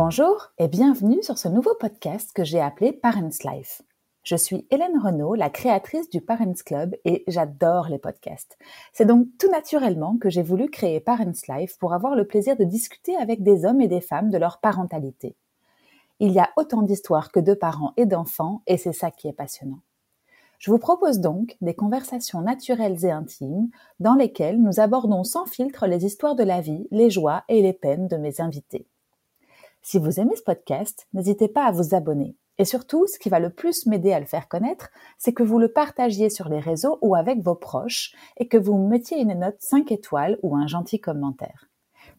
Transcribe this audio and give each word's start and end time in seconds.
Bonjour 0.00 0.52
et 0.58 0.68
bienvenue 0.68 1.24
sur 1.24 1.38
ce 1.38 1.48
nouveau 1.48 1.74
podcast 1.74 2.30
que 2.32 2.44
j'ai 2.44 2.60
appelé 2.60 2.92
Parents 2.92 3.28
Life. 3.42 3.82
Je 4.22 4.36
suis 4.36 4.64
Hélène 4.70 4.96
Renaud, 4.96 5.34
la 5.34 5.50
créatrice 5.50 6.08
du 6.08 6.20
Parents 6.20 6.54
Club 6.64 6.94
et 7.04 7.24
j'adore 7.26 7.88
les 7.88 7.98
podcasts. 7.98 8.56
C'est 8.92 9.06
donc 9.06 9.26
tout 9.40 9.50
naturellement 9.50 10.16
que 10.16 10.30
j'ai 10.30 10.44
voulu 10.44 10.70
créer 10.70 11.00
Parents 11.00 11.32
Life 11.48 11.76
pour 11.78 11.94
avoir 11.94 12.14
le 12.14 12.28
plaisir 12.28 12.56
de 12.56 12.62
discuter 12.62 13.16
avec 13.16 13.42
des 13.42 13.64
hommes 13.64 13.80
et 13.80 13.88
des 13.88 14.00
femmes 14.00 14.30
de 14.30 14.38
leur 14.38 14.60
parentalité. 14.60 15.34
Il 16.20 16.30
y 16.30 16.38
a 16.38 16.50
autant 16.56 16.82
d'histoires 16.82 17.32
que 17.32 17.40
de 17.40 17.54
parents 17.54 17.92
et 17.96 18.06
d'enfants 18.06 18.62
et 18.68 18.76
c'est 18.76 18.92
ça 18.92 19.10
qui 19.10 19.26
est 19.26 19.32
passionnant. 19.32 19.80
Je 20.60 20.70
vous 20.70 20.78
propose 20.78 21.18
donc 21.18 21.56
des 21.60 21.74
conversations 21.74 22.40
naturelles 22.40 23.04
et 23.04 23.10
intimes 23.10 23.68
dans 23.98 24.14
lesquelles 24.14 24.62
nous 24.62 24.78
abordons 24.78 25.24
sans 25.24 25.46
filtre 25.46 25.88
les 25.88 26.06
histoires 26.06 26.36
de 26.36 26.44
la 26.44 26.60
vie, 26.60 26.86
les 26.92 27.10
joies 27.10 27.42
et 27.48 27.62
les 27.62 27.72
peines 27.72 28.06
de 28.06 28.16
mes 28.16 28.40
invités. 28.40 28.86
Si 29.90 29.98
vous 29.98 30.20
aimez 30.20 30.36
ce 30.36 30.42
podcast, 30.42 31.06
n'hésitez 31.14 31.48
pas 31.48 31.64
à 31.64 31.72
vous 31.72 31.94
abonner. 31.94 32.36
Et 32.58 32.66
surtout, 32.66 33.06
ce 33.06 33.18
qui 33.18 33.30
va 33.30 33.40
le 33.40 33.48
plus 33.48 33.86
m'aider 33.86 34.12
à 34.12 34.20
le 34.20 34.26
faire 34.26 34.46
connaître, 34.46 34.90
c'est 35.16 35.32
que 35.32 35.42
vous 35.42 35.58
le 35.58 35.72
partagiez 35.72 36.28
sur 36.28 36.50
les 36.50 36.60
réseaux 36.60 36.98
ou 37.00 37.14
avec 37.14 37.40
vos 37.40 37.54
proches 37.54 38.14
et 38.36 38.48
que 38.48 38.58
vous 38.58 38.76
mettiez 38.76 39.18
une 39.18 39.32
note 39.32 39.56
5 39.60 39.90
étoiles 39.90 40.38
ou 40.42 40.54
un 40.56 40.66
gentil 40.66 41.00
commentaire. 41.00 41.70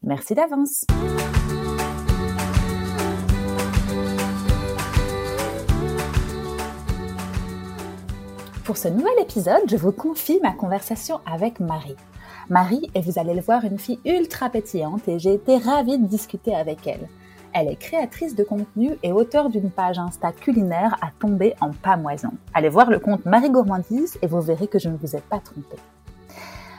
Merci 0.01 0.33
d'avance. 0.33 0.85
Pour 8.63 8.77
ce 8.77 8.87
nouvel 8.87 9.19
épisode, 9.21 9.69
je 9.69 9.77
vous 9.77 9.91
confie 9.91 10.39
ma 10.41 10.53
conversation 10.53 11.19
avec 11.31 11.59
Marie. 11.59 11.97
Marie 12.49 12.89
est, 12.95 13.01
vous 13.01 13.19
allez 13.19 13.35
le 13.35 13.41
voir, 13.41 13.63
une 13.63 13.77
fille 13.77 13.99
ultra 14.05 14.49
pétillante 14.49 15.07
et 15.07 15.19
j'ai 15.19 15.35
été 15.35 15.57
ravie 15.57 15.99
de 15.99 16.07
discuter 16.07 16.55
avec 16.55 16.87
elle. 16.87 17.07
Elle 17.53 17.67
est 17.67 17.75
créatrice 17.75 18.35
de 18.35 18.43
contenu 18.43 18.91
et 19.01 19.11
auteure 19.11 19.49
d'une 19.49 19.71
page 19.71 19.97
Insta 19.97 20.31
culinaire 20.31 20.97
à 21.01 21.09
tomber 21.19 21.55
en 21.61 21.71
pamoison. 21.71 22.31
Allez 22.53 22.69
voir 22.69 22.89
le 22.89 22.99
compte 22.99 23.25
Marie 23.25 23.49
Gourmandise 23.49 24.17
et 24.21 24.27
vous 24.27 24.41
verrez 24.41 24.67
que 24.67 24.79
je 24.79 24.89
ne 24.89 24.97
vous 24.97 25.15
ai 25.15 25.21
pas 25.21 25.39
trompé. 25.39 25.77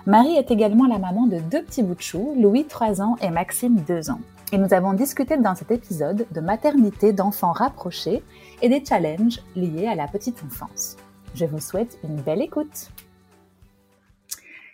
Marie 0.07 0.37
est 0.37 0.51
également 0.51 0.87
la 0.87 0.99
maman 0.99 1.27
de 1.27 1.39
deux 1.39 1.63
petits 1.63 1.83
bouts 1.83 1.95
de 1.95 2.01
chou, 2.01 2.35
Louis 2.39 2.65
3 2.65 3.03
ans 3.03 3.17
et 3.21 3.31
Maxime 3.31 3.77
2 3.87 4.11
ans. 4.11 4.21
Et 4.53 4.59
nous 4.59 4.73
avons 4.73 4.93
discuté 4.93 5.37
dans 5.37 5.55
cet 5.55 5.71
épisode 5.71 6.27
de 6.31 6.41
maternité 6.41 7.13
d'enfants 7.13 7.53
rapprochés 7.53 8.23
et 8.63 8.69
des 8.69 8.85
challenges 8.85 9.41
liés 9.55 9.87
à 9.87 9.95
la 9.95 10.09
petite 10.09 10.43
enfance. 10.45 10.97
Je 11.35 11.45
vous 11.45 11.61
souhaite 11.61 11.99
une 12.03 12.17
belle 12.17 12.43
écoute. 12.43 12.91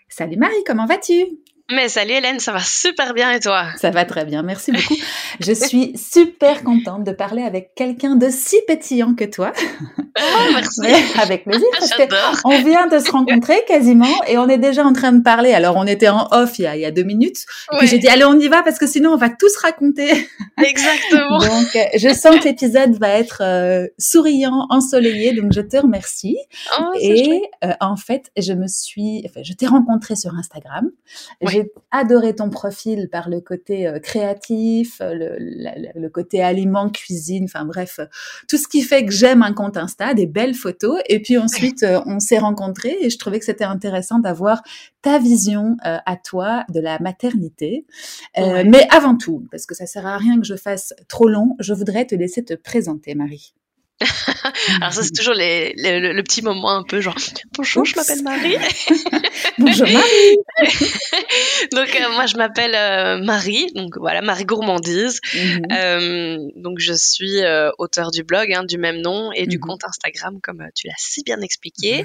Salut 0.09 0.37
Marie, 0.37 0.65
comment 0.67 0.87
vas-tu? 0.87 1.39
Mais 1.71 1.89
salut 1.89 2.13
Hélène, 2.13 2.39
ça 2.39 2.53
va 2.53 2.61
super 2.61 3.13
bien 3.13 3.33
et 3.33 3.41
toi? 3.41 3.67
Ça 3.77 3.91
va 3.91 4.05
très 4.05 4.25
bien, 4.25 4.43
merci 4.43 4.73
beaucoup. 4.73 4.95
Je 5.41 5.53
suis 5.53 5.97
super 5.97 6.63
contente 6.63 7.05
de 7.05 7.13
parler 7.13 7.43
avec 7.43 7.75
quelqu'un 7.75 8.17
de 8.17 8.29
si 8.31 8.57
pétillant 8.67 9.15
que 9.15 9.25
toi. 9.25 9.53
Oh, 10.19 10.51
merci. 10.55 10.81
avec 11.21 11.45
plaisir, 11.45 11.67
parce 11.79 11.93
on 12.45 12.63
vient 12.63 12.87
de 12.87 12.99
se 12.99 13.11
rencontrer 13.11 13.63
quasiment 13.69 14.25
et 14.27 14.39
on 14.39 14.49
est 14.49 14.57
déjà 14.57 14.83
en 14.83 14.95
train 14.95 15.13
de 15.13 15.23
parler. 15.23 15.53
Alors, 15.53 15.77
on 15.77 15.87
était 15.87 16.09
en 16.09 16.27
off 16.31 16.59
il 16.59 16.63
y 16.63 16.67
a, 16.67 16.75
il 16.75 16.81
y 16.81 16.87
a 16.87 16.91
deux 16.91 17.03
minutes. 17.03 17.45
Puis 17.79 17.87
j'ai 17.87 17.99
dit, 17.99 18.09
allez, 18.09 18.25
on 18.25 18.39
y 18.39 18.49
va 18.49 18.63
parce 18.63 18.79
que 18.79 18.87
sinon, 18.87 19.11
on 19.11 19.17
va 19.17 19.29
tous 19.29 19.55
raconter. 19.59 20.27
Exactement. 20.59 21.39
donc, 21.41 21.77
euh, 21.77 21.81
je 21.99 22.15
sens 22.15 22.39
que 22.39 22.45
l'épisode 22.45 22.99
va 22.99 23.11
être 23.11 23.43
euh, 23.43 23.87
souriant, 23.99 24.67
ensoleillé. 24.71 25.35
Donc, 25.35 25.53
je 25.53 25.61
te 25.61 25.77
remercie. 25.77 26.39
Oh, 26.81 26.85
et 26.99 27.43
euh, 27.63 27.73
en 27.81 27.97
fait, 27.97 28.31
je 28.39 28.55
me 28.55 28.69
suis, 28.69 29.23
enfin, 29.27 29.43
je 29.45 29.53
t'ai 29.53 29.67
rencontré 29.67 30.17
sur 30.17 30.35
Instagram. 30.35 30.91
J'ai 31.57 31.73
adoré 31.91 32.35
ton 32.35 32.51
profil 32.51 33.09
par 33.11 33.29
le 33.31 33.41
côté 33.41 33.91
créatif, 34.03 35.01
le, 35.01 35.37
le, 35.39 36.01
le, 36.01 36.09
côté 36.11 36.43
aliment, 36.43 36.91
cuisine, 36.91 37.45
enfin 37.45 37.65
bref, 37.65 38.01
tout 38.49 38.59
ce 38.59 38.69
qui 38.69 38.83
fait 38.83 39.05
que 39.05 39.13
j'aime 39.13 39.43
un 39.43 39.53
compte 39.53 39.77
Insta 39.77 40.15
des 40.15 40.27
belles 40.27 40.55
photos. 40.55 41.01
Et 41.09 41.21
puis 41.21 41.39
ensuite, 41.39 41.83
euh, 41.83 42.01
on 42.07 42.21
s'est 42.21 42.39
rencontrés 42.39 42.97
et 43.01 43.11
je 43.11 43.19
trouvais 43.19 43.39
que 43.39 43.45
c'était 43.45 43.65
intéressant 43.65 44.19
d'avoir 44.19 44.63
ta 45.03 45.19
vision 45.19 45.77
euh, 45.87 45.99
à 46.05 46.17
toi 46.17 46.65
de 46.73 46.81
la 46.81 46.99
maternité. 46.99 47.87
Euh, 48.39 48.65
mais 48.67 48.87
avant 48.91 49.17
tout, 49.17 49.47
parce 49.51 49.67
que 49.67 49.75
ça 49.75 49.87
sert 49.87 50.07
à 50.07 50.19
rien 50.19 50.41
que 50.41 50.47
je 50.47 50.57
fasse 50.57 50.95
trop 51.09 51.29
long, 51.29 51.57
je 51.59 51.73
voudrais 51.75 52.05
te 52.05 52.15
laisser 52.15 52.45
te 52.45 52.55
présenter, 52.55 53.15
Marie. 53.15 53.55
Alors 54.81 54.93
ça 54.93 55.03
c'est 55.03 55.13
toujours 55.13 55.35
les, 55.35 55.73
le, 55.77 56.23
petit 56.23 56.43
moment 56.43 56.71
un 56.71 56.83
peu 56.83 57.01
genre 57.01 57.17
bonjour 57.57 57.87
je 57.87 57.97
m'appelle 57.97 58.23
Marie. 58.23 58.57
bonjour 59.59 59.87
Marie. 59.89 60.37
donc 61.73 61.89
euh, 61.99 62.13
moi 62.13 62.27
je 62.27 62.37
m'appelle 62.37 62.75
euh, 62.75 63.25
Marie 63.25 63.73
donc 63.75 63.97
voilà 63.97 64.21
Marie 64.21 64.45
gourmandise. 64.45 65.21
Mhm. 65.35 65.63
euh, 65.73 66.39
donc 66.57 66.79
je 66.79 66.93
suis 66.93 67.41
auteur 67.79 68.11
du 68.11 68.23
blog 68.23 68.53
hein, 68.53 68.65
du 68.65 68.77
même 68.77 69.01
nom 69.01 69.33
et 69.33 69.47
du 69.47 69.57
mhm. 69.57 69.63
compte 69.63 69.85
Instagram 69.85 70.41
comme 70.43 70.63
tu 70.75 70.89
l'as 70.89 70.95
si 70.99 71.23
bien 71.23 71.41
expliqué. 71.41 72.05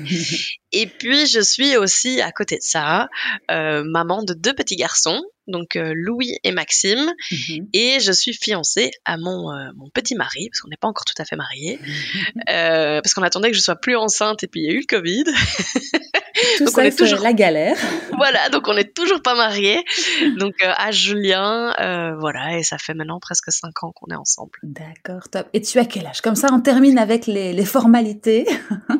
et 0.72 0.88
puis 0.88 1.28
je 1.28 1.42
suis 1.42 1.76
aussi 1.76 2.22
à 2.22 2.32
côté 2.32 2.56
de 2.56 2.64
ça 2.64 3.10
maman 3.50 4.24
de 4.24 4.34
deux 4.34 4.54
petits 4.54 4.78
garçons 4.78 5.22
donc 5.52 5.76
euh, 5.76 5.94
Louis 5.96 6.38
et 6.44 6.52
Maxime, 6.52 7.12
mhm. 7.32 7.68
et 7.74 8.00
je 8.00 8.12
suis 8.12 8.34
fiancée 8.34 8.92
à 9.06 9.18
mon, 9.18 9.52
euh, 9.52 9.70
mon 9.76 9.90
petit 9.90 10.16
mari, 10.16 10.50
parce 10.50 10.62
qu'on 10.62 10.70
n'est 10.70 10.78
pas 10.78 10.88
encore 10.88 11.06
tout 11.06 11.20
à 11.22 11.26
fait 11.26 11.36
mariés, 11.36 11.80
euh, 12.50 13.02
parce 13.02 13.14
qu'on 13.14 13.24
attendait 13.24 13.52
que 13.52 13.58
je 13.58 13.62
sois 13.62 13.76
plus 13.76 13.96
enceinte, 13.96 14.44
et 14.44 14.48
puis 14.48 14.62
il 14.62 14.66
y 14.66 14.70
a 14.70 14.74
eu 14.74 14.80
le 14.80 14.86
Covid. 14.88 15.24
Tout 15.26 15.32
donc 16.66 16.70
ça, 16.70 16.82
on 16.82 16.86
est 16.86 16.98
toujours 16.98 17.20
la 17.20 17.34
galère. 17.34 17.78
voilà, 18.18 18.50
donc 18.50 18.68
on 18.68 18.74
n'est 18.74 18.92
toujours 18.92 19.22
pas 19.22 19.36
mariés. 19.36 19.84
Donc 20.38 20.56
à 20.64 20.92
Julien, 20.92 21.74
voilà, 22.20 22.58
et 22.58 22.64
ça 22.64 22.78
fait 22.78 22.94
maintenant 22.94 23.20
presque 23.20 23.52
cinq 23.52 23.84
ans 23.84 23.92
qu'on 23.92 24.12
est 24.12 24.18
ensemble. 24.18 24.52
D'accord, 24.64 25.30
top. 25.30 25.48
Et 25.54 25.62
tu 25.62 25.78
as 25.78 25.86
quel 25.86 26.08
âge? 26.08 26.22
Comme 26.22 26.36
ça, 26.36 26.48
on 26.52 26.62
termine 26.62 26.98
avec 26.98 27.28
les, 27.28 27.54
les 27.54 27.66
formalités. 27.66 28.48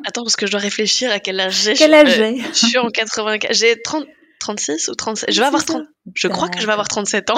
Attends, 0.06 0.24
parce 0.24 0.36
que 0.36 0.46
je 0.46 0.52
dois 0.52 0.60
réfléchir 0.60 1.12
à 1.12 1.20
quel 1.20 1.40
âge 1.40 1.64
j'ai. 1.64 1.74
Quel 1.74 1.94
âge 1.94 2.16
j'ai? 2.16 2.38
Je 2.38 2.66
suis 2.68 2.78
en 2.78 2.90
84. 2.90 3.54
J'ai 3.54 3.82
30. 3.82 4.06
36 4.42 4.90
ou 4.90 4.96
37 4.96 5.32
Je 5.32 5.40
vais 5.40 5.48
avoir 5.48 5.64
30. 5.64 5.84
Je 6.16 6.28
crois 6.28 6.50
que 6.50 6.60
je 6.60 6.66
vais 6.66 6.72
avoir 6.74 6.88
37 6.88 7.30
ans. 7.30 7.36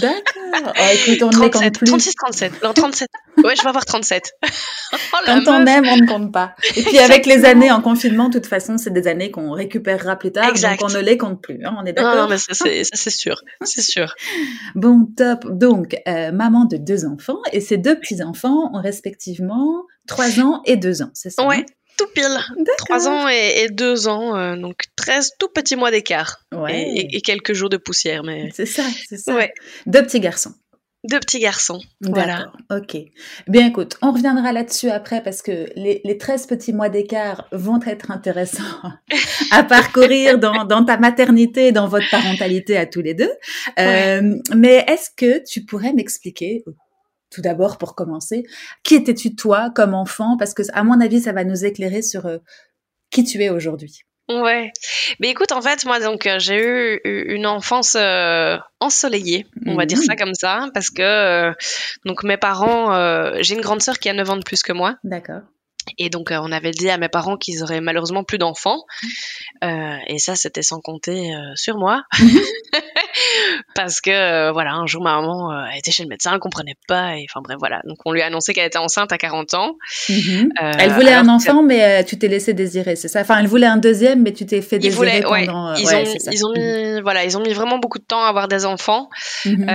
D'accord. 0.00 0.72
Oh, 0.76 0.94
écoute, 0.94 1.22
on 1.22 1.30
37, 1.30 1.52
compte 1.52 1.78
plus. 1.78 1.86
36, 1.86 2.14
37. 2.14 2.62
Non, 2.64 2.72
37. 2.72 3.08
Ouais, 3.44 3.54
je 3.54 3.62
vais 3.62 3.68
avoir 3.68 3.84
37. 3.84 4.32
oh, 4.92 4.96
Quand 5.26 5.42
on 5.46 5.66
aime, 5.66 5.86
on 5.86 5.96
ne 5.96 6.06
compte 6.06 6.32
pas. 6.32 6.54
Et 6.74 6.82
puis 6.82 6.98
avec 6.98 7.26
les 7.26 7.44
années 7.44 7.70
en 7.70 7.80
confinement, 7.82 8.28
de 8.28 8.38
toute 8.38 8.46
façon, 8.46 8.78
c'est 8.78 8.92
des 8.92 9.06
années 9.06 9.30
qu'on 9.30 9.52
récupérera 9.52 10.16
plus 10.16 10.32
tard. 10.32 10.48
Exact. 10.48 10.80
Donc 10.80 10.90
on 10.90 10.94
ne 10.94 11.00
les 11.00 11.18
compte 11.18 11.42
plus. 11.42 11.64
Hein, 11.64 11.76
on 11.78 11.84
est 11.84 11.92
d'accord. 11.92 12.16
Non, 12.16 12.28
mais 12.28 12.38
ça 12.38 12.54
c'est 12.54 13.10
sûr. 13.10 13.42
C'est 13.62 13.82
sûr. 13.82 14.14
Bon, 14.74 15.06
top. 15.16 15.46
Donc, 15.50 15.96
euh, 16.06 16.32
maman 16.32 16.64
de 16.64 16.76
deux 16.76 17.06
enfants 17.06 17.38
et 17.52 17.60
ces 17.60 17.76
deux 17.76 17.98
petits-enfants 17.98 18.70
ont 18.72 18.80
respectivement 18.80 19.84
3 20.06 20.40
ans 20.40 20.62
et 20.64 20.76
2 20.76 21.02
ans, 21.02 21.10
c'est 21.14 21.30
ça 21.30 21.46
Ouais. 21.46 21.64
Tout 21.96 22.06
pile. 22.14 22.38
3 22.78 23.08
ans 23.08 23.28
et, 23.28 23.68
2 23.70 24.08
ans, 24.08 24.36
euh, 24.36 24.56
donc 24.56 24.82
13 24.96 25.32
tout 25.38 25.48
petits 25.48 25.76
mois 25.76 25.90
d'écart. 25.90 26.40
Ouais. 26.54 26.92
Et, 26.94 27.20
quelques 27.20 27.52
jours 27.52 27.70
de 27.70 27.76
poussière. 27.76 28.22
mais 28.22 28.50
C'est 28.54 28.66
ça, 28.66 28.84
c'est 29.08 29.16
ça. 29.16 29.34
Ouais. 29.34 29.52
Deux 29.86 30.02
petits 30.02 30.20
garçons. 30.20 30.54
Deux 31.08 31.20
petits 31.20 31.38
garçons. 31.38 31.80
Voilà. 32.00 32.52
Ok. 32.70 32.96
Bien, 33.46 33.68
écoute, 33.68 33.96
on 34.02 34.10
reviendra 34.10 34.52
là-dessus 34.52 34.90
après 34.90 35.22
parce 35.22 35.40
que 35.40 35.68
les, 35.76 36.00
les 36.04 36.18
13 36.18 36.46
petits 36.46 36.72
mois 36.72 36.88
d'écart 36.88 37.46
vont 37.52 37.78
être 37.86 38.10
intéressants 38.10 38.62
à 39.52 39.62
parcourir 39.62 40.38
dans, 40.38 40.64
dans, 40.64 40.84
ta 40.84 40.96
maternité, 40.96 41.70
dans 41.70 41.86
votre 41.86 42.10
parentalité 42.10 42.76
à 42.76 42.86
tous 42.86 43.02
les 43.02 43.14
deux. 43.14 43.30
Euh, 43.78 44.34
mais 44.56 44.84
est-ce 44.88 45.10
que 45.16 45.44
tu 45.44 45.64
pourrais 45.64 45.92
m'expliquer, 45.92 46.64
tout 47.30 47.42
d'abord 47.42 47.78
pour 47.78 47.94
commencer, 47.94 48.44
qui 48.82 48.94
étais-tu 48.94 49.34
toi 49.34 49.70
comme 49.74 49.94
enfant? 49.94 50.36
Parce 50.38 50.54
que 50.54 50.62
à 50.72 50.84
mon 50.84 51.00
avis, 51.00 51.20
ça 51.20 51.32
va 51.32 51.44
nous 51.44 51.64
éclairer 51.64 52.02
sur 52.02 52.26
euh, 52.26 52.38
qui 53.10 53.24
tu 53.24 53.42
es 53.42 53.50
aujourd'hui. 53.50 54.00
Ouais. 54.28 54.72
Mais 55.20 55.30
écoute, 55.30 55.52
en 55.52 55.62
fait, 55.62 55.84
moi, 55.84 56.00
donc, 56.00 56.26
euh, 56.26 56.38
j'ai 56.40 56.56
eu 56.56 57.00
une 57.04 57.46
enfance 57.46 57.94
euh, 57.94 58.56
ensoleillée, 58.80 59.46
on 59.66 59.76
va 59.76 59.86
dire 59.86 59.98
ça 59.98 60.14
mmh. 60.14 60.16
comme 60.16 60.34
ça, 60.34 60.68
parce 60.74 60.90
que 60.90 61.52
donc 62.04 62.24
mes 62.24 62.36
parents, 62.36 63.40
j'ai 63.40 63.54
une 63.54 63.60
grande 63.60 63.82
sœur 63.82 63.98
qui 63.98 64.08
a 64.08 64.12
9 64.12 64.30
ans 64.30 64.36
de 64.36 64.42
plus 64.42 64.62
que 64.62 64.72
moi. 64.72 64.96
D'accord. 65.04 65.42
Et 65.98 66.10
donc, 66.10 66.30
on 66.32 66.50
avait 66.50 66.72
dit 66.72 66.90
à 66.90 66.98
mes 66.98 67.08
parents 67.08 67.36
qu'ils 67.36 67.62
auraient 67.62 67.80
malheureusement 67.80 68.24
plus 68.24 68.38
d'enfants. 68.38 68.82
Euh, 69.62 69.96
et 70.08 70.18
ça, 70.18 70.34
c'était 70.34 70.62
sans 70.62 70.80
compter 70.80 71.32
sur 71.54 71.78
moi. 71.78 72.02
parce 73.74 74.00
que 74.00 74.10
euh, 74.10 74.52
voilà, 74.52 74.72
un 74.72 74.86
jour 74.86 75.02
ma 75.02 75.16
maman 75.16 75.52
euh, 75.52 75.66
était 75.76 75.90
chez 75.90 76.02
le 76.02 76.08
médecin, 76.08 76.32
elle 76.32 76.38
comprenait 76.38 76.76
pas, 76.88 77.16
et 77.16 77.26
enfin 77.30 77.40
bref 77.42 77.56
voilà. 77.58 77.80
Donc 77.84 77.98
on 78.04 78.12
lui 78.12 78.22
a 78.22 78.26
annoncé 78.26 78.54
qu'elle 78.54 78.66
était 78.66 78.78
enceinte 78.78 79.12
à 79.12 79.18
40 79.18 79.54
ans. 79.54 79.76
Mhm. 80.08 80.52
Euh, 80.62 80.72
elle 80.78 80.92
voulait 80.92 81.12
un 81.12 81.28
enfant, 81.28 81.62
mais 81.62 82.04
tu 82.04 82.18
t'es 82.18 82.28
laissé 82.28 82.54
désirer, 82.54 82.96
c'est 82.96 83.08
ça? 83.08 83.20
Enfin, 83.20 83.38
elle 83.38 83.46
voulait 83.46 83.66
un 83.66 83.76
deuxième, 83.76 84.22
mais 84.22 84.32
tu 84.32 84.46
t'es 84.46 84.62
fait 84.62 84.78
désirer 84.78 85.22
pendant. 85.22 85.74
Ils, 85.74 85.94
ont, 85.94 86.04
ils 86.30 86.46
ont 86.46 86.52
mis 86.52 87.00
voilà, 87.00 87.24
ils 87.24 87.36
ont 87.36 87.42
mis 87.42 87.52
vraiment 87.52 87.78
beaucoup 87.78 87.98
de 87.98 88.04
temps 88.04 88.22
à 88.24 88.28
avoir 88.28 88.48
des 88.48 88.64
enfants. 88.66 89.08
Mhm. 89.44 89.66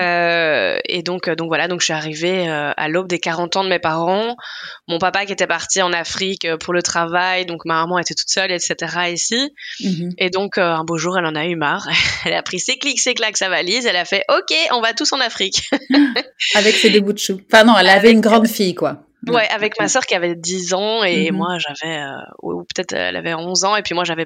et 0.85 1.03
donc 1.03 1.29
donc 1.29 1.47
voilà, 1.47 1.67
donc 1.67 1.81
je 1.81 1.85
suis 1.85 1.93
arrivée 1.93 2.47
à 2.49 2.87
l'aube 2.87 3.07
des 3.07 3.19
40 3.19 3.57
ans 3.57 3.63
de 3.63 3.69
mes 3.69 3.79
parents. 3.79 4.35
Mon 4.87 4.99
papa 4.99 5.25
qui 5.25 5.33
était 5.33 5.47
parti 5.47 5.81
en 5.81 5.93
Afrique 5.93 6.47
pour 6.59 6.73
le 6.73 6.81
travail, 6.81 7.45
donc 7.45 7.65
ma 7.65 7.75
maman 7.75 7.99
était 7.99 8.13
toute 8.13 8.29
seule, 8.29 8.51
etc. 8.51 8.75
ici. 9.11 9.51
Mhm. 9.81 10.11
Et 10.17 10.29
donc 10.29 10.57
un 10.57 10.83
beau 10.83 10.97
jour, 10.97 11.17
elle 11.17 11.25
en 11.25 11.35
a 11.35 11.45
eu 11.45 11.55
marre. 11.55 11.87
elle 12.25 12.33
a 12.33 12.43
pris 12.43 12.59
ses 12.59 12.77
clics, 12.77 12.99
ses 12.99 13.13
claques 13.13 13.30
avec 13.31 13.37
sa 13.37 13.47
valise, 13.47 13.85
elle 13.85 13.95
a 13.95 14.03
fait 14.03 14.25
OK, 14.29 14.53
on 14.73 14.81
va 14.81 14.93
tous 14.93 15.13
en 15.13 15.19
Afrique. 15.21 15.69
avec 16.55 16.75
ses 16.75 16.89
deux 16.89 16.99
bouts 16.99 17.13
de 17.13 17.17
chou. 17.17 17.39
Enfin 17.51 17.63
non, 17.63 17.77
elle 17.77 17.87
avait 17.87 18.11
une 18.11 18.19
grande 18.19 18.47
fille 18.47 18.75
quoi. 18.75 19.03
Ouais, 19.27 19.47
avec 19.49 19.79
ma 19.79 19.87
sœur 19.87 20.05
qui 20.05 20.15
avait 20.15 20.33
10 20.33 20.73
ans 20.73 21.03
et 21.03 21.29
mhm. 21.29 21.37
moi 21.37 21.57
j'avais, 21.59 21.97
euh, 21.97 22.15
ou 22.41 22.63
peut-être 22.63 22.93
elle 22.93 23.15
avait 23.15 23.35
11 23.35 23.65
ans 23.65 23.75
et 23.75 23.83
puis 23.83 23.93
moi 23.93 24.03
j'avais 24.03 24.25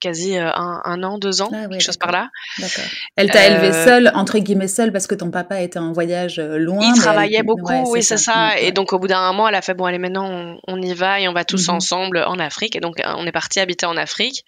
quasi 0.00 0.38
euh, 0.38 0.48
un, 0.54 0.80
un, 0.84 1.02
an, 1.02 1.18
deux 1.18 1.42
ans, 1.42 1.50
ah 1.52 1.66
quelque 1.68 1.80
chose 1.80 1.96
par 1.96 2.12
là. 2.12 2.28
D'accord. 2.58 2.84
Elle 3.16 3.30
t'a 3.30 3.40
euh... 3.40 3.50
élevée 3.50 3.72
seule, 3.72 4.12
entre 4.14 4.38
guillemets 4.38 4.68
seule, 4.68 4.92
parce 4.92 5.08
que 5.08 5.16
ton 5.16 5.32
papa 5.32 5.60
était 5.60 5.80
en 5.80 5.92
voyage 5.92 6.38
euh, 6.38 6.58
loin. 6.58 6.80
Il 6.80 7.00
travaillait 7.00 7.42
beaucoup, 7.42 7.90
oui, 7.90 8.04
c'est 8.04 8.18
ça. 8.18 8.56
Et 8.58 8.70
donc 8.70 8.92
au 8.92 9.00
bout 9.00 9.08
d'un 9.08 9.26
moment, 9.32 9.48
elle 9.48 9.56
a 9.56 9.62
fait, 9.62 9.74
bon 9.74 9.84
allez 9.84 9.98
maintenant 9.98 10.56
on, 10.68 10.80
y 10.80 10.94
va 10.94 11.20
et 11.20 11.26
on 11.26 11.32
va 11.32 11.44
tous 11.44 11.68
mhm. 11.68 11.74
ensemble 11.74 12.18
en 12.18 12.38
Afrique. 12.38 12.76
Et 12.76 12.80
donc 12.80 13.02
on 13.04 13.26
est 13.26 13.32
parti 13.32 13.58
habiter 13.58 13.86
en 13.86 13.96
Afrique. 13.96 14.44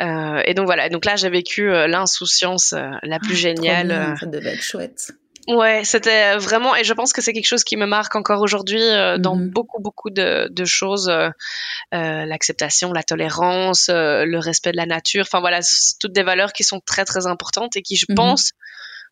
et 0.00 0.54
donc 0.54 0.64
voilà, 0.64 0.88
donc 0.88 1.04
là 1.04 1.16
j'ai 1.16 1.28
vécu 1.28 1.68
l'insouciance 1.68 2.74
la 3.02 3.18
plus 3.18 3.34
ah, 3.34 3.36
géniale. 3.36 4.16
ça 4.18 4.26
devait 4.26 4.54
être 4.54 4.62
chouette. 4.62 5.12
Ouais, 5.46 5.82
c'était 5.84 6.36
vraiment, 6.38 6.74
et 6.74 6.84
je 6.84 6.92
pense 6.94 7.12
que 7.12 7.20
c'est 7.20 7.32
quelque 7.34 7.46
chose 7.46 7.64
qui 7.64 7.76
me 7.76 7.86
marque 7.86 8.16
encore 8.16 8.40
aujourd'hui 8.40 8.82
euh, 8.82 9.18
dans 9.18 9.36
mhm. 9.36 9.50
beaucoup, 9.50 9.82
beaucoup 9.82 10.10
de, 10.10 10.48
de 10.50 10.64
choses. 10.64 11.08
Euh, 11.08 11.28
euh, 11.92 12.24
L'acceptation, 12.24 12.92
la 12.92 13.02
tolérance, 13.02 13.88
euh, 13.90 14.24
le 14.24 14.38
respect 14.38 14.72
de 14.72 14.78
la 14.78 14.86
nature. 14.86 15.24
Enfin 15.26 15.40
voilà, 15.40 15.60
toutes 16.00 16.12
des 16.12 16.22
valeurs 16.22 16.52
qui 16.52 16.64
sont 16.64 16.80
très, 16.80 17.04
très 17.04 17.26
importantes 17.26 17.76
et 17.76 17.82
qui, 17.82 17.96
je 17.96 18.06
mhm. 18.08 18.14
pense, 18.14 18.52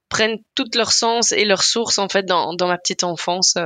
prennent 0.08 0.38
tout 0.54 0.68
leur 0.74 0.92
sens 0.92 1.32
et 1.32 1.44
leur 1.44 1.62
source, 1.62 1.98
en 1.98 2.08
fait, 2.08 2.24
dans, 2.24 2.54
dans 2.54 2.66
ma 2.66 2.78
petite 2.78 3.04
enfance. 3.04 3.56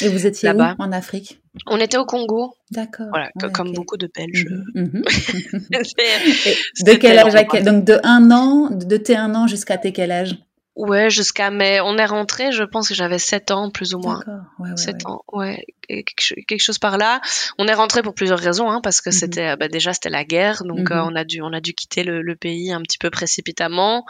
et 0.00 0.08
vous 0.08 0.26
étiez 0.26 0.48
là-bas 0.48 0.74
en 0.80 0.90
Afrique? 0.90 1.40
On 1.66 1.78
était 1.78 1.98
au 1.98 2.06
Congo. 2.06 2.56
D'accord. 2.70 3.06
Voilà, 3.10 3.30
comme 3.52 3.72
beaucoup 3.74 3.96
de 3.96 4.10
Belges. 4.12 4.46
Mhm. 4.74 5.02
de 6.84 6.94
quel 6.94 7.18
âge 7.18 7.34
à 7.36 7.44
quel... 7.44 7.64
Donc 7.64 7.84
de 7.84 8.00
un 8.02 8.30
an, 8.32 8.70
de 8.70 8.96
tes 8.96 9.16
un 9.16 9.34
an 9.36 9.46
jusqu'à 9.46 9.78
tes 9.78 9.92
quel 9.92 10.10
âge? 10.10 10.36
Ouais, 10.74 11.10
jusqu'à 11.10 11.50
mai. 11.50 11.80
On 11.80 11.98
est 11.98 12.06
rentré, 12.06 12.50
je 12.50 12.62
pense 12.62 12.88
que 12.88 12.94
j'avais 12.94 13.18
7 13.18 13.50
ans, 13.50 13.70
plus 13.70 13.94
ou 13.94 13.98
moins. 13.98 14.22
Ouais, 14.58 14.70
ouais, 14.70 14.76
7 14.76 15.04
ans, 15.06 15.22
ouais. 15.32 15.66
quelque, 15.86 16.58
chose 16.58 16.78
par 16.78 16.96
là. 16.96 17.20
On 17.58 17.68
est 17.68 17.74
rentré 17.74 18.02
pour 18.02 18.14
plusieurs 18.14 18.38
raisons, 18.38 18.70
hein, 18.70 18.80
parce 18.82 19.02
que 19.02 19.10
mhm. 19.10 19.14
c'était, 19.14 19.56
bah, 19.56 19.68
déjà, 19.68 19.92
c'était 19.92 20.08
la 20.08 20.24
guerre, 20.24 20.64
donc 20.64 20.90
euh, 20.90 20.94
mhm. 20.94 21.08
on 21.12 21.16
a 21.16 21.24
dû, 21.24 21.42
on 21.42 21.52
a 21.52 21.60
dû 21.60 21.74
quitter 21.74 22.04
le, 22.04 22.22
le, 22.22 22.36
pays 22.36 22.72
un 22.72 22.80
petit 22.80 22.96
peu 22.96 23.10
précipitamment. 23.10 24.06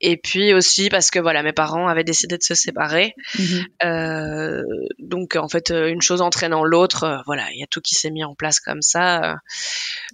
Et 0.00 0.16
puis 0.16 0.54
aussi 0.54 0.88
parce 0.88 1.10
que 1.10 1.18
voilà, 1.18 1.42
mes 1.42 1.52
parents 1.52 1.86
avaient 1.86 2.04
décidé 2.04 2.38
de 2.38 2.42
se 2.42 2.54
séparer. 2.54 3.14
Mhm. 3.38 3.64
Euh, 3.84 4.62
donc 4.98 5.36
en 5.36 5.48
fait, 5.48 5.70
une 5.70 6.00
chose 6.00 6.22
entraînant 6.22 6.64
l'autre, 6.64 7.04
euh, 7.04 7.18
voilà, 7.26 7.44
il 7.52 7.60
y 7.60 7.62
a 7.62 7.66
tout 7.66 7.82
qui 7.82 7.94
s'est 7.94 8.10
mis 8.10 8.24
en 8.24 8.34
place 8.34 8.58
comme 8.58 8.80
ça. 8.80 9.36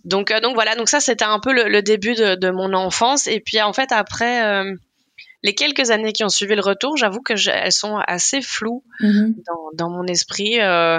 Donc, 0.04 0.32
euh, 0.32 0.40
donc 0.40 0.54
voilà, 0.54 0.74
donc 0.74 0.88
ça 0.88 0.98
c'était 0.98 1.24
un 1.24 1.38
peu 1.38 1.52
le, 1.52 1.68
le 1.68 1.82
début 1.82 2.14
de, 2.14 2.34
de, 2.34 2.50
mon 2.50 2.72
enfance. 2.74 3.28
Et 3.28 3.40
puis 3.40 3.62
en 3.62 3.72
fait 3.72 3.92
après 3.92 4.64
les 5.46 5.54
quelques 5.54 5.90
années 5.92 6.12
qui 6.12 6.24
ont 6.24 6.28
suivi 6.28 6.56
le 6.56 6.60
retour, 6.60 6.96
j'avoue 6.96 7.22
que 7.22 7.34
elles 7.48 7.72
sont 7.72 7.96
assez 7.96 8.42
floues 8.42 8.82
mm-hmm. 9.00 9.34
dans, 9.76 9.90
mon 9.90 10.04
esprit. 10.04 10.60
Euh, 10.60 10.98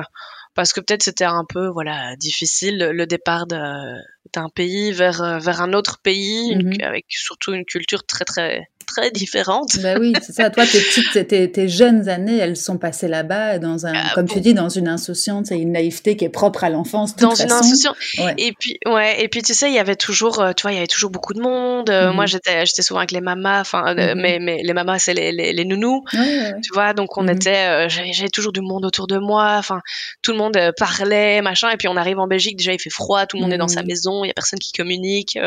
parce 0.56 0.72
que 0.72 0.80
peut-être 0.80 1.04
c'était 1.04 1.26
un 1.26 1.44
peu 1.48 1.68
voilà 1.68 2.16
difficile 2.16 2.78
le 2.78 3.06
départ 3.06 3.46
d'un 3.46 4.50
pays 4.56 4.92
vers 4.92 5.40
vers 5.40 5.62
un 5.62 5.74
autre 5.74 6.00
pays 6.02 6.56
mm-hmm. 6.56 6.84
avec 6.84 7.06
surtout 7.10 7.54
une 7.54 7.66
culture 7.66 8.06
très 8.06 8.26
très 8.26 8.70
très 8.88 9.12
différentes. 9.12 9.78
Bah 9.84 9.96
oui, 10.00 10.14
c'est 10.22 10.34
ça. 10.34 10.50
Toi, 10.50 10.66
tes 10.66 10.80
petites, 10.80 11.28
tes, 11.28 11.52
tes, 11.52 11.68
jeunes 11.68 12.10
années, 12.10 12.38
elles 12.38 12.58
sont 12.58 12.78
passées 12.78 13.08
là-bas 13.08 13.60
dans 13.60 13.86
un, 13.86 13.94
ah, 13.94 14.12
comme 14.16 14.28
tu 14.28 14.40
dis, 14.42 14.54
dans 14.54 14.70
une 14.70 14.88
insouciance 14.88 15.52
et 15.52 15.56
une 15.56 15.74
naïveté 15.74 16.18
qui 16.18 16.26
est 16.26 16.30
propre 16.30 16.64
à 16.64 16.70
l'enfance. 16.70 17.16
Dans 17.16 17.36
une 17.36 17.52
insouciance. 17.52 17.96
Et 18.38 18.54
puis, 18.60 18.80
ouais. 18.88 19.22
Et 19.24 19.28
puis, 19.28 19.42
tu 19.42 19.54
sais, 19.54 19.70
il 19.70 19.76
y 19.76 19.80
avait 19.80 19.96
toujours, 19.96 20.40
euh, 20.40 20.54
tu 20.54 20.64
vois, 20.64 20.72
il 20.72 20.76
y 20.76 20.78
avait 20.78 20.88
toujours 20.88 21.12
beaucoup 21.12 21.34
de 21.34 21.42
monde. 21.42 21.90
Euh, 21.90 22.12
moi, 22.14 22.24
mhm. 22.24 22.28
j'étais, 22.28 22.66
j'étais 22.66 22.82
souvent 22.82 23.00
avec 23.00 23.12
les 23.12 23.22
mamas. 23.22 23.62
Enfin, 23.62 23.84
euh, 23.88 24.16
mhm. 24.16 24.22
mais, 24.22 24.40
mais 24.40 24.62
les 24.64 24.74
mamas, 24.74 25.00
c'est 25.00 25.14
les, 25.14 25.32
les, 25.32 25.54
les, 25.54 25.66
nounous. 25.66 26.04
tu 26.12 26.74
vois, 26.74 26.94
donc 26.94 27.18
on 27.18 27.24
mhm. 27.24 27.36
était, 27.36 27.90
j'avais 27.90 28.30
toujours 28.30 28.54
du 28.54 28.62
monde 28.62 28.86
autour 28.86 29.08
de 29.08 29.18
moi. 29.18 29.56
Enfin, 29.58 29.82
tout 30.22 30.32
le 30.32 30.38
monde 30.38 30.58
parlait, 30.78 31.42
machin. 31.42 31.70
Et 31.70 31.78
puis, 31.78 31.88
on 31.88 31.98
arrive 31.98 32.20
en 32.20 32.28
Belgique, 32.28 32.58
déjà, 32.58 32.74
il 32.74 32.80
fait 32.80 32.90
froid, 32.90 33.26
tout 33.26 33.38
le 33.38 33.44
monde 33.44 33.54
est 33.54 33.58
dans 33.58 33.68
sa 33.68 33.84
maison, 33.84 34.24
il 34.24 34.28
y 34.28 34.32
a 34.32 34.34
personne 34.34 34.60
qui 34.60 34.72
communique. 34.72 35.38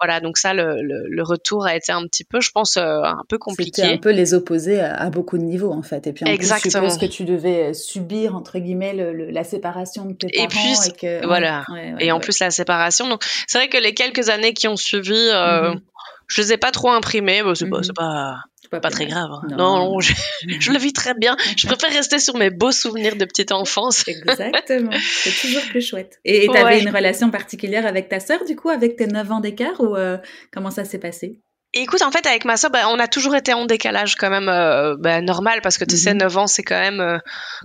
Voilà. 0.00 0.20
Donc 0.20 0.38
ça, 0.38 0.54
le, 0.54 0.82
le, 0.82 1.04
le, 1.08 1.22
retour 1.22 1.66
a 1.66 1.76
été 1.76 1.92
un 1.92 2.02
petit 2.06 2.24
peu, 2.24 2.40
je 2.40 2.47
pense, 2.52 2.76
euh, 2.76 3.02
un 3.02 3.24
peu 3.28 3.38
compliqué. 3.38 3.82
C'était 3.82 3.94
un 3.94 3.98
peu 3.98 4.10
les 4.10 4.34
opposés 4.34 4.80
à, 4.80 5.10
beaucoup 5.10 5.38
de 5.38 5.42
niveaux 5.42 5.72
en 5.72 5.82
fait. 5.82 6.06
Et 6.06 6.12
puis 6.12 6.24
en 6.24 6.28
Exactement. 6.28 6.60
plus, 6.60 6.70
je 6.70 6.94
suppose 6.94 6.98
que 6.98 7.12
tu 7.12 7.24
devais 7.24 7.74
subir 7.74 8.34
entre 8.34 8.58
guillemets 8.58 8.94
la 9.30 9.44
séparation 9.44 10.04
de 10.04 10.14
tes 10.14 10.28
parents. 10.28 10.44
Et 10.44 10.48
puis 10.48 10.92
que, 11.00 11.26
voilà. 11.26 11.64
et 11.98 12.12
en 12.12 12.20
plus 12.20 12.38
la 12.40 12.50
séparation. 12.50 13.08
Donc 13.08 13.22
c'est 13.46 13.58
vrai 13.58 13.68
que 13.68 13.78
les 13.78 13.94
quelques 13.94 14.28
années 14.28 14.52
qui 14.52 14.68
ont 14.68 14.76
suivi, 14.76 15.12
euh, 15.14 15.72
mm-hmm. 15.72 15.80
je 16.26 16.42
les 16.42 16.52
ai 16.52 16.56
pas 16.56 16.70
trop 16.70 16.90
imprimées. 16.90 17.42
Bon, 17.42 17.54
c'est 17.54 17.68
pas, 17.68 17.80
mm-hmm. 17.80 18.80
pas 18.80 18.90
très 18.90 19.06
grave. 19.06 19.30
Hein. 19.32 19.56
Non, 19.56 20.00
je, 20.00 20.12
je, 20.60 20.72
le 20.72 20.78
vis 20.78 20.92
très 20.92 21.14
bien. 21.14 21.36
Je 21.56 21.66
préfère 21.66 21.90
rester 21.90 22.18
sur 22.18 22.36
mes 22.36 22.50
beaux 22.50 22.72
souvenirs 22.72 23.16
de 23.16 23.24
petite 23.24 23.52
enfance. 23.52 24.06
Exactement. 24.08 24.92
C'est 25.22 25.40
toujours 25.40 25.62
plus 25.70 25.80
chouette. 25.80 26.18
Et 26.24 26.46
tu 26.46 26.56
avais 26.56 26.80
une 26.80 26.90
relation 26.90 27.30
particulière 27.30 27.86
avec 27.86 28.08
ta 28.08 28.20
sœur, 28.20 28.44
du 28.44 28.56
coup, 28.56 28.68
avec 28.68 28.96
tes 28.96 29.06
9 29.06 29.32
ans 29.32 29.40
d'écart, 29.40 29.80
ou 29.80 29.96
euh, 29.96 30.18
comment 30.52 30.70
ça 30.70 30.84
s'est 30.84 30.98
passé? 30.98 31.40
Écoute, 31.74 32.02
en 32.02 32.10
fait, 32.10 32.26
avec 32.26 32.44
ma 32.44 32.56
soeur, 32.56 32.70
bah, 32.70 32.88
on 32.88 32.98
a 32.98 33.06
toujours 33.06 33.34
été 33.34 33.52
en 33.52 33.66
décalage 33.66 34.16
quand 34.16 34.30
même 34.30 34.48
euh, 34.48 34.96
bah, 34.98 35.20
normal 35.20 35.60
parce 35.62 35.78
que 35.78 35.84
tu 35.84 35.96
sais, 35.96 36.14
9 36.14 36.32
mhm. 36.32 36.38
ans, 36.38 36.46
c'est 36.46 36.62
quand 36.62 36.78
même 36.78 37.00
euh, 37.00 37.18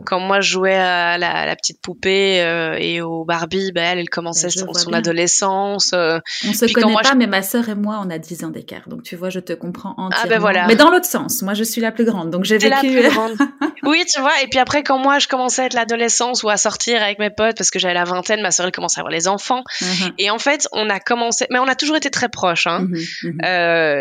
quand 0.06 0.20
moi 0.20 0.42
je 0.42 0.52
jouais 0.52 0.76
à 0.76 1.18
la, 1.18 1.56
petite 1.56 1.82
poupée 1.82 2.42
euh, 2.42 2.76
et 2.78 3.02
au 3.02 3.24
Barbie, 3.26 3.72
bah, 3.74 3.82
elle, 3.82 4.00
elle 4.00 4.10
commençait 4.10 4.50
son, 4.50 4.74
son 4.74 4.92
adolescence. 4.94 5.94
on 5.94 6.54
se 6.54 6.74
connaît 6.74 6.94
pas, 7.02 7.16
mais 7.16 7.28
ma 7.28 7.42
soeur 7.42 7.70
et 7.70 7.76
moi, 7.76 8.02
on 8.06 8.10
a 8.10 8.18
10 8.18 8.44
ans 8.44 8.50
d'écart. 8.50 8.88
Donc 8.88 9.04
tu 9.04 9.16
vois, 9.16 9.30
je 9.30 9.40
te 9.40 9.54
comprends 9.54 9.94
entièrement. 9.98 10.24
Ah 10.24 10.28
ben 10.28 10.40
voilà. 10.40 10.68
Mais 10.68 10.76
dans 10.76 10.90
l'autre 10.90 11.06
sens, 11.06 11.42
moi 11.42 11.54
je 11.54 11.64
suis 11.64 11.82
la 11.82 11.92
plus 11.92 12.06
grande, 12.06 12.30
donc 12.30 12.44
j'ai 12.44 12.58
vécu. 12.58 12.70
La 12.70 12.80
plus 12.80 13.10
grande. 13.14 13.38
oui, 13.84 14.04
tu 14.12 14.20
vois. 14.20 14.42
Et 14.44 14.48
puis 14.48 14.60
après, 14.60 14.84
quand 14.84 14.98
moi 14.98 15.20
je 15.20 15.28
commençais 15.28 15.64
à 15.64 15.66
être 15.66 15.74
l'adolescence 15.74 16.44
ou 16.44 16.50
à 16.50 16.58
sortir 16.58 17.02
avec 17.02 17.20
mes 17.20 17.30
potes 17.30 17.58
parce 17.58 17.72
que 17.72 17.80
j'avais 17.80 17.94
la 17.94 18.04
vingtaine, 18.04 18.42
ma 18.42 18.52
soeur 18.52 18.66
elle 18.66 18.72
commençait 18.72 19.00
à 19.00 19.02
avoir 19.02 19.12
les 19.12 19.28
enfants. 19.28 19.64
Mhm. 19.82 20.14
Et 20.18 20.30
en 20.30 20.40
fait, 20.40 20.68
on 20.74 20.90
a 20.90 21.00
commencé, 21.00 21.46
mais 21.50 21.60
on 21.60 21.68
a 21.68 21.76
toujours 21.76 21.96
été 21.96 22.10
très 22.10 22.30
proches. 22.30 22.68
Hein. 22.68 22.88
Mhm, 22.90 23.38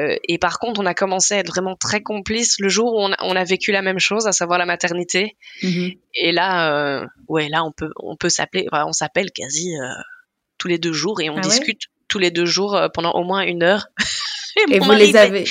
euh, 0.03 0.17
et 0.25 0.39
par 0.39 0.59
contre, 0.59 0.81
on 0.81 0.87
a 0.87 0.95
commencé 0.95 1.35
à 1.35 1.39
être 1.39 1.49
vraiment 1.49 1.77
très 1.77 2.03
complices 2.03 2.59
le 2.59 2.69
jour 2.69 2.95
où 2.95 3.01
on 3.01 3.13
a, 3.13 3.17
on 3.23 3.37
a 3.37 3.45
vécu 3.45 3.73
la 3.73 3.83
même 3.83 3.99
chose, 3.99 4.27
à 4.27 4.33
savoir 4.33 4.59
la 4.59 4.67
maternité. 4.67 5.37
Mm-hmm. 5.63 5.99
Et 6.15 6.33
là, 6.33 6.73
euh, 6.73 7.07
ouais, 7.29 7.49
là, 7.49 7.65
on 7.65 7.73
peut, 7.73 7.91
on 7.97 8.17
peut 8.17 8.29
s'appeler, 8.29 8.67
enfin, 8.71 8.85
on 8.87 8.93
s'appelle 8.93 9.31
quasi 9.33 9.75
euh, 9.77 9.87
tous 10.59 10.69
les 10.69 10.79
deux 10.79 10.93
jours 10.93 11.21
et 11.21 11.31
on 11.31 11.37
ah 11.37 11.41
discute 11.41 11.83
tous 12.09 12.19
les 12.19 12.31
deux 12.31 12.47
jours 12.47 12.79
pendant 12.93 13.13
au 13.13 13.25
moins 13.25 13.43
une 13.43 13.63
heure. 13.63 13.87
et, 14.71 14.79
vous 14.79 14.93
les 14.93 15.17
avez. 15.17 15.45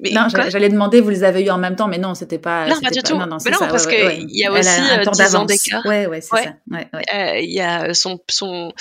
Mais 0.00 0.10
non, 0.12 0.28
j'allais 0.28 0.70
demander, 0.70 1.02
vous 1.02 1.10
les 1.10 1.24
avez 1.24 1.44
eu 1.44 1.50
en 1.50 1.58
même 1.58 1.76
temps, 1.76 1.88
mais 1.88 1.98
non, 1.98 2.14
c'était 2.14 2.38
pas. 2.38 2.66
Non, 2.66 2.80
pas 2.80 2.90
du 2.90 3.02
tout. 3.02 3.18
Non, 3.18 3.26
non, 3.26 3.36
mais 3.44 3.50
non, 3.50 3.58
ça, 3.58 3.66
parce 3.66 3.86
qu'il 3.86 4.02
ouais, 4.02 4.24
y 4.28 4.46
a 4.46 4.52
aussi 4.52 4.68
a 4.68 5.00
un 5.00 5.10
10 5.10 5.34
ans 5.34 5.44
d'écart. 5.44 5.84
Ouais, 5.84 6.06
ouais, 6.06 6.22
c'est 6.22 6.42
ça. 6.42 6.54
Il 7.38 7.52
y 7.52 7.60
a 7.60 7.92
son, 7.92 8.18
son 8.30 8.72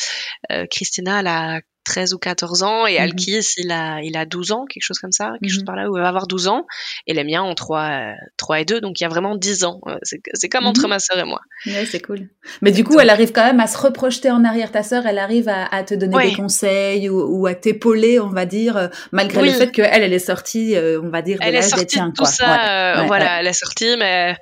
Christina, 0.70 1.20
elle 1.20 1.28
a 1.28 1.62
13 1.84 2.14
ou 2.14 2.18
14 2.18 2.64
ans 2.64 2.86
et 2.86 2.98
mmh 2.98 3.02
Alkis 3.02 3.46
il 3.58 3.72
a 3.72 4.02
il 4.02 4.16
a 4.16 4.26
12 4.26 4.52
ans 4.52 4.66
quelque 4.66 4.84
chose 4.84 5.00
comme 5.00 5.12
ça 5.12 5.34
quelque 5.42 5.52
chose 5.52 5.64
mmh 5.64 5.66
par 5.66 5.76
là 5.76 5.90
où 5.90 5.98
il 5.98 6.02
va 6.02 6.08
avoir 6.08 6.28
12 6.28 6.48
ans. 6.48 6.66
Et 7.08 7.14
les 7.14 7.24
miens 7.24 7.44
ont 7.44 7.56
3 7.56 8.14
3 8.38 8.60
et 8.62 8.66
2 8.66 8.82
donc 8.82 9.00
il 9.00 9.04
y 9.04 9.06
a 9.06 9.10
vraiment 9.10 9.36
10 9.36 9.64
ans. 9.64 9.82
C'est 10.04 10.22
c'est 10.34 10.50
comme 10.50 10.66
entre 10.66 10.88
mmh 10.88 10.90
ma 10.90 11.00
sœur 11.00 11.18
et 11.20 11.26
moi. 11.26 11.42
Ouais 11.66 11.86
c'est 11.86 12.02
cool. 12.02 12.28
Mais 12.62 12.72
du 12.72 12.84
coup 12.84 13.00
elle 13.00 13.10
arrive 13.10 13.32
quand 13.32 13.46
même 13.46 13.60
à 13.60 13.68
se 13.68 13.78
reprojeter 13.78 14.32
en 14.32 14.44
arrière. 14.44 14.72
Ta 14.72 14.84
sœur 14.84 15.06
elle 15.06 15.20
arrive 15.20 15.50
à, 15.50 15.66
à 15.66 15.84
te 15.84 15.94
donner 15.94 16.30
des 16.30 16.36
conseils 16.36 17.10
ou, 17.10 17.42
ou 17.42 17.48
à 17.48 17.56
t'épauler 17.56 18.20
on 18.20 18.30
va 18.30 18.46
dire 18.46 18.78
euh, 18.78 18.88
malgré 19.12 19.42
le 19.42 19.52
fait 19.52 19.72
que 19.72 19.82
elle 19.82 20.04
elle 20.04 20.14
est 20.14 20.20
sortie 20.20 20.76
euh, 20.76 21.02
on 21.02 21.10
va 21.10 21.22
dire 21.22 21.38
elle 21.42 21.56
est 21.56 21.62
sortie 21.62 22.00
de 22.00 22.12
tout 22.12 22.26
ça 22.26 23.00
euh, 23.00 23.04
voilà 23.08 23.40
elle 23.40 23.48
est 23.48 23.54
sortie 23.54 23.96
mais 23.98 24.38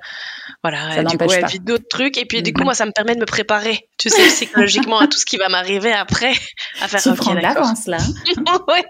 voilà, 0.62 1.02
du 1.04 1.18
coup, 1.18 1.32
elle 1.32 1.46
vit 1.46 1.60
d'autres 1.60 1.88
trucs. 1.88 2.18
Et 2.18 2.24
puis, 2.24 2.42
du 2.42 2.52
coup, 2.52 2.64
moi, 2.64 2.74
ça 2.74 2.86
me 2.86 2.92
permet 2.92 3.14
de 3.14 3.20
me 3.20 3.26
préparer, 3.26 3.88
tu 3.98 4.08
sais, 4.08 4.26
psychologiquement 4.26 5.00
à 5.00 5.06
tout 5.06 5.18
ce 5.18 5.26
qui 5.26 5.36
va 5.36 5.48
m'arriver 5.48 5.92
après, 5.92 6.32
à 6.80 6.88
faire 6.88 7.06
un 7.06 7.16
prends 7.16 7.34
de 7.34 7.40
l'avance, 7.40 7.86
là. 7.86 7.98
ouais. 8.68 8.84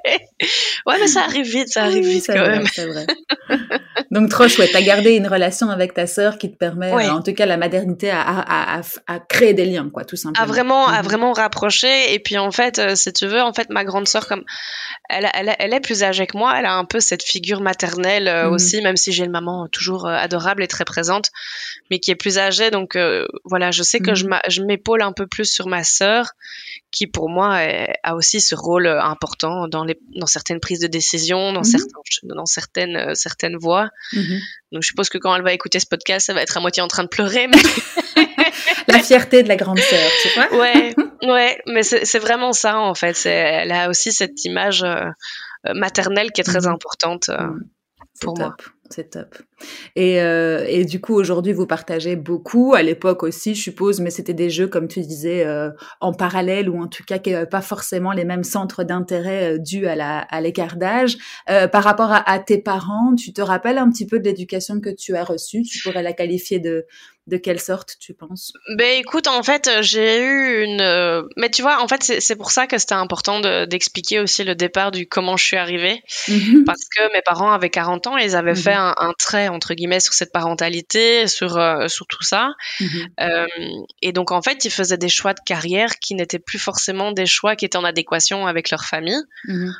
ouais, 0.86 0.96
mais 1.00 1.06
ça 1.06 1.22
arrive 1.22 1.46
vite, 1.46 1.68
ça 1.68 1.84
arrive 1.84 2.04
vite 2.04 2.26
quand 2.26 2.46
même. 2.46 2.66
C'est 2.72 2.86
vrai. 2.86 3.06
Donc, 4.10 4.28
trop 4.28 4.48
chouette. 4.48 4.70
T'as 4.72 4.82
gardé 4.82 5.12
une 5.12 5.26
relation 5.26 5.70
avec 5.70 5.94
ta 5.94 6.06
sœur 6.06 6.38
qui 6.38 6.50
te 6.50 6.56
permet, 6.56 6.92
en 6.92 7.22
tout 7.22 7.32
cas, 7.32 7.46
la 7.46 7.56
maternité 7.56 8.10
à, 8.10 8.20
à, 8.20 8.78
à, 8.78 8.82
à, 9.06 9.20
créer 9.20 9.54
des 9.54 9.64
liens, 9.64 9.88
quoi, 9.90 10.04
tout 10.04 10.16
simplement. 10.16 10.42
À 10.42 10.46
vraiment, 10.46 10.86
à 10.86 10.98
mhm. 10.98 11.08
vraiment 11.08 11.32
rapprocher. 11.32 12.14
Et 12.14 12.18
puis, 12.18 12.38
en 12.38 12.50
fait, 12.50 12.78
euh, 12.78 12.94
si 12.94 13.12
tu 13.12 13.26
veux, 13.26 13.40
en 13.40 13.52
fait, 13.52 13.70
ma 13.70 13.84
grande 13.84 14.08
sœur, 14.08 14.26
comme, 14.26 14.44
elle, 15.08 15.28
elle, 15.34 15.54
elle, 15.58 15.74
est 15.74 15.80
plus 15.80 16.02
âgée 16.02 16.26
que 16.26 16.36
moi, 16.36 16.54
elle 16.58 16.66
a 16.66 16.74
un 16.74 16.84
peu 16.84 17.00
cette 17.00 17.22
figure 17.22 17.60
maternelle 17.60 18.28
euh, 18.28 18.48
mhm. 18.48 18.52
aussi, 18.52 18.82
même 18.82 18.96
si 18.96 19.12
j'ai 19.12 19.24
une 19.24 19.30
maman 19.30 19.68
toujours 19.68 20.06
euh, 20.06 20.14
adorable 20.14 20.62
et 20.62 20.68
très 20.68 20.84
présente 20.84 21.30
mais 21.90 21.98
qui 21.98 22.10
est 22.10 22.16
plus 22.16 22.38
âgée. 22.38 22.70
Donc 22.70 22.96
euh, 22.96 23.26
voilà, 23.44 23.70
je 23.70 23.82
sais 23.82 24.00
que 24.00 24.10
mhm. 24.10 24.40
je 24.48 24.62
m'épaule 24.62 25.02
un 25.02 25.12
peu 25.12 25.26
plus 25.26 25.44
sur 25.44 25.68
ma 25.68 25.84
sœur, 25.84 26.32
qui 26.90 27.06
pour 27.06 27.28
moi 27.28 27.58
a 28.02 28.14
aussi 28.14 28.40
ce 28.40 28.54
rôle 28.54 28.86
euh, 28.86 29.02
important 29.02 29.68
dans, 29.68 29.84
les, 29.84 29.98
dans 30.16 30.26
certaines 30.26 30.60
prises 30.60 30.80
de 30.80 30.86
décision, 30.86 31.52
dans, 31.52 31.60
mhm. 31.60 31.64
certains, 31.64 32.00
dans 32.24 32.46
certaines, 32.46 32.96
euh, 32.96 33.14
certaines 33.14 33.56
voix. 33.56 33.88
Mhm. 34.12 34.40
Donc 34.72 34.82
je 34.82 34.88
suppose 34.88 35.08
que 35.08 35.18
quand 35.18 35.34
elle 35.34 35.42
va 35.42 35.52
écouter 35.52 35.80
ce 35.80 35.86
podcast, 35.86 36.26
ça 36.26 36.34
va 36.34 36.42
être 36.42 36.56
à 36.56 36.60
moitié 36.60 36.82
en 36.82 36.88
train 36.88 37.02
de 37.02 37.08
pleurer. 37.08 37.48
La 38.88 38.98
fierté 38.98 39.42
de 39.42 39.48
la 39.48 39.56
grande 39.56 39.78
sœur, 39.78 40.10
tu 40.22 40.28
vois 40.34 40.58
Ouais, 40.58 40.94
ouais, 41.22 41.62
mais 41.66 41.82
c'est 41.82 42.18
vraiment 42.18 42.52
ça 42.52 42.78
en 42.78 42.94
fait. 42.94 43.24
Elle 43.26 43.70
a 43.70 43.88
aussi 43.88 44.12
cette 44.12 44.44
image 44.44 44.84
maternelle 45.74 46.32
qui 46.32 46.40
est 46.40 46.44
très 46.44 46.66
importante 46.66 47.30
pour 48.20 48.36
moi. 48.36 48.56
C'est 48.92 49.08
top. 49.08 49.38
Et, 49.96 50.20
euh, 50.20 50.66
et, 50.68 50.84
du 50.84 51.00
coup, 51.00 51.14
aujourd'hui, 51.14 51.54
vous 51.54 51.66
partagez 51.66 52.14
beaucoup. 52.14 52.74
À 52.74 52.82
l'époque 52.82 53.22
aussi, 53.22 53.54
je 53.54 53.62
suppose, 53.62 54.00
mais 54.00 54.10
c'était 54.10 54.34
des 54.34 54.50
jeux, 54.50 54.66
comme 54.66 54.86
tu 54.86 55.00
disais, 55.00 55.46
euh, 55.46 55.70
en 56.00 56.12
parallèle 56.12 56.68
ou 56.68 56.78
en 56.78 56.88
tout 56.88 57.02
cas 57.04 57.18
qui 57.18 57.30
n'avaient 57.30 57.46
pas 57.46 57.62
forcément 57.62 58.12
les 58.12 58.26
mêmes 58.26 58.44
centres 58.44 58.84
d'intérêt 58.84 59.54
euh, 59.54 59.58
dus 59.58 59.86
à 59.86 59.96
la 59.96 60.18
à 60.18 60.40
l'écart 60.42 60.76
d'âge. 60.76 61.16
Euh, 61.48 61.68
par 61.68 61.84
rapport 61.84 62.12
à, 62.12 62.28
à, 62.30 62.38
tes 62.38 62.58
parents, 62.58 63.14
tu 63.14 63.32
te 63.32 63.40
rappelles 63.40 63.78
un 63.78 63.90
petit 63.90 64.06
peu 64.06 64.18
de 64.18 64.24
l'éducation 64.24 64.78
que 64.78 64.90
tu 64.90 65.16
as 65.16 65.24
reçue? 65.24 65.62
Tu 65.62 65.82
pourrais 65.82 66.02
la 66.02 66.12
qualifier 66.12 66.60
de 66.60 66.84
de 67.28 67.36
quelle 67.36 67.60
sorte, 67.60 67.96
tu 68.00 68.14
penses? 68.14 68.52
Ben 68.76 68.98
écoute, 68.98 69.28
en 69.28 69.44
fait, 69.44 69.70
j'ai 69.80 70.20
eu 70.20 70.64
une. 70.64 70.80
Euh, 70.80 71.22
mais 71.36 71.50
tu 71.50 71.62
vois, 71.62 71.80
en 71.80 71.86
fait, 71.86 72.02
c'est 72.02 72.34
pour 72.34 72.50
ça 72.50 72.66
que 72.66 72.78
c'était 72.78 72.94
important 72.94 73.40
d'expliquer 73.66 74.18
aussi 74.18 74.42
le 74.42 74.56
départ 74.56 74.90
du 74.90 75.06
comment 75.06 75.36
je 75.36 75.44
suis 75.44 75.56
arrivée, 75.56 76.02
mhm. 76.26 76.64
parce 76.64 76.82
que 76.84 77.12
mes 77.12 77.22
parents 77.22 77.52
avaient 77.52 77.70
40 77.70 78.08
ans, 78.08 78.18
et 78.18 78.24
ils 78.24 78.34
avaient 78.34 78.56
fait 78.56 78.74
mhm. 78.74 78.94
un, 78.98 79.12
trait 79.18 79.46
entre 79.46 79.74
guillemets 79.74 80.00
sur 80.00 80.14
cette 80.14 80.32
parentalité, 80.32 81.28
sur 81.28 81.58
euh, 81.58 81.86
sur 81.86 82.08
tout 82.08 82.24
ça, 82.24 82.54
mhm. 82.80 83.06
euh, 83.20 83.46
et 84.00 84.12
donc 84.12 84.32
en 84.32 84.42
fait, 84.42 84.64
ils 84.64 84.72
faisaient 84.72 84.98
des 84.98 85.08
choix 85.08 85.32
de 85.32 85.40
carrière 85.46 86.00
qui 86.00 86.16
n'étaient 86.16 86.40
plus 86.40 86.58
forcément 86.58 87.12
des 87.12 87.26
choix 87.26 87.54
qui 87.54 87.64
étaient 87.64 87.78
en 87.78 87.84
adéquation 87.84 88.48
avec 88.48 88.70
leur 88.70 88.84
famille, 88.84 89.22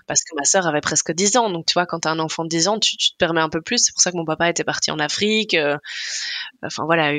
parce 0.07 0.21
que 0.23 0.37
ma 0.37 0.45
sœur 0.45 0.69
avait 0.69 0.81
presque 0.81 1.13
10 1.13 1.37
ans, 1.39 1.51
donc 1.51 1.67
tu 1.67 1.73
vois, 1.75 1.87
quand 1.87 2.01
tu 2.01 2.09
as 2.09 2.13
un 2.13 2.21
enfant 2.21 2.45
de 2.45 2.49
10 2.49 2.69
ans, 2.69 2.79
tu, 2.79 2.97
tu 2.97 3.11
te 3.11 3.17
permets 3.17 3.41
un 3.41 3.49
peu 3.49 3.61
plus. 3.61 3.79
C'est 3.79 3.93
pour 3.93 4.01
ça 4.01 4.13
que 4.13 4.17
mon 4.17 4.25
papa 4.25 4.49
était 4.49 4.65
parti 4.65 4.93
en 4.93 5.01
Afrique. 5.01 5.57
enfin 6.63 6.85
voilà 6.85 7.13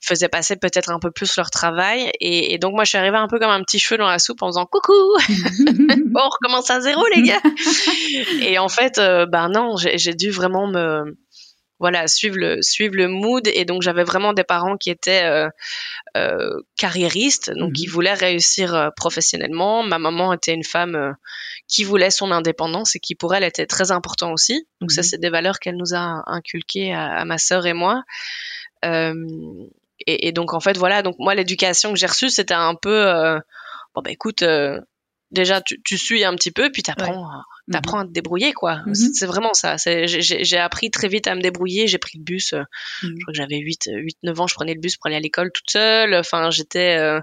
ils 0.00 0.06
faisaient 0.06 0.28
passer 0.28 0.56
peut-être 0.56 0.90
un 0.90 0.98
peu 0.98 1.10
plus 1.10 1.36
leur 1.36 1.50
travail. 1.50 2.10
Et, 2.20 2.58
donc 2.58 2.74
moi, 2.74 2.84
je 2.84 2.90
suis 2.90 2.98
arrivée 2.98 3.16
un 3.16 3.28
peu 3.28 3.38
comme 3.38 3.50
un 3.50 3.62
petit 3.62 3.78
cheveu 3.78 3.98
dans 3.98 4.08
la 4.08 4.18
soupe 4.18 4.42
en 4.42 4.48
disant 4.48 4.66
coucou, 4.66 4.92
bon, 5.28 6.20
on 6.20 6.28
recommence 6.28 6.70
à 6.70 6.80
zéro 6.80 7.02
les 7.14 7.22
gars. 7.22 7.42
et 8.42 8.58
en 8.58 8.68
fait, 8.68 8.98
euh, 8.98 9.26
ben 9.26 9.48
non, 9.48 9.76
j'ai 9.76 10.14
dû 10.14 10.30
vraiment 10.30 10.66
me 10.66 11.16
voilà 11.78 12.08
suivre 12.08 12.36
le 12.36 12.60
suivre 12.60 12.94
le 12.94 13.08
mood 13.08 13.48
et 13.48 13.64
donc 13.64 13.80
j'avais 13.80 14.04
vraiment 14.04 14.34
des 14.34 14.44
parents 14.44 14.76
qui 14.76 14.90
étaient 14.90 15.24
euh, 15.24 15.48
euh, 16.14 16.60
carriéristes 16.76 17.50
donc 17.56 17.72
qui 17.72 17.86
mhm. 17.86 17.92
voulaient 17.94 18.12
réussir 18.12 18.90
professionnellement 18.96 19.82
ma 19.82 19.98
maman 19.98 20.34
était 20.34 20.52
une 20.52 20.62
femme 20.62 21.16
qui 21.68 21.84
voulait 21.84 22.10
son 22.10 22.32
indépendance 22.32 22.96
et 22.96 23.00
qui 23.00 23.14
pour 23.14 23.34
elle 23.34 23.44
était 23.44 23.64
très 23.64 23.92
important 23.92 24.30
aussi 24.30 24.68
donc 24.82 24.92
ça 24.92 25.00
mhm. 25.00 25.06
c'est 25.06 25.20
des 25.22 25.30
valeurs 25.30 25.58
qu'elle 25.58 25.78
nous 25.78 25.94
a 25.94 26.22
inculquées 26.26 26.92
à, 26.92 27.14
à 27.14 27.24
ma 27.24 27.38
sœur 27.38 27.64
et 27.64 27.72
moi 27.72 28.02
et, 28.82 30.28
et, 30.28 30.32
donc 30.32 30.54
en 30.54 30.60
fait 30.60 30.76
voilà, 30.76 31.02
donc 31.02 31.16
moi 31.18 31.34
l'éducation 31.34 31.92
que 31.92 31.98
j'ai 31.98 32.06
reçue 32.06 32.30
c'était 32.30 32.54
un 32.54 32.74
peu 32.74 33.06
euh, 33.06 33.38
bon 33.94 34.02
bah 34.02 34.10
écoute 34.10 34.42
euh, 34.42 34.80
déjà 35.30 35.60
tu, 35.60 35.80
tu, 35.82 35.98
suis 35.98 36.24
un 36.24 36.34
petit 36.34 36.50
peu 36.50 36.70
puis 36.72 36.82
t'apprends 36.82 37.22
ouais. 37.22 37.72
t'apprends 37.72 38.00
à 38.00 38.04
te 38.06 38.10
débrouiller 38.10 38.52
quoi. 38.52 38.76
-hmm. 38.86 39.12
c'est 39.14 39.26
vraiment 39.26 39.54
ça. 39.54 39.76
J'ai 39.76 40.58
appris 40.58 40.90
très 40.90 41.08
vite 41.08 41.26
à 41.26 41.34
me 41.34 41.42
débrouiller. 41.42 41.86
J'ai 41.86 41.98
pris 41.98 42.18
le 42.18 42.24
bus 42.24 42.54
je 43.02 43.08
crois 43.08 43.32
que 43.32 43.36
j'avais 43.36 43.58
8 43.58 43.90
8 43.92 44.18
9 44.22 44.40
ans. 44.40 44.46
Je 44.46 44.54
prenais 44.54 44.74
le 44.74 44.80
bus 44.80 44.96
pour 44.96 45.06
aller 45.06 45.16
à 45.16 45.20
l'école 45.20 45.52
toute 45.52 45.70
seule. 45.70 46.14
Enfin 46.14 46.50
j'étais 46.50 46.96
euh, 46.98 47.20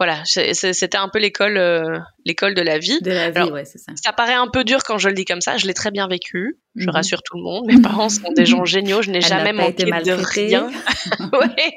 voilà, 0.00 0.22
c'était 0.24 0.96
un 0.96 1.08
peu 1.08 1.20
l'école, 1.20 1.56
euh, 1.56 2.00
l'école 2.24 2.54
de 2.54 2.62
la 2.62 2.78
vie. 2.78 2.98
De 3.00 3.12
la 3.12 3.30
vie, 3.30 3.50
ouais, 3.50 3.64
c'est 3.64 3.78
ça. 3.78 3.92
Ça 3.94 4.12
paraît 4.12 4.34
un 4.34 4.48
peu 4.48 4.64
dur 4.64 4.82
quand 4.82 4.98
je 4.98 5.08
le 5.08 5.14
dis 5.14 5.24
comme 5.24 5.40
ça. 5.40 5.56
Je 5.56 5.66
l'ai 5.66 5.74
très 5.74 5.92
bien 5.92 6.08
vécu. 6.08 6.58
Je 6.74 6.84
mm 6.84 6.88
-hmm. 6.88 6.92
rassure 6.92 7.22
tout 7.22 7.36
le 7.36 7.44
monde. 7.44 7.66
Mes 7.68 7.80
parents 7.80 8.08
sont 8.08 8.32
des 8.32 8.44
gens 8.44 8.64
géniaux. 8.64 9.02
Je 9.02 9.10
n'ai 9.12 9.20
jamais 9.20 9.52
manqué 9.52 9.84
de 9.84 10.12
rien. 10.12 10.66
ouais. 11.40 11.70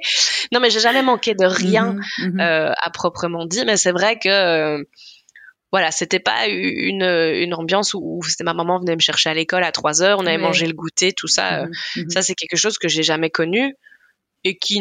Non, 0.51 0.59
mais 0.59 0.71
j'ai 0.71 0.79
jamais 0.79 1.03
manqué 1.03 1.35
de 1.35 1.45
rien 1.45 1.93
mm 1.93 2.01
-hmm. 2.19 2.41
euh, 2.41 2.73
à 2.85 2.89
proprement 2.89 3.45
dit. 3.45 3.63
Mais 3.67 3.77
c'est 3.77 3.93
vrai 3.99 4.17
que 4.17 4.29
euh, 4.29 4.83
voilà, 5.71 5.91
c'était 5.91 6.23
pas 6.31 6.47
une, 6.47 7.07
une 7.43 7.53
ambiance 7.53 7.93
où, 7.93 8.21
c'était 8.23 8.45
ma 8.51 8.55
maman 8.55 8.79
venait 8.79 8.95
me 8.95 9.05
chercher 9.09 9.29
à 9.29 9.35
l'école 9.35 9.63
à 9.63 9.71
3 9.71 10.01
heures, 10.01 10.17
on 10.19 10.25
avait 10.25 10.37
ouais. 10.37 10.49
mangé 10.49 10.65
le 10.65 10.73
goûter, 10.73 11.11
tout 11.13 11.31
ça. 11.37 11.47
Mm 11.65 11.69
-hmm. 11.69 12.09
Ça, 12.13 12.19
c'est 12.25 12.35
quelque 12.41 12.59
chose 12.63 12.77
que 12.81 12.87
j'ai 12.93 13.03
jamais 13.11 13.31
connu 13.39 13.63
et 14.43 14.57
qui 14.57 14.79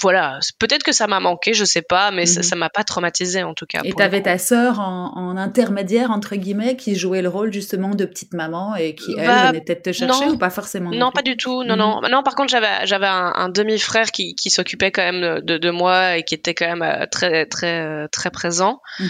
voilà, 0.00 0.38
peut-être 0.58 0.82
que 0.82 0.92
ça 0.92 1.06
m'a 1.06 1.20
manqué, 1.20 1.54
je 1.54 1.64
sais 1.64 1.82
pas, 1.82 2.10
mais 2.10 2.26
ça 2.26 2.56
m'a 2.56 2.70
pas 2.70 2.84
traumatisé 2.84 3.42
en 3.42 3.54
tout 3.54 3.66
cas. 3.66 3.80
Et 3.84 3.92
tu 3.92 4.02
avais 4.02 4.22
ta 4.22 4.38
sœur 4.38 4.80
en, 4.80 5.12
en, 5.16 5.36
intermédiaire 5.36 6.10
entre 6.10 6.36
guillemets 6.36 6.76
qui 6.76 6.96
jouait 6.96 7.22
le 7.22 7.28
rôle 7.28 7.52
justement 7.52 7.90
de 7.90 8.04
petite 8.04 8.34
maman 8.34 8.74
et 8.76 8.94
qui 8.94 9.14
elle 9.18 9.26
bah, 9.26 9.48
venait 9.48 9.60
peut-être 9.60 9.82
te 9.82 9.92
chercher 9.92 10.26
non, 10.26 10.32
ou 10.32 10.38
pas 10.38 10.50
forcément. 10.50 10.90
Non, 10.90 11.10
pas 11.10 11.22
du 11.22 11.36
tout. 11.36 11.62
Non, 11.64 11.74
mmh. 11.74 11.78
non, 11.78 12.00
non. 12.10 12.22
Par 12.22 12.34
contre, 12.34 12.50
j'avais 12.50 12.86
j'avais 12.86 13.06
un, 13.06 13.32
un 13.34 13.48
demi-frère 13.48 14.10
qui, 14.10 14.34
qui 14.34 14.50
s'occupait 14.50 14.90
quand 14.90 15.02
même 15.02 15.40
de, 15.40 15.58
de 15.58 15.70
moi 15.70 16.16
et 16.16 16.22
qui 16.22 16.34
était 16.34 16.54
quand 16.54 16.66
même 16.66 16.82
euh, 16.82 17.06
très 17.10 17.46
très 17.46 17.80
euh, 17.80 18.06
très 18.10 18.30
présent. 18.30 18.80
Mmh. 19.00 19.06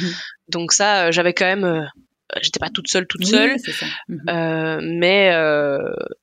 Donc 0.49 0.73
ça, 0.73 1.07
euh, 1.07 1.13
j'avais 1.13 1.33
quand 1.33 1.47
même 1.47 1.65
euh, 1.65 1.85
j'étais 2.43 2.59
pas 2.59 2.71
toute 2.71 2.89
seule 2.89 3.07
toute 3.07 3.23
oui, 3.23 3.31
seule. 3.31 3.59
ça. 3.59 3.87
Mm 4.09 4.17
-hmm. 4.17 4.31
euh, 4.31 4.81
mais 4.83 5.31
euh, 5.33 5.79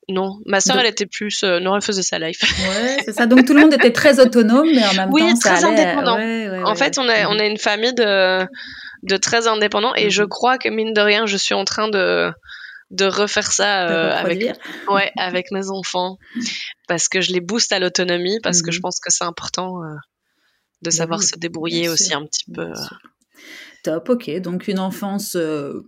non. 0.10 0.40
Ma 0.46 0.60
sœur 0.60 0.78
elle 0.80 0.88
était 0.88 1.06
plus 1.06 1.44
euh, 1.44 1.60
non 1.60 1.76
elle 1.76 1.82
faisait 1.82 2.04
sa 2.04 2.20
life. 2.20 2.42
Ouais 2.70 2.98
c'est 3.06 3.14
ça. 3.14 3.26
Donc 3.26 3.46
tout 3.46 3.54
le 3.54 3.62
monde 3.62 3.74
était 3.74 3.94
très 3.94 4.20
autonome 4.20 4.70
mais 4.76 4.86
en 4.86 4.94
même 4.94 5.10
oui, 5.12 5.22
temps 5.22 5.40
très 5.40 5.56
ça 5.58 5.68
allait... 5.68 5.82
indépendant. 5.82 6.18
ouais, 6.18 6.50
ouais, 6.50 6.64
en 6.64 6.76
fait 6.76 6.98
on 6.98 7.08
est 7.10 7.26
on 7.26 7.38
est 7.40 7.50
une 7.50 7.58
famille 7.70 7.94
de 7.94 8.46
de 9.12 9.18
très 9.18 9.48
indépendants 9.48 9.96
et 9.96 10.10
je 10.10 10.24
crois 10.24 10.58
que 10.58 10.70
mine 10.70 10.94
de 10.94 11.02
rien 11.02 11.26
je 11.26 11.38
suis 11.38 11.56
en 11.56 11.66
train 11.66 11.90
de 11.90 12.32
de 12.92 13.06
refaire 13.06 13.52
ça 13.52 13.90
euh, 13.90 14.16
avec 14.16 14.40
ouais 14.88 15.12
avec 15.18 15.52
mes 15.52 15.70
enfants. 15.70 16.18
Parce 16.88 17.08
que 17.08 17.22
je 17.22 17.32
les 17.34 17.42
booste 17.42 17.72
à 17.72 17.80
l'autonomie 17.80 18.40
parce 18.44 18.62
que 18.62 18.72
je 18.72 18.80
pense 18.80 19.00
que 19.00 19.12
c'est 19.12 19.24
important 19.24 19.84
euh, 19.84 19.96
de 20.84 20.90
savoir 20.92 21.20
oui, 21.20 21.26
se 21.26 21.40
débrouiller 21.40 21.90
aussi 21.90 22.14
un 22.14 22.26
petit 22.26 22.46
peu 22.54 22.72
Top, 23.84 24.10
ok. 24.10 24.32
Donc 24.42 24.68
une 24.68 24.80
enfance 24.80 25.36
euh, 25.36 25.86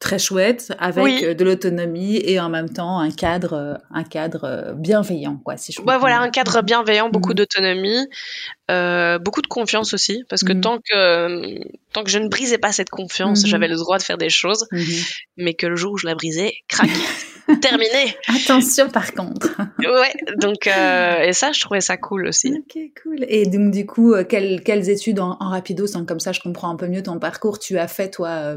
très 0.00 0.18
chouette 0.18 0.72
avec 0.78 1.04
oui. 1.04 1.20
Euh, 1.22 1.34
de 1.34 1.44
l'autonomie 1.44 2.16
et 2.16 2.40
en 2.40 2.48
même 2.48 2.70
temps 2.70 2.98
un 2.98 3.10
cadre, 3.10 3.52
euh, 3.52 3.74
un 3.92 4.02
cadre 4.02 4.72
bienveillant, 4.74 5.36
quoi. 5.44 5.56
Si 5.56 5.72
je 5.72 5.80
ouais, 5.82 5.98
voilà, 5.98 6.20
un 6.20 6.30
cadre 6.30 6.62
bienveillant, 6.62 7.10
beaucoup 7.10 7.32
mmh. 7.32 7.34
d'autonomie, 7.34 8.08
euh, 8.70 9.18
beaucoup 9.18 9.42
de 9.42 9.46
confiance 9.46 9.92
aussi, 9.92 10.24
parce 10.28 10.42
que 10.42 10.54
mmh. 10.54 10.60
tant 10.62 10.78
que 10.78 11.58
tant 11.92 12.02
que 12.02 12.10
je 12.10 12.18
ne 12.18 12.28
brisais 12.28 12.58
pas 12.58 12.72
cette 12.72 12.90
confiance, 12.90 13.44
mmh. 13.44 13.46
j'avais 13.46 13.68
le 13.68 13.76
droit 13.76 13.98
de 13.98 14.02
faire 14.02 14.18
des 14.18 14.30
choses, 14.30 14.66
mais 15.36 15.54
que 15.54 15.66
le 15.66 15.76
jour 15.76 15.92
où 15.92 15.98
je 15.98 16.06
la 16.06 16.14
brisais, 16.14 16.54
crac. 16.66 16.88
terminé. 17.60 18.16
Attention 18.28 18.88
par 18.88 19.12
contre. 19.12 19.56
ouais, 19.78 20.36
donc 20.36 20.66
euh, 20.66 21.22
et 21.22 21.32
ça, 21.32 21.52
je 21.52 21.60
trouvais 21.60 21.80
ça 21.80 21.96
cool 21.96 22.26
aussi. 22.26 22.52
Ok, 22.58 22.78
cool. 23.02 23.24
Et 23.28 23.46
donc 23.46 23.70
du 23.72 23.86
coup, 23.86 24.12
euh, 24.12 24.24
quelles, 24.24 24.62
quelles 24.62 24.88
études 24.88 25.20
en, 25.20 25.36
en 25.40 25.48
rapido, 25.50 25.86
sans 25.86 26.04
comme 26.04 26.20
ça, 26.20 26.32
je 26.32 26.40
comprends 26.40 26.70
un 26.70 26.76
peu 26.76 26.86
mieux 26.86 27.02
ton 27.02 27.18
parcours. 27.18 27.58
Tu 27.58 27.78
as 27.78 27.88
fait 27.88 28.10
toi. 28.10 28.56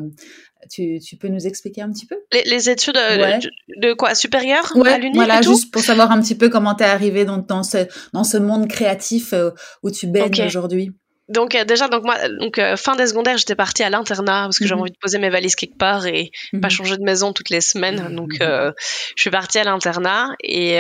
Tu, 0.70 1.00
tu, 1.00 1.18
peux 1.18 1.28
nous 1.28 1.48
expliquer 1.48 1.82
un 1.82 1.92
petit 1.92 2.06
peu? 2.06 2.16
Les, 2.32 2.44
les 2.44 2.70
études 2.70 2.98
euh, 2.98 3.18
ouais. 3.18 3.40
de, 3.40 3.50
de, 3.78 3.94
quoi? 3.94 4.16
Supérieures? 4.16 4.72
Ouais, 4.76 4.94
à 4.94 4.98
l'UNI 4.98 5.16
Voilà, 5.16 5.42
juste 5.42 5.72
pour 5.72 5.82
savoir 5.82 6.12
un 6.12 6.22
petit 6.22 6.36
peu 6.36 6.50
comment 6.50 6.76
t'es 6.76 6.86
arrivé 6.86 7.26
dans, 7.26 7.38
dans, 7.38 7.64
ce, 7.64 7.88
dans 8.14 8.24
ce 8.24 8.38
monde 8.38 8.68
créatif 8.68 9.34
euh, 9.34 9.52
où 9.84 9.92
tu 9.92 10.08
baignes 10.08 10.26
okay. 10.26 10.46
aujourd'hui. 10.46 10.92
Donc 11.30 11.56
euh, 11.56 11.64
déjà 11.64 11.88
donc 11.88 12.04
moi 12.04 12.18
donc 12.28 12.60
euh, 12.60 12.76
fin 12.76 12.98
des 12.98 13.08
secondaires 13.08 13.38
j'étais 13.38 13.56
partie 13.56 13.82
à 13.84 13.90
l'internat 13.90 14.44
parce 14.44 14.60
que 14.60 14.66
mmh. 14.66 14.68
j'avais 14.68 14.82
envie 14.82 14.92
de 14.92 14.98
poser 14.98 15.20
mes 15.20 15.30
valises 15.30 15.56
quelque 15.56 15.78
part 15.78 16.06
et 16.06 16.32
mmh. 16.52 16.60
pas 16.60 16.68
changer 16.68 16.98
de 16.98 17.04
maison 17.04 17.32
toutes 17.32 17.50
les 17.50 17.62
semaines 17.62 18.14
donc 18.14 18.42
euh, 18.42 18.74
je 19.16 19.22
suis 19.22 19.30
partie 19.30 19.58
à 19.58 19.64
l'internat 19.64 20.36
et 20.44 20.80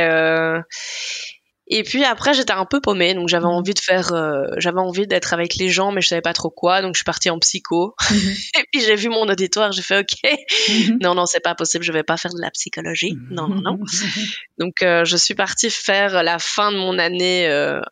et 1.67 1.83
puis 1.83 2.03
après 2.03 2.33
j'étais 2.33 2.53
un 2.53 2.65
peu 2.65 2.81
paumée 2.81 3.13
donc 3.13 3.29
j'avais 3.29 3.45
envie 3.45 3.73
de 3.73 3.79
faire 3.79 4.11
j'avais 4.57 4.79
envie 4.79 5.07
d'être 5.07 5.33
avec 5.33 5.55
les 5.55 5.69
gens 5.69 5.91
mais 5.91 6.01
je 6.01 6.09
savais 6.09 6.21
pas 6.21 6.33
trop 6.33 6.49
quoi 6.49 6.81
donc 6.81 6.95
je 6.95 6.99
suis 6.99 7.05
partie 7.05 7.29
en 7.29 7.39
psycho 7.39 7.95
mmh. 8.11 8.15
et 8.59 8.63
puis 8.71 8.81
j'ai 8.81 8.95
vu 8.95 9.09
mon 9.09 9.27
auditoire 9.27 9.71
j'ai 9.71 9.81
fait 9.81 9.99
ok 9.99 10.97
non 11.01 11.15
non 11.15 11.25
c'est 11.25 11.39
pas 11.39 11.55
possible 11.55 11.83
je 11.83 11.91
vais 11.91 12.03
pas 12.03 12.17
faire 12.17 12.33
de 12.33 12.41
la 12.41 12.51
psychologie 12.51 13.17
non 13.29 13.47
non 13.47 13.61
non 13.61 13.79
donc 14.57 14.75
je 14.81 15.15
suis 15.17 15.35
partie 15.35 15.69
faire 15.69 16.23
la 16.23 16.39
fin 16.39 16.71
de 16.71 16.77
mon 16.77 16.99
année 16.99 17.49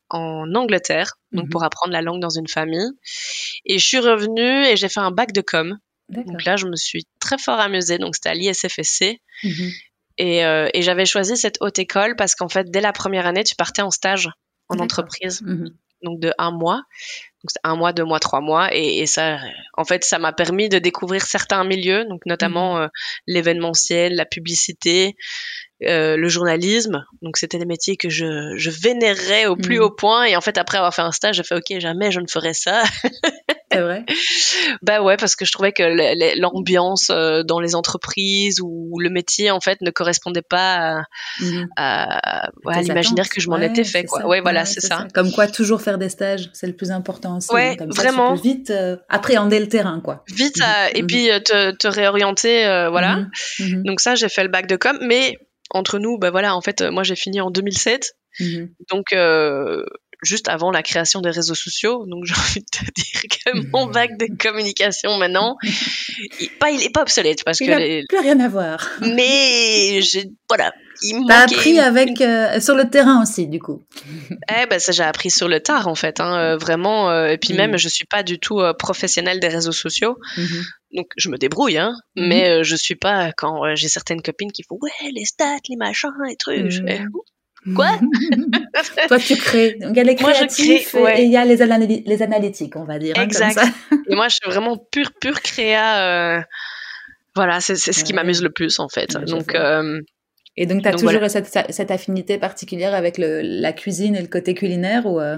en 0.10 0.54
Angleterre 0.54 1.16
donc 1.32 1.50
pour 1.50 1.63
apprendre 1.63 1.94
la 1.94 2.01
langue 2.01 2.22
dans 2.22 2.30
une 2.30 2.48
famille. 2.48 2.90
Et 3.66 3.78
je 3.78 3.86
suis 3.86 4.00
revenue 4.00 4.66
et 4.66 4.75
j'ai 4.75 4.90
fait 4.90 5.00
un 5.00 5.12
bac 5.12 5.32
de 5.32 5.42
com. 5.42 5.78
Donc 6.10 6.44
là, 6.44 6.58
je 6.58 6.66
me 6.66 6.75
suis 6.75 7.06
très 7.20 7.38
fort 7.38 7.60
amusée. 7.60 7.98
Donc 7.98 8.16
c'était 8.16 8.30
à 8.30 8.34
l'ISFSC. 8.34 9.22
Et, 10.18 10.46
euh, 10.46 10.70
et 10.74 10.82
j'avais 10.82 11.06
choisi 11.06 11.38
cette 11.38 11.58
haute 11.62 11.80
école 11.80 12.15
parce 12.15 12.36
qu'en 12.36 12.50
fait, 12.50 12.70
dès 12.70 12.82
la 12.82 12.94
première 12.94 13.25
année, 13.25 13.44
tu 13.44 13.56
partais 13.56 13.82
en 13.82 13.91
stage 13.91 14.30
en 14.70 14.80
entreprise. 14.80 15.41
Mmh. 15.41 15.70
Donc 16.03 16.20
de 16.20 16.34
un 16.39 16.51
mois. 16.51 16.77
Donc 17.44 17.50
c'est 17.50 17.60
un 17.63 17.75
mois, 17.75 17.94
deux 17.94 18.03
mois, 18.03 18.20
trois 18.20 18.41
mois. 18.41 18.75
Et, 18.75 19.00
et 19.00 19.06
ça, 19.06 19.39
en 19.77 19.84
fait, 19.84 20.03
ça 20.03 20.18
m'a 20.18 20.34
permis 20.34 20.68
de 20.68 20.80
découvrir 20.80 21.24
certains 21.25 21.63
milieux, 21.63 22.06
donc 22.06 22.25
notamment 22.25 22.80
euh, 22.80 22.88
l'événementiel, 23.27 24.15
la 24.15 24.25
publicité, 24.25 25.15
euh, 25.84 26.18
le 26.18 26.27
journalisme. 26.27 27.06
Donc 27.22 27.38
c'était 27.38 27.60
des 27.60 27.65
métiers 27.65 27.98
que 27.98 28.10
je, 28.10 28.56
je 28.56 28.70
vénérais 28.70 29.46
au 29.46 29.56
plus 29.56 29.80
mmh. 29.80 29.84
haut 29.84 29.91
point. 29.91 30.24
Et 30.25 30.36
en 30.36 30.41
fait, 30.41 30.58
après 30.58 30.77
avoir 30.77 30.94
fait 30.94 31.03
un 31.03 31.12
stage, 31.12 31.36
j'ai 31.36 31.44
fait 31.44 31.56
OK, 31.56 31.80
jamais 31.80 32.12
je 32.12 32.20
ne 32.20 32.27
ferai 32.27 32.53
ça. 32.53 32.84
C'est 33.72 33.80
vrai. 33.80 34.06
bah 34.82 35.01
ouais, 35.01 35.18
parce 35.18 35.36
que 35.36 35.46
je 35.46 35.51
trouvais 35.51 35.72
que 35.72 35.84
l'ambiance 36.40 37.10
euh, 37.10 37.44
dans 37.44 37.60
les 37.60 37.75
entreprises 37.75 38.60
ou 38.62 39.00
le 39.00 39.10
métier 39.10 39.51
en 39.51 39.60
fait 39.60 39.80
ne 39.82 39.92
correspondait 39.92 40.42
pas 40.42 41.04
à, 41.78 42.50
mhm. 42.66 42.82
l'imaginaire 42.82 43.30
que 43.30 43.40
je 43.40 43.50
m'en 43.50 43.58
étais 43.58 43.84
fait. 43.84 44.04
Quoi. 44.04 44.25
Ouais, 44.25 44.42
voilà, 44.42 44.66
c'est 44.66 44.82
ça. 44.82 45.08
Comme 45.13 45.32
quoi, 45.32 45.48
toujours 45.48 45.82
faire 45.82 45.98
des 45.98 46.10
stages, 46.10 46.50
c'est 46.54 46.68
le 46.68 46.75
plus 46.75 46.92
important 46.92 47.38
aussi. 47.38 47.54
Ouais, 47.54 47.78
Comme 47.78 47.92
vraiment. 47.92 48.36
Ça, 48.36 48.42
tu 48.42 48.50
peux 48.50 48.56
vite 48.56 48.70
euh, 48.72 48.98
appréhender 49.10 49.60
le 49.60 49.68
terrain, 49.68 50.01
quoi. 50.01 50.24
Vite, 50.28 50.58
mhm. 50.60 50.66
et 50.96 51.04
puis 51.04 51.30
te, 51.44 51.72
te 51.72 51.88
réorienter, 51.88 52.63
voilà. 52.90 53.25
Donc 53.60 54.01
ça, 54.01 54.16
j'ai 54.16 54.30
fait 54.30 54.44
le 54.44 54.50
bac 54.50 54.68
de 54.68 54.75
com, 54.75 54.98
mais 55.01 55.38
entre 55.70 56.00
nous, 56.00 56.18
bah 56.18 56.32
voilà, 56.32 56.56
en 56.56 56.62
fait, 56.62 56.82
moi 56.82 57.04
j'ai 57.04 57.16
fini 57.16 57.40
en 57.40 57.51
2007. 57.51 58.16
Donc, 58.90 59.13
euh, 59.13 59.84
juste 60.22 60.50
avant 60.50 60.72
la 60.72 60.84
création 60.84 61.22
des 61.22 61.32
réseaux 61.32 61.56
sociaux. 61.56 62.06
Donc 62.08 62.25
j'ai 62.25 62.36
envie 62.36 62.62
de 62.62 62.66
te 62.66 62.84
dire 62.96 63.22
que 63.30 63.68
mon 63.72 63.88
mmh. 63.88 63.92
bac 63.92 64.18
de 64.18 64.28
communication 64.38 65.18
maintenant, 65.18 65.58
il, 66.40 66.50
pas, 66.60 66.72
il 66.72 66.84
est 66.84 66.94
pas 66.94 67.01
obsolète 67.01 67.44
parce 67.44 67.60
il 67.60 67.68
que 67.68 68.08
plus 68.08 68.20
rien 68.20 68.40
à 68.40 68.48
voir. 68.48 68.88
Mais 69.01 70.01
j'ai 70.01 70.30
voilà. 70.48 70.74
T'as 71.28 71.46
appris 71.46 71.80
avec 71.80 72.22
euh, 72.22 72.60
sur 72.60 72.75
le 72.75 72.88
terrain 72.90 73.24
aussi 73.24 73.48
du 73.48 73.60
coup. 73.60 73.82
Eh 74.30 74.68
ben 74.70 74.80
ça 74.80 74.92
j'ai 74.92 75.04
appris 75.04 75.32
sur 75.32 75.48
le 75.48 75.60
tard 75.60 75.88
en 75.88 75.96
fait, 75.96 76.20
hein, 76.20 76.38
euh, 76.38 76.58
vraiment. 76.58 77.10
Euh, 77.10 77.28
et 77.28 77.38
puis 77.38 77.54
même 77.54 77.72
mmh. 77.72 77.78
je 77.78 77.90
suis 77.90 78.06
pas 78.06 78.22
du 78.22 78.38
tout 78.40 78.62
professionnelle 78.78 79.40
des 79.40 79.48
réseaux 79.48 79.72
sociaux. 79.72 80.18
Mmh 80.38 80.44
Donc 80.96 81.08
je 81.18 81.30
me 81.30 81.38
débrouille, 81.38 81.78
hein, 81.78 81.96
mais 82.16 82.63
je 82.63 82.75
suis 82.75 82.96
pas 82.96 83.32
quand 83.36 83.75
j'ai 83.75 83.88
certaines 83.88 84.22
copines 84.22 84.51
qui 84.51 84.63
font 84.63 84.78
ouais 84.82 85.12
les 85.12 85.25
stats, 85.25 85.58
les 85.70 85.78
machins, 85.78 86.12
les 86.28 86.36
trucs. 86.36 86.82
Quoi? 87.75 88.00
Toi, 89.08 89.20
tu 89.20 89.36
crées. 89.36 89.77
Donc, 89.80 89.91
il 89.91 89.98
y 89.98 90.00
a 90.00 90.03
les 90.03 90.15
créatifs 90.15 90.96
et 90.96 91.24
il 91.24 91.32
y 91.32 91.38
a 91.38 91.46
les, 91.46 91.58
les, 92.06 92.22
analytiques, 92.24 92.75
on 92.75 92.86
va 92.86 92.98
dire. 92.98 93.15
Hein, 93.18 93.24
exact. 93.24 93.60
et 94.10 94.15
moi, 94.15 94.27
je 94.30 94.36
suis 94.36 94.50
vraiment 94.50 94.77
pur, 94.77 95.12
pur 95.20 95.41
créa. 95.41 96.38
Euh, 96.38 96.41
voilà, 97.36 97.62
c'est 97.62 97.75
ce 97.75 98.03
qui 98.03 98.13
m'amuse 98.13 98.41
le 98.41 98.50
plus, 98.50 98.80
en 98.80 98.89
fait. 98.89 99.13
donc, 99.13 99.53
euh, 99.56 100.01
et 100.58 100.65
donc, 100.65 100.82
tu 100.82 100.88
as 100.88 100.94
toujours 100.94 101.30
cette, 101.30 101.48
cette, 101.70 101.91
affinité 101.91 102.38
particulière 102.38 102.94
avec 102.94 103.18
le, 103.18 103.41
la 103.41 103.74
cuisine 103.74 104.15
et 104.15 104.22
le 104.22 104.27
côté 104.27 104.53
culinaire 104.53 105.06
ou 105.06 105.20
euh? 105.20 105.38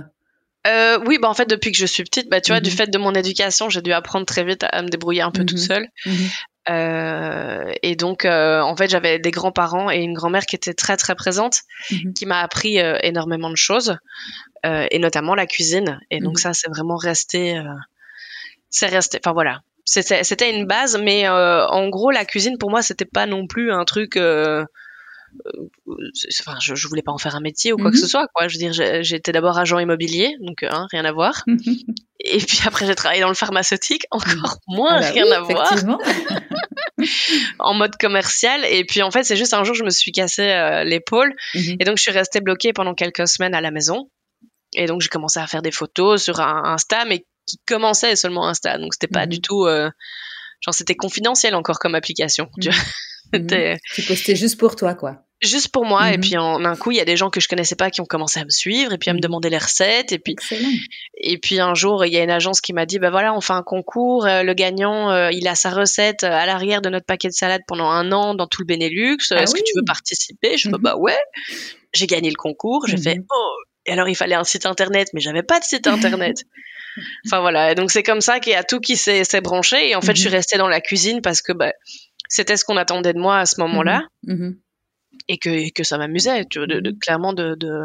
oui, 1.05 1.17
bah 1.21 1.29
en 1.29 1.33
fait 1.33 1.47
depuis 1.47 1.71
que 1.71 1.77
je 1.77 1.85
suis 1.85 2.03
petite, 2.03 2.29
bah 2.29 2.41
tu 2.41 2.51
vois, 2.51 2.61
du 2.61 2.69
mhm. 2.69 2.75
fait 2.75 2.89
de 2.89 2.97
mon 2.97 3.13
éducation, 3.13 3.69
j'ai 3.69 3.81
dû 3.81 3.91
apprendre 3.91 4.25
très 4.25 4.43
vite 4.43 4.63
à, 4.71 4.81
me 4.81 4.87
débrouiller 4.87 5.21
un 5.21 5.31
peu 5.31 5.45
toute 5.45 5.59
seule. 5.59 5.87
Mhm. 6.05 6.29
Euh, 6.69 7.71
et 7.81 7.95
donc, 7.95 8.25
euh, 8.25 8.61
en 8.61 8.75
fait, 8.75 8.89
j'avais 8.89 9.19
des 9.19 9.31
grands-parents 9.31 9.91
et 9.91 9.97
une 9.97 10.13
grand-mère 10.13 10.45
qui 10.45 10.55
était 10.55 10.73
très 10.73 10.97
très 10.97 11.15
présente, 11.15 11.61
mhm. 11.91 12.13
qui 12.13 12.25
m'a 12.25 12.39
appris 12.39 12.79
euh, 12.79 12.97
énormément 13.03 13.49
de 13.49 13.57
choses, 13.57 13.97
et 14.65 14.97
notamment 14.97 15.35
la 15.35 15.45
cuisine. 15.45 15.99
Et 16.09 16.19
donc 16.19 16.35
mhm. 16.35 16.41
ça, 16.41 16.53
c'est 16.53 16.69
vraiment 16.69 16.95
resté, 16.95 17.61
c'est 18.69 18.87
resté. 18.87 19.19
Enfin 19.21 19.33
voilà, 19.33 19.59
c'était 19.83 20.55
une 20.55 20.65
base, 20.65 20.97
mais 20.97 21.27
en 21.27 21.89
gros, 21.89 22.11
la 22.11 22.23
cuisine 22.23 22.57
pour 22.57 22.69
moi, 22.69 22.81
c'était 22.81 23.03
pas 23.03 23.25
non 23.25 23.45
plus 23.45 23.73
un 23.73 23.83
truc 23.83 24.17
enfin, 26.39 26.57
je, 26.61 26.75
je 26.75 26.87
voulais 26.87 27.01
pas 27.01 27.11
en 27.11 27.17
faire 27.17 27.35
un 27.35 27.41
métier 27.41 27.73
ou 27.73 27.77
quoi 27.77 27.91
que 27.91 27.97
ce 27.97 28.03
mhm. 28.03 28.09
soit, 28.09 28.27
quoi. 28.33 28.47
Je 28.47 28.57
veux 28.57 28.71
dire, 28.71 29.03
j'étais 29.03 29.31
d'abord 29.31 29.57
agent 29.57 29.79
immobilier, 29.79 30.35
donc 30.41 30.63
hein, 30.63 30.87
rien 30.91 31.05
à 31.05 31.11
voir. 31.11 31.43
Et 32.25 32.37
puis 32.37 32.59
après, 32.65 32.85
j'ai 32.85 32.95
travaillé 32.95 33.21
dans 33.21 33.27
le 33.27 33.33
pharmaceutique, 33.33 34.05
encore 34.11 34.57
moins 34.67 34.99
bah 34.99 35.09
rien 35.11 35.29
à 35.31 35.41
voir. 35.41 35.73
en 37.59 37.73
mode 37.73 37.97
commercial. 37.97 38.63
Et 38.65 38.85
puis 38.85 39.01
en 39.01 39.11
fait, 39.11 39.23
c'est 39.23 39.35
juste 39.35 39.53
un 39.53 39.63
jour, 39.63 39.75
je 39.75 39.83
me 39.83 39.89
suis 39.89 40.11
cassé 40.11 40.43
euh, 40.43 40.83
l'épaule, 40.83 41.35
mhm. 41.55 41.77
et 41.79 41.85
donc 41.85 41.97
je 41.97 42.03
suis 42.03 42.11
restée 42.11 42.39
bloquée 42.39 42.73
pendant 42.73 42.93
quelques 42.93 43.27
semaines 43.27 43.55
à 43.55 43.61
la 43.61 43.71
maison. 43.71 44.09
Et 44.75 44.85
donc 44.85 45.01
j'ai 45.01 45.09
commencé 45.09 45.39
à 45.39 45.47
faire 45.47 45.61
des 45.61 45.71
photos 45.71 46.23
sur 46.23 46.39
un 46.39 46.63
Insta, 46.73 47.05
mais 47.05 47.25
qui 47.45 47.59
commençait 47.67 48.15
seulement 48.15 48.47
Insta, 48.47 48.77
donc 48.77 48.93
c'était 48.93 49.07
pas 49.07 49.25
mhm. 49.25 49.29
du 49.29 49.41
tout, 49.41 49.65
euh, 49.65 49.89
genre 50.61 50.73
c'était 50.73 50.95
confidentiel 50.95 51.55
encore 51.55 51.79
comme 51.79 51.95
application. 51.95 52.49
Tu 52.61 52.69
vois 52.69 52.79
Mhm. 53.33 53.77
Tu 53.95 54.01
postais 54.03 54.35
juste 54.35 54.59
pour 54.59 54.75
toi, 54.75 54.93
quoi. 54.93 55.23
Juste 55.41 55.69
pour 55.69 55.85
moi. 55.85 56.13
Et 56.13 56.17
mhm. 56.17 56.21
puis 56.21 56.37
en 56.37 56.63
un 56.63 56.75
coup, 56.75 56.91
il 56.91 56.97
y 56.97 57.01
a 57.01 57.05
des 57.05 57.17
gens 57.17 57.29
que 57.29 57.41
je 57.41 57.49
connaissais 57.49 57.75
pas 57.75 57.89
qui 57.89 57.99
ont 57.99 58.05
commencé 58.05 58.39
à 58.39 58.45
me 58.45 58.49
suivre 58.49 58.93
et 58.93 58.97
puis 58.97 59.09
à 59.09 59.13
me 59.13 59.17
mhm. 59.17 59.21
demander 59.21 59.49
les 59.49 59.57
recettes. 59.57 60.11
Et 60.11 60.19
puis, 60.19 60.35
et 61.17 61.37
puis 61.37 61.59
un 61.59 61.73
jour, 61.73 62.05
il 62.05 62.13
y 62.13 62.17
a 62.17 62.23
une 62.23 62.31
agence 62.31 62.61
qui 62.61 62.71
m'a 62.71 62.85
dit, 62.85 62.99
bah 62.99 63.09
voilà, 63.09 63.33
on 63.33 63.41
fait 63.41 63.53
un 63.53 63.63
concours. 63.63 64.25
Euh, 64.25 64.43
le 64.43 64.53
gagnant, 64.53 65.11
euh, 65.11 65.31
il 65.31 65.47
a 65.47 65.55
sa 65.55 65.69
recette 65.69 66.23
à 66.23 66.45
l'arrière 66.45 66.81
de 66.81 66.89
notre 66.89 67.05
paquet 67.05 67.27
de 67.27 67.33
salade 67.33 67.61
pendant 67.67 67.89
un 67.89 68.11
an 68.11 68.35
dans 68.35 68.47
tout 68.47 68.61
le 68.61 68.67
Benelux. 68.67 69.17
Ah 69.31 69.41
Est-ce 69.41 69.53
que 69.53 69.61
tu 69.61 69.73
veux 69.75 69.85
participer? 69.85 70.57
Je 70.57 70.69
fais, 70.69 70.77
bah 70.79 70.95
ouais. 70.95 71.19
J'ai 71.93 72.07
gagné 72.07 72.29
le 72.29 72.35
concours. 72.35 72.87
J'ai 72.87 72.97
fait, 72.97 73.19
oh. 73.29 73.55
Et 73.85 73.91
alors, 73.91 74.07
il 74.07 74.15
fallait 74.15 74.35
un 74.35 74.45
site 74.45 74.65
internet, 74.65 75.09
mais 75.13 75.19
j'avais 75.19 75.43
pas 75.43 75.59
de 75.59 75.65
site 75.65 75.87
internet. 75.87 76.37
enfin 77.25 77.41
voilà. 77.41 77.71
Et 77.71 77.75
donc 77.75 77.91
c'est 77.91 78.03
comme 78.03 78.21
ça 78.21 78.39
qu'il 78.39 78.53
y 78.53 78.55
a 78.55 78.63
tout 78.63 78.79
qui 78.79 78.95
s'est 78.95 79.41
branché. 79.41 79.89
Et 79.89 79.95
en 79.95 80.01
fait, 80.01 80.15
je 80.15 80.21
suis 80.21 80.29
restée 80.29 80.57
dans 80.57 80.67
la 80.67 80.81
cuisine 80.81 81.21
parce 81.21 81.41
que, 81.41 81.51
bah, 81.51 81.73
c'était 82.33 82.57
ce 82.57 82.65
qu'on 82.65 82.77
attendait 82.77 83.13
de 83.13 83.19
moi 83.19 83.37
à 83.37 83.45
ce 83.45 83.61
moment-là. 83.61 84.07
Mhm. 84.23 84.35
Mhm. 84.35 84.59
Et 85.27 85.37
que, 85.37 85.71
que 85.71 85.83
ça 85.83 85.99
m'amusait, 85.99 86.43
de, 86.43 86.65
de, 86.65 86.91
clairement 86.99 87.33
de, 87.33 87.53
de, 87.53 87.81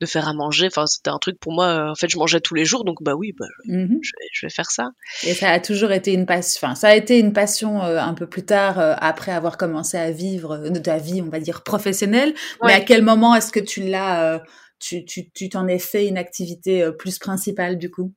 de, 0.00 0.06
faire 0.06 0.26
à 0.26 0.34
manger. 0.34 0.66
Enfin, 0.66 0.86
c'était 0.88 1.08
un 1.08 1.18
truc 1.18 1.38
pour 1.38 1.52
moi. 1.52 1.88
En 1.88 1.94
fait, 1.94 2.08
je 2.08 2.18
mangeais 2.18 2.40
tous 2.40 2.56
les 2.56 2.64
jours, 2.64 2.84
donc 2.84 3.00
bah 3.00 3.14
oui, 3.14 3.32
bah, 3.38 3.46
je, 3.64 3.72
vais, 3.72 4.28
je, 4.32 4.46
vais, 4.46 4.50
faire 4.50 4.70
ça. 4.72 4.90
Et 5.22 5.34
ça 5.34 5.50
a 5.50 5.60
toujours 5.60 5.92
été 5.92 6.12
une 6.12 6.26
passion. 6.26 6.58
Enfin, 6.66 6.74
ça 6.74 6.88
a 6.88 6.96
été 6.96 7.20
une 7.20 7.32
passion 7.32 7.84
euh, 7.84 8.00
un 8.00 8.12
peu 8.12 8.26
plus 8.26 8.44
tard, 8.44 8.80
euh, 8.80 8.94
après 8.98 9.30
avoir 9.30 9.56
commencé 9.56 9.96
à 9.96 10.10
vivre 10.10 10.68
de 10.68 10.78
ta 10.80 10.98
vie, 10.98 11.22
on 11.22 11.30
va 11.30 11.38
dire 11.38 11.62
professionnelle. 11.62 12.34
Mais 12.64 12.72
à 12.72 12.80
quel 12.80 13.02
moment 13.02 13.36
est-ce 13.36 13.52
que 13.52 13.60
tu 13.60 13.84
l'as, 13.84 14.34
euh, 14.34 14.38
tu, 14.80 15.04
tu, 15.04 15.30
tu 15.30 15.48
t'en 15.48 15.68
es 15.68 15.78
fait 15.78 16.08
une 16.08 16.18
activité 16.18 16.90
plus 16.98 17.20
principale 17.20 17.78
du 17.78 17.88
coup? 17.92 18.12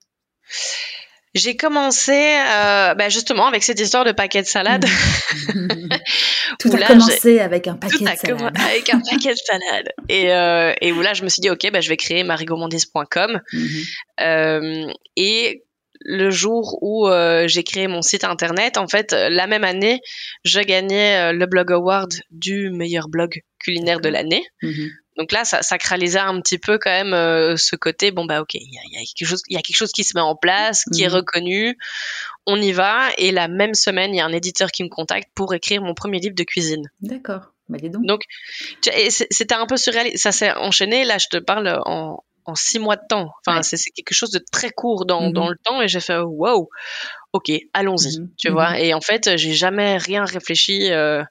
J'ai 1.34 1.56
commencé 1.56 2.12
euh, 2.12 2.94
bah 2.96 3.10
justement 3.10 3.48
avec 3.48 3.64
cette 3.64 3.80
histoire 3.80 4.04
de 4.04 4.12
paquet 4.12 4.42
de 4.42 4.48
salade. 4.48 4.86
tout 6.60 6.70
a 6.74 6.88
commencé 6.88 7.40
avec 7.40 7.68
un 7.68 7.76
paquet 7.76 8.04
de 8.04 8.10
salade. 8.18 8.54
avec 8.56 8.94
un 8.94 9.00
paquet 9.00 9.34
de 9.34 9.40
salade. 9.40 9.90
Et, 10.10 10.34
euh, 10.34 10.74
et 10.82 10.92
où 10.92 11.02
là, 11.02 11.14
je 11.14 11.24
me 11.24 11.30
suis 11.30 11.40
dit, 11.40 11.50
ok, 11.50 11.72
bah, 11.72 11.80
je 11.80 11.88
vais 11.88 11.98
créer 11.98 12.24
marigourmandise.com. 12.24 13.40
Mm-hmm. 13.54 13.86
euh, 14.22 14.94
et 15.16 15.64
le 16.04 16.32
jour 16.32 16.80
où 16.82 17.08
j'ai 17.46 17.64
créé 17.64 17.88
mon 17.88 18.02
site 18.02 18.24
internet, 18.24 18.78
en 18.78 18.88
fait, 18.88 19.14
la 19.14 19.46
même 19.46 19.64
année, 19.64 20.02
je 20.44 20.60
gagnais 20.60 21.32
le 21.32 21.46
Blog 21.46 21.72
Award 21.72 22.14
du 22.32 22.72
meilleur 22.72 23.08
blog 23.08 23.42
culinaire 23.60 24.00
de 24.02 24.10
l'année. 24.10 24.44
Mm-hmm. 24.64 24.90
Donc 25.22 25.34
là, 25.34 25.46
ça 25.46 25.62
sacralisait 25.62 26.18
un 26.18 26.42
petit 26.42 26.58
peu 26.58 26.80
quand 26.80 26.90
même 26.90 27.14
euh, 27.14 27.56
ce 27.56 27.76
côté. 27.76 28.10
Bon 28.10 28.26
bah 28.26 28.42
ok, 28.42 28.56
il 28.56 28.74
y 28.74 28.98
a, 28.98 29.04
quelque 29.16 29.30
chose, 29.30 29.44
y 29.50 29.56
a 29.56 29.62
quelque 29.62 29.76
chose 29.76 29.92
qui 29.92 30.04
se 30.04 30.18
met 30.18 30.22
en 30.22 30.36
place, 30.36 30.84
qui 30.92 31.04
est 31.04 31.10
mhm. 31.10 31.14
reconnu. 31.14 31.78
On 32.48 32.60
y 32.60 32.72
va. 32.72 33.10
Et 33.20 33.32
la 33.32 33.48
même 33.48 33.76
semaine, 33.76 34.16
il 34.16 34.18
y 34.18 34.20
a 34.20 34.26
un 34.26 34.34
éditeur 34.34 34.72
qui 34.72 34.84
me 34.84 34.90
contacte 34.90 35.30
pour 35.36 35.54
écrire 35.54 35.84
mon 35.84 35.94
premier 35.94 36.20
livre 36.20 36.34
de 36.34 36.44
cuisine. 36.44 36.90
D'accord. 37.02 37.54
Bah 37.70 37.78
dis 37.80 37.92
donc. 37.92 38.04
Donc 38.04 38.24
c'était 38.82 39.54
un 39.54 39.68
peu 39.68 39.78
surréaliste. 39.78 40.18
Ça 40.18 40.32
s'est 40.32 40.54
enchaîné. 40.54 41.06
Là, 41.06 41.20
je 41.20 41.28
te 41.28 41.38
parle 41.38 41.80
en, 41.86 42.24
en 42.46 42.56
six 42.56 42.80
mois 42.80 42.96
de 42.96 43.06
temps. 43.08 43.30
Enfin, 43.46 43.62
c'est 43.62 43.78
quelque 43.92 44.16
chose 44.16 44.32
de 44.32 44.44
très 44.52 44.72
court 44.72 45.06
dans, 45.06 45.28
mhm. 45.28 45.34
dans 45.34 45.50
le 45.50 45.58
temps. 45.64 45.84
Et 45.84 45.88
j'ai 45.88 46.00
fait 46.00 46.18
wow. 46.18 46.68
Ok, 47.32 47.52
allons-y. 47.76 48.22
Mhm. 48.22 48.30
Tu 48.40 48.50
vois. 48.50 48.80
Et 48.80 48.96
en 48.96 49.02
fait, 49.02 49.38
j'ai 49.38 49.54
jamais 49.54 49.98
rien 49.98 50.26
réfléchi. 50.26 50.92
Euh, 50.92 51.24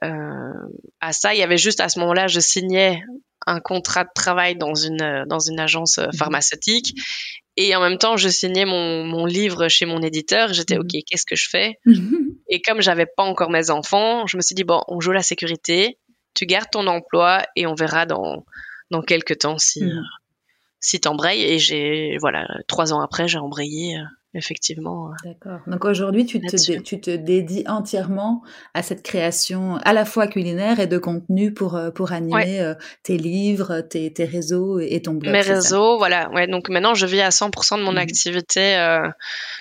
à 0.00 1.12
ça. 1.12 1.34
Il 1.34 1.38
y 1.38 1.42
avait 1.42 1.58
juste 1.58 1.80
à 1.80 1.88
ce 1.88 1.98
moment-là, 2.00 2.26
je 2.26 2.40
signais 2.40 3.02
un 3.46 3.60
contrat 3.60 4.04
de 4.04 4.10
travail 4.14 4.56
dans 4.56 4.74
une 4.74 5.24
dans 5.28 5.38
une 5.38 5.60
agence 5.60 5.98
euh, 5.98 6.06
mhm. 6.06 6.12
pharmaceutique 6.14 6.94
et 7.56 7.74
en 7.76 7.80
même 7.80 7.98
temps 7.98 8.16
je 8.16 8.28
signais 8.28 8.64
mon, 8.64 9.04
mon 9.04 9.26
livre 9.26 9.68
chez 9.68 9.86
mon 9.86 10.00
éditeur 10.00 10.52
j'étais 10.52 10.76
mhm. 10.76 10.82
ok 10.82 11.02
qu'est-ce 11.06 11.26
que 11.26 11.36
je 11.36 11.48
fais? 11.48 11.78
Mhm. 11.84 12.36
et 12.48 12.62
comme 12.62 12.80
j'avais 12.80 13.06
pas 13.06 13.24
encore 13.24 13.50
mes 13.50 13.70
enfants 13.70 14.26
je 14.26 14.36
me 14.36 14.42
suis 14.42 14.54
dit 14.54 14.64
bon 14.64 14.82
on 14.88 15.00
joue 15.00 15.12
la 15.12 15.22
sécurité 15.22 15.98
tu 16.34 16.46
gardes 16.46 16.70
ton 16.70 16.86
emploi 16.86 17.42
et 17.56 17.66
on 17.66 17.74
verra 17.74 18.06
dans 18.06 18.44
dans 18.90 19.02
quelques 19.02 19.38
temps 19.38 19.58
si 19.58 19.82
si 20.80 21.00
t'embrayes 21.00 21.42
et 21.42 21.58
j'ai 21.58 22.16
voilà 22.20 22.46
trois 22.68 22.92
ans 22.92 23.00
après 23.00 23.28
j'ai 23.28 23.38
embrayé 23.38 23.96
euh, 23.96 24.02
effectivement. 24.34 25.08
Euh, 25.08 25.12
D'accord. 25.24 25.60
Donc 25.66 25.84
aujourd'hui, 25.84 26.26
tu 26.26 26.40
te, 26.40 26.80
tu 26.80 27.00
te 27.00 27.10
dédies 27.10 27.64
entièrement 27.66 28.42
à 28.74 28.82
cette 28.82 29.02
création 29.02 29.76
à 29.76 29.92
la 29.92 30.04
fois 30.04 30.26
culinaire 30.26 30.80
et 30.80 30.86
de 30.86 30.98
contenu 30.98 31.52
pour, 31.52 31.76
euh, 31.76 31.90
pour 31.90 32.12
animer 32.12 32.60
euh, 32.60 32.74
tes 33.02 33.18
livres, 33.18 33.80
tes, 33.80 34.12
tes, 34.12 34.24
réseaux 34.24 34.78
et 34.78 35.02
ton 35.02 35.14
blog. 35.14 35.32
Mes 35.32 35.40
réseaux, 35.40 35.98
voilà. 35.98 36.30
Ouais, 36.30 36.46
donc 36.46 36.68
maintenant, 36.68 36.94
je 36.94 37.06
vis 37.06 37.20
à 37.20 37.28
100% 37.28 37.78
de 37.78 37.84
mon 37.84 37.92
mmh. 37.92 37.98
activité 37.98 38.76
euh, 38.76 39.08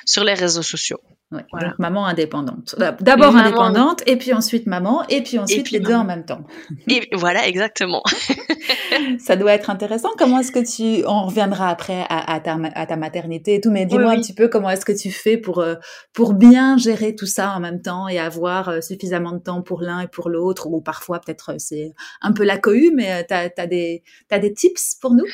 sur 0.05 0.23
les 0.23 0.34
réseaux 0.34 0.62
sociaux. 0.62 1.01
Ouais, 1.31 1.45
Donc 1.53 1.79
maman 1.79 2.05
indépendante. 2.05 2.75
D'abord 2.99 3.35
indépendante, 3.35 4.03
et 4.05 4.17
puis 4.17 4.33
ensuite 4.33 4.67
maman, 4.67 5.03
et 5.07 5.21
puis 5.21 5.39
ensuite 5.39 5.71
les 5.71 5.79
deux 5.79 5.93
en 5.93 6.03
même 6.03 6.25
temps. 6.25 6.41
Et 6.87 7.07
voilà, 7.13 7.47
exactement. 7.47 8.03
ça 9.19 9.35
doit 9.35 9.53
être 9.53 9.69
intéressant. 9.69 10.09
Comment 10.17 10.39
est-ce 10.39 10.51
que 10.51 10.59
tu, 10.59 11.05
on 11.07 11.25
reviendra 11.25 11.69
après 11.69 12.05
à, 12.09 12.39
ta, 12.39 12.57
à 12.75 12.85
ta 12.85 12.95
maternité 12.95 13.55
et 13.55 13.61
tout, 13.61 13.71
mais 13.71 13.85
dis-moi 13.85 14.11
un 14.11 14.17
petit 14.17 14.33
peu 14.33 14.47
comment 14.47 14.69
est-ce 14.69 14.85
que 14.85 14.91
tu 14.91 15.11
fais 15.11 15.37
pour, 15.37 15.59
euh, 15.59 15.75
pour 16.13 16.33
bien 16.33 16.77
gérer 16.77 17.15
tout 17.15 17.25
ça 17.25 17.53
en 17.55 17.59
même 17.59 17.81
temps 17.81 18.07
et 18.07 18.19
avoir 18.19 18.69
euh, 18.69 18.81
suffisamment 18.81 19.31
de 19.31 19.39
temps 19.39 19.61
pour 19.61 19.81
l'un 19.81 20.01
et 20.01 20.07
pour 20.07 20.29
l'autre, 20.29 20.67
ou 20.67 20.81
parfois 20.81 21.19
peut-être 21.19 21.51
euh, 21.51 21.55
c'est 21.57 21.93
un 22.21 22.31
peu 22.33 22.43
la 22.43 22.57
cohue, 22.57 22.91
mais 22.93 23.25
tu 23.25 23.33
as, 23.33 23.67
des, 23.67 24.03
as 24.29 24.39
des 24.39 24.53
tips 24.53 24.95
pour 25.01 25.13
nous? 25.13 25.25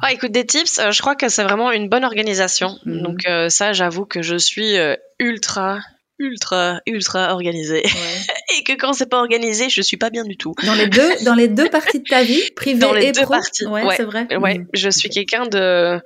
Ah, 0.00 0.12
Écoute, 0.12 0.32
des 0.32 0.46
tips, 0.46 0.80
je 0.90 1.00
crois 1.00 1.14
que 1.14 1.28
c'est 1.28 1.42
vraiment 1.42 1.72
une 1.72 1.88
bonne 1.88 2.04
organisation. 2.04 2.78
Mmh 2.84 3.02
Donc 3.02 3.20
ça, 3.48 3.72
j'avoue 3.72 4.06
que 4.06 4.22
je 4.22 4.36
suis 4.36 4.76
ultra 5.18 5.80
ultra 6.18 6.80
ultra 6.86 7.32
organisé. 7.32 7.82
Et 8.56 8.62
que 8.62 8.72
quand 8.74 8.92
c'est 8.92 9.08
pas 9.08 9.18
organisé 9.18 9.68
je 9.68 9.82
suis 9.82 9.96
pas 9.96 10.10
bien 10.10 10.24
du 10.24 10.36
tout. 10.36 10.54
Dans 10.64 10.74
les 10.74 10.86
deux 10.86 11.10
dans 11.24 11.34
les 11.34 11.48
deux 11.48 11.68
parties 11.68 12.00
de 12.00 12.04
ta 12.08 12.22
vie 12.22 12.40
privée 12.54 12.78
dans 12.78 12.92
les 12.92 13.12
deux 13.12 13.26
parties. 13.26 13.66
Ouais, 13.66 13.82
c'est 13.96 14.04
vrai. 14.04 14.26
Ouais 14.36 14.58
mm. 14.58 14.66
je 14.74 14.90
suis 14.90 15.08
quelqu'un 15.08 15.46
de 15.46 16.00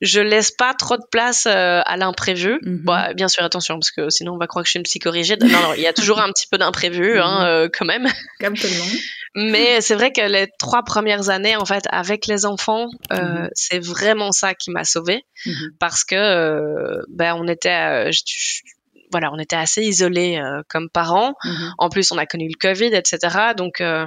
je 0.00 0.20
laisse 0.20 0.50
pas 0.50 0.74
trop 0.74 0.96
de 0.96 1.04
place 1.10 1.46
euh, 1.46 1.80
à 1.84 1.96
l'imprévu. 1.96 2.58
Mm-hmm. 2.62 3.14
bien 3.14 3.28
sûr 3.28 3.42
attention 3.42 3.74
parce 3.74 3.90
que 3.90 4.10
sinon 4.10 4.34
on 4.34 4.38
va 4.38 4.46
croire 4.46 4.62
que 4.62 4.68
je 4.68 4.72
suis 4.72 4.78
une 4.78 4.84
psychorigide. 4.84 5.42
Non 5.42 5.60
non 5.60 5.74
il 5.74 5.82
y 5.82 5.86
a 5.86 5.92
toujours 5.92 6.20
un 6.20 6.30
petit 6.30 6.46
peu 6.46 6.58
d'imprévu 6.58 7.18
hein, 7.18 7.40
mm-hmm. 7.40 7.46
euh, 7.46 7.68
quand 7.76 7.84
même. 7.84 8.06
Comme 8.40 8.56
tout 8.56 8.68
le 8.68 8.78
monde. 8.78 8.98
Mais 9.34 9.80
c'est 9.80 9.94
vrai 9.94 10.12
que 10.12 10.20
les 10.20 10.48
trois 10.58 10.82
premières 10.82 11.30
années 11.30 11.56
en 11.56 11.64
fait 11.64 11.84
avec 11.90 12.26
les 12.26 12.46
enfants 12.46 12.86
euh, 13.12 13.48
c'est 13.54 13.84
vraiment 13.84 14.30
ça 14.30 14.54
qui 14.54 14.70
m'a 14.70 14.84
sauvée. 14.84 15.24
Parce 15.78 16.04
que 16.04 17.02
ben 17.08 17.34
on 17.34 17.46
était 17.48 18.10
je, 18.12 18.22
voilà, 19.10 19.30
on 19.32 19.38
était 19.38 19.56
assez 19.56 19.82
isolés 19.82 20.38
euh, 20.38 20.62
comme 20.68 20.88
parents. 20.90 21.34
Mhm. 21.44 21.72
En 21.78 21.88
plus, 21.88 22.10
on 22.12 22.18
a 22.18 22.26
connu 22.26 22.48
le 22.48 22.58
Covid, 22.58 22.94
etc. 22.94 23.54
Donc, 23.56 23.80
euh, 23.80 24.06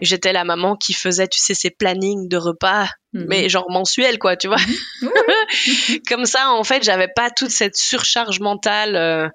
j'étais 0.00 0.32
la 0.32 0.44
maman 0.44 0.76
qui 0.76 0.92
faisait, 0.92 1.28
tu 1.28 1.38
sais, 1.38 1.54
ses 1.54 1.70
plannings 1.70 2.28
de 2.28 2.36
repas, 2.36 2.88
mhm. 3.12 3.26
mais 3.28 3.48
genre 3.48 3.70
mensuels, 3.70 4.18
quoi, 4.18 4.36
tu 4.36 4.48
vois. 4.48 4.56
Mhm. 5.02 5.10
comme 6.08 6.26
ça, 6.26 6.52
en 6.52 6.64
fait, 6.64 6.82
j'avais 6.84 7.08
pas 7.08 7.30
toute 7.30 7.50
cette 7.50 7.76
surcharge 7.76 8.40
mentale. 8.40 8.94
Euh, 8.94 9.28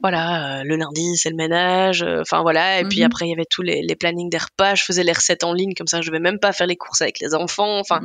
voilà, 0.00 0.62
le 0.64 0.76
lundi, 0.76 1.16
c'est 1.16 1.30
le 1.30 1.36
ménage. 1.36 2.02
Enfin, 2.02 2.42
voilà. 2.42 2.80
Et 2.80 2.84
puis 2.84 3.02
après, 3.02 3.26
il 3.26 3.30
y 3.30 3.34
avait 3.34 3.46
tous 3.48 3.62
les, 3.62 3.82
les, 3.82 3.96
plannings 3.96 4.30
des 4.30 4.38
repas. 4.38 4.74
Je 4.74 4.84
faisais 4.84 5.04
les 5.04 5.12
recettes 5.12 5.44
en 5.44 5.52
ligne, 5.52 5.74
comme 5.74 5.86
ça, 5.86 6.00
je 6.00 6.06
devais 6.06 6.20
même 6.20 6.38
pas 6.38 6.52
faire 6.52 6.66
les 6.66 6.76
courses 6.76 7.02
avec 7.02 7.20
les 7.20 7.34
enfants. 7.34 7.78
Enfin, 7.78 8.00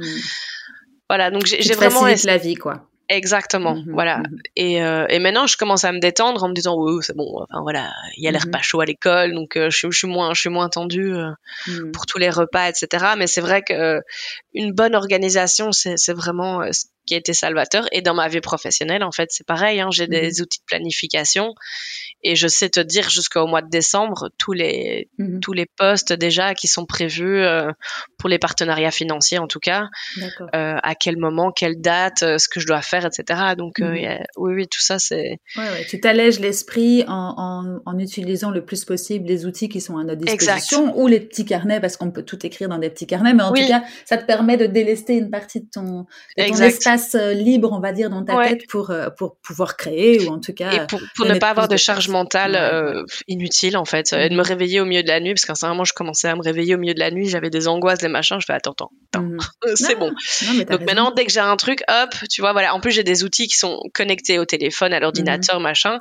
voilà. 1.10 1.32
Donc, 1.32 1.46
j'ai 1.46 1.74
vraiment. 1.74 2.06
la 2.06 2.38
vie, 2.38 2.56
quoi. 2.56 2.88
Exactement, 3.10 3.76
mmh 3.76 3.86
voilà. 3.94 4.18
Mmh 4.18 4.38
et, 4.58 4.84
euh, 4.84 5.06
et 5.08 5.20
maintenant, 5.20 5.48
je 5.48 5.56
commence 5.56 5.86
à 5.86 5.92
me 5.92 6.00
détendre 6.00 6.44
en 6.44 6.50
me 6.50 6.54
disant, 6.54 6.76
oui, 6.78 7.00
c'est 7.02 7.16
bon. 7.16 7.42
Enfin 7.50 7.62
voilà, 7.62 7.92
il 8.18 8.24
y 8.24 8.28
a 8.28 8.32
l'air 8.32 8.48
mmh 8.48 8.52
pas 8.52 8.62
chaud 8.62 8.82
à 8.82 8.86
l'école, 8.86 9.34
donc 9.34 9.56
euh, 9.56 9.70
je, 9.70 9.90
je, 9.90 9.98
suis 9.98 10.08
moins, 10.08 10.34
je 10.34 10.42
suis 10.42 10.50
moins 10.50 10.68
tendue 10.68 11.14
euh, 11.14 11.32
pour 11.94 12.06
tous 12.06 12.18
les 12.18 12.30
repas, 12.30 12.68
etc. 12.70 13.14
Mais 13.18 13.28
c'est 13.28 13.42
vrai 13.42 13.62
que 13.62 14.02
une 14.54 14.74
bonne 14.74 14.96
organisation, 14.96 15.72
c'est 15.72 16.14
vraiment 16.14 16.62
ce 16.72 16.86
qui 17.06 17.14
a 17.16 17.18
été 17.18 17.34
salvateur. 17.34 17.88
Et 17.92 18.02
dans 18.02 18.14
ma 18.14 18.28
vie 18.28 18.42
professionnelle, 18.42 19.04
en 19.04 19.12
fait, 19.12 19.30
c'est 19.32 19.48
pareil. 19.48 19.80
Hein, 19.80 19.90
J'ai 19.92 20.08
des 20.08 20.42
outils 20.42 20.60
de 20.60 20.66
planification 20.66 21.56
et 22.28 22.36
je 22.36 22.48
sais 22.48 22.70
te 22.70 22.82
dire 22.82 23.10
jusqu'au 23.10 23.48
mois 23.48 23.62
de 23.62 23.70
décembre 23.70 24.30
tous 24.38 24.52
les 24.52 25.10
mhm. 25.18 25.40
tous 25.40 25.54
les 25.54 25.66
postes 25.66 26.12
déjà 26.12 26.54
qui 26.56 26.68
sont 26.68 26.86
prévus 26.86 27.42
euh, 27.42 27.72
pour 28.18 28.28
les 28.28 28.38
partenariats 28.38 28.92
financiers 28.92 29.38
en 29.38 29.48
tout 29.48 29.60
cas 29.60 29.88
euh, 30.20 30.76
à 30.84 30.94
quel 30.94 31.16
moment 31.16 31.52
quelle 31.54 31.80
date 31.80 32.24
euh, 32.24 32.38
ce 32.38 32.50
que 32.50 32.60
je 32.60 32.68
dois 32.68 32.82
faire 32.82 33.06
etc 33.06 33.56
donc 33.58 33.80
mhm. 33.80 33.94
oui 34.36 34.54
oui 34.56 34.68
tout 34.68 34.82
ça 34.82 35.00
c'est 35.00 35.40
ouais, 35.56 35.64
ouais. 35.64 35.86
tu 35.90 36.02
t'allèges 36.02 36.42
l'esprit 36.42 37.06
en, 37.08 37.34
en, 37.38 37.80
en, 37.86 37.98
utilisant 37.98 38.52
le 38.52 38.66
plus 38.66 38.84
possible 38.84 39.26
les 39.26 39.46
outils 39.46 39.70
qui 39.70 39.80
sont 39.80 39.98
à 39.98 40.04
notre 40.04 40.22
disposition 40.22 41.00
ou 41.00 41.08
les 41.08 41.22
petits 41.22 41.46
carnets 41.46 41.80
parce 41.80 41.96
qu'on 41.96 42.12
peut 42.12 42.24
tout 42.24 42.46
écrire 42.46 42.68
dans 42.68 42.78
des 42.78 42.90
petits 42.90 43.08
carnets 43.08 43.34
mais 43.34 43.44
en 43.44 43.54
tout 43.54 43.68
cas 43.68 43.84
ça 44.04 44.18
te 44.18 44.26
permet 44.26 44.58
de 44.58 44.66
délester 44.66 45.16
une 45.16 45.32
partie 45.32 45.62
de 45.62 45.68
ton, 45.72 46.06
de 46.38 46.44
ton 46.44 46.62
espace 46.62 47.16
libre 47.16 47.72
on 47.72 47.80
va 47.80 47.94
dire 47.94 48.10
dans 48.10 48.26
ta 48.26 48.44
tête 48.44 48.68
pour 48.68 48.94
pour 49.18 49.38
pouvoir 49.38 49.78
créer 49.78 50.28
ou 50.28 50.34
en 50.34 50.40
tout 50.40 50.54
cas 50.54 50.72
et 50.72 50.88
pour, 50.88 51.00
pour 51.16 51.26
ne 51.26 51.40
pas 51.40 51.52
avoir 51.52 51.70
de 51.70 51.78
charge 51.78 52.10
mentale 52.18 52.56
euh, 52.56 53.04
inutile 53.28 53.78
en 53.78 53.86
fait 53.86 54.14
et 54.14 54.30
de 54.30 54.36
me 54.36 54.42
réveiller 54.42 54.80
au 54.80 54.86
milieu 54.86 55.04
de 55.04 55.08
la 55.08 55.20
nuit 55.20 55.34
parce 55.34 55.46
qu'à 55.46 55.68
un 55.68 55.70
moment 55.70 55.84
je 55.84 55.94
commençais 55.94 56.28
à 56.28 56.36
me 56.36 56.42
réveiller 56.42 56.76
au 56.76 56.78
milieu 56.78 56.94
de 56.94 57.00
la 57.00 57.12
nuit 57.12 57.28
j'avais 57.30 57.50
des 57.50 57.68
angoisses 57.68 58.00
des 58.00 58.08
machins 58.08 58.40
je 58.40 58.46
fais 58.46 58.54
attends 58.54 58.72
attends, 58.72 59.24
mhm. 59.24 59.38
c'est 59.76 59.96
bon 59.96 60.12
donc 60.70 60.82
maintenant 60.82 61.12
dès 61.12 61.26
que 61.26 61.32
j'ai 61.32 61.40
un 61.40 61.58
truc 61.58 61.84
hop 61.88 62.10
tu 62.30 62.42
vois 62.42 62.54
voilà 62.54 62.74
en 62.74 62.80
plus 62.80 62.92
j'ai 62.92 63.04
des 63.04 63.24
outils 63.24 63.48
qui 63.48 63.58
sont 63.58 63.80
connectés 63.94 64.40
au 64.40 64.46
téléphone 64.46 64.94
à 64.94 65.00
l'ordinateur 65.00 65.58
mhm. 65.58 65.64
machin 65.64 66.00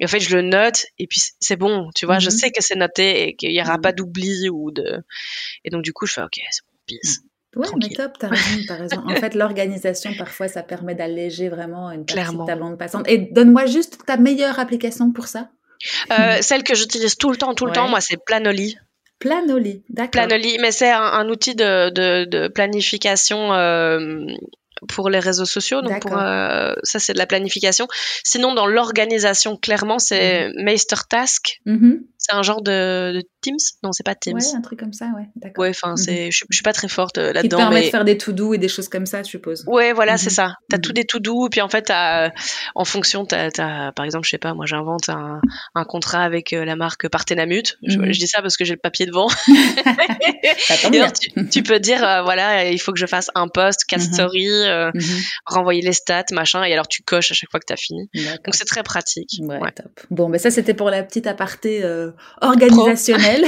et 0.00 0.04
en 0.06 0.08
fait, 0.08 0.20
je 0.20 0.34
le 0.34 0.42
note 0.42 0.86
et 0.98 1.06
puis 1.06 1.20
c'est 1.40 1.56
bon, 1.56 1.90
tu 1.94 2.06
vois, 2.06 2.18
je 2.18 2.30
mhm. 2.30 2.36
sais 2.36 2.50
que 2.50 2.62
c'est 2.62 2.74
noté 2.74 3.28
et 3.28 3.36
qu'il 3.36 3.50
n'y 3.50 3.60
aura 3.60 3.76
pas 3.78 3.92
d'oubli 3.92 4.48
ou 4.48 4.70
de. 4.70 5.02
Et 5.64 5.70
donc, 5.70 5.82
du 5.82 5.92
coup, 5.92 6.06
je 6.06 6.14
fais 6.14 6.22
OK, 6.22 6.40
c'est 6.50 6.62
bon, 6.64 6.78
peace. 6.86 7.18
Ouais, 7.56 7.66
mais 7.80 7.88
top, 7.88 8.12
t'as 8.18 8.28
raison, 8.30 8.60
t'as 8.66 8.76
raison. 8.76 9.02
En 9.06 9.14
fait, 9.16 9.34
l'organisation, 9.34 10.12
parfois, 10.16 10.48
ça 10.48 10.62
permet 10.62 10.94
d'alléger 10.94 11.48
vraiment 11.48 11.90
une 11.90 12.04
partie 12.06 12.36
de 12.36 12.46
ta 12.46 12.56
bande 12.56 12.78
passante. 12.78 13.08
Et 13.08 13.18
donne-moi 13.18 13.66
juste 13.66 13.98
ta 14.06 14.16
meilleure 14.16 14.58
application 14.58 15.12
pour 15.12 15.26
ça. 15.26 15.50
Euh, 16.12 16.38
celle 16.42 16.62
que 16.62 16.74
j'utilise 16.74 17.16
tout 17.16 17.30
le 17.30 17.36
temps, 17.36 17.54
tout 17.54 17.66
le 17.66 17.72
temps, 17.72 17.88
moi, 17.88 18.00
c'est 18.00 18.16
Planoli. 18.24 18.76
Planoli, 19.18 19.82
d'accord. 19.90 20.10
Planoli, 20.12 20.56
mais 20.60 20.72
c'est 20.72 20.90
un, 20.90 21.28
outil 21.28 21.54
de, 21.54 21.90
de, 21.90 22.24
de 22.24 22.48
planification 22.48 23.52
euh, 23.52 24.24
pour 24.88 25.10
les 25.10 25.18
réseaux 25.18 25.44
sociaux. 25.44 25.82
Donc 25.82 26.00
pour, 26.02 26.16
euh, 26.16 26.72
ça, 26.82 26.98
c'est 26.98 27.12
de 27.12 27.18
la 27.18 27.26
planification. 27.26 27.86
Sinon, 28.24 28.54
dans 28.54 28.66
l'organisation, 28.66 29.56
clairement, 29.56 29.98
c'est 29.98 30.48
mmh. 30.48 30.78
Task. 31.08 31.60
Mm-hmm. 31.66 32.00
C'est 32.30 32.36
un 32.36 32.42
genre 32.42 32.62
de, 32.62 33.12
de 33.12 33.22
Teams? 33.40 33.56
Non, 33.82 33.90
c'est 33.92 34.04
pas 34.04 34.14
Teams. 34.14 34.36
Ouais, 34.36 34.56
un 34.56 34.60
truc 34.60 34.78
comme 34.78 34.92
ça, 34.92 35.06
ouais. 35.16 35.28
D'accord. 35.36 35.62
Ouais, 35.62 35.70
enfin, 35.70 35.96
c'est, 35.96 36.28
mm-hmm. 36.28 36.32
je, 36.32 36.44
je, 36.48 36.56
suis 36.56 36.62
pas 36.62 36.72
très 36.72 36.88
forte 36.88 37.18
euh, 37.18 37.32
là-dedans. 37.32 37.42
Qui 37.42 37.48
te 37.48 37.56
permet 37.56 37.82
de 37.86 37.90
faire 37.90 38.04
des 38.04 38.16
to-do 38.16 38.54
et 38.54 38.58
des 38.58 38.68
choses 38.68 38.88
comme 38.88 39.06
ça, 39.06 39.22
je 39.22 39.28
suppose. 39.28 39.64
Ouais, 39.66 39.92
voilà, 39.92 40.16
c'est 40.16 40.30
mm-hmm. 40.30 40.34
ça. 40.34 40.54
T'as 40.68 40.78
tout 40.78 40.92
des 40.92 41.04
to-do, 41.04 41.46
et 41.46 41.50
puis 41.50 41.60
en 41.60 41.68
fait, 41.68 41.90
as, 41.90 42.30
en 42.74 42.84
fonction, 42.84 43.26
t'as, 43.26 43.48
as, 43.58 43.92
par 43.92 44.04
exemple, 44.04 44.24
je 44.26 44.30
sais 44.30 44.38
pas, 44.38 44.54
moi, 44.54 44.66
j'invente 44.66 45.08
un, 45.08 45.40
un 45.74 45.84
contrat 45.84 46.22
avec 46.22 46.52
euh, 46.52 46.64
la 46.64 46.76
marque 46.76 47.08
Partenamut. 47.08 47.76
Je, 47.86 47.98
je, 48.12 48.18
dis 48.18 48.28
ça 48.28 48.42
parce 48.42 48.56
que 48.56 48.64
j'ai 48.64 48.74
le 48.74 48.80
papier 48.80 49.06
devant. 49.06 49.26
alors, 50.84 51.12
tu, 51.12 51.48
tu, 51.50 51.62
peux 51.62 51.80
dire, 51.80 51.98
voilà, 51.98 52.70
il 52.70 52.80
faut 52.80 52.92
que 52.92 52.98
je 52.98 53.06
fasse 53.06 53.30
un 53.34 53.48
post, 53.48 53.84
quatre 53.88 54.02
stories, 54.02 54.48
euh, 54.48 54.90
mhm. 54.94 55.02
renvoyer 55.46 55.82
les 55.82 55.92
stats, 55.92 56.24
machin, 56.32 56.62
et 56.62 56.72
alors 56.72 56.86
tu 56.86 57.02
coches 57.02 57.30
à 57.32 57.34
chaque 57.34 57.50
fois 57.50 57.60
que 57.60 57.66
tu 57.66 57.72
as 57.72 57.76
fini. 57.76 58.08
Donc 58.44 58.54
c'est 58.54 58.64
très 58.64 58.82
pratique. 58.82 59.30
Ouais, 59.40 59.58
Top. 59.72 60.00
Bon, 60.10 60.28
mais 60.28 60.38
ça 60.38 60.50
c'était 60.50 60.74
pour 60.74 60.90
la 60.90 61.02
petite 61.02 61.26
aparté 61.26 61.82
euh, 61.82 62.10
organisationnelle, 62.40 63.44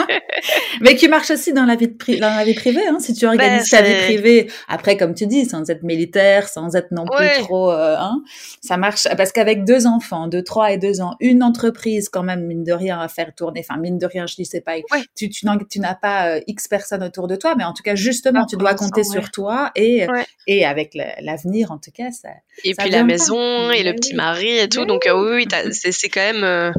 mais 0.80 0.94
qui 0.94 1.08
marche 1.08 1.30
aussi 1.30 1.52
dans 1.52 1.64
la 1.64 1.76
vie, 1.76 1.88
de 1.88 2.20
dans 2.20 2.36
la 2.36 2.44
vie 2.44 2.54
privée. 2.54 2.86
Hein, 2.86 2.98
si 2.98 3.14
tu 3.14 3.26
organises 3.26 3.70
ben, 3.70 3.78
ta 3.78 3.82
vie 3.82 3.94
privée, 4.04 4.50
après 4.68 4.96
comme 4.96 5.14
tu 5.14 5.26
dis, 5.26 5.44
sans 5.46 5.68
être 5.70 5.82
militaire, 5.82 6.48
sans 6.48 6.74
être 6.76 6.90
non 6.92 7.04
plus 7.06 7.28
trop, 7.42 7.70
euh, 7.70 7.96
hein, 7.98 8.22
ça 8.60 8.76
marche. 8.76 9.06
Parce 9.16 9.32
qu'avec 9.32 9.64
deux 9.64 9.86
enfants, 9.86 10.28
de 10.28 10.40
3 10.40 10.72
et 10.72 10.78
2 10.78 11.00
ans, 11.00 11.16
une 11.20 11.42
entreprise 11.42 12.08
quand 12.08 12.22
même 12.22 12.46
mine 12.46 12.64
de 12.64 12.72
rien 12.72 13.00
à 13.00 13.08
faire 13.08 13.34
tourner. 13.34 13.64
Enfin 13.68 13.80
mine 13.80 13.98
de 13.98 14.06
rien, 14.06 14.26
je 14.26 14.34
dis 14.34 14.44
c'est 14.44 14.60
pas. 14.60 14.74
Tu, 15.16 15.28
tu, 15.28 15.46
n'as 15.80 15.94
pas 15.94 16.38
X 16.46 16.68
personnes 16.68 17.02
autour 17.02 17.28
de 17.28 17.36
toi, 17.36 17.54
mais 17.56 17.64
en 17.64 17.72
tout 17.72 17.82
cas 17.82 17.94
justement, 17.94 18.46
tu 18.46 18.56
dois 18.56 18.74
compter 18.74 19.04
sur 19.04 19.30
toi 19.30 19.70
et 19.76 20.06
et 20.46 20.64
avec 20.64 20.96
l'avenir 21.20 21.70
en 21.72 21.78
tout 21.78 21.90
cas 21.90 22.10
ça 22.10 22.28
et 22.64 22.74
puis 22.74 22.90
la 22.90 23.04
maison 23.04 23.70
et 23.70 23.82
le 23.82 23.94
petit 23.94 24.14
mari 24.14 24.58
et 24.58 24.68
tout 24.68 24.84
donc 24.84 25.06
euh, 25.06 25.14
oui, 25.14 25.46
oui 25.46 25.72
c'est 25.72 26.08
quand 26.08 26.20
même 26.20 26.44
euh, 26.44 26.72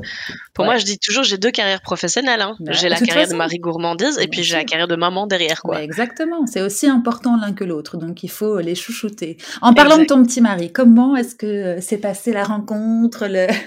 pour 0.53 0.65
moi 0.65 0.77
je 0.77 0.86
dis 0.86 0.99
toujours 1.02 1.24
j'ai 1.24 1.38
deux 1.38 1.52
carrières 1.52 1.82
professionnelles 1.82 2.42
hein. 2.42 2.56
j'ai 2.70 2.90
la 2.90 3.00
carrière 3.00 3.28
de 3.28 3.36
Marie 3.36 3.60
gourmandise 3.60 4.18
et 4.20 4.28
puis 4.28 4.44
j'ai 4.44 4.56
la 4.56 4.64
carrière 4.64 4.88
de 4.88 4.96
maman 4.96 5.28
derrière 5.28 5.62
quoi. 5.62 5.82
Exactement 5.82 6.46
c'est 6.46 6.62
aussi 6.62 6.88
important 6.88 7.38
l'un 7.38 7.54
que 7.54 7.64
l'autre 7.64 7.98
donc 7.98 8.24
il 8.24 8.30
faut 8.30 8.60
les 8.60 8.76
chouchouter. 8.76 9.38
En 9.62 9.74
parlant 9.74 9.98
de 9.98 10.06
ton 10.06 10.24
petit 10.24 10.42
mari 10.42 10.72
comment 10.72 11.16
est-ce 11.16 11.36
que 11.36 11.46
euh, 11.46 11.82
s'est 11.82 11.98
passée 11.98 12.32
la 12.32 12.44
rencontre 12.44 13.28
le 13.28 13.48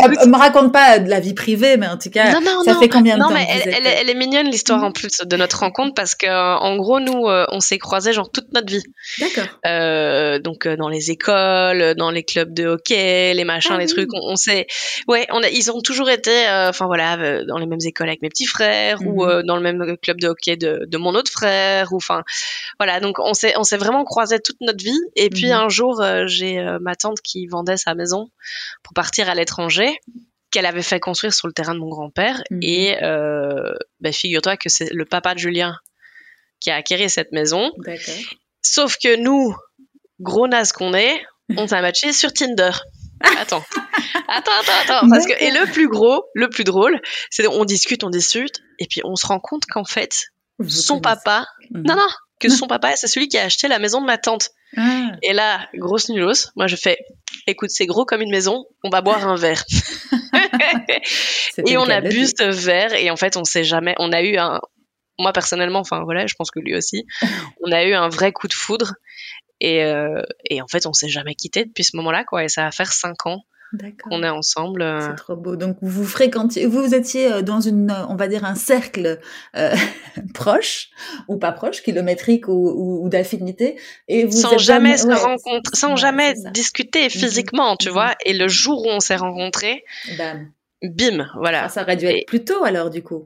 Alors, 0.00 0.26
me 0.26 0.36
raconte 0.36 0.72
pas 0.72 0.98
de 0.98 1.08
la 1.08 1.20
vie 1.20 1.34
privée 1.34 1.76
mais 1.76 1.86
en 1.86 1.96
tout 1.96 2.10
cas 2.10 2.32
ça 2.64 2.74
fait 2.78 2.88
combien 2.88 3.16
de 3.16 3.22
temps 3.22 3.30
mais 3.30 3.46
elle, 3.50 3.86
elle, 3.86 4.10
est 4.10 4.14
mignonne 4.14 4.46
l'histoire 4.46 4.82
en 4.82 4.92
plus 4.92 5.18
de 5.24 5.36
notre 5.36 5.60
rencontre 5.60 5.94
parce 5.94 6.14
que 6.14 6.28
en 6.28 6.76
gros 6.76 7.00
nous 7.00 7.26
on 7.50 7.60
s'est 7.60 7.78
croisés 7.78 8.12
genre 8.12 8.30
toute 8.30 8.52
notre 8.52 8.72
vie. 8.72 8.82
D'accord. 9.18 9.44
Euh, 9.66 10.38
donc 10.38 10.66
euh, 10.66 10.76
dans 10.76 10.88
les 10.88 11.10
écoles, 11.10 11.94
dans 11.96 12.10
les 12.10 12.22
clubs 12.22 12.52
de 12.52 12.66
hockey, 12.66 13.34
les 13.34 13.44
machins, 13.44 13.72
ah 13.74 13.78
les 13.78 13.86
trucs, 13.86 14.08
on. 14.12 14.34
Ouais, 15.08 15.26
on 15.30 15.42
a, 15.42 15.48
ils 15.48 15.70
ont 15.70 15.80
toujours 15.80 16.08
été, 16.10 16.27
euh, 16.28 16.68
enfin 16.68 16.86
voilà, 16.86 17.18
euh, 17.18 17.44
dans 17.44 17.58
les 17.58 17.66
mêmes 17.66 17.78
écoles 17.84 18.08
avec 18.08 18.22
mes 18.22 18.28
petits 18.28 18.46
frères 18.46 19.00
ou 19.02 19.24
mhm. 19.24 19.42
dans 19.44 19.56
le 19.56 19.62
même 19.62 19.96
club 20.02 20.20
de 20.20 20.28
hockey 20.28 20.56
de, 20.56 20.84
de 20.86 20.98
mon 20.98 21.14
autre 21.14 21.30
frère. 21.30 21.92
Ou 21.92 21.96
enfin 21.96 22.22
voilà, 22.78 23.00
donc 23.00 23.18
on 23.18 23.34
s'est 23.34 23.54
on 23.56 23.64
s'est 23.64 23.76
vraiment 23.76 24.04
croisés 24.04 24.40
toute 24.40 24.60
notre 24.60 24.82
vie. 24.82 25.00
Et 25.16 25.30
puis 25.30 25.46
mhm. 25.46 25.52
un 25.52 25.68
jour, 25.68 26.02
j'ai 26.26 26.64
ma 26.80 26.96
tante 26.96 27.20
qui 27.20 27.46
vendait 27.46 27.76
sa 27.76 27.94
maison 27.94 28.30
pour 28.82 28.94
partir 28.94 29.28
à 29.28 29.34
l'étranger 29.34 29.98
qu'elle 30.50 30.66
avait 30.66 30.82
fait 30.82 31.00
construire 31.00 31.32
sur 31.32 31.46
le 31.46 31.52
terrain 31.52 31.74
de 31.74 31.80
mon 31.80 31.88
grand-père. 31.88 32.42
Mhm. 32.50 32.60
Et 32.62 33.02
euh, 33.02 33.74
ben, 34.00 34.12
figure-toi 34.12 34.56
que 34.56 34.68
c'est 34.68 34.92
le 34.92 35.04
papa 35.04 35.34
de 35.34 35.38
Julien 35.38 35.76
qui 36.60 36.70
a 36.70 36.76
acquéré 36.76 37.08
cette 37.08 37.32
maison. 37.32 37.70
Sauf 38.62 38.96
que 39.02 39.16
nous, 39.16 39.54
gros 40.20 40.48
nas 40.48 40.72
qu'on 40.72 40.94
est, 40.94 41.20
on 41.56 41.66
s'est 41.66 41.80
matché 41.80 42.12
sur 42.12 42.32
Tinder. 42.32 42.72
Attends. 43.20 43.64
Attends, 44.28 44.52
attends, 44.60 44.72
attends. 44.84 45.08
Parce 45.08 45.26
que, 45.26 45.42
et 45.42 45.50
le 45.50 45.70
plus 45.72 45.88
gros, 45.88 46.24
le 46.34 46.48
plus 46.48 46.64
drôle, 46.64 47.00
c'est 47.30 47.46
on 47.46 47.64
discute, 47.64 48.04
on 48.04 48.10
discute, 48.10 48.60
et 48.78 48.86
puis 48.86 49.00
on 49.04 49.16
se 49.16 49.26
rend 49.26 49.40
compte 49.40 49.64
qu'en 49.66 49.84
fait, 49.84 50.26
son 50.66 51.00
papa, 51.00 51.46
mhm. 51.70 51.82
non, 51.84 51.96
non, 51.96 52.08
que 52.40 52.48
son 52.48 52.66
papa, 52.66 52.92
c'est 52.96 53.06
celui 53.06 53.28
qui 53.28 53.38
a 53.38 53.44
acheté 53.44 53.68
la 53.68 53.78
maison 53.78 54.00
de 54.00 54.06
ma 54.06 54.18
tante. 54.18 54.50
Ah. 54.76 55.12
Et 55.22 55.32
là, 55.32 55.66
grosse 55.74 56.08
nulos, 56.08 56.50
moi 56.56 56.66
je 56.66 56.76
fais, 56.76 56.98
écoute, 57.46 57.70
c'est 57.70 57.86
gros 57.86 58.04
comme 58.04 58.20
une 58.20 58.30
maison, 58.30 58.64
on 58.84 58.90
va 58.90 59.00
boire 59.00 59.26
un 59.26 59.36
verre. 59.36 59.64
et 61.66 61.76
on 61.76 61.88
a 61.88 62.00
bu 62.00 62.26
ce 62.26 62.50
verre, 62.50 62.92
et 62.94 63.10
en 63.10 63.16
fait, 63.16 63.36
on 63.36 63.44
sait 63.44 63.64
jamais, 63.64 63.94
on 63.98 64.12
a 64.12 64.22
eu 64.22 64.36
un, 64.36 64.60
moi 65.18 65.32
personnellement, 65.32 65.80
enfin 65.80 66.02
voilà, 66.04 66.26
je 66.26 66.34
pense 66.36 66.50
que 66.50 66.60
lui 66.60 66.76
aussi, 66.76 67.06
on 67.62 67.72
a 67.72 67.84
eu 67.84 67.94
un 67.94 68.08
vrai 68.08 68.32
coup 68.32 68.48
de 68.48 68.52
foudre. 68.54 68.94
Et, 69.60 69.84
euh, 69.84 70.22
et 70.44 70.62
en 70.62 70.68
fait, 70.68 70.86
on 70.86 70.92
s'est 70.92 71.08
jamais 71.08 71.34
quitté 71.34 71.64
depuis 71.64 71.84
ce 71.84 71.96
moment-là, 71.96 72.24
quoi. 72.24 72.44
Et 72.44 72.48
ça 72.48 72.64
va 72.64 72.70
faire 72.70 72.92
cinq 72.92 73.26
ans 73.26 73.42
qu'on 74.02 74.22
est 74.22 74.28
ensemble. 74.28 74.82
Euh. 74.82 75.00
C'est 75.00 75.16
trop 75.16 75.36
beau. 75.36 75.56
Donc 75.56 75.76
vous 75.82 76.04
fréquentiez, 76.04 76.66
vous 76.66 76.94
étiez 76.94 77.32
euh, 77.32 77.42
dans 77.42 77.60
une, 77.60 77.94
on 78.08 78.16
va 78.16 78.28
dire 78.28 78.44
un 78.44 78.54
cercle 78.54 79.18
euh, 79.56 79.74
proche 80.34 80.90
ou 81.28 81.36
pas 81.38 81.52
proche, 81.52 81.82
kilométrique 81.82 82.48
ou, 82.48 83.02
ou, 83.02 83.08
d'affinité, 83.08 83.78
et 84.08 84.24
vous 84.24 84.32
sans 84.36 84.58
jamais 84.58 84.96
se 84.96 85.08
rencontrer, 85.08 85.76
sans 85.76 85.96
jamais 85.96 86.34
discuter 86.52 87.04
mhm. 87.04 87.10
physiquement, 87.10 87.76
tu 87.76 87.88
mhm. 87.88 87.94
vois. 87.94 88.14
Et 88.24 88.32
le 88.32 88.48
jour 88.48 88.86
où 88.86 88.88
on 88.88 89.00
s'est 89.00 89.16
rencontrés, 89.16 89.84
bim, 90.82 91.26
voilà. 91.36 91.68
ça 91.68 91.82
aurait 91.82 91.96
dû 91.96 92.06
être 92.06 92.26
plus 92.26 92.44
tôt 92.44 92.64
alors 92.64 92.90
du 92.90 93.02
coup. 93.02 93.24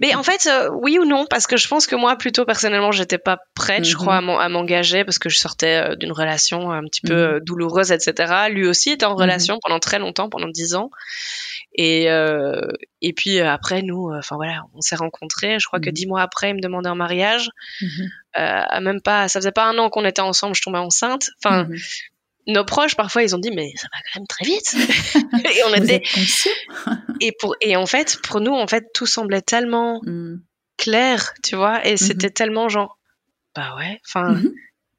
Mais 0.00 0.14
en 0.14 0.22
fait, 0.22 0.46
euh, 0.46 0.68
oui 0.82 0.98
ou 0.98 1.04
non, 1.04 1.26
parce 1.26 1.46
que 1.46 1.56
je 1.56 1.68
pense 1.68 1.86
que 1.86 1.96
moi, 1.96 2.16
plutôt 2.16 2.44
personnellement, 2.44 2.92
j'étais 2.92 3.18
pas 3.18 3.38
prête, 3.54 3.84
je 3.84 3.94
crois, 3.94 4.16
à 4.16 4.48
m'engager 4.48 5.04
parce 5.04 5.18
que 5.18 5.28
je 5.28 5.38
sortais 5.38 5.90
euh, 5.90 5.96
d'une 5.96 6.12
relation 6.12 6.70
un 6.70 6.84
petit 6.84 7.00
peu 7.02 7.14
mhm. 7.14 7.34
euh, 7.34 7.40
douloureuse, 7.40 7.92
etc. 7.92 8.48
Lui 8.50 8.66
aussi 8.66 8.90
était 8.90 9.06
en 9.06 9.14
mhm. 9.14 9.20
relation 9.20 9.58
pendant 9.62 9.78
très 9.78 9.98
longtemps, 9.98 10.28
pendant 10.28 10.48
dix 10.48 10.74
ans. 10.74 10.90
Et 11.74 12.08
et 13.02 13.12
puis 13.14 13.40
après, 13.40 13.82
nous, 13.82 14.10
enfin 14.12 14.36
voilà, 14.36 14.62
on 14.74 14.80
s'est 14.80 14.96
rencontrés. 14.96 15.58
Je 15.60 15.66
crois 15.66 15.80
que 15.80 15.88
mhm. 15.88 15.94
dix 15.94 16.06
mois 16.06 16.20
après, 16.20 16.50
il 16.50 16.56
me 16.56 16.60
demandait 16.60 16.90
en 16.90 16.96
mariage. 16.96 17.48
même 18.36 19.00
pas, 19.02 19.28
ça 19.28 19.40
faisait 19.40 19.52
pas 19.52 19.66
un 19.66 19.78
an 19.78 19.88
qu'on 19.88 20.04
était 20.04 20.20
ensemble, 20.20 20.54
je 20.56 20.62
tombais 20.62 20.78
enceinte. 20.78 21.30
Enfin, 21.42 21.68
nos 22.50 22.64
proches 22.64 22.96
parfois 22.96 23.22
ils 23.22 23.34
ont 23.34 23.38
dit 23.38 23.50
mais 23.50 23.72
ça 23.76 23.88
va 23.92 23.98
quand 24.12 24.20
même 24.20 24.26
très 24.26 24.44
vite 24.44 24.74
et 25.56 25.64
on 25.64 25.74
était 25.74 26.02
et 27.20 27.32
pour 27.38 27.56
et 27.60 27.76
en 27.76 27.86
fait 27.86 28.18
pour 28.22 28.40
nous 28.40 28.52
en 28.52 28.66
fait 28.66 28.86
tout 28.94 29.06
semblait 29.06 29.42
tellement 29.42 30.00
mm. 30.04 30.36
clair 30.76 31.32
tu 31.42 31.56
vois 31.56 31.86
et 31.86 31.94
mm-hmm. 31.94 32.06
c'était 32.06 32.30
tellement 32.30 32.68
genre 32.68 32.98
bah 33.54 33.74
ouais 33.78 34.00
enfin 34.06 34.34
mm-hmm. 34.34 34.52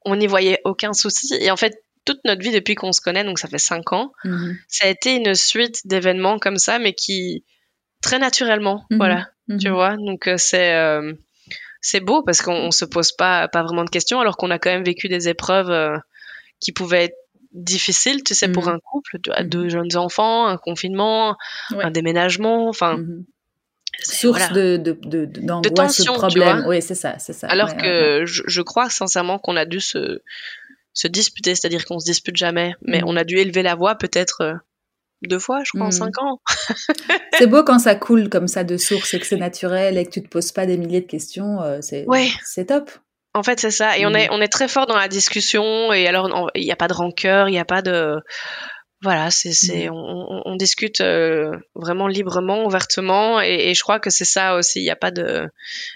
on 0.05 0.15
n'y 0.15 0.27
voyait 0.27 0.59
aucun 0.65 0.93
souci 0.93 1.33
et 1.39 1.51
en 1.51 1.57
fait 1.57 1.83
toute 2.05 2.19
notre 2.25 2.41
vie 2.41 2.51
depuis 2.51 2.75
qu'on 2.75 2.93
se 2.93 3.01
connaît 3.01 3.23
donc 3.23 3.39
ça 3.39 3.47
fait 3.47 3.59
cinq 3.59 3.93
ans 3.93 4.11
mm-hmm. 4.25 4.55
ça 4.67 4.87
a 4.87 4.89
été 4.89 5.15
une 5.15 5.35
suite 5.35 5.85
d'événements 5.85 6.39
comme 6.39 6.57
ça 6.57 6.79
mais 6.79 6.93
qui 6.93 7.45
très 8.01 8.19
naturellement 8.19 8.85
voilà 8.89 9.29
tu 9.59 9.69
vois 9.69 9.97
donc 9.97 10.27
euh, 10.27 10.35
c'est 10.37 10.73
euh, 10.73 11.13
c'est 11.81 11.99
beau 11.99 12.23
parce 12.23 12.41
qu'on 12.41 12.71
se 12.71 12.85
pose 12.85 13.11
pas 13.11 13.47
pas 13.47 13.63
vraiment 13.63 13.83
de 13.83 13.89
questions 13.89 14.19
alors 14.19 14.37
qu'on 14.37 14.51
a 14.51 14.59
quand 14.59 14.69
même 14.69 14.83
vécu 14.83 15.07
des 15.07 15.29
épreuves 15.29 15.71
euh, 15.71 15.97
qui 16.59 16.71
pouvaient 16.71 17.05
être 17.05 17.17
difficile, 17.51 18.23
tu 18.23 18.33
sais, 18.33 18.49
pour 18.49 18.67
mhm. 18.67 18.75
un 18.75 18.79
couple, 18.79 19.17
mhm. 19.27 19.49
deux 19.49 19.69
jeunes 19.69 19.95
enfants, 19.95 20.47
un 20.47 20.57
confinement, 20.57 21.37
un 21.71 21.91
déménagement, 21.91 22.67
enfin. 22.67 22.97
Mhm. 22.97 23.25
Source 24.03 24.51
de, 24.53 24.77
de, 24.77 24.97
de, 25.03 25.25
de 25.25 25.69
tension, 25.69 26.13
problème. 26.13 26.63
Oui, 26.65 26.81
c'est 26.81 26.95
ça, 26.95 27.19
c'est 27.19 27.33
ça. 27.33 27.47
Alors 27.47 27.75
que 27.75 28.23
Je, 28.25 28.61
crois 28.61 28.89
sincèrement 28.89 29.37
qu'on 29.37 29.57
a 29.57 29.65
dû 29.65 29.79
se, 29.79 30.21
se 30.93 31.07
disputer, 31.07 31.55
c'est-à-dire 31.55 31.85
qu'on 31.85 31.99
se 31.99 32.05
dispute 32.05 32.37
jamais, 32.37 32.73
mais 32.81 33.01
on 33.05 33.15
a 33.15 33.25
dû 33.25 33.37
élever 33.37 33.61
la 33.63 33.75
voix 33.75 33.95
peut-être 33.95 34.41
euh, 34.41 34.53
deux 35.27 35.39
fois, 35.39 35.61
je 35.65 35.71
crois, 35.75 35.87
en 35.87 35.91
cinq 35.91 36.17
ans. 36.19 36.41
c'est 37.37 37.47
beau 37.47 37.63
quand 37.63 37.79
ça 37.79 37.93
coule 37.93 38.29
comme 38.29 38.47
ça 38.47 38.63
de 38.63 38.77
source 38.77 39.13
et 39.13 39.19
que 39.19 39.27
c'est 39.27 39.37
naturel 39.37 39.97
et 39.97 40.05
que 40.05 40.09
tu 40.09 40.23
te 40.23 40.29
poses 40.29 40.51
pas 40.51 40.65
des 40.65 40.77
milliers 40.77 41.01
de 41.01 41.07
questions. 41.07 41.61
Euh, 41.61 41.79
c'est 41.81 42.07
c'est 42.43 42.65
top. 42.65 42.89
En 43.33 43.43
fait, 43.43 43.59
c'est 43.59 43.71
ça. 43.71 43.97
Et 43.97 44.05
on 44.05 44.13
est 44.13 44.27
mm. 44.27 44.33
on 44.33 44.41
est 44.41 44.51
très 44.51 44.67
fort 44.67 44.87
dans 44.87 44.97
la 44.97 45.07
discussion. 45.07 45.93
Et 45.93 46.07
alors, 46.07 46.51
il 46.55 46.63
n'y 46.63 46.71
a 46.71 46.75
pas 46.75 46.87
de 46.87 46.93
rancœur, 46.93 47.47
il 47.47 47.53
n'y 47.53 47.59
a 47.59 47.65
pas 47.65 47.81
de 47.81 48.19
voilà, 49.01 49.31
c'est 49.31 49.51
c'est 49.51 49.89
mm. 49.89 49.93
on, 49.93 50.41
on, 50.45 50.55
discute 50.55 51.01
euh, 51.01 51.57
vraiment 51.73 52.07
librement, 52.07 52.65
ouvertement. 52.65 53.41
Et, 53.41 53.73
je 53.73 53.81
crois 53.81 53.99
que 53.99 54.09
c'est 54.09 54.25
ça 54.25 54.55
aussi. 54.55 54.79
Il 54.79 54.83
n'y 54.83 54.91
a 54.91 54.95
pas 54.95 55.11
de 55.11 55.47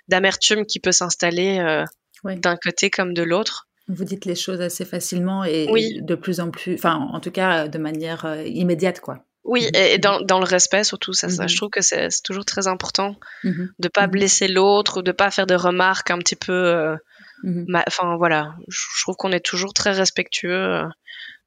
d'amertume 0.07 0.65
qui 0.65 0.79
peut 0.79 0.91
s'installer 0.91 1.59
euh, 1.59 1.83
d'un 2.23 2.57
côté 2.57 2.89
comme 2.89 3.13
de 3.13 3.21
l'autre. 3.21 3.67
Vous 3.87 4.03
dites 4.03 4.25
les 4.25 4.33
choses 4.33 4.61
assez 4.61 4.83
facilement 4.83 5.43
et, 5.43 5.67
de 6.01 6.15
plus 6.15 6.39
en 6.39 6.49
plus, 6.49 6.73
enfin, 6.73 6.95
en 6.95 7.19
tout 7.19 7.29
cas, 7.29 7.67
de 7.67 7.77
manière 7.77 8.25
euh, 8.25 8.41
immédiate, 8.43 8.99
quoi. 8.99 9.19
Oui, 9.43 9.67
mm. 9.67 9.75
et 9.75 9.97
dans, 9.99 10.21
dans, 10.21 10.39
le 10.39 10.45
respect 10.45 10.83
surtout, 10.83 11.13
ça, 11.13 11.29
ça 11.29 11.45
je 11.45 11.53
mm-hmm. 11.53 11.57
trouve 11.57 11.69
que 11.69 11.81
c'est 11.81 12.07
toujours 12.23 12.45
très 12.45 12.65
important 12.65 13.15
mm-hmm. 13.43 13.67
de 13.77 13.87
pas 13.89 14.07
mm-hmm. 14.07 14.11
blesser 14.11 14.47
l'autre 14.47 14.99
ou 14.99 15.03
de 15.03 15.11
pas 15.11 15.29
faire 15.29 15.45
de 15.45 15.53
remarques 15.53 16.09
un 16.09 16.17
petit 16.17 16.35
peu 16.35 16.95
Mhm. 17.43 17.65
Enfin 17.87 18.15
voilà, 18.17 18.55
je 18.67 19.01
trouve 19.01 19.15
qu'on 19.15 19.31
est 19.31 19.39
toujours 19.39 19.73
très 19.73 19.91
respectueux. 19.91 20.81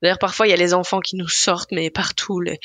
D'ailleurs, 0.03 0.19
parfois, 0.19 0.47
il 0.47 0.51
y 0.51 0.53
a 0.53 0.57
les 0.57 0.75
enfants 0.75 1.01
qui 1.01 1.17
nous 1.17 1.29
sortent, 1.29 1.73
mais 1.73 1.91
partout, 1.91 2.41
les, 2.41 2.61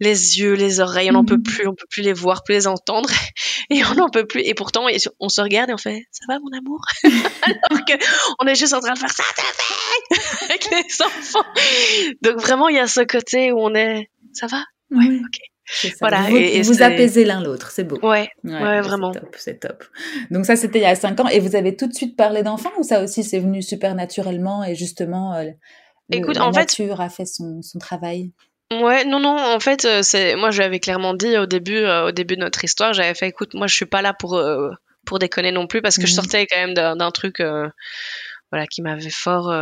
les 0.00 0.38
yeux, 0.38 0.52
les 0.52 0.80
oreilles, 0.80 1.08
on 1.10 1.14
n'en 1.14 1.24
peut 1.24 1.36
mhm. 1.36 1.42
plus, 1.42 1.66
on 1.66 1.74
peut 1.74 1.86
plus 1.88 2.02
les 2.02 2.12
voir, 2.12 2.44
plus 2.44 2.54
les 2.54 2.66
entendre, 2.66 3.08
et 3.70 3.82
on 3.84 3.94
n'en 3.94 4.10
peut 4.10 4.26
plus. 4.26 4.42
Et 4.42 4.54
pourtant, 4.54 4.86
on 5.18 5.28
se 5.28 5.40
regarde 5.40 5.70
et 5.70 5.74
on 5.74 5.78
fait, 5.78 6.06
ça 6.10 6.24
va, 6.28 6.38
mon 6.40 6.52
amour? 6.56 6.80
Alors 7.42 7.84
qu'on 7.86 8.46
est 8.46 8.54
juste 8.54 8.74
en 8.74 8.80
train 8.80 8.92
de 8.92 8.98
faire 8.98 9.12
ça, 9.12 9.24
ça 9.34 10.44
avec 10.44 10.70
les 10.70 11.02
enfants. 11.02 11.46
Donc 12.22 12.36
vraiment, 12.40 12.68
il 12.68 12.76
y 12.76 12.80
a 12.80 12.86
ce 12.86 13.00
côté 13.00 13.50
où 13.52 13.60
on 13.60 13.74
est, 13.74 14.10
ça 14.32 14.46
va? 14.46 14.62
Ouais, 14.90 15.06
ok. 15.06 15.53
Voilà, 16.00 16.22
vous, 16.22 16.36
et, 16.36 16.62
vous 16.62 16.82
apaisez 16.82 17.24
l'un 17.24 17.42
l'autre, 17.42 17.70
c'est 17.70 17.84
beau. 17.84 17.98
Ouais, 18.02 18.28
ouais, 18.44 18.80
vraiment. 18.80 19.12
C'est 19.36 19.60
top, 19.60 19.78
top, 19.78 19.84
Donc 20.30 20.44
ça, 20.44 20.56
c'était 20.56 20.78
il 20.78 20.82
y 20.82 20.86
a 20.86 20.94
cinq 20.94 21.18
ans. 21.20 21.28
Et 21.28 21.40
vous 21.40 21.56
avez 21.56 21.76
tout 21.76 21.86
de 21.86 21.94
suite 21.94 22.16
parlé 22.16 22.42
d'enfants 22.42 22.72
ou 22.78 22.82
ça 22.82 23.02
aussi, 23.02 23.24
c'est 23.24 23.38
venu 23.38 23.62
super 23.62 23.94
naturellement 23.94 24.64
et 24.64 24.74
justement, 24.74 25.34
euh, 25.34 25.50
Écoute, 26.12 26.36
la 26.36 26.46
en 26.46 26.50
nature 26.50 26.98
fait, 26.98 27.02
a 27.02 27.08
fait 27.08 27.26
son, 27.26 27.62
son 27.62 27.78
travail? 27.78 28.32
Ouais, 28.72 29.04
non, 29.04 29.20
non, 29.20 29.38
en 29.38 29.60
fait, 29.60 29.84
euh, 29.84 30.02
c'est 30.02 30.36
moi, 30.36 30.50
je 30.50 30.60
l'avais 30.60 30.80
clairement 30.80 31.14
dit 31.14 31.36
au 31.38 31.46
début, 31.46 31.76
euh, 31.76 32.08
au 32.08 32.12
début 32.12 32.36
de 32.36 32.40
notre 32.40 32.62
histoire, 32.62 32.92
j'avais 32.92 33.14
fait, 33.14 33.28
écoute, 33.28 33.54
moi, 33.54 33.66
je 33.66 33.74
suis 33.74 33.86
pas 33.86 34.02
là 34.02 34.12
pour 34.12 34.40
pour 35.06 35.18
déconner 35.18 35.52
non 35.52 35.66
plus 35.66 35.82
parce 35.82 35.96
que 35.96 36.06
je 36.06 36.12
mmh 36.12 36.16
sortais 36.16 36.46
quand 36.46 36.58
même 36.58 36.74
d'un 36.74 37.10
truc, 37.10 37.42
voilà, 38.50 38.66
qui 38.66 38.82
m'avait 38.82 39.10
fort 39.10 39.52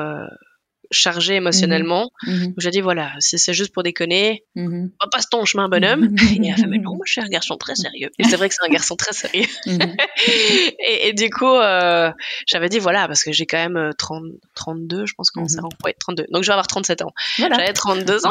chargé 0.93 1.35
émotionnellement. 1.35 2.11
Mmh. 2.27 2.47
J'ai 2.59 2.71
dit 2.71 2.81
voilà, 2.81 3.13
si 3.19 3.39
c'est 3.39 3.55
juste 3.55 3.73
pour 3.73 3.83
déconner, 3.83 4.45
mmh. 4.55 4.89
passe 5.11 5.29
ton 5.29 5.45
chemin, 5.45 5.69
bonhomme. 5.69 6.15
Et 6.23 6.37
il 6.37 6.51
a 6.51 6.57
fait 6.57 6.67
mais 6.67 6.79
non, 6.79 6.95
moi 6.95 7.05
je 7.05 7.13
suis 7.13 7.21
un 7.21 7.29
garçon 7.29 7.57
très 7.57 7.75
sérieux. 7.75 8.11
Et 8.19 8.25
c'est 8.25 8.37
vrai 8.37 8.49
que 8.49 8.55
c'est 8.55 8.65
un 8.65 8.73
garçon 8.73 8.97
très 8.97 9.13
sérieux. 9.13 9.47
Mhm. 9.67 9.97
et, 10.89 11.13
du 11.13 11.31
coup, 11.31 11.47
euh, 11.47 12.11
j'avais 12.47 12.69
dit 12.69 12.79
voilà, 12.79 13.07
parce 13.07 13.23
que 13.25 13.33
j'ai 13.33 13.47
quand 13.47 13.59
même 13.59 13.91
30, 13.97 14.25
euh, 14.25 14.41
32, 14.55 15.07
je 15.07 15.15
pense 15.15 15.31
qu'on 15.31 15.49
s'est 15.49 15.61
rencontrés, 15.61 15.95
32. 15.99 16.27
Donc 16.31 16.43
je 16.43 16.49
vais 16.49 16.53
avoir 16.53 16.67
37 16.67 17.03
ans. 17.03 17.13
J'avais 17.39 17.73
32 17.73 18.27
ans. 18.27 18.31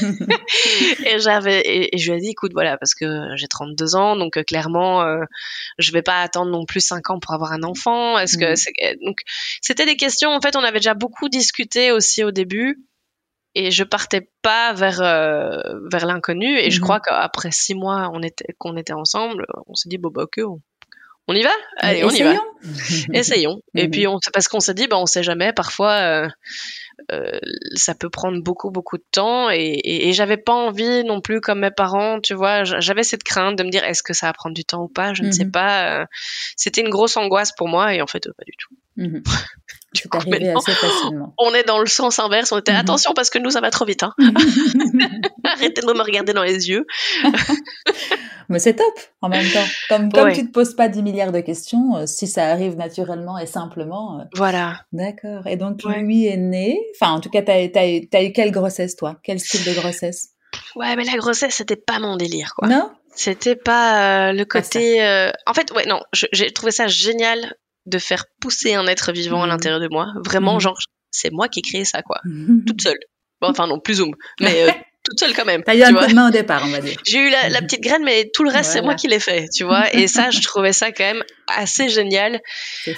et 1.06 1.18
j'avais 1.18 1.62
et, 1.64 1.98
je 1.98 2.12
lui 2.12 2.18
ai 2.18 2.20
dit 2.20 2.30
écoute 2.30 2.52
voilà, 2.52 2.76
parce 2.78 2.94
que 2.94 3.28
j'ai 3.36 3.48
32 3.48 3.94
ans, 3.96 4.16
donc 4.16 4.36
euh, 4.36 4.42
clairement, 4.42 5.02
euh, 5.02 5.24
je 5.78 5.92
vais 5.92 6.02
pas 6.02 6.22
attendre 6.22 6.50
non 6.50 6.64
plus 6.64 6.80
5 6.80 7.10
ans 7.10 7.18
pour 7.20 7.34
avoir 7.34 7.52
un 7.52 7.62
enfant. 7.62 8.18
Est-ce 8.18 8.36
que 8.36 8.50
mhm. 8.50 9.04
donc 9.04 9.20
c'était 9.60 9.86
des 9.86 9.96
questions 9.96 10.30
en 10.30 10.40
fait, 10.40 10.56
on 10.56 10.62
avait 10.62 10.78
déjà 10.78 10.94
beaucoup 10.94 11.28
discuté 11.28 11.92
aussi 11.98 12.24
au 12.24 12.30
début. 12.30 12.82
Et 13.54 13.70
je 13.70 13.82
partais 13.82 14.30
pas 14.42 14.72
vers 14.72 15.00
euh, 15.00 15.60
vers 15.90 16.06
l'inconnu. 16.06 16.58
Et 16.58 16.70
je 16.70 16.78
mhm. 16.78 16.84
crois 16.84 17.00
qu'après 17.00 17.50
six 17.50 17.74
mois 17.74 18.10
on 18.12 18.22
était 18.22 18.54
qu'on 18.58 18.76
était 18.76 18.92
ensemble 18.92 19.46
on 19.66 19.74
s'est 19.74 19.88
dit 19.88 19.98
bon 19.98 20.10
bah 20.10 20.22
ok 20.22 20.40
on, 21.30 21.34
y 21.34 21.42
va. 21.42 21.50
Allez 21.76 22.04
on 22.04 22.10
y 22.10 22.22
va. 22.22 22.36
essayons. 23.12 23.60
Et 23.74 23.84
mhm. 23.84 23.90
puis 23.90 24.06
on 24.06 24.18
parce 24.32 24.48
qu'on 24.48 24.60
s'est 24.60 24.74
dit 24.74 24.86
bah 24.86 24.96
on 24.98 25.06
sait 25.06 25.22
jamais. 25.22 25.52
Parfois 25.52 25.92
euh, 25.92 26.28
euh, 27.12 27.38
ça 27.74 27.94
peut 27.94 28.08
prendre 28.10 28.42
beaucoup 28.42 28.70
beaucoup 28.70 28.96
de 28.96 29.04
temps. 29.10 29.50
Et, 29.50 29.80
et, 29.84 30.12
j'avais 30.12 30.38
pas 30.38 30.54
envie 30.54 31.04
non 31.04 31.20
plus 31.20 31.40
comme 31.40 31.60
mes 31.60 31.70
parents 31.70 32.20
tu 32.20 32.34
vois 32.34 32.64
j'avais 32.64 33.02
cette 33.02 33.24
crainte 33.24 33.56
de 33.56 33.64
me 33.64 33.70
dire 33.70 33.84
est-ce 33.84 34.02
que 34.02 34.14
ça 34.14 34.26
va 34.26 34.32
prendre 34.32 34.54
du 34.54 34.64
temps 34.64 34.84
ou 34.84 34.88
pas? 34.88 35.14
Je 35.14 35.22
ne 35.22 35.30
sais 35.32 35.44
mhm. 35.44 35.52
pas. 35.52 36.06
C'était 36.56 36.80
une 36.80 36.90
grosse 36.90 37.16
angoisse 37.16 37.52
pour 37.52 37.68
moi. 37.68 37.94
Et 37.94 38.02
en 38.02 38.06
fait 38.06 38.24
pas 38.24 38.44
du 38.46 38.52
tout 38.58 38.74
Du 39.94 40.06
coup, 40.06 40.18
assez 40.18 40.72
facilement. 40.72 41.34
On 41.38 41.54
est 41.54 41.64
dans 41.64 41.78
le 41.80 41.86
sens 41.86 42.18
inverse. 42.18 42.52
On 42.52 42.58
était 42.58 42.72
mhm. 42.72 42.80
attention 42.80 43.14
parce 43.14 43.30
que 43.30 43.38
nous, 43.38 43.50
ça 43.50 43.62
va 43.62 43.70
trop 43.70 43.86
vite. 43.86 44.02
Hein. 44.02 44.12
Arrêtez 45.44 45.80
de 45.80 45.86
me 45.86 46.02
regarder 46.02 46.34
dans 46.34 46.42
les 46.42 46.68
yeux. 46.68 46.84
Mais 48.50 48.58
c'est 48.58 48.74
top 48.74 48.94
en 49.22 49.30
même 49.30 49.46
temps. 49.50 49.64
Comme, 49.88 50.12
comme 50.12 50.32
tu 50.32 50.46
te 50.46 50.52
poses 50.52 50.74
pas 50.74 50.88
10 50.88 51.02
milliards 51.02 51.32
de 51.32 51.40
questions, 51.40 51.96
euh, 51.96 52.06
si 52.06 52.26
ça 52.26 52.48
arrive 52.48 52.76
naturellement 52.76 53.38
et 53.38 53.46
simplement. 53.46 54.20
Euh, 54.20 54.24
voilà. 54.34 54.80
D'accord. 54.92 55.46
Et 55.46 55.56
donc, 55.56 55.82
lui 55.84 56.26
est 56.26 56.36
né. 56.36 56.78
Enfin, 56.94 57.12
en 57.12 57.20
tout 57.20 57.30
cas, 57.30 57.40
tu 57.42 57.50
as, 57.50 58.22
eu 58.22 58.32
quelle 58.32 58.50
grossesse, 58.50 58.94
toi? 58.94 59.16
Quel 59.22 59.40
style 59.40 59.64
de 59.64 59.78
grossesse? 59.78 60.30
Ouais, 60.76 60.96
mais 60.96 61.04
la 61.04 61.16
grossesse, 61.16 61.54
c'était 61.54 61.76
pas 61.76 61.98
mon 61.98 62.16
délire, 62.16 62.54
quoi. 62.56 62.68
Non? 62.68 62.90
C'était 63.14 63.56
pas 63.56 64.28
euh, 64.28 64.32
le 64.32 64.44
côté. 64.44 65.02
En 65.46 65.54
fait, 65.54 65.72
ouais, 65.72 65.86
non, 65.86 66.00
j'ai 66.12 66.52
trouvé 66.52 66.72
ça 66.72 66.88
génial 66.88 67.54
de 67.88 67.98
faire 67.98 68.24
pousser 68.40 68.74
un 68.74 68.86
être 68.86 69.12
vivant 69.12 69.42
à 69.42 69.46
mmh. 69.46 69.50
l'intérieur 69.50 69.80
de 69.80 69.88
moi. 69.88 70.12
Vraiment, 70.24 70.56
mmh. 70.56 70.60
genre, 70.60 70.78
c'est 71.10 71.30
moi 71.30 71.48
qui 71.48 71.60
ai 71.60 71.62
créé 71.62 71.84
ça, 71.84 72.02
quoi. 72.02 72.20
Mmh. 72.24 72.64
Toute 72.64 72.82
seule. 72.82 72.98
Bon, 73.40 73.48
enfin, 73.48 73.66
non, 73.66 73.80
plus 73.80 74.00
ou 74.00 74.06
moins. 74.06 74.16
Mais 74.40 74.68
euh, 74.68 74.72
toute 75.04 75.18
seule 75.18 75.34
quand 75.34 75.44
même. 75.44 75.62
T'as 75.62 75.74
eu 75.74 75.82
un 75.82 75.94
coup 75.94 76.06
de 76.06 76.14
main 76.14 76.28
au 76.28 76.32
départ, 76.32 76.62
on 76.64 76.70
va 76.70 76.80
dire. 76.80 76.98
J'ai 77.04 77.18
eu 77.18 77.30
la, 77.30 77.60
petite 77.62 77.82
graine, 77.82 78.04
mais 78.04 78.30
tout 78.32 78.44
le 78.44 78.50
reste, 78.50 78.72
c'est 78.72 78.82
moi 78.82 78.94
qui 78.94 79.08
l'ai 79.08 79.20
fait, 79.20 79.48
tu 79.48 79.64
vois. 79.64 79.92
Et 79.94 80.06
ça, 80.06 80.30
je 80.30 80.40
trouvais 80.42 80.72
ça 80.72 80.92
quand 80.92 81.04
même 81.04 81.24
assez 81.46 81.88
génial. 81.88 82.40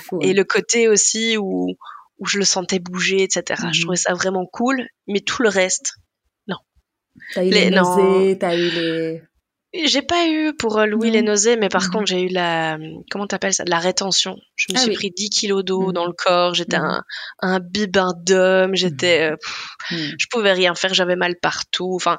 Fou, 0.04 0.18
Et 0.22 0.30
hein. 0.30 0.32
le 0.34 0.44
côté 0.44 0.88
aussi 0.88 1.36
où, 1.36 1.74
où 2.18 2.26
je 2.26 2.38
le 2.38 2.44
sentais 2.44 2.78
bouger, 2.78 3.22
etc. 3.22 3.62
Je 3.72 3.82
trouvais 3.82 3.96
ça 3.96 4.14
vraiment 4.14 4.46
cool. 4.46 4.86
Mais 5.06 5.20
tout 5.20 5.42
le 5.42 5.48
reste, 5.48 5.94
non. 6.46 6.56
T'as 7.34 7.44
eu 7.44 7.50
les, 7.50 7.70
nausées, 7.70 8.38
t'as 8.38 8.56
eu 8.56 8.70
les... 8.70 9.22
J'ai 9.72 10.02
pas 10.02 10.26
eu 10.26 10.52
pour 10.52 10.78
euh, 10.78 10.86
Louis 10.86 11.12
les 11.12 11.22
nausées, 11.22 11.56
mais 11.56 11.68
par 11.68 11.90
contre 11.90 12.06
j'ai 12.06 12.22
eu 12.22 12.28
la 12.28 12.76
comment 13.08 13.28
t'appelles 13.28 13.54
ça, 13.54 13.62
la 13.68 13.78
rétention. 13.78 14.36
Je 14.56 14.72
me 14.72 14.78
ah 14.78 14.80
suis 14.80 14.94
pris 14.94 15.12
10 15.12 15.30
kilos 15.30 15.64
d'eau 15.64 15.88
mhm. 15.88 15.92
dans 15.92 16.06
le 16.06 16.12
corps. 16.12 16.54
J'étais 16.54 16.78
mhm. 16.78 16.84
un, 16.86 17.04
un 17.38 17.60
bibin 17.60 18.12
d'homme. 18.16 18.74
J'étais, 18.74 19.30
euh, 19.30 19.36
je 19.90 20.26
pouvais 20.28 20.52
rien 20.52 20.74
faire. 20.74 20.92
J'avais 20.92 21.14
mal 21.14 21.36
partout. 21.40 21.92
Enfin, 21.94 22.18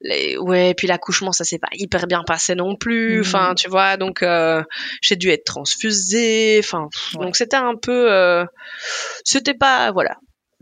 les, 0.00 0.38
ouais. 0.38 0.74
Puis 0.74 0.86
l'accouchement, 0.86 1.32
ça 1.32 1.42
s'est 1.42 1.58
pas 1.58 1.70
hyper 1.72 2.06
bien 2.06 2.22
passé 2.24 2.54
non 2.54 2.76
plus. 2.76 3.20
Enfin, 3.20 3.54
tu 3.56 3.68
vois. 3.68 3.96
Donc 3.96 4.22
euh, 4.22 4.62
j'ai 5.00 5.16
dû 5.16 5.28
être 5.30 5.44
transfusée. 5.44 6.60
Enfin, 6.60 6.88
donc 7.14 7.34
c'était 7.34 7.56
un 7.56 7.74
peu, 7.74 8.12
euh, 8.12 8.44
c'était 9.24 9.54
pas, 9.54 9.90
voilà. 9.90 10.16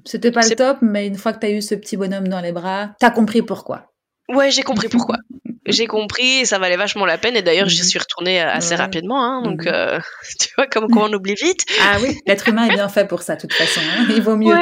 C'était 0.06 0.32
pas 0.32 0.48
le 0.48 0.56
top, 0.56 0.78
mais 0.80 1.06
une 1.06 1.16
fois 1.16 1.34
que 1.34 1.40
t'as 1.40 1.50
eu 1.50 1.60
ce 1.60 1.74
petit 1.74 1.98
bonhomme 1.98 2.28
dans 2.28 2.40
les 2.40 2.52
bras, 2.52 2.92
t'as 2.98 3.10
compris 3.10 3.42
pourquoi. 3.42 3.92
Ouais, 4.30 4.50
j'ai 4.50 4.62
compris 4.62 4.88
pourquoi. 4.88 5.18
j'ai 5.72 5.86
compris, 5.86 6.46
ça 6.46 6.58
valait 6.58 6.76
vachement 6.76 7.06
la 7.06 7.18
peine. 7.18 7.36
Et 7.36 7.42
d'ailleurs, 7.42 7.68
j'y 7.68 7.80
mhm. 7.80 7.86
suis 7.86 7.98
retournée 7.98 8.42
euh, 8.42 8.50
assez 8.50 8.74
rapidement. 8.74 9.24
Hein, 9.24 9.42
donc, 9.42 9.64
mhm. 9.64 9.72
euh, 9.72 9.98
tu 10.40 10.48
vois, 10.56 10.66
comme 10.66 10.88
quoi 10.88 11.08
on 11.08 11.12
oublie 11.12 11.34
vite. 11.34 11.64
Ah 11.80 11.98
oui, 12.02 12.18
l'être 12.26 12.48
humain 12.48 12.66
est 12.66 12.74
bien 12.74 12.88
fait 12.88 13.06
pour 13.06 13.22
ça, 13.22 13.36
de 13.36 13.42
toute 13.42 13.52
façon. 13.52 13.80
Hein. 13.80 14.06
Il 14.10 14.22
vaut 14.22 14.36
mieux. 14.36 14.56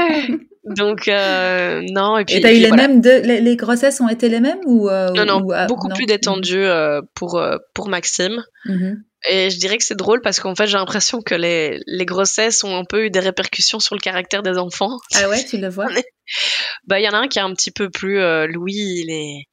Donc, 0.64 1.08
euh, 1.08 1.82
non. 1.90 2.18
Et 2.18 2.24
puis, 2.24 2.40
t'as 2.40 2.52
eu 2.52 2.58
les 2.58 2.70
mêmes 2.70 3.00
les, 3.00 3.56
grossesses 3.56 4.00
ont 4.00 4.08
été 4.08 4.28
les 4.28 4.40
mêmes 4.40 4.60
ou 4.66 4.88
Non, 4.90 5.24
non, 5.24 5.40
beaucoup 5.66 5.88
plus 5.88 6.06
détendues 6.06 6.68
pour, 7.14 7.42
pour 7.74 7.88
Maxime. 7.88 8.42
Mhm. 8.66 9.02
Et 9.28 9.50
je 9.50 9.58
dirais 9.58 9.78
que 9.78 9.84
c'est 9.84 9.96
drôle 9.96 10.20
parce 10.20 10.38
qu'en 10.38 10.54
fait, 10.54 10.68
j'ai 10.68 10.76
l'impression 10.76 11.20
que 11.20 11.34
les, 11.34 11.80
les 11.86 12.06
grossesses 12.06 12.62
ont 12.62 12.76
un 12.76 12.84
peu 12.84 13.06
eu 13.06 13.10
des 13.10 13.18
répercussions 13.18 13.80
sur 13.80 13.96
le 13.96 14.00
caractère 14.00 14.44
des 14.44 14.58
enfants. 14.58 14.96
Ah 15.16 15.28
ouais, 15.28 15.44
tu 15.44 15.58
le 15.58 15.68
vois? 15.68 15.88
Bah, 16.86 17.00
il 17.00 17.04
y 17.04 17.08
en 17.08 17.12
a 17.12 17.16
un 17.16 17.26
qui 17.26 17.38
est 17.38 17.42
un 17.42 17.52
petit 17.54 17.70
peu 17.70 17.88
plus. 17.88 18.20
Louis, 18.48 18.74
il 18.74 19.10
est 19.10 19.48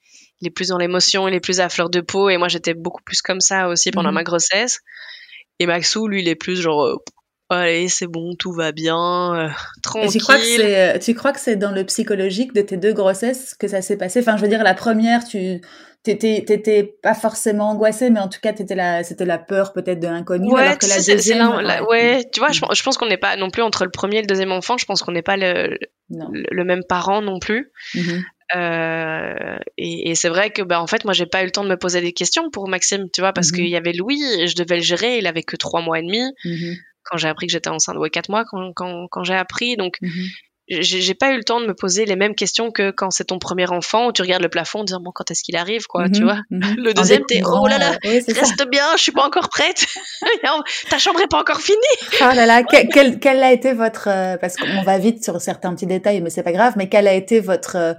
il 0.45 0.47
est 0.47 0.51
plus 0.51 0.69
dans 0.69 0.77
l'émotion, 0.77 1.27
il 1.27 1.33
est 1.33 1.39
plus 1.39 1.59
à 1.59 1.69
fleur 1.69 1.89
de 1.89 2.01
peau. 2.01 2.29
Et 2.29 2.37
moi, 2.37 2.47
j'étais 2.47 2.73
beaucoup 2.73 3.01
plus 3.03 3.21
comme 3.21 3.41
ça 3.41 3.67
aussi 3.67 3.91
pendant 3.91 4.09
mhm. 4.09 4.15
ma 4.15 4.23
grossesse. 4.23 4.79
Et 5.59 5.65
Maxou, 5.65 6.07
lui, 6.07 6.21
il 6.21 6.27
est 6.27 6.35
plus 6.35 6.61
genre, 6.61 6.85
euh, 6.85 6.95
allez, 7.49 7.87
c'est 7.87 8.07
bon, 8.07 8.35
tout 8.37 8.51
va 8.51 8.71
bien, 8.71 9.49
tranquille. 9.81 10.09
Euh, 10.09 10.11
tu 10.11 10.19
crois, 10.19 10.35
que 10.35 10.43
c'est, 10.43 10.95
euh, 10.95 10.99
tu 10.99 11.13
crois 11.15 11.31
que 11.31 11.39
c'est 11.39 11.55
dans 11.55 11.71
le 11.71 11.83
psychologique 11.85 12.53
de 12.53 12.61
tes 12.61 12.77
deux 12.77 12.93
grossesses 12.93 13.55
que 13.55 13.67
ça 13.67 13.81
s'est 13.81 13.97
passé? 13.97 14.19
Enfin, 14.19 14.37
je 14.37 14.41
veux 14.41 14.49
dire, 14.49 14.63
la 14.63 14.73
première, 14.73 15.23
tu 15.23 15.61
t'étais, 16.03 16.97
pas 17.01 17.15
forcément 17.15 17.69
angoissée, 17.69 18.09
mais 18.09 18.19
en 18.19 18.27
tout 18.27 18.39
cas, 18.41 18.53
la, 18.69 19.03
c'était 19.03 19.25
la 19.25 19.39
peur 19.39 19.73
peut-être 19.73 19.99
de 19.99 20.07
l'inconnu. 20.07 20.51
Ouais, 20.51 20.63
alors 20.63 20.77
que 20.77 20.87
la 20.87 21.01
deuxième. 21.01 21.47
ouais, 21.87 22.23
tu 22.31 22.39
vois, 22.39 22.51
je, 22.51 22.61
je 22.71 22.83
pense 22.83 22.97
qu'on 22.97 23.07
n'est 23.07 23.17
pas 23.17 23.37
non 23.37 23.49
plus 23.49 23.63
entre 23.63 23.85
le 23.85 23.91
premier 23.91 24.17
et 24.17 24.21
le 24.21 24.27
deuxième 24.27 24.51
enfant. 24.51 24.77
Je 24.77 24.85
pense 24.85 25.01
qu'on 25.01 25.13
n'est 25.13 25.23
pas 25.23 25.37
le, 25.37 25.77
le, 26.09 26.63
même 26.63 26.83
parent 26.87 27.21
non 27.21 27.39
plus. 27.39 27.71
Euh, 28.53 29.57
et, 29.77 30.11
et 30.11 30.15
c'est 30.15 30.29
vrai 30.29 30.51
que 30.51 30.61
bah, 30.61 30.79
en 30.79 30.85
fait 30.85 31.03
moi 31.03 31.13
j'ai 31.13 31.25
pas 31.25 31.41
eu 31.41 31.45
le 31.45 31.51
temps 31.51 31.63
de 31.63 31.69
me 31.69 31.77
poser 31.77 31.99
des 32.01 32.13
questions 32.13 32.51
pour 32.51 32.67
Maxime 32.67 33.09
tu 33.11 33.21
vois 33.21 33.33
parce 33.33 33.51
mhm. 33.51 33.55
qu'il 33.55 33.69
y 33.69 33.75
avait 33.75 33.93
Louis 33.93 34.21
et 34.39 34.45
je 34.45 34.55
devais 34.55 34.75
le 34.75 34.83
gérer 34.83 35.17
il 35.17 35.25
avait 35.25 35.41
que 35.41 35.55
trois 35.55 35.81
mois 35.81 35.97
et 35.97 36.03
demi. 36.03 36.21
Mhm. 36.45 36.75
quand 37.03 37.17
j'ai 37.17 37.27
appris 37.27 37.47
que 37.47 37.53
j'étais 37.53 37.69
enceinte 37.69 37.97
ouais 37.97 38.11
quatre 38.11 38.29
mois 38.29 38.45
quand, 38.45 38.71
quand, 38.75 39.07
quand 39.09 39.23
j'ai 39.23 39.33
appris. 39.33 39.77
Donc 39.77 39.97
mhm. 39.99 40.27
j'ai 40.67 41.15
pas 41.15 41.33
eu 41.33 41.37
le 41.37 41.43
temps 41.43 41.59
de 41.59 41.65
me 41.65 41.73
poser 41.73 42.05
les 42.05 42.15
mêmes 42.15 42.35
questions 42.35 42.69
que 42.69 42.91
quand 42.91 43.09
c'est 43.09 43.23
ton 43.23 43.39
premier 43.39 43.67
enfant 43.71 44.09
où 44.09 44.11
tu 44.11 44.21
regardes 44.21 44.43
le 44.43 44.49
plafond 44.49 44.81
en 44.81 44.83
disant 44.83 45.01
bon 45.01 45.11
quand 45.11 45.31
est-ce 45.31 45.43
qu'il 45.43 45.55
arrive 45.55 45.87
quoi 45.87 46.07
tu 46.07 46.19
mhm, 46.19 46.25
vois? 46.25 46.41
Le 46.51 46.93
deuxième 46.93 47.25
t'es 47.25 47.41
oh 47.43 47.65
là 47.65 47.79
là 47.79 47.97
reste 48.03 48.69
bien 48.69 48.85
je 48.95 49.01
suis 49.01 49.11
pas 49.11 49.25
encore 49.25 49.49
prête. 49.49 49.87
Ta 50.91 50.99
chambre 50.99 51.19
est 51.19 51.27
pas 51.27 51.39
encore 51.39 51.61
finie. 51.61 51.79
Oh 52.21 52.35
là 52.35 52.45
là 52.45 52.61
quel, 52.61 53.17
quel, 53.19 53.41
a 53.41 53.51
été 53.51 53.73
votre 53.73 54.07
euh, 54.07 54.37
parce 54.37 54.55
qu'on 54.55 54.83
va 54.83 54.99
vite 54.99 55.23
sur 55.23 55.41
certains 55.41 55.73
petits 55.73 55.87
détails 55.87 56.21
mais 56.21 56.29
c'est 56.29 56.43
pas 56.43 56.51
grave 56.51 56.73
mais 56.77 56.89
quelle 56.89 57.07
a 57.07 57.13
été 57.15 57.39
votre 57.39 57.75
euh, 57.75 57.93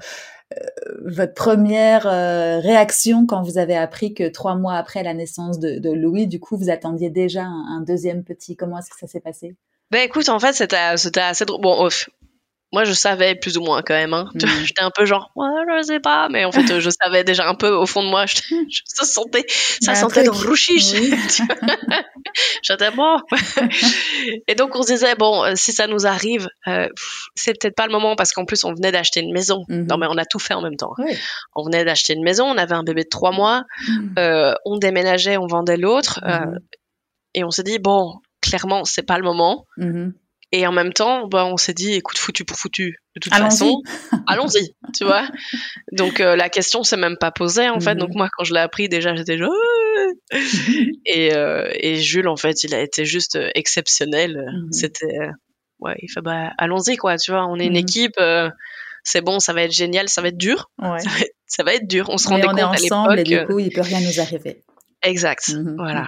votre 1.04 1.34
première 1.34 2.06
euh, 2.06 2.60
réaction 2.60 3.26
quand 3.26 3.42
vous 3.42 3.58
avez 3.58 3.76
appris 3.76 4.14
que 4.14 4.28
trois 4.28 4.54
mois 4.54 4.74
après 4.74 5.02
la 5.02 5.14
naissance 5.14 5.58
de, 5.58 5.78
de 5.78 5.90
Louis, 5.90 6.26
du 6.26 6.40
coup, 6.40 6.56
vous 6.56 6.70
attendiez 6.70 7.10
déjà 7.10 7.44
un, 7.44 7.78
un 7.78 7.80
deuxième 7.80 8.22
petit? 8.22 8.56
Comment 8.56 8.78
est-ce 8.78 8.90
que 8.90 8.98
ça 8.98 9.06
s'est 9.06 9.20
passé? 9.20 9.56
Ben 9.90 10.00
écoute, 10.00 10.28
en 10.28 10.40
fait, 10.40 10.52
c'était 10.52 10.96
c'était 10.96 11.20
assez 11.20 11.44
drôle. 11.44 11.60
Bon, 11.60 11.88
moi 12.76 12.84
je 12.84 12.92
savais 12.92 13.34
plus 13.34 13.56
ou 13.56 13.62
moins 13.62 13.80
quand 13.80 13.94
même 13.94 14.12
hein. 14.12 14.28
Mm. 14.34 14.38
j'étais 14.66 14.82
un 14.82 14.90
peu 14.90 15.06
genre 15.06 15.30
ouais 15.34 15.48
je 15.78 15.82
sais 15.86 16.00
pas 16.00 16.28
mais 16.28 16.44
en 16.44 16.52
fait 16.52 16.78
je 16.78 16.90
savais 16.90 17.24
déjà 17.24 17.48
un 17.48 17.54
peu 17.54 17.70
au 17.70 17.86
fond 17.86 18.02
de 18.02 18.08
moi 18.10 18.26
je, 18.26 18.36
je 18.68 18.82
ça 18.84 19.06
sentait 19.06 19.46
ça 19.80 19.94
sentait 19.94 20.24
de 20.24 20.28
rouchiche 20.28 20.92
j'étais 22.62 22.90
bon 22.90 23.16
et 24.46 24.54
donc 24.54 24.76
on 24.76 24.82
se 24.82 24.92
disait 24.92 25.14
bon 25.14 25.42
euh, 25.42 25.52
si 25.54 25.72
ça 25.72 25.86
nous 25.86 26.06
arrive 26.06 26.48
euh, 26.66 26.86
c'est 27.34 27.54
peut-être 27.58 27.74
pas 27.74 27.86
le 27.86 27.92
moment 27.92 28.14
parce 28.14 28.32
qu'en 28.32 28.44
plus 28.44 28.62
on 28.64 28.74
venait 28.74 28.92
d'acheter 28.92 29.20
une 29.20 29.32
maison 29.32 29.64
mm-hmm. 29.70 29.88
non 29.88 29.96
mais 29.96 30.06
on 30.10 30.18
a 30.18 30.26
tout 30.26 30.38
fait 30.38 30.52
en 30.52 30.60
même 30.60 30.76
temps 30.76 30.92
on 31.54 31.64
venait 31.64 31.86
d'acheter 31.86 32.12
une 32.12 32.24
maison 32.24 32.44
on 32.44 32.58
avait 32.58 32.74
un 32.74 32.84
bébé 32.84 33.04
de 33.04 33.08
trois 33.08 33.32
mois 33.32 33.62
mm. 33.88 34.18
euh, 34.18 34.54
on 34.66 34.76
déménageait 34.76 35.38
on 35.38 35.46
vendait 35.46 35.78
l'autre 35.78 36.20
euh, 36.24 36.28
mm-hmm. 36.28 36.58
et 37.36 37.44
on 37.44 37.50
s'est 37.50 37.62
dit 37.62 37.78
bon 37.78 38.16
clairement 38.42 38.84
c'est 38.84 39.02
pas 39.02 39.16
le 39.16 39.24
moment 39.24 39.64
mm-hmm. 39.78 40.12
Et 40.52 40.66
en 40.66 40.72
même 40.72 40.92
temps, 40.92 41.26
bah, 41.26 41.44
on 41.44 41.56
s'est 41.56 41.74
dit, 41.74 41.94
écoute, 41.94 42.18
foutu 42.18 42.44
pour 42.44 42.56
foutu. 42.56 43.00
De 43.16 43.20
toute 43.20 43.34
façon, 43.34 43.82
allons-y, 44.28 44.74
tu 44.94 45.04
vois. 45.04 45.28
Donc 45.92 46.20
euh, 46.20 46.36
la 46.36 46.48
question 46.48 46.82
s'est 46.82 46.96
même 46.96 47.16
pas 47.18 47.32
posée 47.32 47.68
en 47.68 47.80
fait. 47.80 47.94
Mhm. 47.94 48.00
Donc 48.00 48.10
moi, 48.14 48.28
quand 48.36 48.44
je 48.44 48.54
l'ai 48.54 48.60
appris, 48.60 48.88
déjà, 48.88 49.14
j'étais 49.14 49.38
genre. 49.38 49.52
et, 51.06 51.34
euh, 51.34 51.68
et 51.74 51.96
Jules, 51.96 52.28
en 52.28 52.36
fait, 52.36 52.62
il 52.62 52.74
a 52.74 52.80
été 52.80 53.04
juste 53.04 53.36
euh, 53.36 53.48
exceptionnel. 53.54 54.36
Mhm. 54.36 54.72
C'était, 54.72 55.18
ouais, 55.80 55.96
il 56.00 56.08
fait 56.08 56.20
bah 56.20 56.52
allons-y 56.58 56.96
quoi, 56.96 57.16
tu 57.16 57.32
vois. 57.32 57.46
On 57.46 57.58
est 57.58 57.66
une 57.66 57.72
mhm. 57.72 57.78
équipe. 57.78 58.20
c'est 59.02 59.22
bon, 59.22 59.40
ça 59.40 59.52
va 59.52 59.62
être 59.62 59.72
génial, 59.72 60.08
ça 60.08 60.22
va 60.22 60.28
être 60.28 60.38
dur. 60.38 60.70
Ouais. 60.78 61.00
Ça, 61.48 61.64
va 61.64 61.74
être, 61.74 61.88
dur. 61.88 62.08
On 62.10 62.18
se 62.18 62.28
rendait 62.28 62.44
on 62.44 62.50
compte 62.50 62.58
est 62.58 62.64
ensemble 62.64 63.18
et 63.20 63.24
du 63.24 63.44
coup, 63.46 63.58
il 63.58 63.72
peut 63.72 63.80
rien 63.80 64.00
nous 64.00 64.20
arriver. 64.20 64.62
Exact. 65.02 65.56
Voilà. 65.76 66.06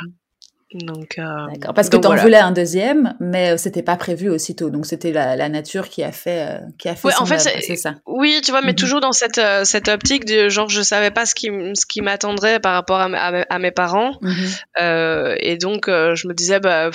Donc, 0.75 1.19
euh, 1.19 1.23
D'accord. 1.51 1.73
Parce 1.73 1.89
que 1.89 1.97
tu 1.97 2.07
en 2.07 2.15
voulais 2.15 2.37
un 2.37 2.51
deuxième, 2.51 3.15
mais 3.21 3.53
euh, 3.53 3.57
c'était 3.57 3.83
pas 3.83 3.97
prévu 3.97 4.29
aussitôt. 4.29 4.69
Donc 4.69 4.85
c'était 4.85 5.13
la, 5.13 5.35
la, 5.35 5.49
nature 5.49 5.89
qui 5.89 6.03
a 6.03 6.13
fait, 6.13 6.47
euh, 6.47 6.59
qui 6.79 6.91
a 6.91 6.95
fait. 6.95 7.09
en 7.19 7.25
fait, 7.25 7.39
c'est 7.39 7.77
ça. 7.77 7.95
Oui, 8.05 8.43
tu 8.45 8.51
vois, 8.51 8.61
mais 8.61 8.73
mhm. 8.73 8.77
toujours 8.77 9.01
dans 9.01 9.13
cette 9.13 9.39
euh, 9.39 9.65
cette 9.65 9.89
optique 9.89 10.27
de 10.27 10.51
genre 10.51 10.69
je 10.69 10.83
savais 10.83 11.11
pas 11.11 11.25
ce 11.25 11.35
qui 11.35 11.49
ce 11.73 11.87
qui 11.87 12.03
m'attendrait 12.03 12.61
par 12.61 12.75
rapport 12.75 13.01
à, 13.01 13.07
à, 13.07 13.59
mes 13.59 13.71
parents, 13.71 14.19
mhm. 14.21 14.35
euh, 14.81 15.37
et 15.41 15.57
donc 15.57 15.87
je 15.87 16.29
me 16.29 16.35
disais 16.35 16.61
bah 16.61 16.91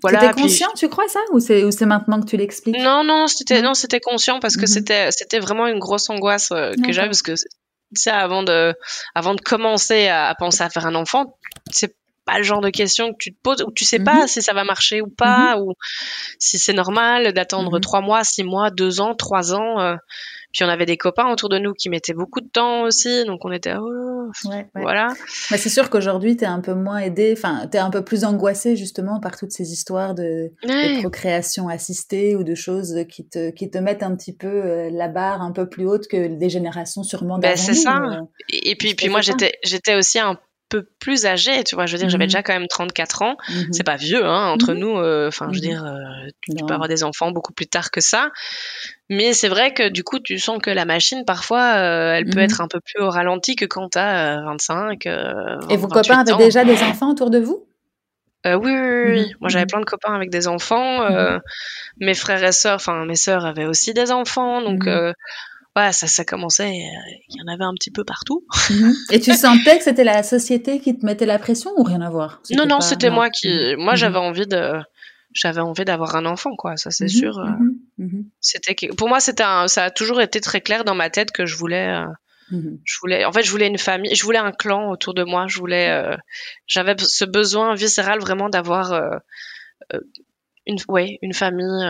voilà. 0.00 0.20
C'était 0.20 0.40
conscient, 0.40 0.68
tu 0.74 0.88
crois 0.88 1.08
ça, 1.08 1.20
ou 1.32 1.38
c'est 1.38 1.64
ou 1.64 1.70
c'est 1.70 1.86
maintenant 1.86 2.22
que 2.22 2.26
tu 2.26 2.38
l'expliques? 2.38 2.78
Non, 2.78 3.04
non, 3.04 3.26
c'était 3.26 3.60
non, 3.60 3.74
c'était 3.74 4.00
conscient 4.00 4.40
parce 4.40 4.56
que 4.56 4.62
mhm. 4.62 4.68
c'était 4.68 5.08
c'était 5.10 5.38
vraiment 5.38 5.66
une 5.66 5.80
grosse 5.80 6.08
angoisse 6.08 6.48
que 6.48 6.92
j'avais 6.92 7.08
parce 7.08 7.22
que 7.22 7.34
ça 7.94 8.16
avant 8.16 8.42
de 8.42 8.74
avant 9.14 9.34
de 9.34 9.40
commencer 9.42 10.08
à, 10.08 10.28
à 10.28 10.34
penser 10.34 10.62
à 10.62 10.70
faire 10.70 10.86
un 10.86 10.94
enfant, 10.94 11.36
c'est 11.70 11.94
pas 12.28 12.36
le 12.36 12.44
genre 12.44 12.60
de 12.60 12.68
questions 12.68 13.12
que 13.12 13.16
tu 13.18 13.32
te 13.32 13.38
poses, 13.42 13.62
ou 13.62 13.72
tu 13.72 13.84
sais 13.84 13.98
pas 13.98 14.22
mhm. 14.22 14.26
si 14.26 14.42
ça 14.42 14.52
va 14.52 14.64
marcher 14.64 15.00
ou 15.00 15.08
pas, 15.08 15.56
mhm. 15.56 15.62
ou 15.62 15.74
si 16.38 16.58
c'est 16.58 16.74
normal 16.74 17.32
d'attendre 17.32 17.76
mhm. 17.76 17.80
trois 17.80 18.02
mois, 18.02 18.22
six 18.22 18.44
mois, 18.44 18.70
deux 18.70 19.00
ans, 19.00 19.14
trois 19.14 19.54
ans. 19.54 19.80
Euh. 19.80 19.96
Puis 20.52 20.64
on 20.64 20.68
avait 20.68 20.86
des 20.86 20.96
copains 20.96 21.30
autour 21.30 21.50
de 21.50 21.58
nous 21.58 21.74
qui 21.74 21.90
mettaient 21.90 22.14
beaucoup 22.14 22.40
de 22.40 22.48
temps 22.48 22.82
aussi, 22.82 23.24
donc 23.26 23.44
on 23.44 23.52
était 23.52 23.74
oh, 23.78 24.30
voilà. 24.74 25.08
Mais 25.50 25.58
c'est 25.58 25.68
sûr 25.68 25.90
qu'aujourd'hui 25.90 26.38
tu 26.38 26.44
es 26.44 26.46
un 26.46 26.60
peu 26.60 26.72
moins 26.72 26.98
aidé, 26.98 27.34
enfin 27.36 27.68
tu 27.70 27.76
es 27.76 27.80
un 27.80 27.90
peu 27.90 28.02
plus 28.02 28.24
angoissé 28.24 28.74
justement 28.74 29.20
par 29.20 29.36
toutes 29.36 29.52
ces 29.52 29.72
histoires 29.72 30.14
de, 30.14 30.50
procréation 31.00 31.68
assistée 31.68 32.34
ou 32.34 32.44
de 32.44 32.54
choses 32.54 32.96
qui 33.10 33.28
te 33.28 33.50
qui 33.50 33.70
te 33.70 33.76
mettent 33.76 34.02
un 34.02 34.16
petit 34.16 34.34
peu 34.34 34.48
euh, 34.48 34.88
la 34.90 35.08
barre 35.08 35.42
un 35.42 35.52
peu 35.52 35.68
plus 35.68 35.86
haute 35.86 36.08
que 36.08 36.28
des 36.28 36.48
générations 36.48 37.02
sûrement 37.02 37.38
ben, 37.38 37.50
d'avant. 37.50 37.62
c'est 37.62 37.74
ça. 37.74 37.98
Euh. 37.98 38.22
et 38.48 38.74
puis 38.74 38.94
puis 38.94 39.10
moi 39.10 39.20
j'étais 39.20 39.52
j'étais 39.62 39.96
aussi 39.96 40.18
un 40.18 40.38
peu 40.68 40.86
plus 41.00 41.26
âgé, 41.26 41.64
tu 41.64 41.74
vois. 41.74 41.86
Je 41.86 41.92
veux 41.92 41.98
dire, 41.98 42.08
j'avais 42.08 42.24
mhm. 42.24 42.28
déjà 42.28 42.42
quand 42.42 42.52
même 42.52 42.68
34 42.68 43.22
ans. 43.22 43.36
Mhm. 43.48 43.72
C'est 43.72 43.84
pas 43.84 43.96
vieux, 43.96 44.24
hein, 44.24 44.50
entre 44.50 44.72
mhm. 44.72 44.78
nous. 44.78 44.98
Euh, 44.98 45.28
enfin, 45.28 45.48
je 45.50 45.56
veux 45.56 45.60
dire, 45.60 45.84
euh, 45.84 46.28
tu, 46.42 46.64
peux 46.66 46.74
avoir 46.74 46.88
des 46.88 47.04
enfants 47.04 47.30
beaucoup 47.30 47.52
plus 47.52 47.66
tard 47.66 47.90
que 47.90 48.00
ça. 48.00 48.30
Mais 49.08 49.32
c'est 49.32 49.48
vrai 49.48 49.72
que 49.72 49.88
du 49.88 50.04
coup, 50.04 50.18
tu 50.18 50.38
sens 50.38 50.58
que 50.62 50.70
la 50.70 50.84
machine, 50.84 51.24
parfois, 51.24 51.76
euh, 51.76 52.12
elle 52.14 52.26
peut 52.26 52.40
être 52.40 52.60
un 52.60 52.68
peu 52.68 52.80
plus 52.80 53.02
au 53.02 53.10
ralenti 53.10 53.56
que 53.56 53.64
quand 53.64 53.88
t'as 53.88 54.42
25. 54.42 55.06
Et 55.06 55.76
vos 55.76 55.88
copains 55.88 56.18
avaient 56.18 56.44
déjà 56.44 56.64
des 56.64 56.82
enfants 56.82 57.10
autour 57.10 57.30
de 57.30 57.38
vous? 57.38 57.64
Oui, 58.44 58.54
oui, 58.54 59.10
oui, 59.10 59.34
Moi, 59.40 59.50
j'avais 59.50 59.66
plein 59.66 59.80
de 59.80 59.84
copains 59.84 60.14
avec 60.14 60.30
des 60.30 60.48
enfants. 60.48 61.06
mes 61.98 62.14
frères 62.14 62.44
et 62.44 62.52
sœurs, 62.52 62.76
enfin, 62.76 63.04
mes 63.04 63.16
sœurs 63.16 63.44
avaient 63.44 63.66
aussi 63.66 63.94
des 63.94 64.12
enfants. 64.12 64.62
Donc, 64.62 64.86
ça, 65.92 66.06
ça 66.06 66.24
commençait, 66.24 66.68
euh, 66.68 67.10
il 67.28 67.36
y 67.36 67.42
en 67.42 67.52
avait 67.52 67.64
un 67.64 67.74
petit 67.74 67.90
peu 67.90 68.04
partout. 68.04 68.44
Mhm. 68.70 68.92
Et 69.10 69.18
tu 69.18 69.32
sentais 69.32 69.78
que 69.78 69.84
c'était 69.84 70.04
la 70.04 70.22
société 70.22 70.78
qui 70.78 70.98
te 70.98 71.06
mettait 71.06 71.24
la 71.24 71.38
pression 71.38 71.70
ou 71.78 71.82
rien 71.82 72.02
à 72.02 72.10
voir? 72.10 72.42
Non, 72.50 72.66
non, 72.66 72.82
c'était 72.82 73.08
moi 73.08 73.30
qui, 73.30 73.48
moi, 73.78 73.92
mhm. 73.92 73.96
j'avais 73.96 74.18
envie 74.18 74.46
de, 74.46 74.74
j'avais 75.32 75.60
envie 75.60 75.84
d'avoir 75.84 76.16
un 76.16 76.26
enfant, 76.26 76.54
quoi. 76.56 76.76
Ça, 76.76 76.90
c'est 76.90 77.04
mhm. 77.04 77.08
sûr. 77.08 77.38
Euh. 77.38 78.04
C'était, 78.40 78.74
pour 78.96 79.08
moi, 79.08 79.20
c'était 79.20 79.44
ça 79.66 79.84
a 79.84 79.90
toujours 79.90 80.20
été 80.20 80.40
très 80.40 80.60
clair 80.60 80.84
dans 80.84 80.94
ma 80.94 81.10
tête 81.10 81.30
que 81.32 81.46
je 81.46 81.56
voulais, 81.56 81.88
euh. 81.88 82.06
Je 82.50 82.98
voulais, 83.02 83.26
en 83.26 83.32
fait, 83.32 83.42
je 83.42 83.50
voulais 83.50 83.66
une 83.66 83.76
famille, 83.76 84.14
je 84.14 84.24
voulais 84.24 84.38
un 84.38 84.52
clan 84.52 84.90
autour 84.90 85.12
de 85.12 85.22
moi. 85.22 85.46
Je 85.48 85.58
voulais, 85.58 85.90
euh, 85.90 86.16
j'avais 86.66 86.94
ce 86.98 87.26
besoin 87.26 87.74
viscéral 87.74 88.20
vraiment 88.20 88.48
d'avoir 88.48 88.92
euh, 88.92 89.18
une, 90.64 90.78
ouais, 90.88 91.18
une 91.20 91.34
famille, 91.34 91.84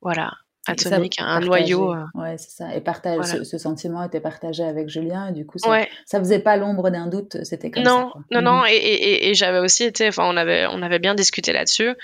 voilà, 0.00 0.32
atomique, 0.66 1.16
un 1.18 1.40
noyau. 1.40 1.94
Ouais, 2.14 2.36
c'est 2.38 2.50
ça. 2.50 2.74
Et 2.74 2.80
partage, 2.80 3.24
ce, 3.24 3.58
sentiment 3.58 4.04
était 4.04 4.20
partagé 4.20 4.64
avec 4.64 4.88
Julien, 4.88 5.28
et 5.28 5.32
du 5.32 5.46
coup, 5.46 5.58
ça, 5.58 5.80
ça 6.06 6.18
faisait 6.18 6.38
pas 6.38 6.56
l'ombre 6.56 6.90
d'un 6.90 7.06
doute. 7.06 7.38
C'était 7.44 7.70
comme 7.70 7.82
non, 7.82 8.10
ça. 8.12 8.20
Non, 8.30 8.42
non, 8.42 8.66
et, 8.66 8.74
et, 8.74 9.28
et 9.28 9.34
j'avais 9.34 9.58
aussi 9.58 9.84
été, 9.84 10.08
enfin, 10.08 10.24
on 10.26 10.36
avait, 10.36 10.66
on 10.70 10.82
avait 10.82 10.98
bien 10.98 11.14
discuté 11.14 11.52
là-dessus. 11.52 11.94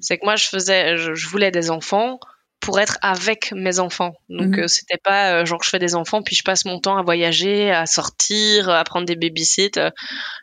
C'est 0.00 0.18
que 0.18 0.24
moi, 0.24 0.36
je 0.36 0.46
faisais, 0.46 0.96
je 0.96 1.28
voulais 1.28 1.50
des 1.50 1.70
enfants 1.70 2.18
pour 2.60 2.78
être 2.78 2.98
avec 3.02 3.52
mes 3.52 3.78
enfants. 3.78 4.12
Donc 4.28 4.56
mhm. 4.56 4.60
euh, 4.60 4.68
c'était 4.68 4.98
pas 4.98 5.32
euh, 5.32 5.44
genre 5.46 5.62
je 5.62 5.70
fais 5.70 5.78
des 5.78 5.94
enfants 5.94 6.22
puis 6.22 6.36
je 6.36 6.42
passe 6.42 6.64
mon 6.64 6.78
temps 6.78 6.96
à 6.96 7.02
voyager, 7.02 7.70
à 7.70 7.86
sortir, 7.86 8.68
à 8.68 8.84
prendre 8.84 9.06
des 9.06 9.16
babysittes. 9.16 9.78
Euh, 9.78 9.90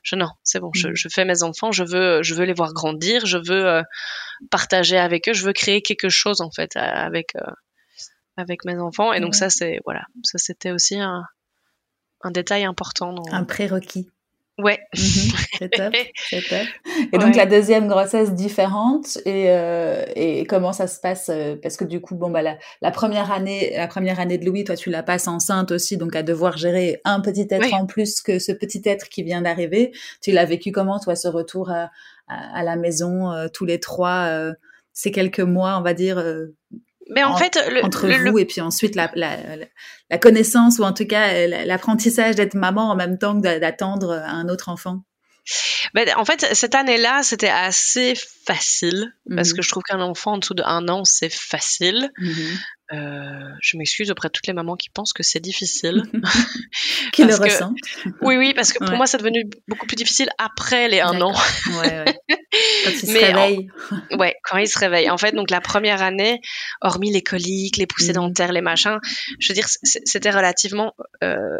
je 0.03 0.15
non, 0.15 0.29
c'est 0.43 0.59
bon, 0.59 0.71
je, 0.73 0.87
mhm. 0.87 0.95
je, 0.95 1.07
fais 1.09 1.25
mes 1.25 1.43
enfants, 1.43 1.71
je 1.71 1.83
veux 1.83 2.23
je 2.23 2.33
veux 2.33 2.45
les 2.45 2.53
voir 2.53 2.73
grandir, 2.73 3.25
je 3.25 3.37
veux 3.37 3.83
partager 4.51 4.97
avec 4.97 5.29
eux, 5.29 5.33
je 5.33 5.45
veux 5.45 5.53
créer 5.53 5.81
quelque 5.81 6.09
chose 6.09 6.41
en 6.41 6.51
fait 6.51 6.75
avec 6.75 7.33
avec 8.35 8.65
mes 8.65 8.77
enfants 8.79 9.13
et 9.13 9.19
donc 9.19 9.35
ça 9.35 9.49
c'est 9.49 9.79
voilà, 9.85 10.03
ça 10.23 10.37
c'était 10.37 10.71
aussi 10.71 10.99
un 10.99 11.23
un 12.21 12.31
détail 12.31 12.63
important 12.63 13.13
dans... 13.13 13.31
un 13.31 13.43
prérequis. 13.43 14.09
Ouais. 14.57 14.79
Mhm. 14.97 15.31
c'est 15.59 15.69
top, 15.69 15.93
Et 17.13 17.17
donc 17.17 17.35
la 17.35 17.45
deuxième 17.45 17.87
grossesse 17.87 18.33
différente 18.33 19.17
et, 19.25 19.51
euh, 19.51 20.03
et 20.15 20.45
comment 20.45 20.73
ça 20.73 20.87
se 20.87 20.99
passe 20.99 21.29
euh, 21.29 21.55
parce 21.61 21.77
que 21.77 21.85
du 21.85 22.01
coup 22.01 22.15
bon 22.15 22.29
bah 22.31 22.41
la, 22.41 22.57
la, 22.81 22.91
première 22.91 23.31
année 23.31 23.73
la 23.75 23.87
première 23.87 24.19
année 24.19 24.37
de 24.37 24.45
Louis 24.45 24.63
toi 24.63 24.75
tu 24.75 24.89
la 24.89 25.03
passes 25.03 25.27
enceinte 25.27 25.71
aussi 25.71 25.97
donc 25.97 26.15
à 26.15 26.23
devoir 26.23 26.57
gérer 26.57 26.99
un 27.05 27.21
petit 27.21 27.47
être 27.49 27.73
en 27.73 27.85
plus 27.85 28.21
que 28.21 28.39
ce 28.39 28.51
petit 28.51 28.81
être 28.85 29.09
qui 29.09 29.23
vient 29.23 29.41
d'arriver. 29.41 29.91
Tu 30.21 30.31
l'as 30.31 30.45
vécu 30.45 30.71
comment 30.71 30.99
toi 30.99 31.15
ce 31.15 31.27
retour 31.27 31.69
à, 31.69 31.91
à, 32.27 32.63
la 32.63 32.75
maison 32.75 33.31
euh, 33.31 33.47
tous 33.51 33.65
les 33.65 33.79
trois 33.79 34.25
euh, 34.27 34.53
ces 34.93 35.11
quelques 35.11 35.39
mois 35.39 35.77
on 35.77 35.83
va 35.83 35.93
dire 35.93 36.17
mais 37.09 37.23
en, 37.23 37.35
fait, 37.37 37.57
entre 37.83 38.07
vous 38.07 38.39
et 38.39 38.45
puis 38.45 38.61
ensuite 38.61 38.95
la, 38.95 39.11
la, 39.15 39.37
la, 40.09 40.17
connaissance 40.17 40.79
ou 40.79 40.83
en 40.83 40.93
tout 40.93 41.05
cas 41.05 41.47
l'apprentissage 41.47 42.35
d'être 42.35 42.53
maman 42.53 42.89
en 42.89 42.95
même 42.95 43.17
temps 43.17 43.39
que 43.39 43.59
d'attendre 43.59 44.11
un 44.11 44.49
autre 44.49 44.69
enfant. 44.69 45.03
Ben, 45.93 46.09
en 46.17 46.25
fait, 46.25 46.45
cette 46.53 46.75
année-là, 46.75 47.23
c'était 47.23 47.49
assez 47.49 48.13
facile 48.45 49.13
parce 49.33 49.51
mhm. 49.51 49.55
que 49.55 49.61
je 49.61 49.69
trouve 49.69 49.83
qu'un 49.83 50.01
enfant 50.01 50.33
en 50.33 50.37
dessous 50.39 50.53
de 50.53 50.63
un 50.63 50.87
an, 50.89 51.05
c'est 51.05 51.33
facile. 51.33 52.11
Mhm. 52.17 52.57
Euh, 52.93 53.49
je 53.61 53.77
m'excuse 53.77 54.09
auprès 54.11 54.29
de 54.29 54.31
toutes 54.31 54.47
les 54.47 54.53
mamans 54.53 54.75
qui 54.75 54.89
pensent 54.89 55.13
que 55.13 55.23
c'est 55.23 55.39
difficile. 55.39 56.03
qui 57.13 57.23
le 57.23 57.35
ressentent. 57.35 57.77
Oui, 58.21 58.37
oui, 58.37 58.53
parce 58.53 58.71
que 58.71 58.83
pour 58.83 58.95
moi, 58.95 59.05
c'est 59.05 59.17
devenu 59.17 59.43
beaucoup 59.67 59.87
plus 59.87 59.95
difficile 59.95 60.29
après 60.37 60.87
les 60.87 61.01
un 61.01 61.19
an. 61.21 61.33
ouais, 61.81 62.03
ouais. 62.03 62.15
Quand 62.83 62.91
ils 62.91 62.99
se 62.99 63.11
réveillent. 63.11 63.69
ouais, 64.17 64.35
quand 64.43 64.57
ils 64.57 64.67
se 64.67 64.79
réveillent. 64.79 65.09
En 65.09 65.17
fait, 65.17 65.33
donc 65.33 65.51
la 65.51 65.61
première 65.61 66.01
année, 66.01 66.39
hormis 66.81 67.11
les 67.11 67.21
coliques, 67.21 67.77
les 67.77 67.85
poussées 67.85 68.09
mhm. 68.09 68.15
dentaires, 68.15 68.51
les 68.51 68.61
machins, 68.61 68.97
je 69.39 69.49
veux 69.49 69.53
dire, 69.53 69.67
c'était 69.83 70.31
relativement 70.31 70.93
euh, 71.23 71.57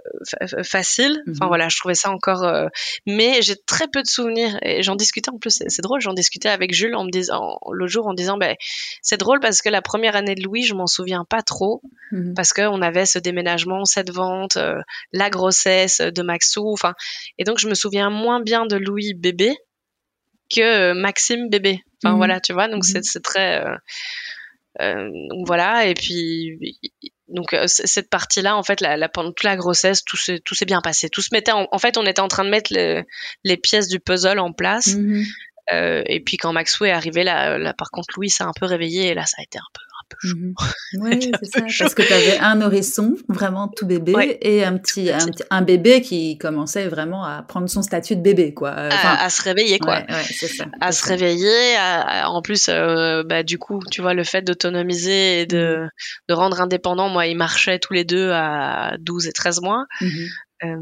facile. 0.63 1.21
Enfin 1.29 1.47
voilà, 1.47 1.69
je 1.69 1.77
trouvais 1.77 1.93
ça 1.93 2.09
encore. 2.09 2.43
Euh... 2.43 2.67
Mais 3.05 3.41
j'ai 3.41 3.55
très 3.55 3.87
peu 3.87 4.01
de 4.01 4.07
souvenirs 4.07 4.57
et 4.61 4.81
j'en 4.81 4.95
discutais 4.95 5.29
en 5.29 5.37
plus. 5.37 5.61
C'est 5.67 5.81
drôle, 5.81 5.99
j'en 5.99 6.13
discutais 6.13 6.49
avec 6.49 6.73
Jules 6.73 6.95
en 6.95 7.03
me 7.03 7.11
disant 7.11 7.59
l'autre 7.69 7.91
jour 7.91 8.07
en 8.07 8.13
disant, 8.13 8.37
ben 8.37 8.55
c'est 9.01 9.17
drôle 9.17 9.39
parce 9.39 9.61
que 9.61 9.69
la 9.69 9.81
première 9.81 10.15
année 10.15 10.35
de 10.35 10.43
Louis, 10.43 10.63
je 10.63 10.73
m'en 10.73 10.87
souviens 10.87 11.16
pas 11.25 11.41
trop 11.41 11.81
mhm. 12.11 12.33
parce 12.35 12.53
qu'on 12.53 12.81
avait 12.81 13.05
ce 13.05 13.19
déménagement, 13.19 13.85
cette 13.85 14.11
vente, 14.11 14.57
euh, 14.57 14.79
la 15.11 15.29
grossesse 15.29 16.01
de 16.01 16.21
Maxou, 16.21 16.71
enfin, 16.71 16.93
et 17.37 17.43
donc 17.43 17.59
je 17.59 17.67
me 17.67 17.73
souviens 17.73 18.09
moins 18.09 18.41
bien 18.41 18.65
de 18.65 18.75
Louis 18.75 19.13
bébé 19.13 19.55
que 20.53 20.61
euh, 20.61 20.93
Maxime 20.93 21.49
bébé. 21.49 21.81
Enfin 22.03 22.13
mhm. 22.13 22.17
voilà, 22.17 22.39
tu 22.39 22.53
vois, 22.53 22.67
donc 22.67 22.85
c'est 22.85 22.99
mhm. 22.99 23.21
très 23.21 23.63
euh, 24.79 25.09
donc 25.29 25.47
voilà, 25.47 25.87
et 25.87 25.93
puis 25.95 26.59
donc 27.27 27.55
cette 27.65 28.09
partie-là, 28.09 28.55
en 28.55 28.63
fait, 28.63 28.79
la, 28.79 29.09
pendant 29.09 29.29
toute 29.31 29.43
la 29.43 29.55
grossesse, 29.55 30.03
tout 30.05 30.17
s'est 30.17 30.39
tout 30.39 30.55
bien 30.65 30.81
passé. 30.81 31.09
Tout 31.09 31.21
se 31.21 31.29
mettait, 31.33 31.51
en, 31.51 31.77
fait, 31.79 31.97
on 31.97 32.05
était 32.05 32.21
en 32.21 32.27
train 32.27 32.45
de 32.45 32.49
mettre 32.49 32.71
les 32.71 33.57
pièces 33.57 33.87
du 33.87 33.99
puzzle 33.99 34.39
en 34.39 34.53
place. 34.53 34.95
et 35.71 36.23
puis 36.23 36.37
quand 36.37 36.53
Maxou 36.53 36.85
est 36.85 36.91
arrivé, 36.91 37.23
là, 37.23 37.57
là, 37.57 37.73
par 37.73 37.89
contre, 37.89 38.13
Louis 38.15 38.29
s'est 38.29 38.43
un 38.43 38.53
peu 38.57 38.67
réveillé 38.67 39.07
et 39.07 39.13
là, 39.15 39.25
ça 39.25 39.37
a 39.39 39.43
été 39.43 39.57
un 39.57 39.71
peu 39.73 39.86
peu 40.09 40.27
mhm. 40.27 40.53
Oui, 40.99 41.31
c'est 41.41 41.59
ça. 41.59 41.61
Parce 41.79 41.93
que 41.93 42.01
tu 42.01 42.13
avais 42.13 42.37
un 42.39 42.55
nourrisson, 42.55 43.15
vraiment 43.27 43.67
tout 43.67 43.85
bébé, 43.85 44.37
et 44.41 44.63
un 44.63 44.77
petit, 44.77 45.09
un, 45.49 45.61
bébé 45.61 46.01
qui 46.01 46.37
commençait 46.37 46.87
vraiment 46.87 47.23
à 47.23 47.43
prendre 47.43 47.67
son 47.67 47.81
statut 47.81 48.15
de 48.15 48.21
bébé, 48.21 48.53
quoi. 48.53 48.71
à, 48.71 49.29
se 49.29 49.41
réveiller, 49.41 49.79
quoi. 49.79 50.03
Ouais, 50.09 50.23
ça. 50.23 50.65
À 50.79 50.91
se 50.91 51.05
réveiller. 51.05 51.77
en 52.25 52.41
plus, 52.41 52.67
euh, 52.69 53.23
bah, 53.23 53.43
du 53.43 53.57
coup, 53.57 53.79
tu 53.91 54.01
vois, 54.01 54.13
le 54.13 54.23
fait 54.23 54.41
d'autonomiser 54.41 55.41
et 55.41 55.45
de, 55.45 55.77
mhm. 55.83 55.89
de 56.29 56.33
rendre 56.33 56.61
indépendant, 56.61 57.09
moi, 57.09 57.27
ils 57.27 57.37
marchaient 57.37 57.79
tous 57.79 57.93
les 57.93 58.03
deux 58.03 58.31
à 58.31 58.95
12 58.99 59.27
et 59.27 59.33
13 59.33 59.61
mois. 59.61 59.85
Euh, 60.63 60.77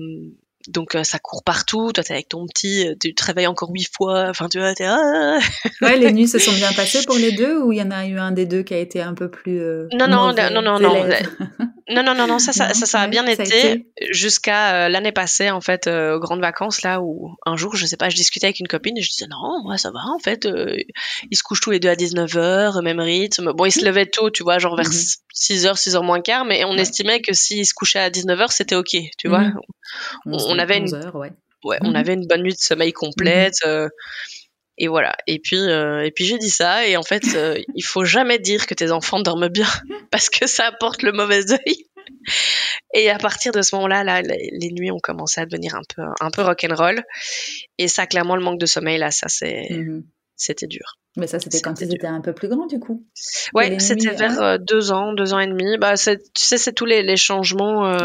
donc 0.68 0.96
euh, 0.96 1.04
ça 1.04 1.20
court 1.20 1.44
partout. 1.44 1.92
Toi, 1.94 2.04
t'es 2.04 2.14
avec 2.14 2.30
ton 2.30 2.46
petit, 2.48 2.88
euh, 2.88 2.96
tu 3.00 3.14
te 3.14 3.24
réveilles 3.24 3.48
encore 3.48 3.70
huit 3.72 3.90
fois. 3.96 4.28
Enfin, 4.30 4.50
tu 4.50 4.60
vois, 4.60 4.74
t'es. 4.74 4.86
Ah 4.86 5.40
ouais, 5.82 5.98
les 5.98 6.12
nuits 6.14 6.28
se 6.28 6.40
sont 6.40 6.54
bien 6.54 6.72
passées 6.74 7.04
pour 7.06 7.16
les 7.16 7.32
deux 7.32 7.58
ou 7.60 7.72
il 7.72 7.78
y 7.78 7.82
en 7.82 7.92
a 7.92 8.06
eu 8.06 8.18
un 8.18 8.32
des 8.32 8.46
deux 8.46 8.64
qui 8.64 8.74
a 8.74 8.80
été 8.80 9.02
un 9.02 9.14
peu 9.14 9.30
plus. 9.30 9.62
Euh, 9.62 9.88
non, 9.94 10.08
non, 10.08 10.34
non, 10.34 10.50
non, 10.52 10.62
non, 10.62 10.80
non, 10.80 10.92
non, 11.88 12.04
non, 12.04 12.16
non, 12.16 12.28
non, 12.28 12.40
ça, 12.40 12.52
ça, 12.52 12.74
ça, 12.74 13.00
a 13.00 13.08
bien 13.08 13.28
été, 13.28 13.88
jusqu'à 14.10 14.90
l'année 14.90 15.12
passée, 15.12 15.52
en 15.52 15.62
fait, 15.62 15.88
aux 15.88 16.20
grandes 16.20 16.42
vacances, 16.42 16.82
là 16.82 17.00
où 17.02 17.36
un 17.46 17.58
jour, 17.58 17.76
je 17.76 17.86
sais 17.86 17.98
pas, 17.98 18.10
je 18.10 18.16
discutais 18.16 18.48
avec 18.48 18.60
une 18.60 18.68
copine 18.68 18.98
et 18.98 19.02
je 19.02 19.10
disais 19.10 19.28
non, 19.28 19.62
moi 19.64 19.78
ça 19.78 19.92
va, 19.92 20.00
en 20.16 20.20
fait, 20.20 20.48
ils 21.30 21.38
se 21.38 21.44
couchent 21.44 21.62
tous 21.62 21.72
les 21.72 21.80
deux 21.80 21.90
à 21.90 21.96
19h, 21.96 22.82
même 22.82 23.00
rythme. 23.00 23.54
Bon, 23.54 23.66
ils 23.66 23.72
se 23.72 23.86
levaient 23.86 24.08
tôt, 24.08 24.32
tu 24.32 24.42
vois, 24.42 24.58
genre 24.58 24.76
vers 24.76 24.86
6h, 24.86 25.68
mhm. 25.68 25.74
6h 25.74 26.04
moins 26.04 26.22
quart, 26.22 26.46
mais 26.46 26.66
on 26.66 26.76
estimait 26.76 27.22
que 27.22 27.34
s'ils 27.34 27.68
se 27.68 27.74
couchaient 27.76 28.00
à 28.00 28.10
19h, 28.10 28.48
c'était 28.50 28.76
ok, 28.76 28.96
tu 29.18 29.28
vois. 29.28 29.42
Mhm 29.42 29.60
on, 30.26 30.55
avait 30.60 30.78
une, 30.78 30.94
ouais. 31.14 31.78
on 31.82 31.90
mhm. 31.90 31.96
avait 31.96 32.14
une 32.14 32.28
bonne 32.28 32.44
nuit 32.44 32.54
de 32.54 32.60
sommeil 32.60 32.94
complète. 32.94 33.56
Mhm. 33.64 33.70
Euh, 33.70 33.90
et 34.78 34.88
voilà. 34.88 35.16
Et 35.28 35.40
puis, 35.40 35.58
euh, 35.58 36.04
et 36.04 36.12
puis 36.12 36.26
j'ai 36.26 36.38
dit 36.38 36.50
ça. 36.50 36.88
Et 36.88 36.98
en 36.98 37.04
fait, 37.04 37.24
euh, 37.36 37.58
il 37.76 37.84
faut 37.84 38.04
jamais 38.04 38.40
dire 38.40 38.68
que 38.68 38.74
tes 38.74 38.92
enfants 38.92 39.20
dorment 39.20 39.48
bien 39.48 39.68
parce 40.12 40.30
que 40.30 40.48
ça 40.48 40.68
apporte 40.68 41.02
le 41.02 41.12
mauvais 41.12 41.52
œil. 41.52 41.86
Et 42.94 43.10
à 43.10 43.18
partir 43.18 43.52
de 43.52 43.62
ce 43.62 43.76
moment-là, 43.76 44.04
là, 44.04 44.22
les 44.22 44.72
nuits 44.72 44.92
ont 44.92 45.00
commencé 45.00 45.42
à 45.42 45.46
devenir 45.46 45.76
un 45.76 45.82
peu, 45.96 46.04
un 46.20 46.30
peu 46.30 46.44
rock'n'roll. 46.44 47.04
Et 47.78 47.88
ça, 47.88 48.06
clairement, 48.06 48.36
le 48.36 48.44
manque 48.44 48.60
de 48.60 48.66
sommeil, 48.66 48.98
là, 48.98 49.12
ça, 49.12 49.28
c'est, 49.28 49.68
mhm. 49.70 50.04
c'était 50.36 50.68
dur. 50.68 50.98
Mais 51.18 51.28
ça, 51.28 51.40
c'était 51.40 51.62
quand 51.62 51.80
ils 51.82 51.94
étaient 51.94 52.08
un 52.08 52.22
peu 52.22 52.34
plus 52.34 52.48
grands, 52.48 52.68
du 52.68 52.80
coup. 52.80 53.06
Ouais, 53.54 53.80
c'était 53.80 54.12
vers 54.12 54.60
deux 54.60 54.92
ans, 54.92 55.14
deux 55.14 55.34
ans 55.34 55.40
et 55.40 55.48
demi. 55.48 55.78
Bah, 55.78 55.96
tu 55.98 56.18
sais, 56.36 56.58
c'est 56.58 56.74
tous 56.74 56.86
les, 56.86 57.02
les 57.02 57.18
changements 57.18 57.98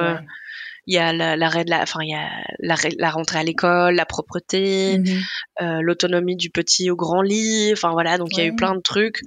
il 0.86 0.94
y 0.94 0.98
a 0.98 1.12
l'arrêt 1.12 1.64
de 1.64 1.70
la, 1.70 1.82
enfin 1.82 2.00
il 2.02 2.10
y 2.10 2.14
a 2.14 2.28
la, 2.58 2.76
la 2.98 3.10
rentrée 3.10 3.38
à 3.38 3.42
l'école, 3.42 3.94
la 3.94 4.06
propreté, 4.06 4.98
mhm. 4.98 5.20
euh, 5.62 5.80
l'autonomie 5.82 6.36
du 6.36 6.50
petit 6.50 6.90
au 6.90 6.96
grand 6.96 7.22
lit, 7.22 7.70
enfin 7.72 7.90
voilà, 7.90 8.18
donc 8.18 8.28
il 8.32 8.38
y 8.38 8.42
a 8.42 8.46
eu 8.46 8.54
plein 8.54 8.74
de 8.74 8.80
trucs. 8.80 9.20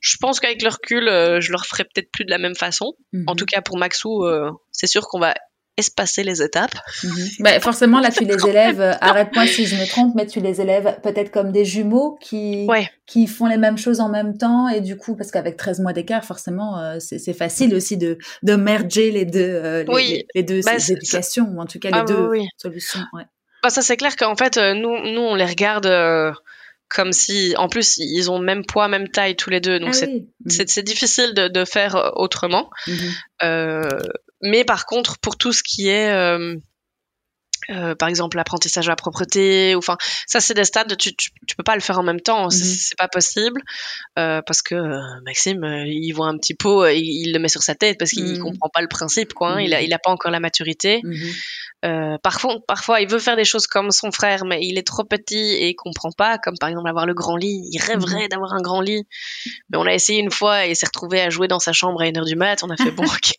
Je 0.00 0.16
pense 0.20 0.40
qu'avec 0.40 0.62
le 0.62 0.68
recul, 0.68 1.08
euh, 1.08 1.40
je 1.40 1.50
le 1.50 1.56
referai 1.56 1.84
peut-être 1.84 2.10
plus 2.12 2.24
de 2.24 2.30
la 2.30 2.38
même 2.38 2.54
façon. 2.54 2.92
En 3.26 3.32
mhm. 3.32 3.36
tout 3.36 3.46
cas 3.46 3.60
pour 3.60 3.78
Maxou, 3.78 4.24
euh, 4.24 4.50
c'est 4.70 4.86
sûr 4.86 5.08
qu'on 5.08 5.18
va 5.18 5.34
espacer 5.76 6.22
les 6.22 6.42
étapes. 6.42 6.74
Mhm. 7.02 7.28
Bah, 7.40 7.60
forcément, 7.60 8.00
là, 8.00 8.10
tu 8.10 8.24
les 8.24 8.46
élèves, 8.46 8.80
euh, 8.80 8.92
arrête-moi 9.00 9.46
si 9.46 9.66
je 9.66 9.76
me 9.76 9.86
trompe, 9.86 10.14
mais 10.14 10.26
tu 10.26 10.40
les 10.40 10.60
élèves 10.60 10.98
peut-être 11.02 11.30
comme 11.30 11.52
des 11.52 11.64
jumeaux 11.64 12.18
qui, 12.20 12.66
qui 13.06 13.26
font 13.26 13.46
les 13.46 13.58
mêmes 13.58 13.78
choses 13.78 14.00
en 14.00 14.08
même 14.08 14.36
temps. 14.36 14.68
Et 14.68 14.80
du 14.80 14.96
coup, 14.96 15.16
parce 15.16 15.30
qu'avec 15.30 15.56
13 15.56 15.80
mois 15.80 15.92
d'écart, 15.92 16.24
forcément, 16.24 16.78
euh, 16.78 16.98
c'est 16.98 17.34
facile 17.34 17.74
aussi 17.74 17.96
de, 17.96 18.18
de 18.42 18.56
merger 18.56 19.10
les 19.10 19.24
deux, 19.24 19.40
euh, 19.40 19.84
les, 20.34 20.42
deux 20.42 20.60
bah, 20.62 20.76
éducations, 20.76 21.48
ou 21.54 21.60
en 21.60 21.66
tout 21.66 21.78
cas 21.78 21.90
les 21.90 21.98
ah, 21.98 22.04
deux 22.04 22.30
solutions. 22.56 23.00
Ouais. 23.12 23.24
Bah, 23.62 23.70
ça, 23.70 23.82
c'est 23.82 23.96
clair 23.96 24.16
qu'en 24.16 24.36
fait, 24.36 24.56
nous, 24.56 25.12
nous, 25.12 25.20
on 25.20 25.34
les 25.34 25.46
regarde 25.46 25.86
comme 26.88 27.12
si, 27.12 27.54
en 27.56 27.68
plus, 27.68 27.98
ils 27.98 28.30
ont 28.30 28.38
même 28.38 28.64
poids, 28.64 28.88
même 28.88 29.08
taille 29.08 29.34
tous 29.34 29.50
les 29.50 29.60
deux, 29.60 29.80
donc 29.80 29.94
ah 30.00 30.06
c'est 30.46 30.82
difficile 30.82 31.34
de, 31.34 31.48
de, 31.48 31.64
faire 31.64 32.12
autrement. 32.14 32.70
Mhm. 32.86 32.96
euh, 33.42 33.98
mais 34.42 34.64
par 34.64 34.86
contre, 34.86 35.18
pour 35.18 35.36
tout 35.36 35.52
ce 35.52 35.62
qui 35.62 35.88
est 35.88 36.12
euh, 37.70 37.86
euh, 37.86 37.94
par 37.94 38.08
exemple 38.08 38.36
l'apprentissage 38.36 38.86
de 38.86 38.90
la 38.90 38.96
propreté 38.96 39.74
ou 39.74 39.78
enfin 39.78 39.96
ça 40.26 40.40
c'est 40.40 40.54
des 40.54 40.64
stades 40.64 40.96
tu, 40.96 41.14
tu, 41.14 41.30
peux 41.56 41.62
pas 41.62 41.74
le 41.74 41.80
faire 41.80 41.98
en 41.98 42.02
même 42.02 42.20
temps 42.20 42.50
c'est 42.50 42.64
mhm. 42.64 42.96
pas 42.98 43.08
possible. 43.08 43.60
Euh, 44.18 44.42
parce 44.46 44.62
que 44.62 44.74
euh, 44.74 45.20
Maxime 45.24 45.64
euh, 45.64 45.84
il 45.86 46.12
voit 46.12 46.28
un 46.28 46.36
petit 46.38 46.54
pot 46.54 46.86
il, 46.86 47.04
il, 47.04 47.32
le 47.32 47.38
met 47.38 47.48
sur 47.48 47.62
sa 47.62 47.74
tête 47.74 47.98
parce 47.98 48.10
qu'il 48.10 48.24
mhm. 48.24 48.38
comprend 48.38 48.68
pas 48.68 48.80
le 48.80 48.88
principe 48.88 49.32
quoi 49.32 49.54
hein. 49.54 49.60
il 49.60 49.74
a 49.74 49.78
mhm. 49.78 49.86
il 49.86 49.94
a 49.94 49.98
pas 49.98 50.10
encore 50.10 50.30
la 50.30 50.40
maturité. 50.40 51.02
Euh, 51.84 52.16
parfois 52.22 52.56
parfois 52.66 53.00
il 53.00 53.08
veut 53.08 53.18
faire 53.18 53.36
des 53.36 53.44
choses 53.44 53.66
comme 53.66 53.90
son 53.90 54.10
frère 54.10 54.44
mais 54.44 54.60
il 54.62 54.78
est 54.78 54.86
trop 54.86 55.04
petit 55.04 55.36
et 55.36 55.68
il 55.68 55.74
comprend 55.74 56.10
pas 56.10 56.38
comme 56.38 56.56
par 56.58 56.68
exemple 56.68 56.88
avoir 56.88 57.06
le 57.06 57.14
grand 57.14 57.36
lit. 57.36 57.68
Il 57.70 57.80
rêverait 57.80 58.28
d'avoir 58.28 58.54
un 58.54 58.62
grand 58.62 58.80
lit. 58.80 59.06
Mais 59.70 59.78
on 59.78 59.86
a 59.86 59.92
essayé 59.92 60.20
une 60.20 60.30
fois 60.30 60.66
et 60.66 60.74
s'est 60.74 60.86
retrouvé 60.86 61.20
à 61.20 61.30
jouer 61.30 61.48
dans 61.48 61.58
sa 61.58 61.72
chambre 61.72 62.00
à 62.00 62.08
une 62.08 62.16
heure 62.16 62.24
du 62.24 62.36
mat. 62.36 62.62
On 62.64 62.70
a 62.70 62.76
fait 62.76 62.90
bon 62.90 63.04
ok. 63.04 63.32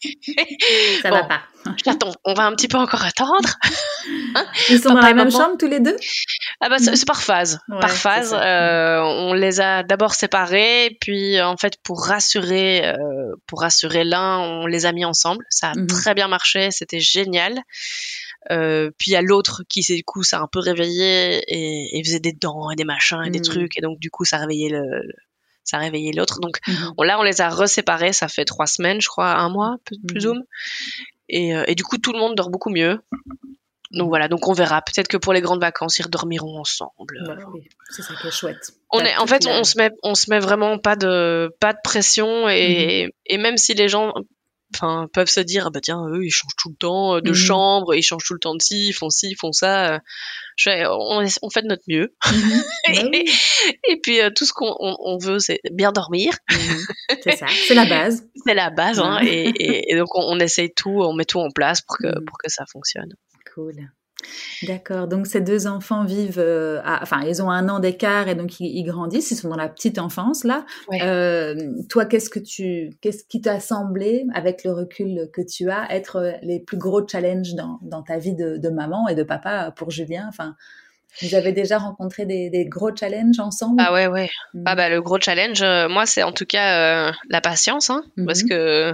Ça 1.02 1.10
va 1.10 1.24
pas 1.24 1.42
je 1.78 1.90
Attends, 1.90 2.14
on 2.26 2.34
va 2.34 2.46
un 2.46 2.56
petit 2.56 2.68
peu 2.68 2.78
encore 2.78 3.04
attendre. 3.04 3.50
Hein 4.36 4.46
Ils 4.70 4.82
sont 4.82 4.94
dans 4.94 5.02
la 5.02 5.14
même 5.14 5.32
chambre 5.32 5.58
tous 5.58 5.68
les 5.68 5.80
deux? 5.80 5.96
Ah 6.62 6.70
bah 6.70 6.78
c'est 6.80 7.06
par 7.06 7.22
phase. 7.22 7.60
par 7.82 7.92
phase, 7.92 8.34
euh, 8.34 9.00
on 9.02 9.34
les 9.34 9.60
a 9.60 9.84
d'abord 9.84 10.14
séparés, 10.14 10.98
puis 11.02 11.42
en 11.42 11.58
fait 11.58 11.78
pour 11.84 12.06
rassurer, 12.06 12.86
euh, 12.86 12.96
pour 13.48 13.62
rassurer 13.62 14.04
l'un, 14.04 14.40
on 14.40 14.66
les 14.66 14.86
a 14.86 14.92
mis 14.92 15.06
ensemble. 15.06 15.46
Ça 15.50 15.72
a 15.72 15.76
mhm. 15.76 15.88
très 15.88 16.14
bien 16.14 16.28
marché, 16.28 16.70
c'était 16.72 17.00
génial. 17.00 17.62
Euh, 18.52 18.92
puis 18.98 19.12
il 19.12 19.14
y 19.14 19.18
a 19.18 19.22
l'autre 19.22 19.64
qui, 19.68 19.82
du 19.82 20.04
coup, 20.04 20.24
ça 20.24 20.38
a 20.38 20.42
un 20.42 20.48
peu 20.48 20.60
réveillé 20.60 21.42
et, 21.48 22.04
faisait 22.04 22.20
des 22.20 22.32
dents 22.32 22.72
et 22.72 22.76
des 22.76 22.86
machins 22.86 23.22
et 23.26 23.30
des 23.30 23.40
mhm. 23.40 23.46
trucs. 23.46 23.78
Et 23.78 23.82
donc, 23.82 24.00
du 24.00 24.10
coup, 24.10 24.24
ça 24.24 24.38
a 24.38 24.40
réveillé 24.40 24.70
le, 24.70 25.02
ça 25.68 25.78
a 25.78 25.80
réveillé 25.82 26.14
l'autre. 26.14 26.40
Donc 26.40 26.60
mhm. 26.68 26.94
on, 26.98 27.04
là, 27.04 27.20
on 27.20 27.24
les 27.24 27.42
a 27.42 27.50
reséparés. 27.50 28.14
Ça 28.14 28.28
fait 28.28 28.46
trois 28.46 28.68
semaines, 28.68 29.02
je 29.02 29.08
crois, 29.08 29.36
un 29.36 29.50
mois, 29.50 29.78
plus, 30.08 30.28
ou 30.28 30.34
moins. 30.34 30.44
Et, 31.30 31.54
et, 31.68 31.76
du 31.76 31.84
coup, 31.84 31.98
tout 31.98 32.14
le 32.14 32.20
monde 32.20 32.36
dort 32.36 32.50
beaucoup 32.50 32.70
mieux. 32.70 33.00
Donc 33.92 34.10
voilà, 34.10 34.28
donc 34.28 34.48
on 34.48 34.54
verra. 34.54 34.82
Peut-être 34.82 35.08
que 35.08 35.18
pour 35.18 35.34
les 35.34 35.42
grandes 35.42 35.62
vacances, 35.62 35.98
ils 36.00 36.04
redormiront 36.04 36.60
ensemble. 36.60 37.24
Bah 37.26 37.38
c'est 37.90 38.02
ça 38.02 38.14
qui 38.16 38.28
est 38.28 38.32
chouette. 38.32 38.74
On 38.92 39.00
est, 39.00 39.16
en 39.18 39.28
fait, 39.28 39.48
on 39.48 39.64
se 39.64 39.78
met, 39.78 39.92
on 40.04 40.14
se 40.14 40.30
met 40.30 40.40
vraiment 40.40 40.78
pas 40.78 40.96
de, 40.96 41.56
pas 41.60 41.74
de 41.74 41.80
pression 41.84 42.50
et, 42.50 43.06
mhm. 43.06 43.12
et 43.26 43.38
même 43.38 43.58
si 43.58 43.74
les 43.74 43.88
gens, 43.88 44.14
enfin, 44.74 45.08
peuvent 45.14 45.30
se 45.30 45.40
dire, 45.40 45.68
ah 45.68 45.70
bah 45.70 45.80
tiens, 45.82 46.04
eux, 46.10 46.26
ils 46.26 46.32
changent 46.32 46.56
tout 46.58 46.70
le 46.70 46.76
temps 46.76 47.16
euh, 47.16 47.22
de 47.22 47.30
mhm. 47.30 47.36
chambre, 47.36 47.96
ils 47.96 48.02
changent 48.02 48.26
tout 48.26 48.34
le 48.34 48.40
temps 48.40 48.56
de 48.56 48.62
ci, 48.62 48.88
ils 48.88 48.94
font 48.94 49.10
ci, 49.10 49.30
ils 49.32 49.36
font 49.36 49.52
ça. 49.52 49.94
Euh, 49.94 50.00
je 50.56 50.70
on, 50.90 51.26
on, 51.42 51.50
fait 51.50 51.62
de 51.62 51.68
notre 51.68 51.84
mieux. 51.88 52.14
Mhm. 52.26 52.64
Bah 52.88 52.94
et, 53.90 54.00
puis 54.02 54.22
euh, 54.22 54.30
tout 54.30 54.46
ce 54.46 54.54
qu'on 54.54 54.76
on, 54.80 55.18
veut, 55.18 55.40
c'est 55.40 55.60
bien 55.72 55.92
dormir. 55.92 56.34
C'est 57.24 57.38
ça, 57.38 57.48
c'est 57.68 57.76
la 57.76 57.86
base. 57.86 58.26
c'est 58.46 58.54
la 58.54 58.70
base, 58.70 59.00
hein, 59.00 59.20
et, 59.24 59.92
et, 59.92 59.96
donc 59.96 60.16
on, 60.16 60.22
on, 60.22 60.40
essaye 60.40 60.74
tout, 60.74 61.02
on 61.02 61.14
met 61.14 61.26
tout 61.26 61.40
en 61.40 61.52
place 61.52 61.82
pour 61.82 61.98
que 61.98 62.20
pour 62.26 62.38
que 62.38 62.50
ça 62.50 62.66
fonctionne. 62.72 63.14
Cool. 63.54 63.90
D'accord. 64.64 65.08
Donc 65.08 65.28
ces 65.28 65.42
deux 65.42 65.68
enfants 65.68 66.04
vivent, 66.04 66.40
euh, 66.40 66.82
enfin 67.02 67.22
ils 67.22 67.42
ont 67.42 67.52
un 67.52 67.70
an 67.70 67.80
d'écart 67.80 68.28
et 68.28 68.36
donc 68.36 68.60
ils, 68.60 68.84
grandissent. 68.84 69.32
Ils 69.32 69.36
sont 69.36 69.50
dans 69.50 69.56
la 69.56 69.70
petite 69.70 70.00
enfance 70.00 70.44
là. 70.44 70.66
Euh, 71.02 71.56
toi, 71.90 72.06
qu'est-ce 72.06 72.30
que 72.30 72.40
tu, 72.40 72.98
qu'est-ce 73.02 73.24
qui 73.26 73.42
t'a 73.42 73.60
semblé, 73.60 74.26
avec 74.34 74.64
le 74.64 74.72
recul 74.72 75.30
que 75.32 75.42
tu 75.42 75.70
as, 75.70 75.94
être 75.94 76.18
euh, 76.18 76.32
les 76.42 76.60
plus 76.60 76.78
gros 76.78 77.08
challenges 77.08 77.54
dans, 77.54 77.80
dans 77.84 78.02
ta 78.02 78.18
vie 78.18 78.34
de, 78.34 78.58
de, 78.58 78.70
maman 78.70 79.08
et 79.08 79.16
de 79.16 79.24
papa 79.24 79.72
pour 79.76 79.92
Julien? 79.92 80.26
Enfin, 80.28 80.56
vous 81.22 81.36
avez 81.36 81.52
déjà 81.52 81.80
rencontré 81.80 82.26
des, 82.26 82.50
des, 82.50 82.66
gros 82.66 82.96
challenges 82.96 83.40
ensemble? 83.40 83.82
Ah 83.84 83.92
ouais, 83.92 84.08
ouais. 84.08 84.30
Mmh. 84.54 84.64
Ah 84.66 84.76
bah, 84.76 84.90
le 84.90 85.02
gros 85.02 85.20
challenge, 85.20 85.62
euh, 85.62 85.90
moi, 85.90 86.06
c'est 86.06 86.24
en 86.24 86.32
tout 86.32 86.46
cas 86.46 87.10
euh, 87.10 87.12
la 87.30 87.42
patience. 87.42 87.90
Hein, 87.90 88.04
Parce 88.26 88.44
mmh. 88.44 88.50
que 88.50 88.94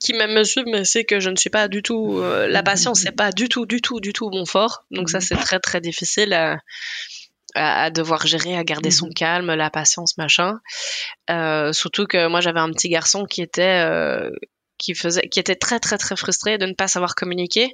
qui 0.00 0.14
m'aime 0.14 0.34
me 0.34 0.42
suit 0.42 0.64
mais 0.66 0.84
sait 0.84 1.04
que 1.04 1.20
je 1.20 1.30
ne 1.30 1.36
suis 1.36 1.50
pas 1.50 1.68
du 1.68 1.82
tout. 1.82 2.18
Euh, 2.18 2.48
la 2.48 2.62
mmh. 2.62 2.64
patience, 2.64 3.00
c'est 3.00 3.12
pas 3.12 3.30
du 3.30 3.48
tout, 3.48 3.66
du 3.66 3.80
tout, 3.80 4.00
du 4.00 4.12
tout 4.12 4.30
mon 4.30 4.44
fort. 4.44 4.84
Donc, 4.90 5.10
ça, 5.10 5.20
c'est 5.20 5.36
très, 5.36 5.60
très 5.60 5.80
difficile 5.80 6.32
à, 6.32 6.58
à, 7.54 7.90
devoir 7.90 8.26
gérer, 8.26 8.56
à 8.56 8.64
garder 8.64 8.90
son 8.90 9.08
calme, 9.10 9.54
la 9.54 9.70
patience, 9.70 10.16
machin. 10.18 10.58
surtout 11.72 12.06
que 12.06 12.26
moi, 12.26 12.40
j'avais 12.40 12.60
un 12.60 12.70
petit 12.70 12.88
garçon 12.88 13.24
qui 13.24 13.42
était. 13.42 13.86
qui 14.78 14.94
faisait, 14.94 15.28
qui 15.28 15.38
était 15.38 15.54
très 15.54 15.78
très 15.78 15.98
très 15.98 16.16
frustré 16.16 16.58
de 16.58 16.66
ne 16.66 16.74
pas 16.74 16.88
savoir 16.88 17.14
communiquer. 17.14 17.70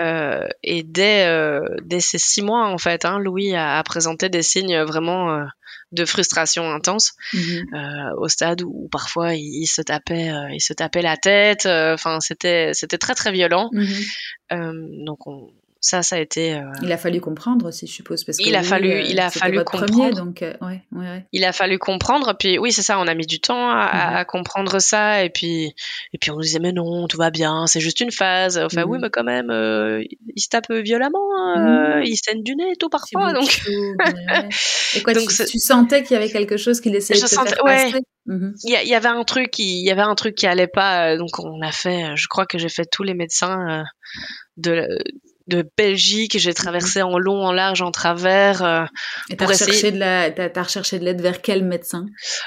Euh, 0.00 0.48
et 0.62 0.82
dès, 0.82 1.26
euh, 1.26 1.60
dès 1.84 2.00
ces 2.00 2.18
six 2.18 2.42
mois, 2.42 2.66
en 2.66 2.78
fait, 2.78 3.04
hein, 3.04 3.18
Louis 3.18 3.54
a, 3.54 3.82
présenté 3.82 4.28
des 4.28 4.42
signes 4.42 4.80
vraiment 4.82 5.34
euh, 5.34 5.44
de 5.92 6.04
frustration 6.04 6.70
intense, 6.72 7.12
mhm. 7.34 8.14
au 8.16 8.28
stade 8.28 8.62
où, 8.62 8.88
parfois 8.90 9.34
il, 9.34 9.66
se 9.66 9.82
tapait, 9.82 10.30
il 10.52 10.60
se 10.60 10.72
tapait 10.72 11.02
la 11.02 11.16
tête. 11.16 11.66
Enfin, 11.66 12.20
c'était 12.20 12.70
c'était 12.72 12.98
très 12.98 13.14
très 13.14 13.32
violent. 13.32 13.68
Mhm. 13.72 15.04
donc 15.04 15.26
on, 15.26 15.50
ça, 15.84 16.04
ça 16.04 16.14
a 16.14 16.20
été. 16.20 16.54
Euh, 16.54 16.62
il 16.80 16.92
a 16.92 16.96
fallu 16.96 17.20
comprendre 17.20 17.66
aussi, 17.66 17.88
je 17.88 17.92
suppose, 17.92 18.22
parce 18.22 18.38
il 18.38 18.54
a 18.54 18.62
fallu, 18.62 18.92
euh, 18.92 19.00
il 19.00 19.18
a 19.18 19.30
fallu 19.30 19.64
comprendre. 19.64 20.14
donc, 20.14 20.40
euh, 20.40 20.54
ouais, 20.60 20.80
ouais, 20.92 21.26
Il 21.32 21.44
a 21.44 21.52
fallu 21.52 21.76
comprendre. 21.80 22.36
Puis 22.38 22.56
oui, 22.56 22.70
c'est 22.70 22.82
ça. 22.82 23.00
On 23.00 23.08
a 23.08 23.14
mis 23.16 23.26
du 23.26 23.40
temps 23.40 23.68
à, 23.68 24.20
mhm. 24.20 24.24
comprendre 24.26 24.78
ça, 24.78 25.24
et 25.24 25.30
puis, 25.30 25.74
et 26.12 26.18
puis 26.18 26.30
on 26.30 26.36
nous 26.36 26.42
disait 26.42 26.60
mais 26.60 26.70
non, 26.70 27.08
tout 27.08 27.18
va 27.18 27.30
bien, 27.30 27.66
c'est 27.66 27.80
juste 27.80 27.98
une 27.98 28.12
phase. 28.12 28.58
Enfin 28.58 28.84
oui, 28.84 28.98
mhm. 28.98 29.02
mais 29.02 29.10
quand 29.10 29.24
même, 29.24 29.50
il 29.50 30.40
se 30.40 30.48
tape 30.48 30.70
violemment, 30.70 31.18
mhm. 31.56 32.04
il 32.04 32.16
saigne 32.16 32.44
du 32.44 32.54
nez, 32.54 32.76
tout 32.78 32.88
parfois. 32.88 33.32
Donc. 33.32 33.62
et 34.94 35.02
quoi, 35.02 35.14
tu, 35.14 35.58
sentais 35.58 36.04
qu'il 36.04 36.14
y 36.14 36.16
avait 36.16 36.30
quelque 36.30 36.56
chose 36.56 36.80
qu'il 36.80 36.94
essayait 36.94 37.20
de 37.20 37.26
te 37.26 37.34
faire 37.34 37.44
passer? 37.64 37.98
Il 38.28 38.56
y, 38.62 38.88
y, 38.88 38.94
avait 38.94 39.08
un 39.08 39.24
truc 39.24 39.58
il 39.58 39.84
y 39.84 39.90
avait 39.90 40.02
un 40.02 40.14
truc 40.14 40.36
qui 40.36 40.46
allait 40.46 40.68
pas 40.68 41.16
donc 41.16 41.40
on 41.40 41.60
a 41.60 41.72
fait 41.72 42.14
je 42.14 42.28
crois 42.28 42.46
que 42.46 42.56
j'ai 42.56 42.68
fait 42.68 42.84
tous 42.84 43.02
les 43.02 43.14
médecins 43.14 43.82
de 44.58 44.86
de 45.46 45.68
Belgique, 45.76 46.38
j'ai 46.38 46.54
traversé 46.54 47.02
en 47.02 47.18
long, 47.18 47.44
en 47.44 47.52
large, 47.52 47.82
en 47.82 47.90
travers. 47.90 48.62
Euh, 48.62 48.84
et 49.30 49.36
t'as 49.36 49.46
recherché, 49.46 49.92
de 49.92 49.98
la, 49.98 50.24
as, 50.24 50.62
recherché 50.62 50.98
de 50.98 51.04
l'aide 51.04 51.20
vers 51.20 51.42
quel 51.42 51.64
médecin? 51.64 52.06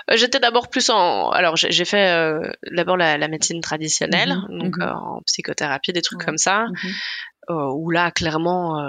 Euh, 0.10 0.18
J'étais 0.18 0.40
d'abord 0.40 0.70
plus 0.70 0.90
en, 0.90 1.30
alors 1.30 1.56
j'ai 1.56 1.86
fait 1.86 2.12
euh, 2.12 2.40
d'abord 2.72 2.98
la, 2.98 3.28
médecine 3.28 3.62
traditionnelle, 3.62 4.36
mhm, 4.50 4.60
donc 4.60 4.78
mhm. 4.78 4.90
en 4.90 5.22
psychothérapie, 5.26 5.94
des 5.94 6.02
trucs 6.02 6.24
comme 6.24 6.38
ça, 6.38 6.66
mhm. 7.50 7.56
où 7.74 7.90
là 7.90 8.12
clairement 8.12 8.80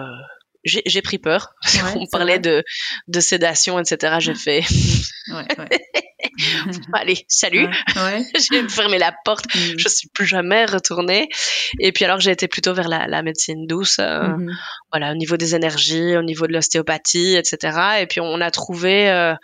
j'ai 0.66 1.02
pris 1.02 1.18
peur. 1.18 1.54
On 1.96 2.06
parlait 2.06 2.38
de, 2.38 2.64
de 3.08 3.20
sédation, 3.20 3.78
etc. 3.78 4.16
J'ai 4.20 4.34
fait. 4.34 4.60
ouais, 5.32 5.46
Allez, 6.92 7.24
salut. 7.28 7.68
j'ai 8.50 8.68
fermé 8.68 8.98
la 8.98 9.14
porte. 9.24 9.46
Mm. 9.54 9.78
Je 9.78 9.88
suis 9.88 10.08
plus 10.08 10.26
jamais 10.26 10.64
retournée. 10.64 11.28
Et 11.80 11.92
puis 11.92 12.04
alors 12.04 12.20
j'ai 12.20 12.30
été 12.30 12.48
plutôt 12.48 12.74
vers 12.74 12.88
la, 12.88 13.06
la 13.06 13.22
médecine 13.22 13.66
douce, 13.66 13.98
euh, 13.98 14.22
mm-hmm. 14.22 14.54
voilà, 14.92 15.12
au 15.12 15.14
niveau 15.14 15.36
des 15.36 15.54
énergies, 15.54 16.16
au 16.16 16.22
niveau 16.22 16.46
de 16.46 16.52
l'ostéopathie, 16.52 17.36
etc. 17.36 17.78
Et 18.00 18.06
puis 18.06 18.20
on 18.20 18.40
a 18.40 18.50
trouvé, 18.50 19.10
euh, 19.10 19.34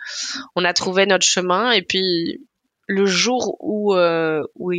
on 0.55 0.63
a 0.65 0.73
trouvé 0.73 1.05
notre 1.05 1.25
chemin. 1.25 1.71
Et 1.71 1.81
puis 1.81 2.41
le 2.87 3.05
jour 3.05 3.57
où, 3.59 3.95
euh, 3.95 4.41
où 4.55 4.71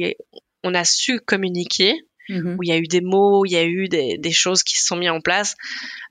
on 0.62 0.74
a 0.74 0.84
su 0.84 1.20
communiquer, 1.20 1.94
Mm-hmm. 2.28 2.56
où 2.56 2.62
il 2.62 2.68
y 2.68 2.72
a 2.72 2.78
eu 2.78 2.86
des 2.86 3.02
mots, 3.02 3.44
il 3.44 3.50
y 3.50 3.56
a 3.56 3.64
eu 3.64 3.88
des, 3.88 4.16
des, 4.18 4.32
choses 4.32 4.62
qui 4.62 4.78
se 4.78 4.86
sont 4.86 4.96
mises 4.96 5.10
en 5.10 5.20
place. 5.20 5.56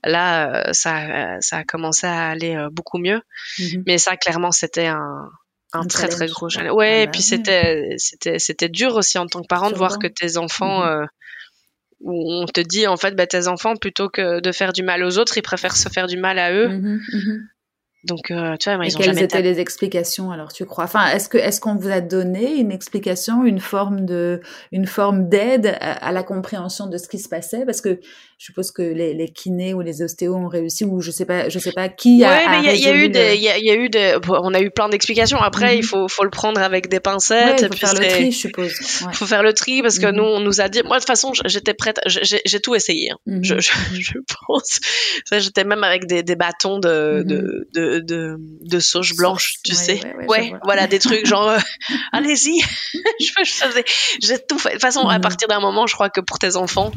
Là, 0.04 0.72
ça, 0.72 1.40
ça 1.40 1.58
a 1.58 1.64
commencé 1.64 2.06
à 2.06 2.28
aller 2.28 2.56
beaucoup 2.70 2.98
mieux. 2.98 3.20
Mm-hmm. 3.58 3.82
Mais 3.86 3.98
ça, 3.98 4.16
clairement, 4.16 4.52
c'était 4.52 4.86
un, 4.86 5.28
un, 5.74 5.86
très 5.86 6.08
très 6.08 6.26
gros 6.26 6.48
challenge. 6.48 6.74
Ouais, 6.74 7.04
et 7.04 7.06
puis 7.08 7.22
c'était 7.22 7.94
c'était 7.98 8.38
c'était 8.38 8.68
dur 8.68 8.94
aussi 8.94 9.18
en 9.18 9.26
tant 9.26 9.42
que 9.42 9.46
parent 9.46 9.70
de 9.70 9.76
voir 9.76 9.98
que 9.98 10.06
tes 10.06 10.36
enfants 10.36 10.84
euh, 10.84 11.04
où 12.00 12.32
on 12.32 12.46
te 12.46 12.60
dit 12.60 12.86
en 12.86 12.96
fait 12.96 13.14
bah, 13.14 13.26
tes 13.26 13.48
enfants 13.48 13.76
plutôt 13.76 14.08
que 14.08 14.40
de 14.40 14.52
faire 14.52 14.72
du 14.72 14.82
mal 14.82 15.02
aux 15.02 15.18
autres, 15.18 15.36
ils 15.36 15.42
préfèrent 15.42 15.76
se 15.76 15.88
faire 15.88 16.06
du 16.06 16.16
mal 16.16 16.38
à 16.38 16.52
eux. 16.52 17.00
Donc, 18.04 18.30
euh, 18.30 18.56
tu 18.58 18.68
vois, 18.68 18.76
moi, 18.76 18.86
ils 18.86 18.96
ont 18.96 19.00
quelles 19.00 19.22
étaient 19.22 19.40
les 19.40 19.60
explications 19.60 20.30
alors 20.30 20.52
tu 20.52 20.66
crois? 20.66 20.84
Enfin, 20.84 21.06
est-ce 21.08 21.28
que 21.28 21.38
est-ce 21.38 21.60
qu'on 21.60 21.76
vous 21.76 21.88
a 21.88 22.00
donné 22.00 22.56
une 22.56 22.70
explication, 22.70 23.44
une 23.44 23.60
forme 23.60 24.04
de 24.04 24.40
une 24.72 24.86
forme 24.86 25.28
d'aide 25.28 25.76
à, 25.80 26.12
la 26.12 26.22
compréhension 26.22 26.86
de 26.86 26.98
ce 26.98 27.08
qui 27.08 27.18
se 27.18 27.28
passait? 27.28 27.64
Parce 27.64 27.80
que 27.80 28.00
je 28.44 28.50
suppose 28.50 28.72
que 28.72 28.82
les, 28.82 29.14
les 29.14 29.30
kinés 29.30 29.72
ou 29.72 29.80
les 29.80 30.02
ostéos 30.02 30.36
ont 30.36 30.48
réussi 30.48 30.84
ou 30.84 31.00
je 31.00 31.10
sais 31.10 31.24
pas, 31.24 31.48
je 31.48 31.58
sais 31.58 31.72
pas 31.72 31.88
qui 31.88 32.22
a. 32.24 32.36
Oui, 32.36 32.44
mais 32.50 32.74
il 32.74 32.82
y, 32.82 32.88
a 32.88 32.94
eu 32.94 33.08
des, 33.08 33.36
il 33.36 33.42
y, 33.42 33.70
a 33.70 33.74
eu 33.74 33.88
des, 33.88 34.18
on 34.28 34.52
a 34.52 34.60
eu 34.60 34.70
plein 34.70 34.90
d'explications. 34.90 35.38
Après, 35.38 35.76
il 35.76 35.80
mhm. 35.80 35.84
faut 35.84 36.08
faut 36.08 36.24
le 36.24 36.30
prendre 36.30 36.60
avec 36.60 36.90
des 36.90 37.00
pincettes. 37.00 37.62
Il 37.62 37.68
faut 37.68 37.86
faire 37.86 37.94
le 37.94 38.06
tri, 38.06 38.32
je 38.32 38.36
suppose. 38.36 38.72
Il 39.00 39.12
faut 39.14 39.24
faire 39.24 39.42
le 39.42 39.54
tri 39.54 39.80
parce 39.80 39.98
que 39.98 40.08
mhm. 40.08 40.16
nous, 40.16 40.24
on 40.24 40.40
nous 40.40 40.60
a 40.60 40.68
dit. 40.68 40.82
Moi, 40.82 40.96
de 40.96 41.00
toute 41.00 41.06
façon, 41.06 41.32
j'étais 41.46 41.72
prête. 41.72 41.98
J'ai 42.04 42.60
tout 42.60 42.74
essayé. 42.74 43.12
Hein. 43.12 43.16
Mhm. 43.24 43.44
je, 43.44 43.60
je, 43.60 43.72
je, 43.94 44.18
pense. 44.46 44.78
J'étais 45.32 45.64
même 45.64 45.82
avec 45.82 46.06
des, 46.06 46.22
des 46.22 46.36
bâtons 46.36 46.78
de, 46.78 47.24
de, 47.24 47.66
de 47.72 48.00
de, 48.00 48.36
de, 48.38 48.78
sauge 48.78 49.16
blanche, 49.16 49.54
tu 49.64 49.74
sais. 49.74 50.00
Ouais, 50.28 50.52
voilà, 50.64 50.86
des 50.86 50.98
trucs 50.98 51.24
genre, 51.24 51.48
euh, 51.48 51.58
allez-y, 52.12 52.60
je, 53.20 53.32
je 53.42 53.52
faisais, 53.52 53.84
j'ai 54.20 54.38
tout 54.38 54.58
fait. 54.58 54.70
De 54.70 54.74
toute 54.74 54.82
façon, 54.82 55.08
à 55.08 55.18
partir 55.18 55.48
d'un 55.48 55.60
moment, 55.60 55.86
je 55.86 55.94
crois 55.94 56.10
que 56.10 56.20
pour 56.20 56.38
tes 56.38 56.56
enfants, 56.56 56.92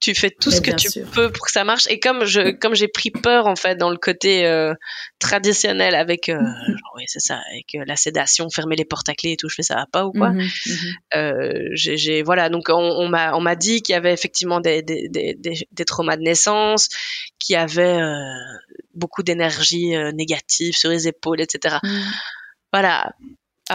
tu 0.00 0.14
fais 0.14 0.30
tout 0.30 0.50
ce 0.50 0.60
que 0.60 0.70
tu 0.70 0.88
peux 1.12 1.30
pour 1.30 1.46
que 1.46 1.52
ça 1.52 1.64
marche. 1.64 1.86
Et 1.88 1.98
comme 1.98 2.24
je, 2.24 2.50
comme 2.50 2.74
j'ai 2.74 2.88
pris 2.88 3.10
peur 3.10 3.46
en 3.46 3.56
fait 3.56 3.76
dans 3.76 3.90
le 3.90 3.96
côté 3.96 4.44
euh, 4.44 4.74
traditionnel 5.18 5.94
avec, 5.94 6.28
euh, 6.28 6.38
mhm. 6.38 6.76
oui 6.96 7.04
c'est 7.06 7.20
ça, 7.20 7.40
avec 7.50 7.74
euh, 7.74 7.84
la 7.86 7.96
sédation, 7.96 8.50
fermer 8.50 8.76
les 8.76 8.84
portes 8.84 9.08
à 9.08 9.14
clé 9.14 9.32
et 9.32 9.36
tout, 9.36 9.48
je 9.48 9.54
fais 9.54 9.62
ça 9.62 9.76
va 9.76 9.86
pas 9.90 10.04
ou 10.04 10.12
quoi. 10.12 10.30
Mhm, 10.30 10.48
mhm. 11.14 11.68
j'ai, 11.74 12.22
voilà, 12.22 12.48
donc 12.50 12.68
on, 12.68 13.08
m'a, 13.08 13.34
on 13.34 13.40
m'a 13.40 13.56
dit 13.56 13.82
qu'il 13.82 13.94
y 13.94 13.96
avait 13.96 14.12
effectivement 14.12 14.60
des, 14.60 14.82
des, 14.82 15.08
des, 15.08 15.36
des, 15.70 15.84
traumas 15.84 16.16
de 16.16 16.22
naissance, 16.22 16.88
qu'il 17.38 17.54
y 17.54 17.56
avait 17.56 17.98
beaucoup 18.94 19.22
d'énergie 19.22 19.94
négative 20.12 20.76
sur 20.76 20.90
les 20.90 21.08
épaules, 21.08 21.40
etc. 21.40 21.76
Voilà 22.72 23.12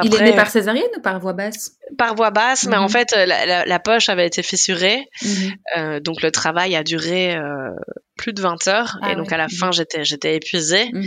il 0.04 0.14
est 0.16 0.24
né 0.24 0.36
par 0.36 0.50
césarienne 0.50 0.90
ou 0.98 1.02
par 1.02 1.20
voie 1.20 1.34
basse? 1.34 1.78
Par 1.98 2.16
voie 2.16 2.30
basse, 2.30 2.68
mais 2.68 2.78
en 2.78 2.84
mhm. 2.84 2.90
fait, 2.90 3.12
la, 3.12 3.66
la, 3.66 3.80
poche 3.80 4.10
avait 4.10 4.28
été 4.28 4.44
fissurée. 4.44 5.08
Mhm. 5.24 5.54
euh, 5.78 6.00
donc, 6.00 6.22
le 6.22 6.32
travail 6.32 6.76
a 6.76 6.84
duré 6.84 7.36
euh, 7.36 7.72
plus 8.16 8.34
de 8.34 8.42
20 8.42 8.68
heures. 8.68 8.98
Ah 9.02 9.12
et 9.12 9.16
donc, 9.16 9.32
à 9.32 9.38
la 9.38 9.48
fin, 9.48 9.72
j'étais, 9.72 10.04
j'étais 10.04 10.36
épuisée. 10.36 10.90
Mhm. 10.94 11.04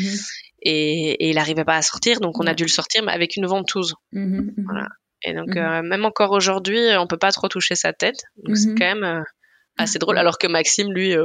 Et, 0.64 1.11
et, 1.12 1.30
il 1.30 1.37
n'arrivait 1.37 1.64
pas 1.64 1.76
à 1.76 1.83
sortir. 1.83 2.20
Donc, 2.20 2.41
on 2.41 2.47
a 2.47 2.55
dû 2.55 2.64
le 2.64 2.68
sortir, 2.68 3.03
mais 3.05 3.12
avec 3.12 3.37
une 3.37 3.47
ventouse. 3.47 3.95
Voilà. 4.12 4.89
Et 5.24 5.35
donc, 5.35 5.57
euh, 5.57 5.83
même 5.83 6.05
encore 6.05 6.33
aujourd'hui, 6.33 6.80
on 6.99 7.07
peut 7.07 7.18
pas 7.18 7.30
trop 7.30 7.47
toucher 7.47 7.76
sa 7.76 7.93
tête. 7.93 8.22
Donc, 8.43 8.57
c'est 8.57 8.74
quand 8.74 8.97
même... 8.97 9.24
Assez 9.78 9.99
drôle. 9.99 10.18
Alors 10.18 10.37
que 10.37 10.47
Maxime, 10.47 10.93
lui, 10.93 11.16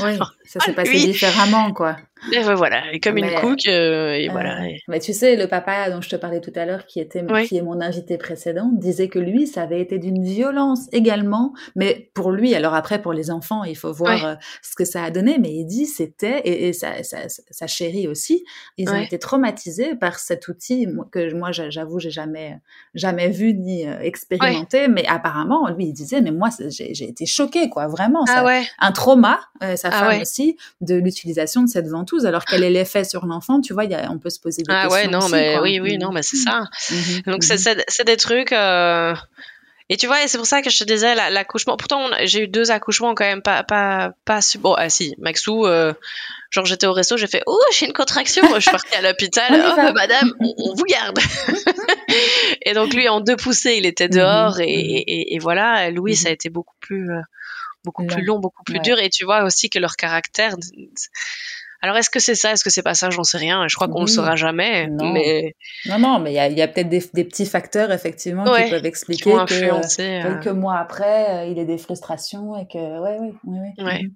oui, 0.00 0.18
ça 0.44 0.60
s'est 0.60 0.72
passé 0.72 0.98
différemment, 0.98 1.72
quoi. 1.72 1.96
Et 2.32 2.42
voilà, 2.42 2.92
et 2.92 3.00
comme 3.00 3.18
une 3.18 3.32
cook, 3.40 3.60
euh, 3.68 4.12
et 4.12 4.28
voilà. 4.28 4.60
Mais 4.88 4.98
tu 5.00 5.12
sais, 5.12 5.36
le 5.36 5.46
papa 5.46 5.90
dont 5.90 6.00
je 6.00 6.08
te 6.08 6.16
parlais 6.16 6.40
tout 6.40 6.52
à 6.54 6.64
l'heure, 6.64 6.86
qui 6.86 7.00
était 7.00 7.24
qui 7.46 7.56
est 7.56 7.62
mon 7.62 7.80
invité 7.80 8.18
précédent, 8.18 8.70
disait 8.72 9.08
que 9.08 9.18
lui, 9.18 9.46
ça 9.46 9.62
avait 9.62 9.80
été 9.80 9.98
d'une 9.98 10.22
violence 10.22 10.88
également, 10.92 11.52
mais 11.74 12.10
pour 12.14 12.30
lui, 12.30 12.54
alors 12.54 12.74
après 12.74 13.00
pour 13.00 13.12
les 13.12 13.30
enfants, 13.30 13.64
il 13.64 13.76
faut 13.76 13.92
voir 13.92 14.24
euh, 14.24 14.34
ce 14.62 14.74
que 14.74 14.84
ça 14.84 15.04
a 15.04 15.10
donné, 15.10 15.38
mais 15.38 15.52
il 15.52 15.66
dit 15.66 15.86
c'était 15.86 16.42
et, 16.44 16.72
sa, 16.72 17.02
sa, 17.02 17.66
chérie 17.66 18.08
aussi, 18.08 18.44
ils 18.76 18.88
ont 18.90 19.00
été 19.00 19.18
traumatisés 19.18 19.94
par 19.94 20.18
cet 20.18 20.48
outil 20.48 20.86
que 21.12 21.34
moi, 21.34 21.50
j'avoue, 21.52 21.98
j'ai 21.98 22.10
jamais 22.10 22.58
jamais 22.94 23.28
vu 23.28 23.54
ni 23.54 23.86
euh, 23.86 23.98
expérimenté, 24.00 24.88
mais 24.88 25.06
apparemment, 25.06 25.68
lui, 25.70 25.86
il 25.86 25.92
disait, 25.92 26.20
mais 26.20 26.30
moi, 26.30 26.48
j'ai 26.68 27.08
été 27.08 27.26
choquée, 27.26 27.68
quoi, 27.68 27.86
vraiment, 27.86 28.24
ah 28.28 28.44
ça, 28.44 28.60
un 28.78 28.92
trauma, 28.92 29.40
sa 29.60 29.88
ah 29.88 29.90
femme 29.90 30.20
aussi, 30.20 30.56
de 30.80 30.96
l'utilisation 30.96 31.62
de 31.62 31.68
cette 31.68 31.88
ventouse 31.88 32.15
alors 32.24 32.44
quel 32.44 32.62
est 32.62 32.70
l'effet 32.70 33.04
sur 33.04 33.26
l'enfant 33.26 33.60
Tu 33.60 33.74
vois, 33.74 33.84
y 33.84 33.94
a, 33.94 34.10
on 34.10 34.18
peut 34.18 34.30
se 34.30 34.40
poser 34.40 34.62
des 34.62 34.72
questions. 34.72 34.88
Ah 34.90 34.92
ouais, 34.92 35.08
non, 35.08 35.28
mais 35.28 35.58
oui, 35.58 35.80
oui, 35.80 35.98
non, 35.98 36.12
mais 36.12 36.22
c'est 36.22 36.36
ça. 36.36 36.64
Mhm. 36.90 36.96
Mhm. 36.96 37.22
Donc 37.32 37.44
mhm. 37.44 37.84
c'est 37.88 38.04
des 38.04 38.16
trucs. 38.16 38.52
Euh, 38.52 39.14
et 39.88 39.96
tu 39.96 40.08
vois, 40.08 40.16
c'est 40.26 40.38
pour 40.38 40.46
ça 40.46 40.62
que 40.62 40.70
je 40.70 40.78
te 40.78 40.84
disais 40.84 41.14
l'accouchement. 41.14 41.76
Pourtant, 41.76 42.10
j'ai 42.24 42.44
eu 42.44 42.48
deux 42.48 42.72
accouchements 42.72 43.14
quand 43.14 43.24
même 43.24 43.42
pas 43.42 43.62
pas 43.62 44.14
pas 44.24 44.40
bon. 44.58 44.74
Ah 44.74 44.88
si, 44.88 45.14
Maxou. 45.18 45.64
Euh, 45.64 45.92
genre 46.50 46.66
j'étais 46.66 46.86
au 46.86 46.92
resto, 46.92 47.16
j'ai 47.16 47.28
fait 47.28 47.42
oh 47.46 47.60
j'ai 47.72 47.86
une 47.86 47.92
contraction. 47.92 48.42
je 48.56 48.60
suis 48.60 48.70
partie 48.70 48.94
à 48.96 49.02
l'hôpital. 49.02 49.46
oh 49.88 49.92
madame, 49.94 50.32
on, 50.40 50.74
vous 50.74 50.84
garde. 50.84 51.20
et 52.62 52.72
donc 52.74 52.94
lui 52.94 53.08
en 53.08 53.20
deux 53.20 53.36
poussées, 53.36 53.76
il 53.76 53.86
était 53.86 54.08
dehors 54.08 54.58
et, 54.58 55.34
et, 55.34 55.38
voilà. 55.38 55.88
Louis, 55.90 56.16
ça 56.16 56.30
a 56.30 56.32
été 56.32 56.48
beaucoup 56.48 56.74
plus 56.80 57.12
euh, 57.12 57.20
beaucoup 57.84 58.04
plus 58.06 58.24
long, 58.24 58.40
beaucoup 58.40 58.64
plus 58.64 58.80
dur. 58.80 58.98
Et 58.98 59.08
tu 59.08 59.24
vois 59.24 59.44
aussi 59.44 59.70
que 59.70 59.78
leur 59.78 59.94
caractère 59.94 60.56
alors 61.82 61.96
est-ce 61.96 62.10
que 62.10 62.20
c'est 62.20 62.34
ça, 62.34 62.52
est-ce 62.52 62.64
que 62.64 62.70
c'est 62.70 62.82
pas 62.82 62.94
ça, 62.94 63.10
j'en 63.10 63.24
sais 63.24 63.38
rien. 63.38 63.66
Je 63.68 63.74
crois 63.76 63.88
qu'on 63.88 64.00
ne 64.00 64.06
le 64.06 64.10
saura 64.10 64.36
jamais. 64.36 64.86
Non. 64.88 65.12
Mais 65.12 65.54
non, 65.86 65.98
non, 65.98 66.18
mais 66.18 66.32
il 66.32 66.56
y 66.56 66.62
a, 66.62 66.68
peut-être 66.68 66.88
des, 66.88 67.24
petits 67.24 67.46
facteurs 67.46 67.92
effectivement 67.92 68.44
qui 68.44 68.70
peuvent 68.70 68.86
expliquer 68.86 69.32
que 69.46 70.00
euh, 70.00 70.22
quelques 70.22 70.54
mois 70.54 70.78
après, 70.78 71.30
euh, 71.30 71.50
il 71.50 71.56
y 71.56 71.60
a 71.60 71.64
des 71.64 71.78
frustrations 71.78 72.56
et 72.56 72.66
que 72.66 72.78
ouais, 72.78 73.18
ouais, 73.18 73.32
ouais. 73.44 73.84
ouais. 73.84 74.02
Mhm. 74.02 74.10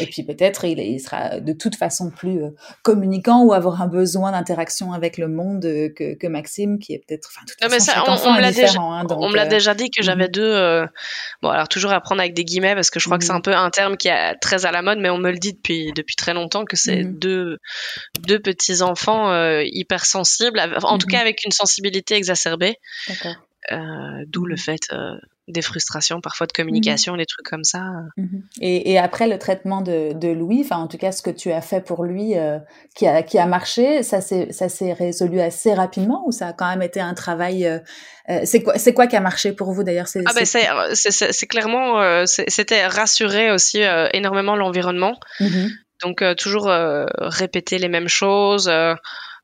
Et 0.00 0.06
puis 0.06 0.22
peut-être 0.22 0.64
il, 0.64 0.78
il, 0.78 1.00
sera 1.00 1.40
de 1.40 1.52
toute 1.52 1.76
façon 1.76 2.10
plus 2.10 2.42
euh, 2.42 2.50
communicant 2.82 3.42
ou 3.42 3.52
avoir 3.52 3.80
un 3.80 3.86
besoin 3.86 4.32
d'interaction 4.32 4.92
avec 4.92 5.18
le 5.18 5.28
monde 5.28 5.64
euh, 5.64 5.88
que, 5.88 6.14
que, 6.14 6.26
Maxime, 6.26 6.78
qui 6.78 6.92
est 6.92 7.02
peut-être. 7.06 7.30
Enfin, 7.30 7.46
toute 7.46 7.60
façon, 7.60 7.92
ça, 7.92 8.04
on, 8.06 8.34
me 8.34 8.40
l'a 8.40 8.52
déjà, 8.52 8.80
hein, 8.80 9.06
on 9.10 9.30
me 9.30 9.36
l'a 9.36 9.44
euh, 9.44 9.48
déjà 9.48 9.74
dit 9.74 9.90
que 9.90 10.02
j'avais 10.02 10.26
mhm. 10.26 10.32
deux. 10.32 10.86
bon, 11.42 11.48
alors 11.48 11.68
toujours 11.68 11.92
à 11.92 12.00
prendre 12.00 12.20
avec 12.20 12.34
des 12.34 12.44
guillemets 12.44 12.74
parce 12.74 12.90
que 12.90 13.00
je 13.00 13.06
crois 13.06 13.18
que 13.18 13.24
c'est 13.24 13.32
mhm. 13.32 13.38
un 13.38 13.42
peu 13.42 13.54
un 13.54 13.70
terme 13.70 13.96
qui 13.96 14.08
est 14.08 14.34
très 14.40 14.66
à 14.66 14.72
la 14.72 14.82
mode, 14.82 14.98
mais 14.98 15.10
on 15.10 15.18
me 15.18 15.30
le 15.30 15.38
dit 15.38 15.54
depuis 15.54 15.92
depuis 15.94 16.16
très 16.16 16.34
longtemps 16.34 16.64
que 16.64 16.76
c'est 16.76 17.04
mhm. 17.04 17.18
deux 17.18 17.58
deux 18.20 18.40
petits 18.40 18.82
enfants 18.82 19.32
hypersensibles, 19.62 20.60
en 20.82 20.98
tout 20.98 21.06
cas 21.06 21.20
avec 21.20 21.44
une 21.44 21.52
sensibilité 21.52 22.14
exacerbée. 22.14 22.76
D'où 24.28 24.44
le 24.44 24.56
fait 24.56 24.88
des 25.48 25.62
frustrations 25.62 26.20
parfois 26.20 26.46
de 26.46 26.52
communication, 26.52 27.14
mmh. 27.14 27.18
des 27.18 27.26
trucs 27.26 27.46
comme 27.46 27.64
ça. 27.64 27.82
Mmh. 28.16 28.26
Et, 28.60 28.92
et, 28.92 28.98
après 28.98 29.28
le 29.28 29.38
traitement 29.38 29.80
de, 29.80 30.12
de 30.12 30.28
Louis, 30.28 30.62
enfin 30.64 30.76
en 30.76 30.88
tout 30.88 30.98
cas 30.98 31.12
ce 31.12 31.22
que 31.22 31.30
tu 31.30 31.52
as 31.52 31.60
fait 31.60 31.80
pour 31.80 32.04
lui 32.04 32.36
euh, 32.36 32.58
qui, 32.94 33.06
a, 33.06 33.22
qui 33.22 33.38
a 33.38 33.46
marché, 33.46 34.02
ça 34.02 34.20
s'est 34.20 34.92
résolu 34.92 35.40
assez 35.40 35.72
rapidement 35.72 36.24
ou 36.26 36.32
ça 36.32 36.48
a 36.48 36.52
quand 36.52 36.68
même 36.68 36.82
été 36.82 37.00
un 37.00 37.14
travail 37.14 37.66
euh, 37.66 37.78
euh 38.28 38.40
c'est 38.44 38.62
quoi 38.62 38.74
quoi 38.94 39.06
qui 39.06 39.16
a 39.16 39.20
marché 39.20 39.52
pour 39.52 39.72
vous 39.72 39.84
d'ailleurs? 39.84 40.08
C'est, 40.08 40.22
ah 40.26 40.32
ben 40.34 40.44
c'est, 40.44 41.10
c'est, 41.10 41.46
clairement 41.46 42.00
euh, 42.00 42.24
c'était 42.26 42.86
rassurer 42.86 43.52
aussi 43.52 43.80
énormément 44.12 44.56
l'environnement. 44.56 45.18
Mmh 45.40 45.66
Donc 46.02 46.22
toujours 46.36 46.70
répéter 47.18 47.78
les 47.78 47.88
mêmes 47.88 48.08
choses 48.08 48.70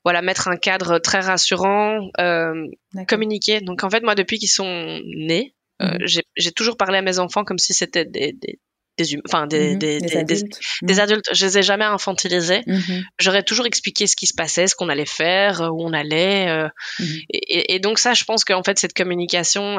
voilà, 0.05 0.23
mettre 0.23 0.49
un 0.49 0.57
cadre 0.57 0.99
très 0.99 1.21
rassurant, 1.21 2.11
euh, 2.19 2.67
communiquer. 3.09 3.61
Donc 3.61 3.85
en 3.85 3.91
fait, 3.91 4.03
moi, 4.03 4.15
depuis 4.15 4.39
qu'ils 4.39 4.51
sont 4.51 5.01
nés, 5.05 5.55
euh, 5.83 5.99
mhm. 5.99 6.23
j'ai 6.37 6.53
toujours 6.53 6.77
parlé 6.77 6.99
à 6.99 7.03
mes 7.03 7.19
enfants 7.19 7.45
comme 7.45 7.59
si 7.59 7.75
c'était 7.75 8.05
des, 8.05 8.33
des, 8.33 8.59
des, 8.99 9.19
enfin, 9.27 9.47
des, 9.47 9.73
mhm. 9.73 9.79
des, 9.79 10.01
des, 10.01 10.17
adultes. 10.17 10.59
des, 10.83 10.95
mhm. 10.95 11.01
adultes. 11.01 11.29
Je 11.33 11.47
les 11.47 11.59
ai 11.59 11.63
jamais 11.63 11.85
infantilisés. 11.85 12.63
J'aurais 13.19 13.43
toujours 13.43 13.67
expliqué 13.67 14.07
ce 14.07 14.17
qui 14.17 14.27
se 14.27 14.35
passait, 14.35 14.67
ce 14.67 14.75
qu'on 14.75 14.89
allait 14.89 15.07
faire, 15.07 15.63
euh, 15.63 15.69
où 15.69 15.83
on 15.83 15.93
allait. 15.93 16.49
Euh, 16.49 16.69
et, 17.31 17.75
et, 17.75 17.79
donc 17.79 17.99
ça, 17.99 18.15
je 18.15 18.25
pense 18.25 18.45
qu'en 18.45 18.63
fait, 18.63 18.79
cette 18.79 18.95
communication 18.95 19.79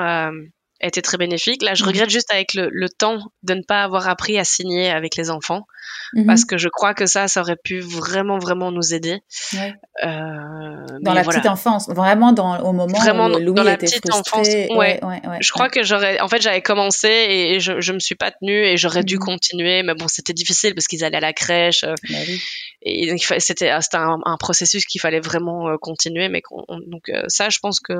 a 0.81 0.87
été 0.87 1.01
très 1.01 1.17
bénéfique. 1.17 1.63
Là, 1.63 1.73
je 1.73 1.83
regrette 1.83 2.09
juste 2.09 2.31
avec 2.31 2.53
le, 2.53 2.69
le, 2.71 2.89
temps 2.89 3.19
de 3.43 3.53
ne 3.53 3.61
pas 3.61 3.83
avoir 3.83 4.07
appris 4.07 4.37
à 4.37 4.43
signer 4.43 4.89
avec 4.89 5.15
les 5.15 5.29
enfants. 5.29 5.65
Mhm. 6.13 6.27
parce 6.27 6.45
que 6.45 6.57
je 6.57 6.69
crois 6.69 6.93
que 6.93 7.05
ça, 7.05 7.27
ça 7.27 7.41
aurait 7.41 7.57
pu 7.61 7.79
vraiment, 7.79 8.37
vraiment 8.37 8.71
nous 8.71 8.93
aider. 8.93 9.21
Ouais. 9.53 9.73
Euh, 10.03 10.85
dans 11.01 11.13
la 11.13 11.23
petite 11.23 11.47
enfance, 11.47 11.89
vraiment 11.89 12.33
dans, 12.33 12.59
au 12.59 12.71
moment 12.71 12.97
vraiment 12.99 13.27
où 13.27 13.39
Louis 13.39 13.53
dans 13.53 13.63
la 13.63 13.73
était 13.73 13.87
petite 13.87 14.09
frustré. 14.09 14.67
enfance. 14.69 14.77
Ouais. 14.77 14.99
je 15.39 15.51
crois 15.51 15.69
que 15.69 15.83
j'aurais, 15.83 16.19
en 16.19 16.27
fait, 16.27 16.41
j'avais 16.41 16.61
commencé 16.61 17.07
et 17.07 17.59
je, 17.59 17.81
je 17.81 17.93
me 17.93 17.99
suis 17.99 18.15
pas 18.15 18.31
tenue 18.31 18.65
et 18.65 18.77
j'aurais 18.77 19.03
dû 19.03 19.15
mhm. 19.15 19.21
continuer, 19.21 19.83
mais 19.83 19.95
bon, 19.95 20.07
c'était 20.07 20.33
difficile 20.33 20.75
parce 20.75 20.87
qu'ils 20.87 21.03
allaient 21.03 21.17
à 21.17 21.21
la 21.21 21.33
crèche. 21.33 21.83
Euh, 21.83 21.95
bah 22.09 22.17
oui. 22.27 22.41
Et 22.85 23.15
c'était, 23.39 23.69
ah, 23.69 23.81
c'était 23.81 23.97
un, 23.97 24.19
un, 24.25 24.37
processus 24.37 24.85
qu'il 24.85 24.99
fallait 24.99 25.21
vraiment 25.21 25.69
euh, 25.69 25.77
continuer, 25.81 26.27
mais 26.27 26.41
donc 26.87 27.09
ça, 27.27 27.49
je 27.49 27.59
pense 27.59 27.79
que 27.79 27.93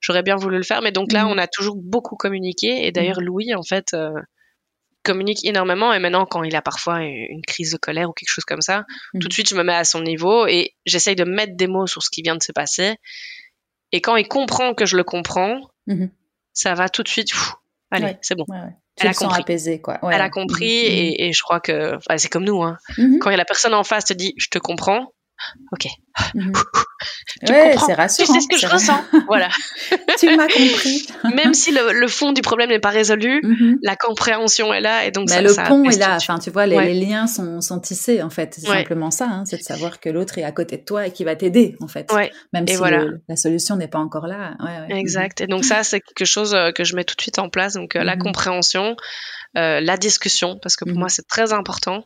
j'aurais 0.00 0.22
bien 0.22 0.36
voulu 0.36 0.56
le 0.56 0.62
faire, 0.62 0.82
mais 0.82 0.92
donc 0.92 1.12
là, 1.12 1.24
mhm. 1.24 1.32
on 1.32 1.38
a 1.38 1.48
toujours 1.48 1.76
beaucoup 1.94 2.16
communiqué 2.16 2.86
et 2.86 2.92
d'ailleurs, 2.92 3.20
Louis, 3.20 3.54
en 3.54 3.62
fait, 3.62 3.94
communique 5.04 5.44
énormément 5.44 5.92
et 5.92 6.00
maintenant 6.00 6.26
quand 6.26 6.42
il 6.42 6.56
a 6.56 6.62
parfois 6.62 7.02
une 7.02 7.42
crise 7.42 7.70
de 7.70 7.76
colère 7.76 8.10
ou 8.10 8.12
quelque 8.12 8.30
chose 8.30 8.44
comme 8.44 8.62
ça, 8.62 8.84
mhm. 9.12 9.20
tout 9.20 9.28
de 9.28 9.32
suite 9.32 9.48
je 9.48 9.54
me 9.54 9.62
mets 9.62 9.74
à 9.74 9.84
son 9.84 10.02
niveau 10.02 10.46
et 10.48 10.74
j'essaye 10.86 11.14
de 11.14 11.24
mettre 11.24 11.56
des 11.56 11.68
mots 11.68 11.86
sur 11.86 12.02
ce 12.02 12.10
qui 12.10 12.22
vient 12.22 12.34
de 12.34 12.42
se 12.42 12.50
passer. 12.50 12.96
Et 13.92 14.00
quand 14.00 14.16
il 14.16 14.26
comprend 14.26 14.74
que 14.74 14.86
je 14.86 14.96
le 14.96 15.04
comprends, 15.04 15.60
mhm. 15.86 16.10
ça 16.52 16.74
va 16.74 16.88
tout 16.88 17.04
de 17.04 17.08
suite. 17.08 17.30
allez, 17.92 18.16
c'est 18.22 18.34
bon. 18.34 18.46
Elle 18.96 19.08
a 19.08 19.14
compris. 19.14 19.42
Apaisé, 19.42 19.80
quoi. 19.80 19.98
Elle 20.10 20.20
a 20.20 20.30
compris 20.30 20.64
mhm. 20.64 21.14
et, 21.18 21.32
je 21.32 21.42
crois 21.42 21.60
que 21.60 21.98
c'est 22.16 22.28
comme 22.28 22.44
nous. 22.44 22.62
Hein. 22.62 22.78
Quand 23.20 23.30
la 23.30 23.44
personne 23.44 23.74
en 23.74 23.84
face 23.84 24.06
te 24.06 24.14
dit 24.14 24.34
je 24.36 24.48
te 24.48 24.58
comprends, 24.58 25.12
ok. 25.72 25.86
Mhm. 26.34 26.52
ouais, 27.48 27.74
c'est 27.84 27.94
rassurant. 27.94 28.26
Tu 28.26 28.32
sais 28.32 28.40
ce 28.40 28.48
que 28.48 28.56
je 28.56 28.66
ressens. 28.66 29.02
voilà. 29.26 29.48
tu 30.18 30.34
m'as 30.36 30.46
compris. 30.46 31.06
Même 31.34 31.54
si 31.54 31.72
le, 31.72 32.06
fond 32.08 32.32
du 32.32 32.42
problème 32.42 32.70
n'est 32.70 32.78
pas 32.78 32.90
résolu, 32.90 33.40
mhm. 33.42 33.78
la 33.82 33.96
compréhension 33.96 34.72
est 34.72 34.80
là 34.80 35.04
et 35.04 35.10
donc 35.10 35.28
bah, 35.28 35.34
ça, 35.34 35.42
le 35.42 35.54
pont 35.68 35.84
est 35.84 35.98
là. 35.98 36.16
Enfin, 36.16 36.38
tu 36.38 36.50
vois, 36.50 36.66
les, 36.66 36.94
liens 36.94 37.26
sont, 37.26 37.60
sont, 37.60 37.80
tissés 37.80 38.22
en 38.22 38.30
fait. 38.30 38.54
C'est 38.54 38.66
simplement 38.66 39.10
ça. 39.10 39.26
Hein. 39.26 39.44
c'est 39.46 39.58
de 39.58 39.62
savoir 39.62 40.00
que 40.00 40.08
l'autre 40.08 40.38
est 40.38 40.44
à 40.44 40.52
côté 40.52 40.76
de 40.76 40.84
toi 40.84 41.06
et 41.06 41.12
qui 41.12 41.24
va 41.24 41.34
t'aider 41.36 41.76
en 41.80 41.88
fait. 41.88 42.12
Même 42.52 42.66
si 42.66 42.76
la 43.28 43.36
solution 43.36 43.76
n'est 43.76 43.88
pas 43.88 43.98
encore 43.98 44.26
là. 44.26 44.56
Exact. 44.88 45.40
Et 45.40 45.46
donc 45.46 45.64
ça, 45.64 45.82
c'est 45.82 46.00
quelque 46.00 46.26
chose 46.26 46.54
euh, 46.54 46.70
que 46.70 46.84
je 46.84 46.94
mets 46.94 47.04
tout 47.04 47.16
de 47.16 47.22
suite 47.22 47.38
en 47.38 47.48
place. 47.48 47.74
Donc 47.74 47.96
euh, 47.96 48.04
la 48.04 48.16
mhm. 48.16 48.22
compréhension. 48.22 48.96
Euh, 49.56 49.80
la 49.80 49.96
discussion, 49.96 50.58
parce 50.60 50.74
que 50.74 50.84
pour 50.84 50.98
moi 50.98 51.08
c'est 51.08 51.28
très 51.28 51.52
important. 51.52 52.04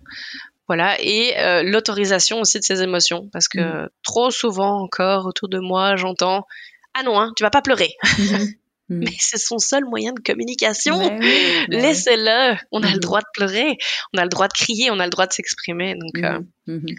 Voilà, 0.68 0.96
et 1.00 1.38
euh, 1.38 1.62
l'autorisation 1.62 2.40
aussi 2.40 2.58
de 2.58 2.64
ses 2.64 2.82
émotions, 2.82 3.28
parce 3.32 3.48
que 3.48 3.84
mm. 3.84 3.88
trop 4.02 4.30
souvent 4.30 4.82
encore 4.82 5.24
autour 5.26 5.48
de 5.48 5.58
moi, 5.58 5.96
j'entends 5.96 6.46
Ah 6.94 7.02
non, 7.02 7.18
hein, 7.18 7.32
tu 7.36 7.42
vas 7.42 7.50
pas 7.50 7.62
pleurer. 7.62 7.94
Mm. 8.88 9.00
Mais 9.04 9.12
c'est 9.18 9.38
son 9.38 9.58
seul 9.58 9.84
moyen 9.84 10.12
de 10.12 10.20
communication. 10.20 10.98
Laissez-le. 11.68 12.56
On 12.72 12.82
a 12.82 12.90
le 12.90 12.98
droit 12.98 13.20
de 13.20 13.26
pleurer, 13.34 13.76
on 14.14 14.18
a 14.18 14.22
le 14.22 14.28
droit 14.28 14.48
de 14.48 14.52
crier, 14.52 14.90
on 14.90 14.98
a 14.98 15.04
le 15.04 15.10
droit 15.10 15.26
de 15.26 15.32
s'exprimer. 15.32 15.94
Donc, 15.94 16.24
euh, 16.24 16.40
mm-hmm. 16.66 16.96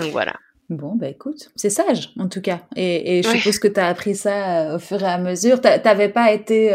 donc 0.00 0.12
voilà. 0.12 0.34
Bon, 0.68 0.94
bah 0.96 1.08
écoute, 1.08 1.50
c'est 1.56 1.70
sage 1.70 2.10
en 2.18 2.28
tout 2.28 2.42
cas. 2.42 2.60
Et, 2.76 3.18
et 3.18 3.22
je 3.22 3.30
suppose 3.30 3.58
que 3.58 3.68
tu 3.68 3.80
as 3.80 3.88
appris 3.88 4.14
ça 4.14 4.60
euh, 4.60 4.76
au 4.76 4.78
fur 4.78 5.02
et 5.02 5.06
à 5.06 5.16
mesure. 5.16 5.62
T'avais 5.62 6.10
pas 6.10 6.30
été 6.32 6.74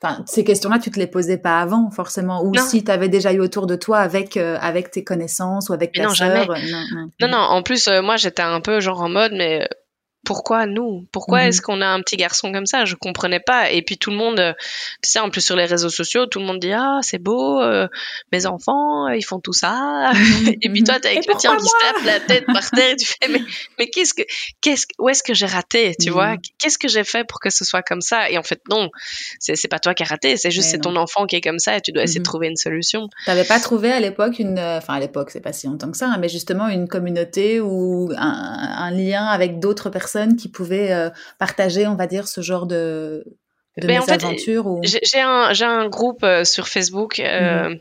Enfin, 0.00 0.22
ces 0.26 0.44
questions-là, 0.44 0.78
tu 0.78 0.92
te 0.92 0.98
les 0.98 1.08
posais 1.08 1.38
pas 1.38 1.60
avant, 1.60 1.90
forcément, 1.90 2.44
ou 2.44 2.54
si 2.54 2.84
tu 2.84 2.90
avais 2.90 3.08
déjà 3.08 3.32
eu 3.32 3.40
autour 3.40 3.66
de 3.66 3.74
toi 3.74 3.98
avec 3.98 4.36
euh, 4.36 4.56
avec 4.60 4.92
tes 4.92 5.02
connaissances 5.02 5.70
ou 5.70 5.72
avec 5.72 5.92
ta 5.92 6.08
sœur. 6.10 6.50
Euh, 6.50 6.56
non, 6.70 7.10
non, 7.20 7.28
non, 7.28 7.38
En 7.38 7.62
plus, 7.62 7.88
euh, 7.88 8.00
moi, 8.00 8.16
j'étais 8.16 8.42
un 8.42 8.60
peu 8.60 8.78
genre 8.78 9.00
en 9.00 9.08
mode, 9.08 9.32
mais 9.32 9.68
pourquoi 10.28 10.66
nous? 10.66 11.06
Pourquoi 11.10 11.40
mhm. 11.40 11.48
est-ce 11.48 11.62
qu'on 11.62 11.80
a 11.80 11.86
un 11.86 12.02
petit 12.02 12.18
garçon 12.18 12.52
comme 12.52 12.66
ça? 12.66 12.84
Je 12.84 12.96
comprenais 12.96 13.40
pas. 13.40 13.70
Et 13.70 13.80
puis 13.80 13.96
tout 13.96 14.10
le 14.10 14.18
monde, 14.18 14.38
euh, 14.38 14.52
tu 15.02 15.10
sais, 15.10 15.18
en 15.20 15.30
plus 15.30 15.40
sur 15.40 15.56
les 15.56 15.64
réseaux 15.64 15.88
sociaux, 15.88 16.26
tout 16.26 16.38
le 16.38 16.44
monde 16.44 16.58
dit 16.58 16.70
ah 16.70 16.98
c'est 17.00 17.16
beau, 17.16 17.62
euh, 17.62 17.88
mes 18.30 18.44
enfants 18.44 19.08
ils 19.08 19.24
font 19.24 19.40
tout 19.40 19.54
ça. 19.54 20.12
Mhm. 20.12 20.54
et 20.60 20.68
puis 20.68 20.84
toi 20.84 21.00
t'es 21.00 21.08
avec 21.08 21.26
le 21.26 21.34
tien 21.34 21.56
qui 21.56 21.64
se 21.64 21.70
tape 21.80 22.04
la 22.04 22.20
tête 22.20 22.44
par 22.44 22.70
terre 22.70 22.90
et 22.90 22.96
tu 22.96 23.06
fais 23.06 23.28
mais 23.30 23.40
mais 23.78 23.88
qu'est-ce 23.88 24.12
que 24.12 24.20
qu'est-ce 24.60 24.84
où 24.98 25.08
est-ce 25.08 25.22
que 25.22 25.32
j'ai 25.32 25.46
raté 25.46 25.94
Tu 25.98 26.10
vois? 26.10 26.32
Mhm. 26.32 26.40
Qu'est-ce 26.58 26.76
que 26.76 26.88
j'ai 26.88 27.04
fait 27.04 27.24
pour 27.24 27.40
que 27.40 27.48
ce 27.48 27.64
soit 27.64 27.80
comme 27.80 28.02
ça? 28.02 28.28
Et 28.28 28.36
en 28.36 28.42
fait 28.42 28.60
non, 28.68 28.90
c'est 29.40 29.56
c'est 29.56 29.68
pas 29.68 29.78
toi 29.78 29.94
qui 29.94 30.02
as 30.02 30.06
raté, 30.08 30.36
c'est 30.36 30.50
juste 30.50 30.68
c'est 30.68 30.80
ton 30.80 30.96
enfant 30.96 31.24
qui 31.24 31.36
est 31.36 31.40
comme 31.40 31.58
ça 31.58 31.78
et 31.78 31.80
tu 31.80 31.90
dois 31.90 32.02
essayer 32.02 32.20
de 32.20 32.24
trouver 32.24 32.48
une 32.48 32.56
solution. 32.56 33.08
T'avais 33.24 33.44
pas 33.44 33.60
trouvé 33.60 33.92
à 33.92 34.00
l'époque 34.00 34.40
une, 34.40 34.58
euh, 34.58 34.76
enfin 34.76 34.92
à 34.92 35.00
l'époque 35.00 35.30
c'est 35.30 35.40
pas 35.40 35.54
si 35.54 35.68
longtemps 35.68 35.90
que 35.90 35.96
ça, 35.96 36.08
hein, 36.08 36.18
mais 36.20 36.28
justement 36.28 36.68
une 36.68 36.86
communauté 36.86 37.62
ou 37.62 38.10
un, 38.14 38.28
un 38.28 38.90
lien 38.90 39.24
avec 39.24 39.58
d'autres 39.58 39.88
personnes 39.88 40.17
qui 40.36 40.48
pouvaient 40.48 40.92
euh, 40.92 41.10
partager, 41.38 41.86
on 41.86 41.94
va 41.94 42.06
dire, 42.06 42.28
ce 42.28 42.40
genre 42.40 42.66
de 42.66 43.24
de 43.80 43.86
ben, 43.86 44.02
aventures 44.08 44.66
ou... 44.66 44.80
J'ai 44.82 45.20
un, 45.20 45.52
un 45.60 45.88
groupe 45.88 46.26
sur 46.42 46.66
Facebook 46.66 47.20
mhm. 47.20 47.78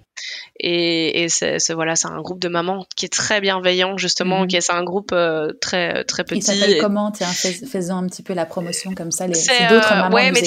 et, 0.59 1.23
et 1.23 1.29
c'est 1.29 1.73
voilà, 1.73 1.95
c'est 1.95 2.07
un 2.07 2.21
groupe 2.21 2.39
de 2.39 2.49
mamans 2.49 2.85
qui 2.95 3.05
est 3.05 3.11
très 3.11 3.41
bienveillant 3.41 3.97
justement, 3.97 4.41
mhm. 4.41 4.47
qui 4.47 4.57
est 4.57 4.61
c'est 4.61 4.73
un 4.73 4.83
groupe 4.83 5.15
très 5.59 6.03
très 6.03 6.23
petit. 6.23 6.37
Il 6.37 6.43
s'appelle 6.43 6.77
comment? 6.79 7.09
Tiens, 7.09 7.27
faisons 7.27 7.95
un 7.95 8.07
petit 8.07 8.21
peu 8.21 8.33
la 8.33 8.45
promotion 8.45 8.93
comme 8.93 9.09
ça. 9.09 9.25
Les, 9.25 9.33
d'autres 9.69 9.95
mamans. 9.95 10.15
Ouais, 10.15 10.31
mais 10.31 10.43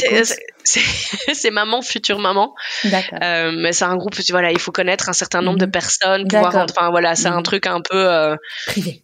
c'est 0.65 1.51
maman 1.51 1.83
future 1.83 2.21
maman. 2.21 2.55
D'accord. 2.85 3.19
mais 3.21 3.73
c'est 3.73 3.87
un 3.87 3.97
groupe, 3.97 4.15
voilà, 4.31 4.53
il 4.53 4.61
faut 4.61 4.73
connaître 4.73 5.09
un 5.09 5.15
certain 5.15 5.43
nombre 5.43 5.59
de 5.59 5.67
personnes, 5.67 6.29
pouvoir, 6.29 6.55
enfin 6.55 6.91
voilà, 6.91 7.17
c'est 7.17 7.27
un 7.27 7.43
truc 7.43 7.67
un 7.67 7.81
peu 7.81 8.37
privé 8.67 9.03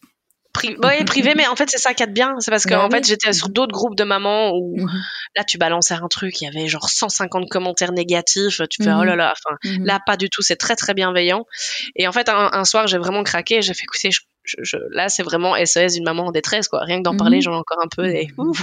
oui, 0.65 1.05
privé, 1.05 1.35
mais 1.37 1.47
en 1.47 1.57
fait, 1.57 1.69
c'est 1.71 1.79
ça 1.79 1.95
qui 1.95 2.03
est 2.03 2.07
bien. 2.07 2.35
C'est 2.41 2.51
parce 2.51 2.65
que, 2.65 2.71
bah 2.71 2.85
en 2.85 2.91
fait, 2.91 3.07
j'étais 3.07 3.33
sur 3.33 3.49
d'autres 3.49 3.73
groupes 3.73 3.97
de 3.97 4.05
mamans 4.05 4.53
où 4.55 4.77
mhm. 4.79 4.89
là, 5.37 5.45
tu 5.45 5.59
balançais 5.59 5.95
un 5.95 6.09
truc, 6.09 6.41
il 6.41 6.45
y 6.45 6.49
avait 6.49 6.69
genre 6.69 6.89
150 6.89 7.49
commentaires 7.49 7.93
négatifs. 7.93 8.61
Tu 8.71 8.83
fais, 8.83 8.93
oh 8.93 9.05
là 9.05 9.13
mhm. 9.13 9.19
là, 9.19 9.33
enfin, 9.33 9.57
mhm. 9.65 9.85
là, 9.85 10.01
pas 10.05 10.17
du 10.17 10.31
tout. 10.31 10.43
C'est 10.43 10.57
très, 10.57 10.77
très 10.77 10.95
bienveillant. 10.95 11.47
Et 11.95 12.07
en 12.07 12.13
fait, 12.13 12.29
un, 12.29 12.65
soir, 12.65 12.87
j'ai 12.87 12.99
vraiment 12.99 13.23
craqué. 13.23 13.63
J'ai 13.63 13.75
fait, 13.75 13.85
écoutez, 13.85 14.11
je, 14.45 14.77
là, 14.91 15.09
c'est 15.09 15.23
vraiment 15.23 15.55
SOS 15.65 15.95
d'une 15.95 16.05
maman 16.05 16.27
en 16.27 16.33
détresse, 16.33 16.69
quoi. 16.69 16.81
Rien 16.85 16.99
que 16.99 17.03
d'en 17.03 17.17
parler, 17.17 17.41
j'en 17.41 17.53
ai 17.53 17.57
encore 17.57 17.79
un 17.83 17.89
peu 17.89 18.07
et 18.07 18.29
ouf, 18.39 18.63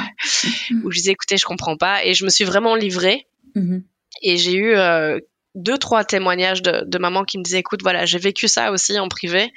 où 0.84 0.92
je 0.92 0.98
disais, 0.98 1.12
écoutez, 1.12 1.38
je 1.38 1.46
comprends 1.46 1.78
pas. 1.78 2.06
Et 2.06 2.14
je 2.14 2.24
me 2.26 2.30
suis 2.30 2.46
vraiment 2.46 2.76
livrée. 2.76 3.28
Et 4.22 4.38
j'ai 4.38 4.54
eu 4.54 4.74
euh, 4.76 5.20
deux 5.56 5.78
trois 5.78 6.04
témoignages 6.04 6.62
de, 6.62 6.84
de 6.86 6.98
mamans 6.98 7.24
qui 7.24 7.38
me 7.38 7.44
disaient 7.44 7.60
écoute 7.60 7.82
voilà 7.84 8.06
j'ai 8.06 8.18
vécu 8.18 8.48
ça 8.48 8.72
aussi 8.72 8.98
en 9.00 9.08
privé 9.08 9.52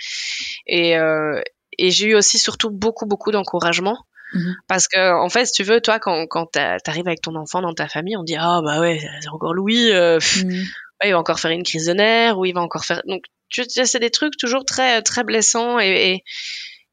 et, 0.66 0.96
euh, 0.98 1.40
et 1.78 1.90
j'ai 1.90 2.08
eu 2.08 2.14
aussi 2.14 2.38
surtout 2.38 2.70
beaucoup 2.70 3.06
beaucoup 3.06 3.30
d'encouragement 3.30 3.98
mhm. 4.34 4.56
parce 4.68 4.88
que 4.88 5.12
en 5.12 5.28
fait 5.28 5.46
si 5.46 5.52
tu 5.52 5.62
veux 5.62 5.80
toi 5.80 5.98
quand 5.98 6.26
quand 6.26 6.46
t'arrives 6.46 7.06
avec 7.06 7.20
ton 7.20 7.34
enfant 7.34 7.62
dans 7.62 7.74
ta 7.74 7.88
famille 7.88 8.16
on 8.16 8.24
dit 8.24 8.36
ah 8.38 8.60
bah 8.64 8.80
ouais 8.80 9.00
c'est 9.20 9.28
encore 9.28 9.54
Louis 9.54 9.90
euh, 9.90 10.18
mhm. 10.44 10.64
il 11.04 11.12
va 11.12 11.18
encore 11.18 11.40
faire 11.40 11.50
une 11.50 11.62
crise 11.62 11.86
de 11.86 11.92
nerfs 11.92 12.38
ou 12.38 12.44
il 12.44 12.54
va 12.54 12.60
encore 12.60 12.84
faire 12.84 13.02
donc 13.06 13.24
tu 13.48 13.62
c'est 13.68 14.00
des 14.00 14.10
trucs 14.10 14.36
toujours 14.36 14.64
très 14.64 15.02
très 15.02 15.22
blessants 15.22 15.78
et, 15.78 16.22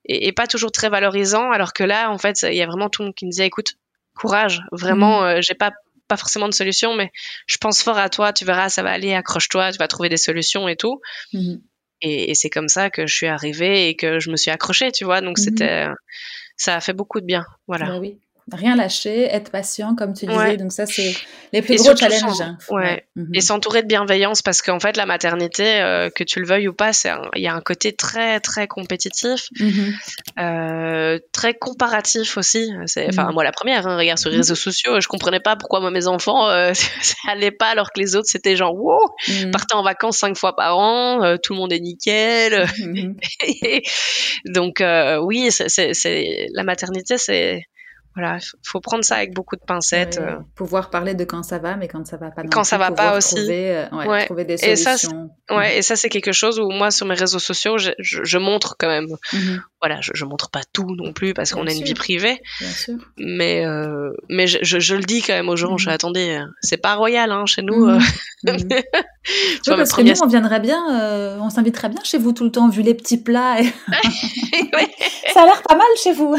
et, 0.05 0.27
et, 0.27 0.31
pas 0.33 0.45
toujours 0.45 0.71
très 0.71 0.89
valorisants 0.89 1.51
alors 1.51 1.73
que 1.73 1.83
là 1.83 2.11
en 2.11 2.17
fait 2.19 2.43
il 2.43 2.55
y 2.55 2.61
a 2.61 2.67
vraiment 2.67 2.89
tout 2.89 3.01
le 3.01 3.07
monde 3.07 3.15
qui 3.15 3.25
me 3.25 3.31
disait 3.31 3.47
écoute 3.47 3.73
courage 4.15 4.61
vraiment 4.71 5.21
mhm. 5.21 5.27
euh, 5.27 5.41
j'ai 5.41 5.55
pas 5.55 5.71
pas 6.07 6.17
forcément 6.17 6.47
de 6.47 6.53
solution 6.53 6.95
mais 6.95 7.11
je 7.47 7.57
pense 7.57 7.81
fort 7.81 7.97
à 7.97 8.09
toi 8.09 8.33
tu 8.33 8.45
verras 8.45 8.69
ça 8.69 8.83
va 8.83 8.91
aller 8.91 9.13
accroche-toi 9.13 9.71
tu 9.71 9.77
vas 9.77 9.87
trouver 9.87 10.09
des 10.09 10.17
solutions 10.17 10.67
et 10.67 10.75
tout 10.75 10.99
et, 12.03 12.35
c'est 12.35 12.49
comme 12.49 12.67
ça 12.67 12.89
que 12.89 13.07
je 13.07 13.15
suis 13.15 13.27
arrivée 13.27 13.89
et 13.89 13.95
que 13.95 14.19
je 14.19 14.29
me 14.29 14.35
suis 14.35 14.51
accrochée, 14.51 14.91
tu 14.91 15.05
vois. 15.05 15.21
Donc, 15.21 15.37
mhm. 15.39 15.43
c'était, 15.43 15.85
ça 16.57 16.75
a 16.75 16.81
fait 16.81 16.93
beaucoup 16.93 17.21
de 17.21 17.25
bien. 17.25 17.45
Voilà. 17.67 17.87
Bah 17.87 17.99
oui 17.99 18.17
rien 18.51 18.75
lâcher, 18.75 19.23
être 19.23 19.51
patient, 19.51 19.95
comme 19.95 20.13
tu 20.13 20.25
disais. 20.25 20.57
Donc 20.57 20.71
ça, 20.71 20.85
c'est 20.85 21.15
les 21.51 21.61
plus 21.61 21.77
gros 21.77 21.95
challenges. 21.95 22.41
Hein. 22.41 22.57
Ouais. 22.69 23.05
Mhm. 23.15 23.29
Et 23.33 23.41
s'entourer 23.41 23.81
de 23.81 23.87
bienveillance, 23.87 24.41
parce 24.41 24.61
qu'en 24.61 24.79
fait, 24.79 24.97
la 24.97 25.05
maternité, 25.05 25.81
euh, 25.81 26.09
que 26.09 26.23
tu 26.23 26.39
le 26.39 26.45
veuilles 26.45 26.67
ou 26.67 26.73
pas, 26.73 26.91
il 27.35 27.41
y 27.41 27.47
a 27.47 27.53
un 27.53 27.61
côté 27.61 27.93
très 27.93 28.39
très 28.39 28.67
compétitif, 28.67 29.49
mhm. 29.59 29.93
euh, 30.39 31.19
très 31.31 31.53
comparatif 31.53 32.37
aussi. 32.37 32.71
Enfin, 33.09 33.27
mhm. 33.27 33.33
moi 33.33 33.43
la 33.43 33.51
première, 33.51 33.87
hein, 33.87 33.97
regarde 33.97 34.19
sur 34.19 34.29
les 34.29 34.37
réseaux 34.37 34.55
sociaux, 34.55 34.99
je 34.99 35.07
comprenais 35.07 35.39
pas 35.39 35.55
pourquoi 35.55 35.79
moi 35.79 35.91
mes 35.91 36.07
enfants 36.07 36.49
euh, 36.49 36.73
ça 37.01 37.15
allait 37.29 37.51
pas, 37.51 37.67
alors 37.67 37.91
que 37.91 37.99
les 37.99 38.15
autres 38.15 38.27
c'était 38.27 38.55
genre 38.55 38.75
wow, 38.75 38.99
partaient 39.51 39.75
en 39.75 39.83
vacances 39.83 40.17
cinq 40.17 40.37
fois 40.37 40.55
par 40.55 40.77
an, 40.77 41.23
euh, 41.23 41.37
tout 41.41 41.53
le 41.53 41.59
monde 41.59 41.73
est 41.73 41.79
nickel. 41.79 42.65
Donc 44.45 44.83
oui, 45.21 45.49
c'est 45.51 46.47
la 46.53 46.63
maternité, 46.63 47.17
c'est 47.17 47.63
voilà, 48.15 48.37
faut 48.63 48.79
prendre 48.79 49.03
ça 49.03 49.15
avec 49.15 49.33
beaucoup 49.33 49.55
de 49.55 49.61
pincettes. 49.65 50.19
Euh. 50.19 50.37
Pouvoir 50.55 50.91
parler 50.91 51.15
de 51.15 51.23
quand 51.23 51.41
ça 51.41 51.57
va, 51.57 51.75
mais 51.75 51.87
quand 51.87 52.05
ça 52.05 52.17
va 52.17 52.29
pas. 52.29 52.43
quand 52.43 52.63
ça 52.63 52.77
va 52.77 52.91
pas 52.91 53.17
aussi. 53.17 53.35
Trouver, 53.35 53.75
euh, 53.75 54.05
ouais, 54.05 54.25
trouver 54.25 54.45
des 54.45 54.57
solutions. 54.57 54.91
Et 54.91 54.97
ça, 55.49 55.55
ouais, 55.55 55.77
et 55.77 55.81
ça 55.81 55.95
c'est 55.95 56.09
quelque 56.09 56.31
chose 56.31 56.59
où 56.59 56.69
moi 56.69 56.91
sur 56.91 57.07
mes 57.07 57.15
réseaux 57.15 57.39
sociaux, 57.39 57.79
je, 57.79 57.91
je, 57.99 58.37
montre 58.37 58.75
quand 58.77 58.87
même. 58.87 59.07
Mm-hmm. 59.07 59.59
Voilà, 59.81 59.99
je, 60.01 60.11
je 60.13 60.25
montre 60.25 60.51
pas 60.51 60.61
tout 60.73 60.85
non 60.95 61.11
plus 61.11 61.33
parce 61.33 61.53
qu'on 61.53 61.65
a 61.65 61.71
une 61.71 61.83
vie 61.83 61.95
privée. 61.95 62.39
Bien 62.59 62.69
sûr. 62.69 62.95
Mais 63.17 63.65
euh, 63.65 64.11
mais 64.29 64.45
je, 64.45 64.59
je, 64.61 64.95
le 64.95 65.03
dis 65.03 65.23
quand 65.23 65.33
même 65.33 65.49
aux 65.49 65.55
gens. 65.55 65.77
Je 65.77 65.87
mm-hmm. 65.87 65.93
attendez, 65.93 66.39
c'est 66.61 66.77
pas 66.77 66.93
royal 66.93 67.31
hein, 67.31 67.47
chez 67.47 67.63
nous. 67.63 67.89
Mm-hmm. 68.45 68.83
parce 69.65 69.91
que 69.91 70.01
nous, 70.03 70.21
on 70.21 70.27
viendrait 70.27 70.59
bien, 70.59 71.37
on 71.41 71.49
s'inviterait 71.49 71.89
bien 71.89 72.03
chez 72.03 72.19
vous 72.19 72.31
tout 72.31 72.43
le 72.43 72.51
temps 72.51 72.69
vu 72.69 72.83
les 72.83 72.93
petits 72.93 73.21
plats. 73.21 73.57
ça 75.33 75.41
a 75.41 75.45
l'air 75.45 75.61
pas 75.63 75.75
mal 75.75 75.87
chez 76.01 76.13
vous. 76.13 76.35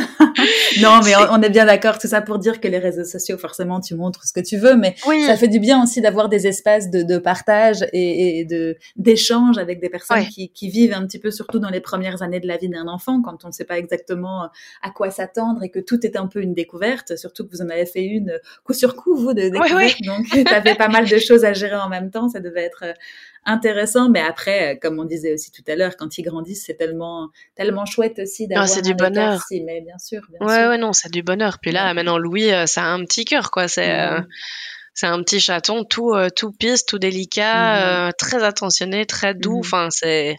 non, 0.81 1.01
mais 1.05 1.15
on 1.31 1.43
est 1.43 1.51
bien 1.51 1.64
d'accord, 1.65 1.99
tout 1.99 2.09
ça 2.09 2.21
pour 2.21 2.39
dire 2.39 2.61
que 2.61 2.69
les 2.69 2.79
réseaux 2.79 3.05
sociaux, 3.05 3.39
forcément, 3.39 3.81
tu 3.81 3.95
montres 3.95 4.27
ce 4.27 4.33
que 4.33 4.41
tu 4.41 4.57
veux, 4.57 4.77
mais 4.77 4.95
ça 5.27 5.37
fait 5.37 5.49
du 5.49 5.61
bien 5.61 5.83
aussi 5.83 6.01
d'avoir 6.01 6.29
des 6.29 6.47
espaces 6.47 6.91
de, 6.91 7.19
partage 7.19 7.87
et, 7.93 8.45
de 8.45 8.77
d'échange 8.97 9.59
avec 9.59 9.81
des 9.81 9.89
personnes 9.89 10.27
qui, 10.27 10.69
vivent 10.69 10.95
un 10.95 11.07
petit 11.07 11.19
peu, 11.19 11.31
surtout 11.31 11.59
dans 11.59 11.71
les 11.71 11.81
premières 11.81 12.23
années 12.23 12.41
de 12.41 12.47
la 12.47 12.57
vie 12.57 12.69
d'un 12.69 12.89
enfant, 12.89 13.21
quand 13.23 13.45
on 13.45 13.49
ne 13.49 13.53
sait 13.53 13.65
pas 13.65 13.79
exactement 13.79 14.49
à 14.83 14.91
quoi 14.91 15.11
s'attendre 15.11 15.63
et 15.63 15.71
que 15.71 15.79
tout 15.79 16.05
est 16.07 16.17
un 16.17 16.27
peu 16.27 16.41
une 16.41 16.55
découverte, 16.55 17.17
surtout 17.17 17.47
que 17.47 17.51
vous 17.55 17.63
en 17.63 17.69
avez 17.69 17.87
fait 17.87 18.05
une 18.05 18.39
coup 18.65 18.73
sur 18.73 18.97
coup, 18.97 19.15
vous, 19.15 19.35
de 19.35 19.49
découverte. 19.49 20.01
Donc, 20.03 20.27
tu 20.33 20.47
avais 20.47 20.75
pas 20.75 20.89
mal 20.89 21.09
de 21.09 21.19
choses 21.19 21.45
à 21.45 21.53
gérer 21.53 21.77
en 21.77 21.89
même 21.89 22.11
temps. 22.11 22.29
Ça 22.29 22.41
devait 22.41 22.63
être 22.63 22.85
intéressant. 23.47 24.09
Mais 24.09 24.21
après, 24.21 24.75
euh, 24.75 24.79
comme 24.81 24.99
on 24.99 25.05
disait 25.05 25.33
aussi 25.33 25.51
tout 25.51 25.63
à 25.69 25.77
l'heure, 25.77 25.97
quand 25.97 26.19
ils 26.19 26.23
grandissent, 26.23 26.65
c'est 26.67 26.75
tellement, 26.75 27.31
tellement 27.55 27.85
chouette 27.85 28.19
aussi 28.19 28.47
d'avoir. 28.47 28.69
c'est 28.69 28.83
du 28.83 28.95
bonheur. 28.95 29.41
mais 29.51 29.81
bien 29.81 29.99
sûr. 29.99 30.23
ouais, 30.41 30.67
ouais, 30.67 30.79
non, 30.79 30.93
c'est 30.93 31.11
du 31.11 31.23
bonheur. 31.23 31.54
Puis 31.61 31.73
là, 31.73 31.93
maintenant, 31.95 32.19
Louis, 32.19 32.53
euh, 32.53 32.67
ça 32.67 32.85
a 32.85 32.87
un 32.87 33.05
petit 33.05 33.25
cœur, 33.25 33.51
quoi. 33.51 33.69
C'est. 33.69 34.01
Euh, 34.01 34.21
c'est 34.97 35.09
un 35.09 35.21
petit 35.25 35.41
chaton 35.41 35.83
tout 35.83 36.15
tout 36.37 36.53
pisse, 36.53 36.87
tout 36.87 37.01
délicat, 37.01 38.11
mm-hmm. 38.11 38.13
très 38.17 38.45
attentionné, 38.45 39.07
très 39.07 39.35
doux. 39.35 39.57
Mm-hmm. 39.57 39.67
Enfin, 39.67 39.89
c'est 39.91 40.37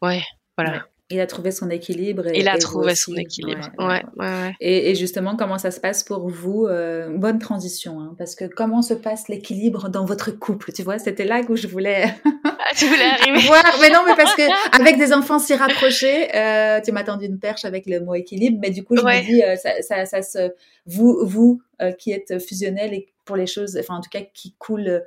ouais, 0.00 0.22
voilà. 0.56 0.84
Il 1.14 1.20
a 1.20 1.26
trouvé 1.26 1.52
son 1.52 1.70
équilibre. 1.70 2.26
Et, 2.26 2.40
il 2.40 2.48
a 2.48 2.58
trouvé 2.58 2.94
son 2.96 3.14
équilibre. 3.14 3.70
Ouais, 3.78 4.02
ouais, 4.16 4.52
et, 4.60 4.94
justement, 4.94 5.36
comment 5.36 5.58
ça 5.58 5.70
se 5.70 5.78
passe 5.78 6.02
pour 6.02 6.28
vous 6.28 6.66
euh, 6.66 7.08
Bonne 7.16 7.38
transition, 7.38 8.00
hein, 8.00 8.14
parce 8.18 8.34
que 8.34 8.46
comment 8.46 8.82
se 8.82 8.94
passe 8.94 9.28
l'équilibre 9.28 9.88
dans 9.88 10.04
votre 10.04 10.32
couple 10.32 10.72
Tu 10.72 10.82
vois, 10.82 10.98
c'était 10.98 11.24
là 11.24 11.42
où 11.48 11.56
je 11.56 11.66
voulais. 11.66 12.12
Ah, 12.66 12.70
tu 12.74 12.86
voulais 12.86 13.04
arriver 13.04 13.46
voir, 13.46 13.62
mais 13.82 13.90
non, 13.90 14.00
mais 14.06 14.14
parce 14.16 14.34
que 14.34 14.42
avec 14.80 14.96
des 14.96 15.12
enfants 15.12 15.38
si 15.38 15.54
rapprochés, 15.54 16.34
euh, 16.34 16.80
tu 16.80 16.92
m'as 16.92 17.04
tendu 17.04 17.26
une 17.26 17.38
perche 17.38 17.66
avec 17.66 17.84
le 17.84 18.00
mot 18.00 18.14
équilibre, 18.14 18.58
mais 18.62 18.70
du 18.70 18.82
coup, 18.84 18.96
je 18.96 19.02
me 19.02 19.26
dis, 19.26 19.42
euh, 19.42 19.56
ça, 19.56 19.82
ça, 19.82 20.06
ça, 20.06 20.22
se, 20.22 20.50
vous, 20.86 21.18
vous 21.24 21.60
qui 21.98 22.12
êtes 22.12 22.38
fusionnel 22.38 22.94
et 22.94 23.12
pour 23.26 23.36
les 23.36 23.46
choses, 23.46 23.76
enfin 23.78 23.96
en 23.96 24.00
tout 24.00 24.08
cas 24.08 24.22
qui 24.32 24.54
coulent 24.58 25.02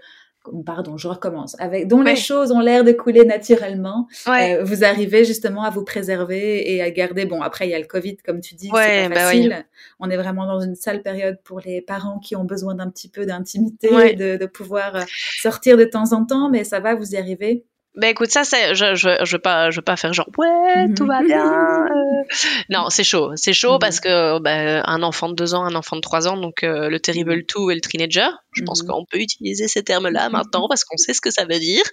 pardon, 0.66 0.98
je 0.98 1.08
recommence, 1.08 1.56
avec 1.60 1.88
dont 1.88 2.02
les 2.02 2.16
choses 2.16 2.52
ont 2.52 2.60
l'air 2.60 2.84
de 2.84 2.92
couler 2.92 3.26
naturellement, 3.26 4.08
euh, 4.28 4.64
vous 4.64 4.84
arrivez 4.84 5.26
justement 5.26 5.64
à 5.64 5.70
vous 5.70 5.84
préserver 5.84 6.74
et 6.74 6.82
à 6.82 6.92
garder. 6.92 7.26
Bon, 7.26 7.42
après 7.42 7.68
il 7.68 7.72
y 7.72 7.76
a 7.76 7.80
le 7.80 7.86
Covid, 7.86 8.18
comme 8.18 8.42
tu 8.42 8.56
dis, 8.56 8.68
c'est 8.68 9.08
pas 9.08 9.10
bah 9.10 9.16
facile. 9.16 9.66
On 10.00 10.10
est 10.10 10.18
vraiment 10.18 10.46
dans 10.46 10.60
une 10.60 10.76
sale 10.76 11.02
période 11.02 11.38
pour 11.44 11.60
les 11.60 11.82
parents 11.82 12.20
qui 12.20 12.36
ont 12.36 12.44
besoin 12.44 12.76
d'un 12.76 12.90
petit 12.90 13.10
peu 13.10 13.26
d'intimité, 13.26 14.16
de, 14.16 14.38
de, 14.38 14.46
pouvoir 14.46 14.96
euh, 14.96 15.02
sortir 15.42 15.78
de 15.78 15.84
temps 15.84 16.14
en 16.14 16.26
temps, 16.26 16.50
mais 16.50 16.64
ça 16.64 16.80
va, 16.80 16.96
vous 16.96 17.14
y 17.14 17.18
arrivez. 17.18 17.66
Ben 17.98 18.10
écoute, 18.10 18.30
ça 18.30 18.44
c'est, 18.44 18.76
je, 18.76 18.94
je, 18.94 19.26
je 19.26 19.36
veux 19.36 19.42
pas, 19.42 19.72
je 19.72 19.78
veux 19.78 19.84
pas 19.84 19.96
faire 19.98 20.14
genre 20.14 20.30
ouais, 20.38 20.94
tout 20.96 21.06
va 21.06 21.22
bien. 21.24 21.44
Euh. 21.88 22.24
Non, 22.70 22.90
c'est 22.90 23.04
chaud, 23.04 23.32
c'est 23.36 23.54
chaud 23.54 23.74
mhm. 23.74 23.80
parce 23.80 24.00
que 24.00 24.40
ben, 24.40 24.84
un 24.86 25.02
enfant 25.04 25.30
de 25.30 25.36
deux 25.36 25.56
ans, 25.56 25.64
un 25.64 25.76
enfant 25.76 25.96
de 25.96 26.02
trois 26.02 26.28
ans, 26.28 26.38
donc 26.38 26.64
euh, 26.64 26.90
le 26.90 27.00
terrible 27.00 27.46
two 27.46 27.72
et 27.72 27.76
le 27.76 27.82
teenager. 27.82 28.30
Je 28.52 28.64
pense 28.64 28.84
mhm. 28.84 28.90
qu'on 28.90 29.06
peut 29.06 29.20
utiliser 29.20 29.68
ces 29.68 29.84
termes-là 29.84 30.30
maintenant 30.32 30.68
parce 30.68 30.84
qu'on 30.84 30.98
sait 30.98 31.14
ce 31.14 31.22
que 31.22 31.32
ça 31.32 31.46
veut 31.46 31.60
dire. 31.60 31.84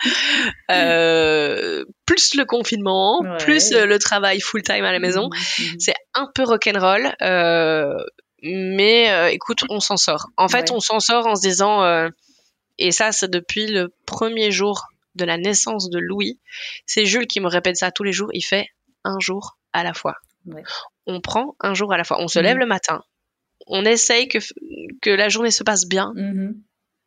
Euh, 0.71 1.85
plus 2.07 2.35
le 2.35 2.45
confinement, 2.45 3.23
plus 3.39 3.73
le 3.73 3.99
travail 3.99 4.41
full 4.41 4.63
time 4.63 4.85
à 4.85 4.93
la 4.93 4.99
maison, 4.99 5.31
mhm. 5.31 5.77
c'est 5.79 5.95
un 6.15 6.29
peu 6.35 6.43
rock'n'roll. 6.43 7.15
Euh, 7.23 7.95
mais 8.43 9.33
écoute, 9.33 9.65
on 9.71 9.81
s'en 9.81 9.97
sort. 9.97 10.29
En 10.37 10.49
fait, 10.49 10.71
on 10.71 10.81
s'en 10.81 11.01
sort 11.01 11.27
en 11.27 11.37
se 11.37 11.43
disant, 11.43 12.09
et 12.79 12.91
ça 12.91 13.13
c'est 13.13 13.31
depuis 13.31 13.69
le 13.69 13.95
premier 14.07 14.51
jour 14.51 14.89
de 15.15 15.25
la 15.25 15.37
naissance 15.37 15.91
de 15.91 15.99
Louis. 15.99 16.39
C'est 16.87 17.07
Jules 17.07 17.27
qui 17.27 17.41
me 17.41 17.49
répète 17.49 17.77
ça 17.77 17.91
tous 17.91 18.05
les 18.05 18.13
jours. 18.13 18.31
Il 18.33 18.43
fait 18.43 18.69
un 19.05 19.19
jour 19.21 19.59
à 19.73 19.83
la 19.85 19.95
fois. 19.95 20.17
On 21.07 21.21
prend 21.21 21.57
un 21.61 21.75
jour 21.75 21.93
à 21.93 21.97
la 21.97 22.05
fois. 22.05 22.21
On 22.21 22.29
se 22.29 22.39
lève 22.39 22.55
mhm. 22.55 22.61
le 22.61 22.67
matin. 22.67 23.03
On 23.67 23.85
essaye 23.85 24.29
que, 24.29 24.39
que 25.01 25.11
la 25.11 25.29
journée 25.29 25.51
se 25.51 25.65
passe 25.65 25.87
bien. 25.87 26.13
Mhm. 26.15 26.61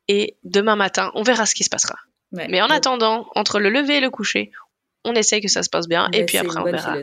Et 0.08 0.38
demain 0.44 0.76
matin, 0.76 1.12
on 1.16 1.24
verra 1.24 1.46
ce 1.46 1.54
qui 1.54 1.64
se 1.64 1.70
passera. 1.70 1.98
Mais 2.32 2.62
en 2.62 2.70
attendant, 2.70 3.28
entre 3.36 3.60
le 3.60 3.70
lever 3.70 3.98
et 3.98 4.02
le 4.02 4.10
coucher, 4.10 4.52
on 5.08 5.14
essaye 5.14 5.42
que 5.42 5.48
ça 5.48 5.64
se 5.64 5.70
passe 5.70 5.88
bien. 5.88 6.08
et 6.14 6.26
puis 6.26 6.38
après, 6.38 6.60
on 6.60 6.64
verra. 6.64 6.94
Hein. 6.94 7.02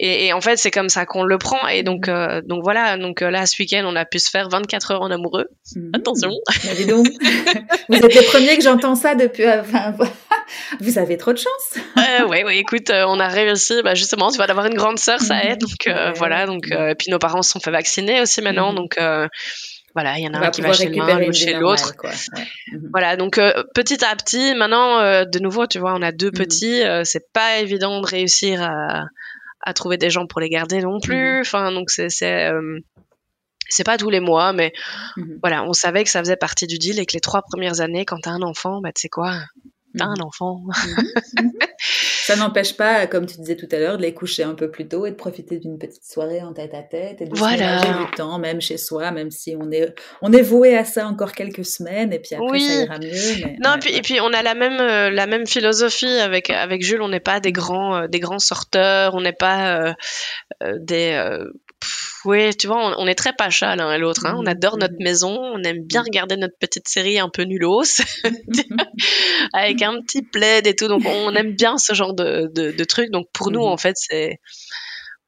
Et, 0.00 0.32
en 0.32 0.40
fait, 0.40 0.56
c'est 0.56 0.70
comme 0.70 0.88
ça 0.88 1.06
qu'on 1.06 1.24
le 1.24 1.38
prend. 1.38 1.66
Et 1.68 1.82
donc, 1.82 2.08
mhm. 2.08 2.14
euh, 2.14 2.42
donc 2.42 2.62
voilà. 2.62 2.96
Donc 2.96 3.22
euh, 3.22 3.30
là, 3.30 3.46
ce 3.46 3.60
week-end, 3.60 3.82
on 3.84 3.96
a 3.96 4.04
pu 4.04 4.18
se 4.18 4.30
faire 4.30 4.48
24 4.48 4.92
heures 4.92 5.02
en 5.02 5.10
amoureux. 5.10 5.46
Mhm. 5.74 5.90
Attention. 5.94 6.30
donc, 6.88 7.06
vous 7.88 7.96
êtes 7.96 8.14
le 8.14 8.26
premier 8.30 8.56
que 8.56 8.62
j'entends 8.62 8.94
ça 8.94 9.14
depuis. 9.14 9.44
Euh, 9.44 9.60
enfin, 9.60 9.94
vous 10.80 10.98
avez 10.98 11.16
trop 11.16 11.32
de 11.32 11.38
chance. 11.38 11.82
oui, 12.28 12.42
oui. 12.44 12.58
Écoute, 12.58 12.90
on 12.90 13.18
a 13.18 13.28
réussi. 13.28 13.82
Bah, 13.82 13.94
justement, 13.94 14.30
tu 14.30 14.38
vas 14.38 14.46
d'avoir 14.46 14.66
une 14.66 14.76
grande 14.76 14.98
sœur, 14.98 15.20
ça 15.20 15.42
aide. 15.44 15.60
Donc 15.60 15.94
voilà. 16.16 16.46
Donc, 16.46 16.70
et 16.70 16.94
puis 16.96 17.10
nos 17.10 17.18
parents 17.18 17.42
se 17.42 17.52
sont 17.52 17.60
fait 17.60 17.70
vacciner 17.70 18.20
aussi 18.20 18.40
maintenant. 18.42 18.72
Donc 18.72 18.96
voilà, 20.00 20.16
il 20.16 20.24
y 20.24 20.28
en 20.28 20.34
a 20.34 20.46
un 20.46 20.50
qui 20.52 20.60
va 20.60 20.72
chez 20.72 20.90
l'un, 20.90 21.18
l'autre 21.18 21.32
chez 21.32 21.54
l'autre. 21.54 21.92
Mhm. 22.70 22.90
Voilà, 22.92 23.16
donc 23.16 23.36
euh, 23.36 23.64
petit 23.74 24.04
à 24.04 24.14
petit, 24.14 24.54
maintenant, 24.54 25.00
euh, 25.00 25.24
de 25.24 25.40
nouveau, 25.40 25.66
tu 25.66 25.80
vois, 25.80 25.92
on 25.92 26.02
a 26.02 26.12
deux 26.12 26.28
mhm. 26.28 26.34
petits, 26.34 26.84
euh, 26.84 27.02
c'est 27.02 27.32
pas 27.32 27.58
évident 27.58 28.00
de 28.00 28.06
réussir 28.06 28.62
à, 28.62 29.06
à, 29.60 29.74
trouver 29.74 29.96
des 29.96 30.08
gens 30.08 30.28
pour 30.28 30.40
les 30.40 30.50
garder 30.50 30.82
non 30.82 31.00
plus. 31.00 31.34
Mhm. 31.34 31.40
Enfin, 31.40 31.72
donc 31.72 31.90
c'est 31.90 32.10
c'est 33.70 33.84
pas 33.84 33.98
tous 33.98 34.08
les 34.08 34.20
mois, 34.20 34.52
mais 34.52 34.72
voilà, 35.42 35.64
on 35.64 35.72
savait 35.72 36.04
que 36.04 36.10
ça 36.10 36.20
faisait 36.20 36.36
partie 36.36 36.68
du 36.68 36.78
deal 36.78 37.00
et 37.00 37.04
que 37.04 37.14
les 37.14 37.20
trois 37.20 37.42
premières 37.42 37.80
années, 37.80 38.04
quand 38.04 38.20
t'as 38.20 38.30
un 38.30 38.42
enfant, 38.42 38.80
bah 38.80 38.92
tu 38.94 39.00
sais 39.02 39.08
quoi, 39.08 39.40
t'as 39.96 40.06
un 40.06 40.20
enfant. 40.20 40.62
Ça 42.28 42.36
n'empêche 42.36 42.76
pas, 42.76 43.06
comme 43.06 43.24
tu 43.24 43.38
disais 43.38 43.56
tout 43.56 43.68
à 43.72 43.78
l'heure, 43.78 43.96
de 43.96 44.02
les 44.02 44.12
coucher 44.12 44.42
un 44.42 44.54
peu 44.54 44.70
plus 44.70 44.86
tôt 44.86 45.06
et 45.06 45.10
de 45.10 45.16
profiter 45.16 45.58
d'une 45.58 45.78
petite 45.78 46.04
soirée 46.04 46.42
en 46.42 46.52
tête 46.52 46.74
à 46.74 46.82
tête 46.82 47.22
et 47.22 47.24
de 47.24 47.34
voilà. 47.34 47.80
du 47.80 48.10
temps, 48.16 48.38
même 48.38 48.60
chez 48.60 48.76
soi, 48.76 49.10
même 49.12 49.30
si 49.30 49.56
on 49.58 49.70
est, 49.70 49.94
on 50.20 50.30
est 50.32 50.42
voué 50.42 50.76
à 50.76 50.84
ça 50.84 51.06
encore 51.06 51.32
quelques 51.32 51.64
semaines 51.64 52.12
et 52.12 52.18
puis 52.18 52.34
après 52.34 52.58
ça 52.58 52.82
ira 52.82 52.98
mieux. 52.98 53.56
non, 53.64 53.76
et, 53.76 53.78
puis, 53.78 53.94
et 53.94 54.02
puis 54.02 54.20
on 54.20 54.30
a 54.34 54.42
la 54.42 54.54
même, 54.54 54.78
euh, 54.78 55.10
la 55.10 55.26
même 55.26 55.46
philosophie 55.46 56.18
avec, 56.18 56.50
avec 56.50 56.82
Jules, 56.82 57.00
on 57.00 57.08
n'est 57.08 57.18
pas 57.18 57.40
des 57.40 57.52
grands, 57.52 57.96
euh, 57.96 58.08
des 58.08 58.20
grands 58.20 58.38
sorteurs, 58.38 59.14
on 59.14 59.22
n'est 59.22 59.32
pas 59.32 59.94
euh, 60.62 60.74
des 60.76 61.18
oui, 62.24 62.54
tu 62.56 62.66
vois, 62.66 62.98
on, 62.98 63.06
est 63.06 63.14
très 63.14 63.32
pacha 63.32 63.76
l'un 63.76 63.92
et 63.92 63.98
l'autre. 63.98 64.26
Hein. 64.26 64.34
On 64.38 64.46
adore 64.46 64.76
notre 64.76 64.94
mm-hmm. 64.94 65.04
maison, 65.04 65.38
on 65.38 65.62
aime 65.62 65.84
bien 65.84 66.02
regarder 66.02 66.36
notre 66.36 66.56
petite 66.58 66.88
série 66.88 67.18
un 67.18 67.28
peu 67.28 67.42
nulos, 67.42 68.02
avec 69.52 69.82
un 69.82 70.00
petit 70.00 70.22
plaid 70.22 70.66
et 70.66 70.74
tout. 70.74 70.88
Donc, 70.88 71.02
on 71.06 71.34
aime 71.34 71.54
bien 71.54 71.78
ce 71.78 71.94
genre 71.94 72.14
de, 72.14 72.50
de, 72.52 72.84
trucs. 72.84 73.10
Donc, 73.10 73.28
pour 73.32 73.50
nous, 73.50 73.60
mm-hmm. 73.60 73.72
en 73.72 73.76
fait, 73.76 73.94
c'est 73.96 74.40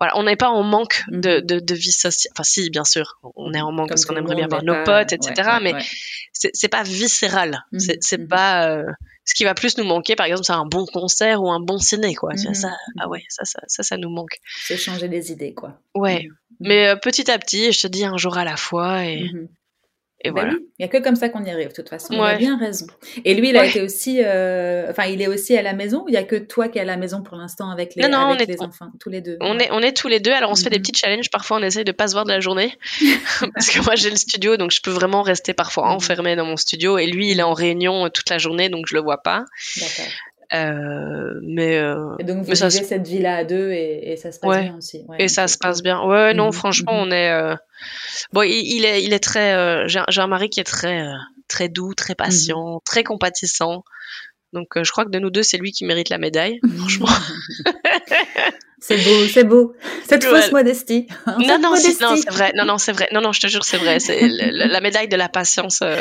voilà, 0.01 0.17
on 0.17 0.25
n'est 0.25 0.37
pas 0.37 0.49
en 0.49 0.63
manque 0.63 1.05
de, 1.09 1.41
mm-hmm. 1.41 1.65
de, 1.65 1.75
vie 1.75 1.93
sociale. 1.93 2.33
Enfin, 2.35 2.43
si, 2.43 2.71
bien 2.71 2.85
sûr, 2.85 3.19
on 3.37 3.53
est 3.53 3.61
en 3.61 3.71
manque 3.71 3.91
parce 3.91 4.05
qu'on 4.05 4.17
aimerait 4.17 4.35
bien 4.35 4.49
voir 4.49 4.65
nos 4.65 4.83
potes, 4.85 5.13
etc. 5.13 5.59
mais 5.63 5.73
c'est 6.33 6.69
pas 6.69 6.83
viscéral. 6.83 7.65
C'est 7.79 8.29
pas. 8.29 8.69
Euh, 8.69 8.85
ce 9.31 9.35
qui 9.37 9.45
va 9.45 9.55
plus 9.55 9.79
nous 9.79 9.85
manquer, 9.85 10.17
par 10.17 10.27
exemple, 10.27 10.45
c'est 10.45 10.53
un 10.53 10.67
bon 10.67 10.87
concert 10.87 11.41
ou 11.41 11.53
un 11.53 11.61
bon 11.61 11.79
ciné, 11.79 12.17
quoi. 12.17 12.37
Ça, 12.37 12.73
ah 12.99 13.09
ouais, 13.09 13.23
ça, 13.29 13.45
ça, 13.45 13.61
ça, 13.69 13.85
ça 13.85 13.97
nous 13.97 14.11
manque. 14.11 14.41
C'est 14.65 14.77
changer 14.77 15.07
les 15.07 15.31
idées, 15.31 15.55
quoi. 15.55 15.81
Ouais. 15.95 16.27
Mais 16.59 16.89
euh, 16.89 16.97
petit 16.97 17.31
à 17.31 17.39
petit, 17.39 17.71
je 17.71 17.83
te 17.83 17.87
dis 17.87 18.05
un 18.05 18.17
jour 18.17 18.37
à 18.37 18.45
la 18.45 18.57
fois 18.57 19.05
et. 19.05 19.23
Mhm. 19.23 19.49
Et 20.23 20.31
bah 20.31 20.43
voilà. 20.43 20.57
Il 20.79 20.83
n'y 20.83 20.85
a 20.85 20.89
que 20.89 21.03
comme 21.03 21.17
ça 21.17 21.31
qu'on 21.31 21.45
y 21.45 21.51
arrive, 21.51 21.69
de 21.69 21.73
toute 21.73 21.89
façon. 21.89 22.13
Il 22.13 22.21
a 22.21 22.37
bien 22.37 22.59
raison. 22.59 22.87
Et 23.25 23.35
lui, 23.35 23.51
il 23.51 23.57
a 23.57 23.65
été 23.65 23.81
aussi, 23.81 24.21
euh, 24.23 24.91
enfin, 24.91 25.05
il 25.05 25.23
est 25.23 25.29
aussi 25.29 25.57
à 25.57 25.63
la 25.63 25.73
maison. 25.73 26.05
Il 26.09 26.11
n'y 26.11 26.19
a 26.19 26.25
que 26.25 26.37
toi 26.37 26.69
qui 26.69 26.79
es 26.79 26.83
à 26.83 26.85
la 26.85 26.99
maison 26.99 27.23
pour 27.23 27.37
l'instant 27.37 27.71
avec 27.71 27.95
les, 27.95 28.07
non, 28.07 28.19
avec 28.19 28.49
les 28.49 28.61
enfants, 28.61 28.91
tous 29.01 29.09
les 29.09 29.23
deux? 29.23 29.39
On 29.41 29.59
est, 29.59 29.71
on 29.73 29.81
est 29.81 29.97
tous 29.97 30.09
les 30.09 30.21
deux. 30.21 30.33
Alors, 30.33 30.51
on 30.51 30.55
se 30.55 30.63
fait 30.63 30.71
des 30.71 30.77
mhm. 30.77 30.83
petits 30.83 30.99
challenges. 30.99 31.31
Parfois, 31.31 31.57
on 31.59 31.63
essaye 31.63 31.85
de 31.85 31.93
pas 31.93 32.09
se 32.09 32.13
voir 32.13 32.25
de 32.25 32.33
la 32.33 32.41
journée 32.41 32.77
parce 33.55 33.71
que 33.71 33.83
moi, 33.83 33.95
j'ai 33.95 34.11
le 34.11 34.17
studio, 34.17 34.57
donc 34.59 34.73
je 34.73 34.83
peux 34.83 34.91
vraiment 34.91 35.23
rester 35.23 35.55
parfois 35.55 35.87
mhm. 35.87 35.97
enfermé 35.97 36.37
dans 36.37 36.45
mon 36.45 36.57
studio. 36.57 36.99
Et 36.99 37.07
lui, 37.07 37.31
il 37.31 37.41
est 37.41 37.45
en 37.45 37.55
réunion 37.55 38.11
toute 38.11 38.29
la 38.29 38.39
journée, 38.39 38.69
donc 38.69 38.87
je 38.89 38.95
le 38.95 39.01
vois 39.01 39.23
pas. 39.23 39.45
D'accord. 39.77 40.13
Euh, 40.53 41.39
mais 41.43 41.79
euh, 41.79 42.17
et 42.19 42.25
donc 42.25 42.39
vous 42.39 42.53
vivez 42.53 42.71
cette 42.71 43.07
vie-là 43.07 43.37
à 43.37 43.45
deux 43.45 43.71
et, 43.71 44.13
et 44.13 44.17
ça 44.17 44.33
se 44.33 44.41
passe 44.41 44.63
bien 44.63 44.77
aussi. 44.77 45.05
Ouais, 45.09 45.17
et 45.21 45.29
ça 45.29 45.47
se 45.47 45.57
passe 45.57 45.83
bien. 45.83 46.03
Ouais, 46.05 46.35
non, 46.35 46.47
mhm. 46.47 46.53
franchement, 46.53 46.95
mhm. 46.95 47.09
on 47.09 47.11
est. 47.13 47.31
Euh... 47.31 47.55
Bon, 48.33 48.43
il, 48.43 48.53
il, 48.53 48.85
est, 48.85 49.05
il 49.05 49.13
est 49.13 49.21
très. 49.21 49.55
Euh, 49.55 49.87
j'ai 49.87 50.21
un 50.21 50.27
mari 50.27 50.51
qui 50.51 50.59
est 50.61 50.65
très, 50.65 51.03
euh, 51.03 51.15
très 51.47 51.69
doux, 51.69 51.95
très 51.95 52.17
patient, 52.17 52.75
mhm. 52.75 52.81
très 52.85 53.05
compatissant. 53.05 53.85
Donc, 54.53 54.67
je 54.83 54.91
crois 54.91 55.05
que 55.05 55.11
de 55.11 55.21
nous 55.21 55.31
deux, 55.31 55.45
c'est 55.45 55.59
lui 55.59 55.71
qui 55.71 55.85
mérite 55.85 56.09
la 56.09 56.19
médaille, 56.19 56.59
franchement. 56.79 57.09
C'est 58.81 58.97
beau, 58.97 59.27
c'est 59.33 59.45
beau. 59.45 59.75
Cette 60.09 60.25
fausse 60.25 60.51
modestie. 60.53 61.07
non, 61.27 61.59
non, 61.61 61.77
c'est 61.77 62.31
vrai. 62.31 62.53
Non, 62.57 62.65
non, 62.65 62.79
c'est 62.79 62.93
vrai. 62.93 63.09
Non, 63.13 63.21
non, 63.21 63.33
je 63.33 63.41
te 63.41 63.47
jure, 63.47 63.65
c'est 63.65 63.77
vrai. 63.77 64.01
C'est 64.01 64.27
la, 64.27 64.81
médaille 64.81 65.09
de 65.09 65.17
la 65.17 65.29
patience 65.29 65.81
euh, 65.83 65.97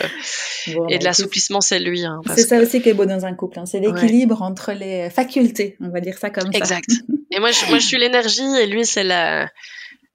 et 0.67 0.71
de 0.71 1.03
bah, 1.03 1.09
l'assouplissement, 1.09 1.59
c'est 1.59 1.79
lui. 1.79 2.05
Hein, 2.05 2.21
c'est 2.35 2.47
ça 2.47 2.59
aussi 2.59 2.81
qui 2.81 2.89
est 2.89 2.93
beau 2.93 3.05
dans 3.05 3.25
un 3.25 3.33
couple. 3.33 3.59
Hein. 3.59 3.65
C'est 3.65 3.79
l'équilibre 3.79 4.41
entre 4.41 4.71
les 4.71 5.09
facultés, 5.09 5.75
on 5.81 5.89
va 5.89 5.99
dire 5.99 6.17
ça 6.17 6.29
comme 6.29 6.51
ça. 6.51 6.57
Exact. 6.57 6.89
Et 7.31 7.39
moi, 7.39 7.51
je, 7.51 7.65
moi, 7.69 7.77
je 7.77 7.85
suis 7.85 7.97
l'énergie 7.97 8.41
et 8.59 8.65
lui, 8.65 8.85
c'est 8.85 9.03
la. 9.03 9.49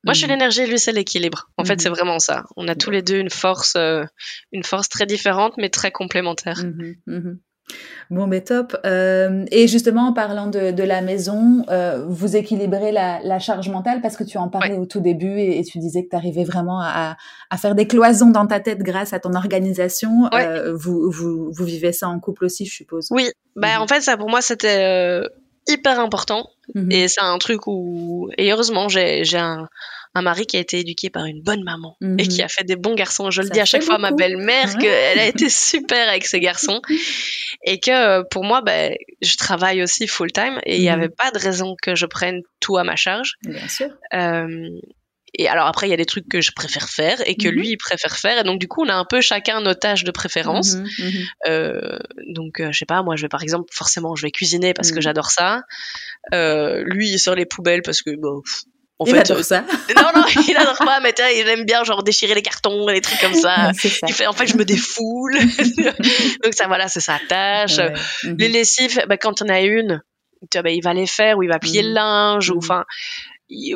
Moi, 0.03 0.15
je 0.15 0.19
suis 0.19 0.27
mm. 0.27 0.31
l'énergie 0.31 0.61
et 0.63 0.67
lui, 0.67 0.79
c'est 0.79 0.91
l'équilibre. 0.91 1.49
En 1.57 1.65
fait, 1.65 1.81
c'est 1.81 1.89
mm-hmm. 1.89 1.93
vraiment 1.93 2.19
ça. 2.19 2.45
On 2.57 2.67
a 2.67 2.75
tous 2.75 2.91
les 2.91 3.03
deux 3.03 3.19
une 3.19 3.31
force, 3.31 3.75
euh, 3.77 4.05
une 4.51 4.65
force 4.65 4.89
très 4.89 5.07
différente, 5.07 5.55
mais 5.57 5.69
très 5.69 5.93
complémentaire. 5.93 6.65
Mm-hmm. 6.65 6.97
Mm-hmm. 7.07 7.37
Bon, 8.11 8.27
mais 8.27 8.43
top. 8.43 8.77
Euh, 8.85 9.45
et 9.51 9.67
justement, 9.67 10.09
en 10.09 10.13
parlant 10.13 10.47
de, 10.47 10.71
de 10.71 10.83
la 10.83 11.01
maison, 11.01 11.65
euh, 11.71 12.05
vous 12.07 12.37
équilibrez 12.37 12.93
la, 12.93 13.21
la, 13.23 13.39
charge 13.39 13.69
mentale 13.69 14.01
parce 14.03 14.17
que 14.17 14.25
tu 14.25 14.39
en 14.39 14.49
parlais 14.49 14.77
au 14.77 14.87
tout 14.87 15.01
début 15.01 15.41
et, 15.41 15.63
tu 15.65 15.79
disais 15.79 16.05
que 16.05 16.11
tu 16.11 16.17
arrivais 16.17 16.45
vraiment 16.45 16.81
à, 16.81 17.17
à, 17.51 17.57
faire 17.57 17.75
des 17.75 17.87
cloisons 17.87 18.31
dans 18.31 18.47
ta 18.47 18.61
tête 18.61 18.81
grâce 18.81 19.13
à 19.13 19.21
ton 19.21 19.35
organisation. 19.35 20.29
Euh, 20.35 20.75
vous, 20.75 21.11
vous, 21.11 21.51
vous, 21.51 21.65
vivez 21.65 21.93
ça 21.93 22.09
en 22.09 22.21
couple 22.21 22.45
aussi, 22.45 22.67
je 22.67 22.75
suppose. 22.75 23.09
Oui, 23.11 23.31
bah, 23.57 23.77
mhm. 23.77 23.83
en 23.83 23.87
fait, 23.87 24.03
ça 24.03 24.17
pour 24.17 24.29
moi, 24.29 24.43
c'était 24.43 25.23
hyper 25.67 25.99
important. 25.99 26.49
Mhm. 26.75 26.93
Et 26.93 27.09
c'est 27.09 27.23
un 27.23 27.39
truc 27.39 27.67
où, 27.67 28.29
et 28.37 28.53
heureusement, 28.53 28.89
j'ai 28.89 29.39
un, 29.39 29.69
un 30.15 30.23
mari 30.23 30.47
qui 30.47 30.57
a 30.57 30.61
été 30.61 30.79
éduqué 30.79 31.11
par 31.11 31.25
une 31.25 31.43
bonne 31.43 31.63
maman 31.65 31.97
et 32.19 32.29
qui 32.29 32.39
mhm. 32.39 32.45
a 32.45 32.49
fait 32.49 32.65
des 32.65 32.77
bons 32.77 32.95
garçons. 32.95 33.31
Je 33.31 33.43
le 33.43 33.49
dis 33.49 33.61
à 33.61 33.65
chaque 33.65 33.83
fois 33.83 33.97
à 33.97 33.99
ma 33.99 34.13
belle-mère 34.13 34.77
qu'elle 34.79 35.19
a 35.19 35.27
été 35.27 35.49
super 35.49 36.09
avec 36.09 36.27
ses 36.27 36.41
garçons 36.41 36.81
et 37.65 37.81
que 37.81 37.91
euh, 37.91 38.23
pour 38.31 38.45
moi, 38.45 38.63
ben, 38.63 38.95
je 39.23 39.37
travaille 39.37 39.83
aussi 39.83 40.07
full 40.07 40.33
time 40.33 40.61
et 40.65 40.77
il 40.77 40.83
n'y 40.83 40.89
avait 40.89 41.09
mhm. 41.09 41.15
pas 41.17 41.31
de 41.31 41.39
raison 41.39 41.75
que 41.81 41.95
je 41.95 42.07
prenne 42.07 42.43
tout 42.61 42.77
à 42.77 42.85
ma 42.85 42.97
charge. 42.97 43.35
Bien 43.43 43.69
sûr. 43.69 43.89
Euh, 44.13 44.69
et 45.37 45.49
alors 45.49 45.67
après, 45.67 45.89
il 45.89 45.91
y 45.91 45.95
a 45.95 45.97
des 45.97 46.07
trucs 46.07 46.29
que 46.29 46.41
je 46.41 46.53
préfère 46.53 46.89
faire 46.89 47.21
et 47.27 47.35
que 47.35 47.49
mhm. 47.49 47.55
lui, 47.55 47.69
il 47.71 47.77
préfère 47.77 48.17
faire. 48.17 48.39
Et 48.39 48.45
donc, 48.45 48.61
du 48.61 48.69
coup, 48.69 48.85
on 48.85 48.89
a 48.89 48.95
un 48.95 49.05
peu 49.05 49.21
chacun 49.21 49.61
nos 49.61 49.75
tâches 49.75 50.05
de 50.05 50.13
préférence. 50.13 50.77
Euh, 51.49 51.99
donc, 52.29 52.61
euh, 52.61 52.71
je 52.71 52.79
sais 52.79 52.87
pas, 52.87 53.03
moi, 53.03 53.17
je 53.17 53.23
vais 53.23 53.29
par 53.29 53.43
exemple, 53.43 53.69
forcément, 53.73 54.15
je 54.15 54.23
vais 54.23 54.31
cuisiner 54.31 54.75
parce 54.75 54.93
que 54.93 55.01
j'adore 55.01 55.31
ça. 55.31 55.63
Euh, 56.33 56.85
lui, 56.87 57.11
il 57.11 57.19
sort 57.19 57.35
les 57.35 57.47
poubelles 57.47 57.83
parce 57.83 58.03
que, 58.03 58.11
bon, 58.17 58.43
en 58.99 59.07
il 59.07 59.13
fait, 59.13 59.21
adore 59.21 59.45
ça. 59.45 59.63
non, 59.97 60.11
non, 60.15 60.25
il 60.49 60.57
adore 60.57 60.79
pas, 60.79 61.01
mais 61.01 61.13
il 61.37 61.49
aime 61.49 61.65
bien 61.65 61.83
genre 61.83 62.05
déchirer 62.05 62.35
les 62.35 62.43
cartons 62.43 62.89
et 62.89 62.95
les 62.95 63.01
trucs 63.01 63.21
comme 63.21 63.35
ça. 63.35 63.73
Il 64.07 64.13
fait, 64.13 64.27
en 64.27 64.33
fait, 64.33 64.47
je 64.47 64.57
me 64.57 64.65
défoule. 64.65 65.35
Donc 66.45 66.55
ça, 66.55 66.69
voilà, 66.69 66.89
c'est 66.89 67.01
sa 67.01 67.19
tâche. 67.29 67.79
Mhm. 68.23 68.37
Les 68.39 68.49
lessives, 68.49 69.03
bah, 69.09 69.17
quand 69.17 69.43
on 69.43 69.49
a 69.49 69.61
une, 69.61 70.01
tu 70.51 70.59
vois, 70.59 70.63
bah, 70.63 70.71
il 70.71 70.83
va 70.83 70.95
les 70.95 71.07
faire 71.07 71.39
ou 71.39 71.43
il 71.43 71.49
va 71.49 71.59
plier 71.59 71.83
le 71.83 71.89
mhm. 71.89 71.95
linge 71.95 72.51
ou 72.51 72.55
mhm. 72.55 72.59
enfin, 72.59 72.85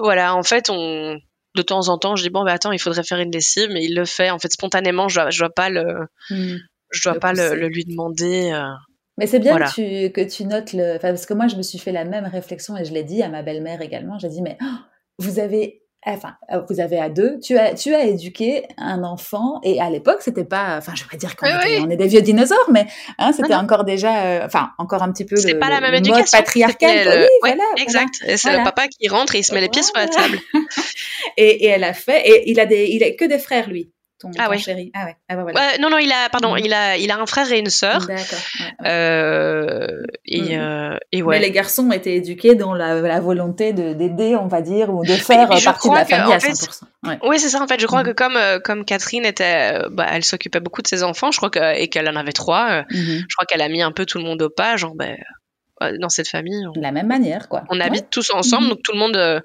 voilà, 0.01 0.37
en 0.37 0.45
fait, 0.45 0.71
on, 0.71 1.19
de 1.57 1.63
temps 1.63 1.89
en 1.89 1.99
temps, 1.99 2.17
je 2.17 2.23
dis 2.23 2.31
bon, 2.31 2.45
bah 2.45 2.53
attends, 2.53 2.73
il 2.73 2.79
faudrait 2.79 3.03
faire 3.03 3.19
une 3.19 3.33
lessive, 3.33 3.71
mais 3.73 3.85
il 3.85 3.95
le 3.95 4.05
fait. 4.05 4.31
En 4.31 4.39
fait, 4.39 4.53
spontanément, 4.53 5.09
je 5.09 5.21
dois, 5.21 5.31
je 5.31 5.39
dois 5.41 5.51
pas 5.51 5.69
le, 5.69 6.07
je 6.31 7.03
dois 7.03 7.19
pas 7.19 7.33
le, 7.33 7.67
lui 7.69 7.85
demander. 7.85 8.53
Euh, 8.53 8.63
mais 9.17 9.27
c'est 9.27 9.41
bien 9.41 9.59
que, 9.59 9.75
tu, 9.75 10.13
que 10.13 10.21
tu 10.21 10.45
notes 10.45 10.73
le. 10.73 10.95
Enfin, 10.97 11.09
parce 11.09 11.27
que 11.27 11.35
moi, 11.35 11.49
je 11.49 11.57
me 11.57 11.63
suis 11.63 11.79
fait 11.79 11.91
la 11.91 12.05
même 12.05 12.27
réflexion 12.27 12.77
et 12.77 12.85
je 12.85 12.93
l'ai 12.93 13.03
dit 13.03 13.23
à 13.23 13.29
ma 13.29 13.43
belle-mère 13.43 13.83
également. 13.83 14.19
J'ai 14.19 14.29
dit, 14.29 14.43
mais 14.43 14.57
oh, 14.63 14.77
vous 15.19 15.39
avez 15.39 15.83
enfin, 16.07 16.35
euh, 16.53 16.61
vous 16.69 16.81
avez 16.81 16.99
à 16.99 17.09
deux, 17.09 17.39
tu 17.41 17.59
as, 17.59 17.75
tu 17.75 17.95
as 17.95 18.05
éduqué 18.05 18.65
un 18.77 19.03
enfant, 19.03 19.61
et 19.63 19.81
à 19.81 19.91
l'époque, 19.91 20.19
c'était 20.21 20.45
pas, 20.45 20.77
enfin, 20.79 20.93
je 20.95 21.05
vais 21.11 21.17
dire 21.17 21.37
qu'on 21.37 21.47
on 21.47 21.91
est 21.91 21.97
des 21.97 22.07
vieux 22.07 22.23
dinosaures, 22.23 22.71
mais 22.71 22.87
hein, 23.19 23.33
c'était 23.33 23.55
encore 23.55 23.85
déjà, 23.85 24.25
euh, 24.25 24.47
enfin, 24.47 24.71
encore 24.79 25.03
un 25.03 25.13
petit 25.13 25.25
peu 25.25 25.37
le, 25.37 25.59
pas 25.59 25.69
la 25.69 25.81
même 25.81 25.95
éducation, 25.95 26.39
patriarcal. 26.39 27.09
Oui, 27.21 27.27
voilà, 27.43 27.65
exact. 27.77 28.15
C'est 28.37 28.57
le 28.57 28.65
papa 28.65 28.89
qui 28.89 29.09
rentre 29.09 29.35
et 29.35 29.39
il 29.39 29.45
se 29.45 29.55
met 29.55 29.61
les 29.61 29.69
pieds 29.69 29.83
sur 29.83 29.97
la 29.97 30.09
table. 30.09 30.39
et, 31.37 31.65
et 31.65 31.67
elle 31.67 31.85
a 31.85 31.93
fait, 31.93 32.27
et 32.27 32.51
il 32.51 32.61
a 32.61 32.67
des, 32.67 32.87
il 32.87 33.03
a 33.03 33.11
que 33.11 33.25
des 33.25 33.39
frères, 33.39 33.69
lui 33.69 33.91
ton, 34.19 34.31
ah, 34.39 34.51
ouais. 34.51 34.59
chéri. 34.59 34.91
Ah 34.95 35.05
ouais. 35.05 35.17
Ah 35.29 35.37
bah 35.37 35.43
voilà. 35.43 35.79
non 35.79 35.91
non, 35.91 35.99
il 35.99 36.11
a 36.13 36.29
pardon, 36.29 36.55
mm. 36.55 36.59
il 36.59 36.73
a 36.73 36.97
il 36.97 37.11
a 37.11 37.19
un 37.19 37.27
frère 37.27 37.51
et 37.53 37.59
une 37.59 37.71
sœur. 37.71 38.07
D'accord. 38.07 38.39
Euh, 38.85 40.03
et, 40.25 40.57
mm. 40.57 40.61
euh, 40.61 40.99
et 41.13 41.23
ouais. 41.23 41.39
Mais 41.39 41.47
les 41.47 41.53
garçons 41.53 41.91
étaient 41.93 42.17
éduqués 42.17 42.55
dans 42.55 42.75
la, 42.75 43.01
la 43.01 43.21
volonté 43.21 43.73
de 43.73 43.93
d'aider, 43.93 44.37
on 44.37 44.49
va 44.49 44.61
dire, 44.61 44.93
ou 44.93 45.05
de 45.05 45.13
faire 45.13 45.49
partie 45.49 45.89
de 45.89 45.95
la 45.95 46.05
famille 46.05 46.33
à 46.33 46.39
100%. 46.39 46.83
Ouais. 47.07 47.19
Oui, 47.23 47.39
c'est 47.39 47.49
ça 47.49 47.63
en 47.63 47.69
fait. 47.69 47.81
Je 47.81 47.87
crois 47.87 48.03
mm. 48.03 48.07
que 48.07 48.11
comme 48.13 48.37
euh, 48.37 48.59
comme 48.59 48.85
Catherine 48.85 49.25
était, 49.25 49.75
euh, 49.75 49.89
bah, 49.91 50.07
elle 50.11 50.25
s'occupait 50.25 50.61
beaucoup 50.61 50.83
de 50.83 50.89
ses 50.89 51.05
enfants. 51.05 51.31
Je 51.31 51.37
crois 51.37 51.51
que 51.51 51.79
et 51.79 51.89
qu'elle 51.89 52.09
en 52.09 52.17
avait 52.17 52.33
trois. 52.33 52.71
Euh, 52.71 52.83
mm-hmm. 52.91 53.25
Je 53.29 53.37
crois 53.37 53.47
qu'elle 53.47 53.63
a 53.63 53.69
mis 53.69 53.83
un 53.83 53.93
peu 53.93 54.05
tout 54.05 54.19
le 54.19 54.25
monde 54.25 54.43
au 54.43 54.51
pas. 54.51 54.77
Genre 54.77 54.95
ben 54.95 55.13
euh, 55.13 55.23
dans 55.81 56.09
cette 56.09 56.29
famille. 56.29 56.65
De 56.75 56.81
la 56.81 56.93
même 56.93 57.07
manière, 57.07 57.49
quoi. 57.49 57.65
On 57.71 57.81
habite 57.81 58.11
tous 58.11 58.31
ensemble, 58.31 58.65
mhm. 58.65 58.71
donc 58.71 58.83
tout 58.83 58.93
le 58.93 58.99
monde, 58.99 59.17
euh, 59.17 59.41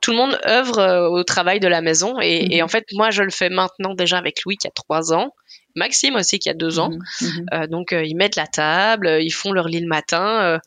tout 0.00 0.10
le 0.10 0.16
monde 0.16 0.38
œuvre 0.46 0.78
euh, 0.78 1.08
au 1.08 1.24
travail 1.24 1.60
de 1.60 1.68
la 1.68 1.80
maison. 1.80 2.16
Et, 2.20 2.56
mhm. 2.56 2.64
en 2.64 2.68
fait, 2.68 2.84
moi, 2.92 3.10
je 3.10 3.22
le 3.22 3.30
fais 3.30 3.48
maintenant 3.48 3.94
déjà 3.94 4.18
avec 4.18 4.42
Louis 4.44 4.56
qui 4.56 4.66
a 4.66 4.70
trois 4.70 5.12
ans, 5.12 5.32
Maxime 5.74 6.16
aussi 6.16 6.38
qui 6.38 6.48
a 6.48 6.54
deux 6.54 6.78
ans. 6.78 6.90
Mhm. 7.20 7.66
donc, 7.68 7.92
ils 7.92 8.16
mettent 8.16 8.36
la 8.36 8.46
table, 8.46 9.18
ils 9.20 9.30
font 9.30 9.52
leur 9.52 9.68
lit 9.68 9.80
le 9.80 9.88
matin 9.88 10.58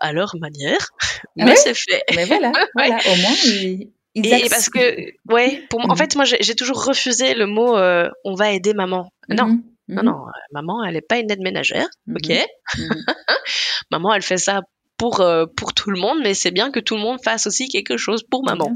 à 0.00 0.12
leur 0.12 0.34
manière, 0.36 0.88
mais 1.36 1.56
c'est 1.56 1.74
fait. 1.74 2.02
Mais 2.14 2.24
voilà, 2.24 2.52
voilà, 2.74 2.98
au 3.06 3.16
moins 3.16 3.36
ils. 3.44 3.88
et 4.14 4.48
parce 4.50 4.68
que, 4.68 5.12
ouais, 5.32 5.64
pour 5.70 5.88
en 5.88 5.96
fait, 5.96 6.16
moi, 6.16 6.24
j'ai 6.24 6.54
toujours 6.54 6.84
refusé 6.84 7.34
le 7.34 7.46
mot 7.46 7.76
on 8.24 8.34
va 8.34 8.52
aider 8.52 8.74
maman. 8.74 9.10
Non, 9.28 9.60
non, 9.92 10.02
non, 10.02 10.24
maman, 10.52 10.84
elle 10.84 10.94
n'est 10.94 11.00
pas 11.00 11.18
une 11.18 11.30
aide 11.30 11.40
ménagère, 11.40 11.88
ok? 12.14 12.32
Maman, 13.90 14.14
elle 14.14 14.22
fait 14.22 14.38
ça 14.38 14.62
pour, 14.96 15.20
euh, 15.20 15.46
pour 15.56 15.74
tout 15.74 15.90
le 15.90 16.00
monde, 16.00 16.18
mais 16.22 16.32
c'est 16.32 16.52
bien 16.52 16.70
que 16.70 16.78
tout 16.78 16.94
le 16.94 17.02
monde 17.02 17.18
fasse 17.24 17.46
aussi 17.46 17.68
quelque 17.68 17.96
chose 17.96 18.22
pour 18.22 18.44
maman. 18.44 18.70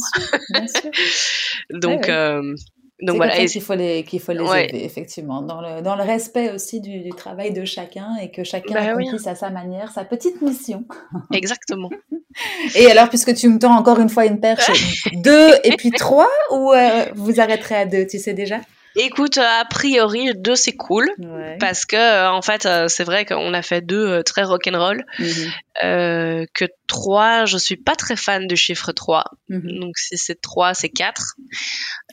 Bien 0.50 0.66
sûr, 0.66 0.90
Donc, 1.70 2.08
euh, 2.08 2.42
Donc 3.00 3.16
voilà, 3.16 3.46
qu'il 3.46 3.62
faut 3.62 3.74
les 3.74 4.02
qu'il 4.02 4.20
faut 4.20 4.32
les 4.32 4.40
élever 4.40 4.84
effectivement 4.84 5.42
dans 5.42 5.60
le 5.60 5.82
dans 5.82 5.94
le 5.94 6.02
respect 6.02 6.50
aussi 6.50 6.80
du, 6.80 7.10
travail 7.10 7.52
de 7.52 7.64
chacun 7.64 8.16
et 8.20 8.30
que 8.32 8.42
chacun 8.42 8.74
bah 8.74 8.80
accomplisse 8.80 9.26
à 9.28 9.36
sa 9.36 9.50
manière 9.50 9.92
sa 9.92 10.04
petite 10.04 10.42
mission. 10.42 10.84
Exactement. 11.32 11.90
et 12.74 12.90
alors 12.90 13.08
puisque 13.08 13.34
tu 13.34 13.48
me 13.48 13.58
tends 13.58 13.76
encore 13.76 14.00
une 14.00 14.08
fois 14.08 14.26
une 14.26 14.40
perche, 14.40 14.70
deux 15.14 15.50
et 15.62 15.76
puis 15.76 15.92
trois 15.92 16.30
ou 16.50 16.72
euh, 16.72 17.04
vous 17.14 17.38
arrêterez 17.38 17.76
à 17.76 17.86
deux, 17.86 18.04
tu 18.06 18.18
sais 18.18 18.34
déjà? 18.34 18.60
Écoute, 18.98 19.36
a 19.36 19.64
priori, 19.66 20.32
deux 20.34 20.56
c'est 20.56 20.74
cool 20.74 21.06
parce 21.60 21.84
que 21.84 21.96
euh, 21.96 22.30
en 22.30 22.40
fait, 22.40 22.64
euh, 22.64 22.88
c'est 22.88 23.04
vrai 23.04 23.26
qu'on 23.26 23.52
a 23.52 23.60
fait 23.60 23.82
deux 23.82 24.08
euh, 24.08 24.22
très 24.22 24.42
rock'n'roll. 24.42 25.04
Mm 25.18 25.24
que 26.54 26.64
trois, 26.86 27.44
je 27.44 27.58
suis 27.58 27.76
pas 27.76 27.94
très 27.96 28.16
fan 28.16 28.46
du 28.46 28.56
chiffre 28.56 28.92
3. 28.92 29.24
Mhm. 29.50 29.78
Donc 29.78 29.98
si 29.98 30.16
c'est 30.16 30.40
trois, 30.40 30.72
c'est 30.72 30.88
quatre. 30.88 31.34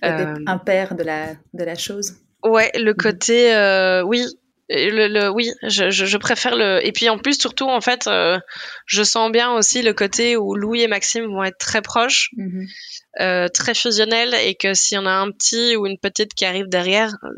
Un 0.01 0.57
père 0.57 0.95
de 0.95 1.03
la 1.03 1.27
de 1.53 1.63
la 1.63 1.75
chose. 1.75 2.15
Ouais, 2.43 2.69
le 2.75 2.91
mhm. 2.91 2.97
côté 2.97 4.01
oui, 4.05 4.25
le, 4.73 5.07
le, 5.07 5.29
oui, 5.29 5.51
je, 5.63 5.89
je, 5.89 6.05
je, 6.05 6.17
préfère 6.17 6.55
le. 6.55 6.85
Et 6.85 6.91
puis 6.91 7.09
en 7.09 7.17
plus, 7.17 7.39
surtout, 7.39 7.69
en 7.69 7.81
fait, 7.81 8.09
je 8.85 9.03
sens 9.03 9.31
bien 9.31 9.51
aussi 9.53 9.81
le 9.81 9.93
côté 9.93 10.37
où 10.37 10.55
Louis 10.55 10.81
et 10.81 10.87
Maxime 10.87 11.25
vont 11.25 11.43
être 11.43 11.57
très 11.57 11.81
proches. 11.81 12.29
Mhm. 12.37 12.67
Euh, 13.19 13.47
très 13.47 13.75
fusionnel 13.75 14.33
et 14.43 14.55
que 14.55 14.73
s'il 14.73 14.95
y 14.95 14.97
en 14.97 15.05
a 15.05 15.11
un 15.11 15.29
petit 15.29 15.75
ou 15.75 15.85
une 15.85 15.99
petite 15.99 16.33
qui 16.33 16.45
arrive 16.45 16.67
derrière, 16.67 17.15
euh, 17.23 17.29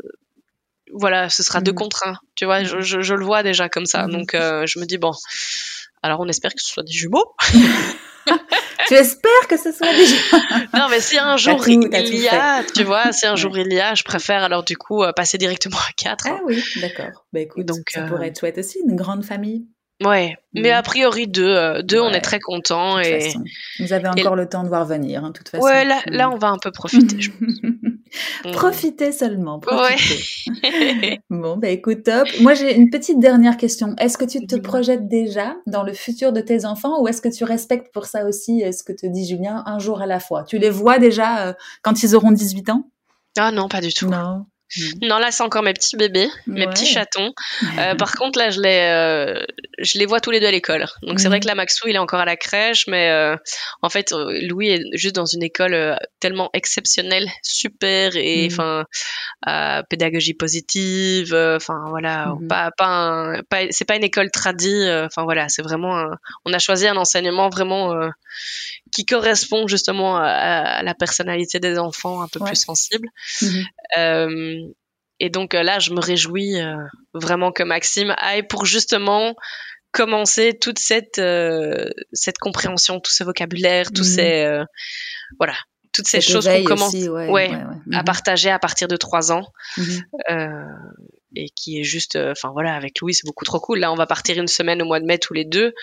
voilà, 0.90 1.28
ce 1.28 1.42
sera 1.42 1.60
deux 1.60 1.72
mhm. 1.72 1.76
contre 1.76 2.06
un. 2.06 2.16
Tu 2.34 2.46
vois, 2.46 2.64
je, 2.64 2.80
je, 2.80 3.14
le 3.14 3.24
vois 3.24 3.42
déjà 3.42 3.68
comme 3.68 3.84
ça. 3.84 4.06
Mhm. 4.06 4.12
Donc 4.12 4.34
euh, 4.34 4.64
je 4.66 4.78
me 4.78 4.86
dis 4.86 4.96
bon, 4.96 5.12
alors 6.02 6.20
on 6.20 6.28
espère 6.28 6.52
que 6.52 6.60
ce 6.60 6.68
soit 6.68 6.82
des 6.82 6.92
jumeaux. 6.92 7.34
tu 8.88 8.94
espères 8.94 9.48
que 9.48 9.56
ce 9.56 9.72
soit 9.72 9.92
des 9.92 10.06
jumeaux 10.06 10.66
Non, 10.74 10.86
mais 10.90 11.00
si 11.00 11.18
un 11.18 11.36
jour 11.36 11.66
il 11.68 11.88
y 11.92 12.28
a, 12.28 12.62
tu 12.64 12.84
vois, 12.84 13.12
si 13.12 13.26
un 13.26 13.36
jour 13.36 13.56
il 13.58 13.72
y 13.72 13.80
a, 13.80 13.94
je 13.94 14.02
préfère 14.04 14.42
alors 14.42 14.64
du 14.64 14.76
coup 14.76 15.04
passer 15.14 15.38
directement 15.38 15.78
à 15.78 15.92
quatre. 15.96 16.26
Ah 16.28 16.40
oui, 16.44 16.62
d'accord. 16.80 17.26
Bah 17.32 17.40
écoute, 17.40 17.64
Donc, 17.66 17.90
ça 17.90 18.02
pourrait 18.02 18.28
être 18.28 18.40
chouette 18.40 18.58
aussi, 18.58 18.78
une 18.86 18.96
grande 18.96 19.24
famille. 19.24 19.66
Ouais, 20.04 20.36
mais 20.52 20.70
a 20.72 20.82
priori 20.82 21.26
deux, 21.26 21.46
euh, 21.46 21.80
deux 21.80 22.00
on 22.00 22.10
est 22.10 22.20
très 22.20 22.38
contents 22.38 22.98
et 22.98 23.32
vous 23.78 23.94
avez 23.94 24.06
encore 24.08 24.36
le 24.36 24.46
temps 24.46 24.62
de 24.62 24.68
voir 24.68 24.84
venir, 24.84 25.24
hein, 25.24 25.28
de 25.28 25.32
toute 25.32 25.48
façon. 25.48 25.64
Ouais, 25.64 25.86
là, 25.86 26.02
là 26.06 26.28
on 26.28 26.36
va 26.36 26.48
un 26.48 26.58
peu 26.58 26.70
profiter. 26.70 27.18
je 27.18 27.30
profiter 28.52 29.10
seulement, 29.10 29.58
profiter. 29.58 31.20
bon, 31.30 31.56
bah 31.56 31.68
écoute, 31.68 32.02
top. 32.02 32.28
Moi 32.40 32.52
j'ai 32.52 32.76
une 32.76 32.90
petite 32.90 33.20
dernière 33.20 33.56
question. 33.56 33.96
Est-ce 33.96 34.18
que 34.18 34.26
tu 34.26 34.46
te 34.46 34.56
projettes 34.56 35.08
déjà 35.08 35.56
dans 35.66 35.82
le 35.82 35.94
futur 35.94 36.30
de 36.32 36.42
tes 36.42 36.66
enfants 36.66 37.00
ou 37.00 37.08
est-ce 37.08 37.22
que 37.22 37.34
tu 37.34 37.44
respectes 37.44 37.90
pour 37.94 38.04
ça 38.04 38.26
aussi 38.26 38.64
euh, 38.64 38.72
ce 38.72 38.84
que 38.84 38.92
te 38.92 39.06
dit 39.06 39.26
Julien, 39.26 39.62
un 39.64 39.78
jour 39.78 40.02
à 40.02 40.06
la 40.06 40.20
fois? 40.20 40.44
Tu 40.44 40.58
les 40.58 40.70
vois 40.70 40.98
déjà 40.98 41.46
euh, 41.46 41.52
quand 41.80 42.02
ils 42.02 42.14
auront 42.14 42.32
18 42.32 42.68
ans? 42.68 42.90
Ah 43.38 43.50
non, 43.50 43.68
pas 43.68 43.80
du 43.80 43.94
tout. 43.94 44.10
Non. 44.10 44.44
Mm. 44.74 45.06
Non, 45.06 45.18
là, 45.18 45.30
c'est 45.30 45.42
encore 45.42 45.62
mes 45.62 45.72
petits 45.72 45.96
bébés, 45.96 46.28
mes 46.46 46.66
petits 46.66 46.86
chatons. 46.86 47.32
Euh, 47.78 47.94
par 47.94 48.12
contre, 48.12 48.38
là, 48.38 48.50
je 48.50 48.60
les, 48.60 48.80
euh, 48.80 49.44
je 49.78 49.98
les 49.98 50.06
vois 50.06 50.20
tous 50.20 50.30
les 50.30 50.40
deux 50.40 50.46
à 50.46 50.50
l'école. 50.50 50.86
Donc, 51.02 51.20
c'est 51.20 51.28
vrai 51.28 51.38
mm. 51.38 51.40
que 51.42 51.46
là, 51.46 51.54
Maxou, 51.54 51.88
il 51.88 51.94
est 51.94 51.98
encore 51.98 52.20
à 52.20 52.24
la 52.24 52.36
crèche, 52.36 52.86
mais 52.88 53.10
euh, 53.10 53.36
en 53.82 53.88
fait, 53.88 54.12
Louis 54.12 54.68
est 54.68 54.82
juste 54.94 55.14
dans 55.14 55.26
une 55.26 55.42
école 55.42 55.98
tellement 56.20 56.50
exceptionnelle, 56.52 57.28
super, 57.42 58.16
et 58.16 58.48
mm. 58.48 58.52
enfin, 58.52 58.84
pédagogie 59.88 60.34
positive. 60.34 61.34
Enfin, 61.34 61.84
voilà, 61.88 62.34
pas, 62.48 62.70
pas, 62.76 63.40
pas 63.48 63.60
c'est 63.70 63.84
pas 63.84 63.96
une 63.96 64.04
école 64.04 64.30
tradie. 64.30 64.88
Enfin, 65.04 65.24
voilà, 65.24 65.48
c'est 65.48 65.62
vraiment, 65.62 66.04
on 66.44 66.52
a 66.52 66.58
choisi 66.58 66.88
un 66.88 66.96
enseignement 66.96 67.48
vraiment 67.48 67.94
qui 68.96 69.04
correspond 69.04 69.66
justement 69.66 70.16
à, 70.16 70.82
la 70.82 70.94
personnalité 70.94 71.60
des 71.60 71.78
enfants 71.78 72.22
un 72.22 72.28
peu 72.28 72.40
plus 72.40 72.56
sensibles. 72.56 73.10
Mm-hmm. 73.42 73.64
Euh, 73.98 74.72
et 75.20 75.28
donc 75.28 75.54
euh, 75.54 75.62
là, 75.62 75.78
je 75.80 75.92
me 75.92 76.00
réjouis 76.00 76.58
euh, 76.58 76.76
vraiment 77.12 77.52
que 77.52 77.62
Maxime 77.62 78.14
aille 78.16 78.44
pour 78.44 78.64
justement 78.64 79.36
commencer 79.92 80.56
toute 80.58 80.78
cette 80.78 81.20
cette 82.12 82.38
compréhension, 82.38 82.98
tout 82.98 83.12
ce 83.12 83.22
vocabulaire, 83.22 83.92
tous 83.92 84.08
mhm. 84.08 84.16
ces 84.16 84.60
voilà, 85.38 85.54
toutes 85.92 86.08
ces 86.08 86.22
choses 86.22 86.48
qu'on 86.48 86.64
commence 86.64 86.94
ouais, 86.94 87.50
à 87.52 87.98
mhm. 87.98 88.04
partager 88.04 88.48
à 88.48 88.58
partir 88.58 88.88
de 88.88 88.96
trois 88.96 89.30
ans. 89.30 89.44
Mhm. 89.76 90.02
et 91.34 91.50
qui 91.50 91.80
est 91.80 91.84
juste, 91.84 92.16
enfin 92.16 92.50
voilà, 92.50 92.74
avec 92.74 92.98
Louis, 93.00 93.12
c'est 93.12 93.26
beaucoup 93.26 93.44
trop 93.44 93.60
cool. 93.60 93.80
Là, 93.80 93.92
on 93.92 93.96
va 93.96 94.06
partir 94.06 94.38
une 94.38 94.48
semaine 94.48 94.80
au 94.80 94.86
mois 94.86 95.00
de 95.00 95.04
mai 95.04 95.18
tous 95.18 95.34
les 95.34 95.44
deux. 95.44 95.74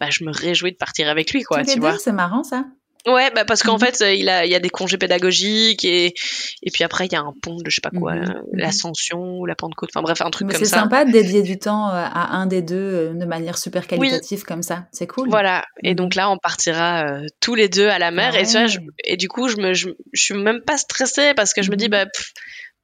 Bah, 0.00 0.08
je 0.10 0.24
me 0.24 0.32
réjouis 0.32 0.72
de 0.72 0.76
partir 0.76 1.08
avec 1.08 1.32
lui, 1.32 1.42
quoi. 1.42 1.64
tu 1.64 1.80
vois. 1.80 1.98
C'est 1.98 2.12
marrant 2.12 2.44
ça? 2.44 2.64
Ouais, 3.06 3.30
bah 3.34 3.44
parce 3.44 3.62
qu'en 3.62 3.74
mhm. 3.74 3.80
fait, 3.80 4.04
il 4.16 4.28
a, 4.28 4.44
il 4.44 4.50
y 4.50 4.54
a 4.54 4.60
des 4.60 4.70
congés 4.70 4.98
pédagogiques 4.98 5.84
et, 5.84 6.14
et 6.62 6.70
puis 6.70 6.84
après, 6.84 7.06
il 7.06 7.12
y 7.12 7.16
a 7.16 7.20
un 7.20 7.32
pont 7.42 7.56
de 7.56 7.70
je 7.70 7.76
sais 7.76 7.80
pas 7.80 7.90
quoi, 7.90 8.14
mhm. 8.14 8.22
Mhm. 8.22 8.42
l'ascension 8.52 9.38
ou 9.38 9.46
la 9.46 9.54
Pentecôte, 9.54 9.90
enfin 9.94 10.02
bref, 10.02 10.20
un 10.20 10.30
truc 10.30 10.48
comme 10.48 10.58
ça. 10.58 10.64
C'est 10.64 10.74
sympa 10.74 11.04
de 11.04 11.12
dédier 11.12 11.42
du 11.42 11.58
temps 11.58 11.88
euh, 11.88 11.92
à 11.92 12.36
un 12.36 12.46
des 12.46 12.60
deux 12.60 12.76
euh, 12.76 13.14
de 13.14 13.24
manière 13.24 13.56
super 13.56 13.86
qualitative 13.86 14.42
comme 14.42 14.62
ça. 14.62 14.86
C'est 14.92 15.06
cool. 15.06 15.28
Voilà. 15.30 15.64
Et 15.84 15.94
donc 15.94 16.14
là, 16.14 16.30
on 16.30 16.38
partira 16.38 17.06
euh, 17.06 17.26
tous 17.40 17.54
les 17.54 17.68
deux 17.68 17.88
à 17.88 17.98
la 17.98 18.10
mer 18.10 18.34
et, 18.34 18.44
tu 18.44 18.52
vois, 18.52 18.66
et 19.04 19.16
du 19.16 19.28
coup, 19.28 19.48
je 19.48 19.56
me, 19.56 19.74
je, 19.74 19.88
suis 20.14 20.34
même 20.34 20.60
pas 20.62 20.76
stressée 20.76 21.34
parce 21.34 21.54
que 21.54 21.62
je 21.62 21.70
me 21.70 21.76
dis, 21.76 21.88
bah, 21.88 22.04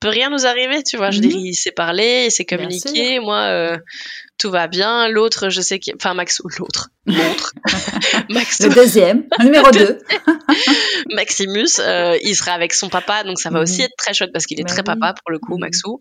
peut 0.01 0.09
rien 0.09 0.31
nous 0.31 0.47
arriver, 0.47 0.83
tu 0.83 0.97
vois. 0.97 1.11
Je 1.11 1.21
dire, 1.21 1.37
il 1.37 1.55
s'est 1.55 1.73
parlé, 1.73 2.27
il 2.27 2.31
s'est 2.31 2.45
communiqué. 2.45 3.21
Moi, 3.21 3.79
tout 4.39 4.51
va 4.51 4.67
bien. 4.67 5.09
L'autre, 5.09 5.49
je 5.49 5.61
sais 5.61 5.79
qu'il, 5.79 5.95
enfin 5.97 6.15
Max 6.15 6.41
ou 6.41 6.49
l'autre, 6.59 6.91
l'autre, 7.07 7.53
Max. 8.31 8.63
Le 8.63 8.75
deuxième, 8.75 9.25
numéro 9.41 9.71
deux. 9.71 9.99
Maximus, 11.15 11.81
euh, 11.81 12.17
il 12.23 12.35
sera 12.35 12.53
avec 12.53 12.73
son 12.73 12.89
papa, 12.89 13.25
donc 13.25 13.39
ça 13.39 13.51
va 13.51 13.61
aussi 13.61 13.81
mhm. 13.81 13.87
être 13.87 13.97
très 13.97 14.13
chouette 14.13 14.31
parce 14.33 14.47
qu'il 14.47 14.59
est 14.61 14.65
bah 14.65 14.71
très 14.71 14.83
papa 14.83 15.15
pour 15.15 15.31
le 15.31 15.39
coup, 15.39 15.55
mhm. 15.55 15.61
Maxou. 15.61 16.01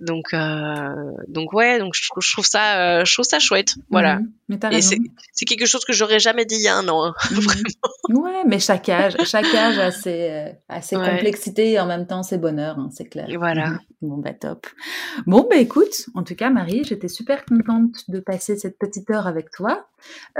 Donc, 0.00 0.32
euh, 0.32 0.94
donc 1.28 1.52
ouais, 1.52 1.78
donc 1.78 1.94
je, 1.94 2.32
trouve 2.32 2.46
ça, 2.46 2.80
euh, 2.80 3.04
je 3.04 3.12
trouve 3.12 3.26
ça 3.26 3.38
chouette, 3.38 3.74
voilà. 3.90 4.20
Mhm. 4.48 4.58
Et 4.72 4.80
c'est 4.80 5.44
quelque 5.46 5.66
chose 5.66 5.84
que 5.84 5.92
j'aurais 5.92 6.20
jamais 6.20 6.46
dit 6.46 6.56
il 6.56 6.62
y 6.62 6.68
a 6.68 6.76
un 6.76 6.88
an, 6.88 7.04
hein, 7.04 7.14
vraiment. 7.30 8.22
Ouais, 8.22 8.44
mais 8.46 8.60
chaque 8.60 8.88
âge, 8.88 9.14
chaque 9.24 9.54
âge 9.54 9.78
a 9.78 9.90
ses, 9.90 10.52
a 10.68 10.80
ses 10.80 10.96
complexités 10.96 11.72
et 11.72 11.80
en 11.80 11.86
même 11.86 12.06
temps 12.06 12.22
ses 12.22 12.38
bonheurs, 12.38 12.78
hein, 12.78 12.88
c'est 12.92 13.04
clair. 13.04 13.26
Voilà. 13.38 13.78
Bon 14.00 14.16
bah 14.16 14.32
top. 14.32 14.66
Bon 15.26 15.46
bah 15.50 15.56
écoute, 15.56 16.06
en 16.14 16.22
tout 16.22 16.34
cas 16.34 16.50
Marie, 16.50 16.84
j'étais 16.84 17.08
super 17.08 17.44
contente 17.44 17.57
de 18.08 18.20
passer 18.20 18.56
cette 18.56 18.78
petite 18.78 19.10
heure 19.10 19.26
avec 19.26 19.50
toi. 19.50 19.88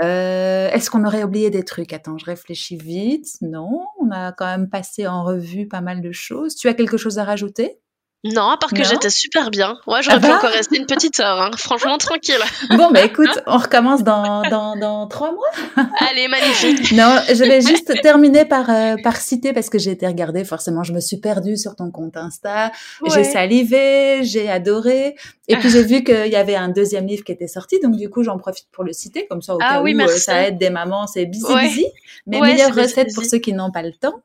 Euh, 0.03 0.69
Est-ce 0.69 0.89
qu'on 0.89 1.05
aurait 1.05 1.23
oublié 1.23 1.49
des 1.49 1.63
trucs? 1.63 1.93
Attends, 1.93 2.17
je 2.17 2.25
réfléchis 2.25 2.77
vite. 2.77 3.37
Non, 3.41 3.85
on 3.99 4.11
a 4.11 4.31
quand 4.31 4.45
même 4.45 4.69
passé 4.69 5.07
en 5.07 5.23
revue 5.23 5.67
pas 5.67 5.81
mal 5.81 6.01
de 6.01 6.11
choses. 6.11 6.55
Tu 6.55 6.67
as 6.67 6.73
quelque 6.73 6.97
chose 6.97 7.19
à 7.19 7.23
rajouter? 7.23 7.79
Non, 8.25 8.49
à 8.49 8.57
part 8.57 8.71
que 8.71 8.83
j'étais 8.83 9.09
super 9.09 9.49
bien. 9.49 9.77
Ouais, 9.87 10.01
j'aurais 10.01 10.17
ah 10.17 10.19
pu 10.19 10.27
bah. 10.27 10.37
encore 10.37 10.49
rester 10.49 10.77
une 10.77 10.85
petite 10.85 11.21
heure, 11.21 11.41
hein. 11.41 11.51
franchement 11.57 11.97
tranquille. 11.97 12.35
Bon, 12.71 12.91
bah 12.91 13.01
écoute, 13.05 13.39
on 13.47 13.57
recommence 13.57 14.03
dans, 14.03 14.41
dans, 14.49 14.75
dans 14.75 15.07
trois 15.07 15.31
mois. 15.31 15.49
Allez, 16.09 16.27
magnifique. 16.27 16.91
Non, 16.91 17.17
je 17.29 17.43
vais 17.45 17.61
juste 17.61 17.93
terminer 18.01 18.43
par, 18.43 18.69
euh, 18.69 18.97
par 19.01 19.15
citer, 19.15 19.53
parce 19.53 19.69
que 19.69 19.79
j'ai 19.79 19.91
été 19.91 20.05
regardée, 20.05 20.43
forcément, 20.43 20.83
je 20.83 20.91
me 20.91 20.99
suis 20.99 21.15
perdue 21.15 21.55
sur 21.55 21.77
ton 21.77 21.91
compte 21.91 22.17
Insta. 22.17 22.73
J'ai 23.07 23.23
salivé, 23.23 24.19
j'ai 24.23 24.49
adoré. 24.49 25.15
Et 25.47 25.55
puis 25.55 25.69
j'ai 25.69 25.83
vu 25.83 26.03
qu'il 26.03 26.27
y 26.27 26.35
avait 26.35 26.55
un 26.55 26.69
deuxième 26.69 27.07
livre 27.07 27.23
qui 27.23 27.31
était 27.31 27.47
sorti, 27.47 27.79
donc 27.81 27.95
du 27.95 28.09
coup, 28.09 28.23
j'en 28.23 28.37
profite 28.37 28.67
pour 28.71 28.83
le 28.83 28.91
citer, 28.93 29.27
comme 29.27 29.41
ça, 29.41 29.55
au 29.55 29.59
ah 29.61 29.75
cas 29.75 29.81
oui, 29.81 29.95
où 29.95 30.01
euh, 30.01 30.07
ça 30.07 30.45
aide 30.45 30.57
des 30.57 30.69
mamans, 30.69 31.07
c'est 31.07 31.25
busy 31.25 31.55
busy. 31.61 31.85
Mais 32.27 32.39
meilleure 32.39 32.75
recette 32.75 33.13
pour 33.15 33.23
ceux 33.23 33.39
qui 33.39 33.53
n'ont 33.53 33.71
pas 33.71 33.81
le 33.81 33.93
temps. 33.93 34.21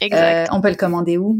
Exact. 0.00 0.50
Euh, 0.50 0.54
on 0.54 0.60
peut 0.60 0.68
le 0.68 0.76
commander 0.76 1.16
où? 1.16 1.38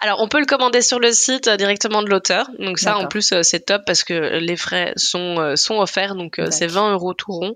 Alors, 0.00 0.20
on 0.20 0.28
peut 0.28 0.40
le 0.40 0.46
commander 0.46 0.80
sur 0.80 0.98
le 0.98 1.12
site 1.12 1.31
euh, 1.46 1.56
directement 1.56 2.02
de 2.02 2.08
l'auteur. 2.08 2.50
Donc 2.58 2.78
ça, 2.78 2.98
en 2.98 3.06
plus, 3.06 3.32
euh, 3.32 3.42
c'est 3.42 3.60
top 3.60 3.82
parce 3.86 4.04
que 4.04 4.38
les 4.38 4.56
frais 4.56 4.92
sont, 4.96 5.54
sont 5.56 5.76
offerts. 5.76 6.14
Donc 6.14 6.40
c'est 6.50 6.66
20 6.66 6.92
euros 6.92 7.14
tout 7.14 7.32
rond. 7.32 7.54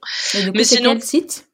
Mais 0.54 0.64
sinon, 0.64 0.94
quel 0.94 1.02
site? 1.02 1.44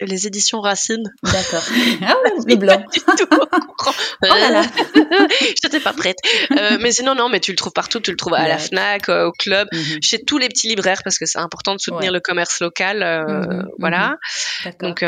Les 0.00 0.26
éditions 0.26 0.60
Racine. 0.60 1.12
D'accord. 1.22 1.62
Ah 2.02 2.14
le 2.46 2.56
blanc. 2.56 2.82
oh 2.96 3.90
là 4.22 4.50
là. 4.50 4.62
Je 4.94 5.66
n'étais 5.66 5.80
pas 5.80 5.92
prête. 5.92 6.16
Euh, 6.52 6.78
mais 6.80 6.92
sinon, 6.92 7.14
non, 7.14 7.28
mais 7.28 7.40
tu 7.40 7.52
le 7.52 7.56
trouves 7.56 7.72
partout. 7.72 8.00
Tu 8.00 8.10
le 8.10 8.16
trouves 8.16 8.34
à 8.34 8.48
la 8.48 8.58
Fnac, 8.58 9.08
euh, 9.08 9.26
au 9.26 9.32
club, 9.32 9.68
mhm. 9.72 10.02
chez 10.02 10.22
tous 10.22 10.38
les 10.38 10.48
petits 10.48 10.68
libraires 10.68 11.02
parce 11.04 11.18
que 11.18 11.26
c'est 11.26 11.38
important 11.38 11.74
de 11.74 11.80
soutenir 11.80 12.12
le 12.12 12.20
commerce 12.20 12.60
local. 12.60 13.02
Euh, 13.02 13.24
mhm, 13.24 13.56
mhm. 13.56 13.68
Voilà. 13.78 14.16
Donc, 14.80 15.04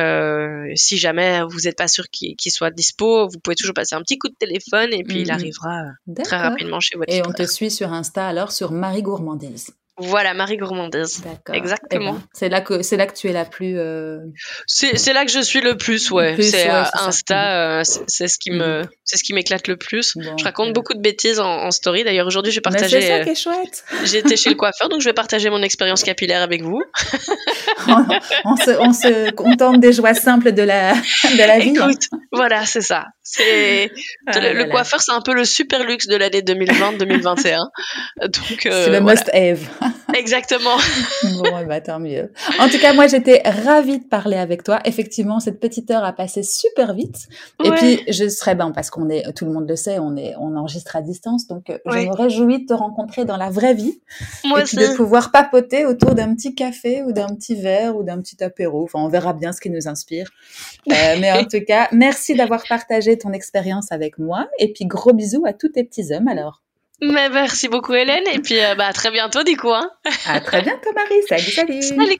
si 0.76 0.98
jamais 0.98 1.42
vous 1.48 1.60
n'êtes 1.64 1.76
pas 1.76 1.88
sûr 1.88 2.04
qu'il 2.10 2.36
soit 2.52 2.70
dispo, 2.70 3.28
vous 3.28 3.38
pouvez 3.38 3.56
toujours 3.56 3.74
passer 3.74 3.94
un 3.94 4.02
petit 4.02 4.18
coup 4.18 4.28
de 4.28 4.36
téléphone 4.38 4.92
et 4.92 5.02
puis 5.02 5.22
il 5.22 5.30
arrivera 5.30 5.82
très 6.24 6.36
rapidement 6.36 6.80
chez 6.80 6.96
votre 6.96 7.12
Et 7.12 7.22
on 7.26 7.32
te 7.32 7.44
suit 7.44 7.70
sur 7.70 7.92
Insta 7.92 8.26
alors 8.26 8.52
sur 8.52 8.72
Marie 8.72 9.02
Gourmandise. 9.02 9.70
Voilà, 9.98 10.34
Marie 10.34 10.58
Gourmandise. 10.58 11.22
Exactement. 11.52 12.16
Eh 12.16 12.18
ben, 12.18 12.28
c'est 12.34 12.48
là 12.50 12.60
que 12.60 12.82
c'est 12.82 12.98
là 12.98 13.06
que 13.06 13.14
tu 13.14 13.28
es 13.28 13.32
la 13.32 13.46
plus. 13.46 13.78
Euh... 13.78 14.18
C'est 14.66 15.12
là 15.12 15.24
que 15.24 15.30
je 15.30 15.40
suis 15.40 15.62
le 15.62 15.76
plus, 15.78 16.10
ouais. 16.10 16.36
C'est 16.40 16.70
euh, 16.70 16.84
Insta, 16.92 17.78
euh, 17.78 17.82
c'est 17.84 18.28
ce 18.28 18.38
qui 18.38 18.50
me, 18.50 18.82
mm. 18.82 18.88
c'est 19.04 19.16
ce 19.16 19.24
qui 19.24 19.32
m'éclate 19.32 19.68
le 19.68 19.76
plus. 19.76 20.14
je 20.16 20.44
raconte 20.44 20.74
beaucoup 20.74 20.92
de 20.92 21.00
bêtises 21.00 21.40
en, 21.40 21.46
en 21.46 21.70
story. 21.70 22.04
D'ailleurs, 22.04 22.26
aujourd'hui, 22.26 22.52
j'ai 22.52 22.60
partagé. 22.60 23.00
C'est 23.00 23.08
ça 23.08 23.20
qui 23.20 23.30
est 23.30 23.34
chouette. 23.34 23.84
J'étais 24.04 24.36
chez 24.36 24.50
le 24.50 24.56
coiffeur, 24.56 24.90
donc 24.90 25.00
je 25.00 25.06
vais 25.06 25.14
partager 25.14 25.48
mon 25.48 25.62
expérience 25.62 26.02
capillaire 26.04 26.42
avec 26.42 26.62
vous. 26.62 26.82
on, 27.88 28.56
se, 28.56 28.78
on, 28.78 28.92
se, 28.92 29.30
contente 29.30 29.80
des 29.80 29.94
joies 29.94 30.14
simples 30.14 30.52
de 30.52 30.62
la, 30.62 30.92
de 30.92 31.38
la 31.38 31.58
vie. 31.58 31.74
Hein. 31.78 31.88
Écoute, 31.88 32.08
voilà, 32.32 32.66
c'est 32.66 32.82
ça. 32.82 33.06
C'est 33.28 33.90
ah 34.28 34.38
le, 34.38 34.66
coiffeur, 34.66 35.00
c'est 35.00 35.10
un 35.10 35.20
peu 35.20 35.34
le 35.34 35.44
super 35.44 35.82
luxe 35.82 36.06
de 36.06 36.14
l'année 36.14 36.42
2020-2021. 36.42 37.58
Donc 38.22 38.66
euh, 38.66 38.84
c'est 38.84 38.90
le 38.92 39.00
must-have. 39.00 39.68
Exactement. 40.14 40.76
bon, 41.22 41.66
bah, 41.66 41.80
tant 41.80 41.98
mieux. 41.98 42.32
En 42.58 42.68
tout 42.68 42.78
cas, 42.78 42.92
moi, 42.92 43.06
j'étais 43.06 43.42
ravie 43.44 43.98
de 43.98 44.04
parler 44.04 44.36
avec 44.36 44.62
toi. 44.62 44.80
Effectivement, 44.84 45.40
cette 45.40 45.60
petite 45.60 45.90
heure 45.90 46.04
a 46.04 46.12
passé 46.12 46.42
super 46.42 46.94
vite. 46.94 47.28
Et 47.64 47.70
puis, 47.70 48.02
je 48.08 48.28
serais 48.28 48.54
ben 48.54 48.70
parce 48.70 48.90
qu'on 48.90 49.08
est, 49.08 49.32
tout 49.34 49.44
le 49.44 49.52
monde 49.52 49.68
le 49.68 49.76
sait, 49.76 49.98
on 49.98 50.16
est, 50.16 50.34
on 50.38 50.56
enregistre 50.56 50.96
à 50.96 51.02
distance. 51.02 51.46
Donc, 51.46 51.70
euh, 51.70 51.78
je 51.86 51.98
me 51.98 52.14
réjouis 52.14 52.62
de 52.62 52.66
te 52.66 52.74
rencontrer 52.74 53.24
dans 53.24 53.36
la 53.36 53.50
vraie 53.50 53.74
vie. 53.74 54.00
Moi 54.44 54.60
et 54.60 54.64
puis 54.64 54.76
de 54.76 54.94
pouvoir 54.94 55.30
papoter 55.30 55.84
autour 55.86 56.14
d'un 56.14 56.34
petit 56.34 56.54
café 56.54 57.02
ou 57.02 57.12
d'un 57.12 57.28
petit 57.28 57.54
verre 57.54 57.96
ou 57.96 58.02
d'un 58.02 58.20
petit 58.20 58.42
apéro. 58.42 58.84
Enfin, 58.84 59.00
on 59.00 59.08
verra 59.08 59.32
bien 59.32 59.52
ce 59.52 59.60
qui 59.60 59.70
nous 59.70 59.88
inspire. 59.88 60.30
Euh, 60.88 61.16
mais 61.20 61.32
en 61.32 61.44
tout 61.44 61.60
cas, 61.66 61.88
merci 61.90 62.34
d'avoir 62.34 62.62
partagé 62.68 63.18
ton 63.18 63.32
expérience 63.32 63.90
avec 63.90 64.18
moi. 64.18 64.46
Et 64.58 64.72
puis 64.72 64.86
gros 64.86 65.12
bisous 65.12 65.44
à 65.44 65.52
tous 65.52 65.70
tes 65.70 65.82
petits 65.82 66.12
hommes 66.12 66.28
alors. 66.28 66.62
Mais 67.02 67.28
merci 67.28 67.68
beaucoup 67.68 67.92
Hélène 67.92 68.24
et 68.32 68.38
puis 68.38 68.58
euh, 68.58 68.74
bah, 68.74 68.86
à 68.86 68.92
très 68.92 69.10
bientôt 69.10 69.42
du 69.42 69.56
coup. 69.56 69.72
Hein. 69.72 69.90
À 70.26 70.40
très 70.40 70.62
bientôt 70.62 70.90
Marie, 70.94 71.22
salut 71.28 71.42
salut. 71.42 71.82
Salut 71.82 72.18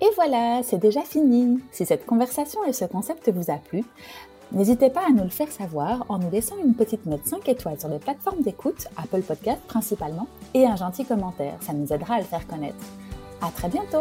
Et 0.00 0.06
voilà, 0.14 0.60
c'est 0.62 0.78
déjà 0.78 1.02
fini. 1.02 1.58
Si 1.72 1.84
cette 1.84 2.06
conversation 2.06 2.64
et 2.64 2.72
ce 2.72 2.84
concept 2.84 3.28
vous 3.30 3.50
a 3.50 3.56
plu, 3.56 3.82
n'hésitez 4.52 4.90
pas 4.90 5.02
à 5.06 5.10
nous 5.10 5.24
le 5.24 5.30
faire 5.30 5.50
savoir 5.50 6.04
en 6.08 6.18
nous 6.18 6.30
laissant 6.30 6.56
une 6.64 6.74
petite 6.74 7.06
note 7.06 7.26
5 7.26 7.48
étoiles 7.48 7.80
sur 7.80 7.88
les 7.88 7.98
plateformes 7.98 8.42
d'écoute, 8.42 8.86
Apple 8.96 9.22
Podcast 9.22 9.60
principalement, 9.66 10.28
et 10.54 10.64
un 10.64 10.76
gentil 10.76 11.04
commentaire. 11.04 11.54
Ça 11.62 11.72
nous 11.72 11.92
aidera 11.92 12.14
à 12.14 12.18
le 12.18 12.24
faire 12.24 12.46
connaître. 12.46 12.76
À 13.42 13.50
très 13.50 13.68
bientôt 13.68 14.00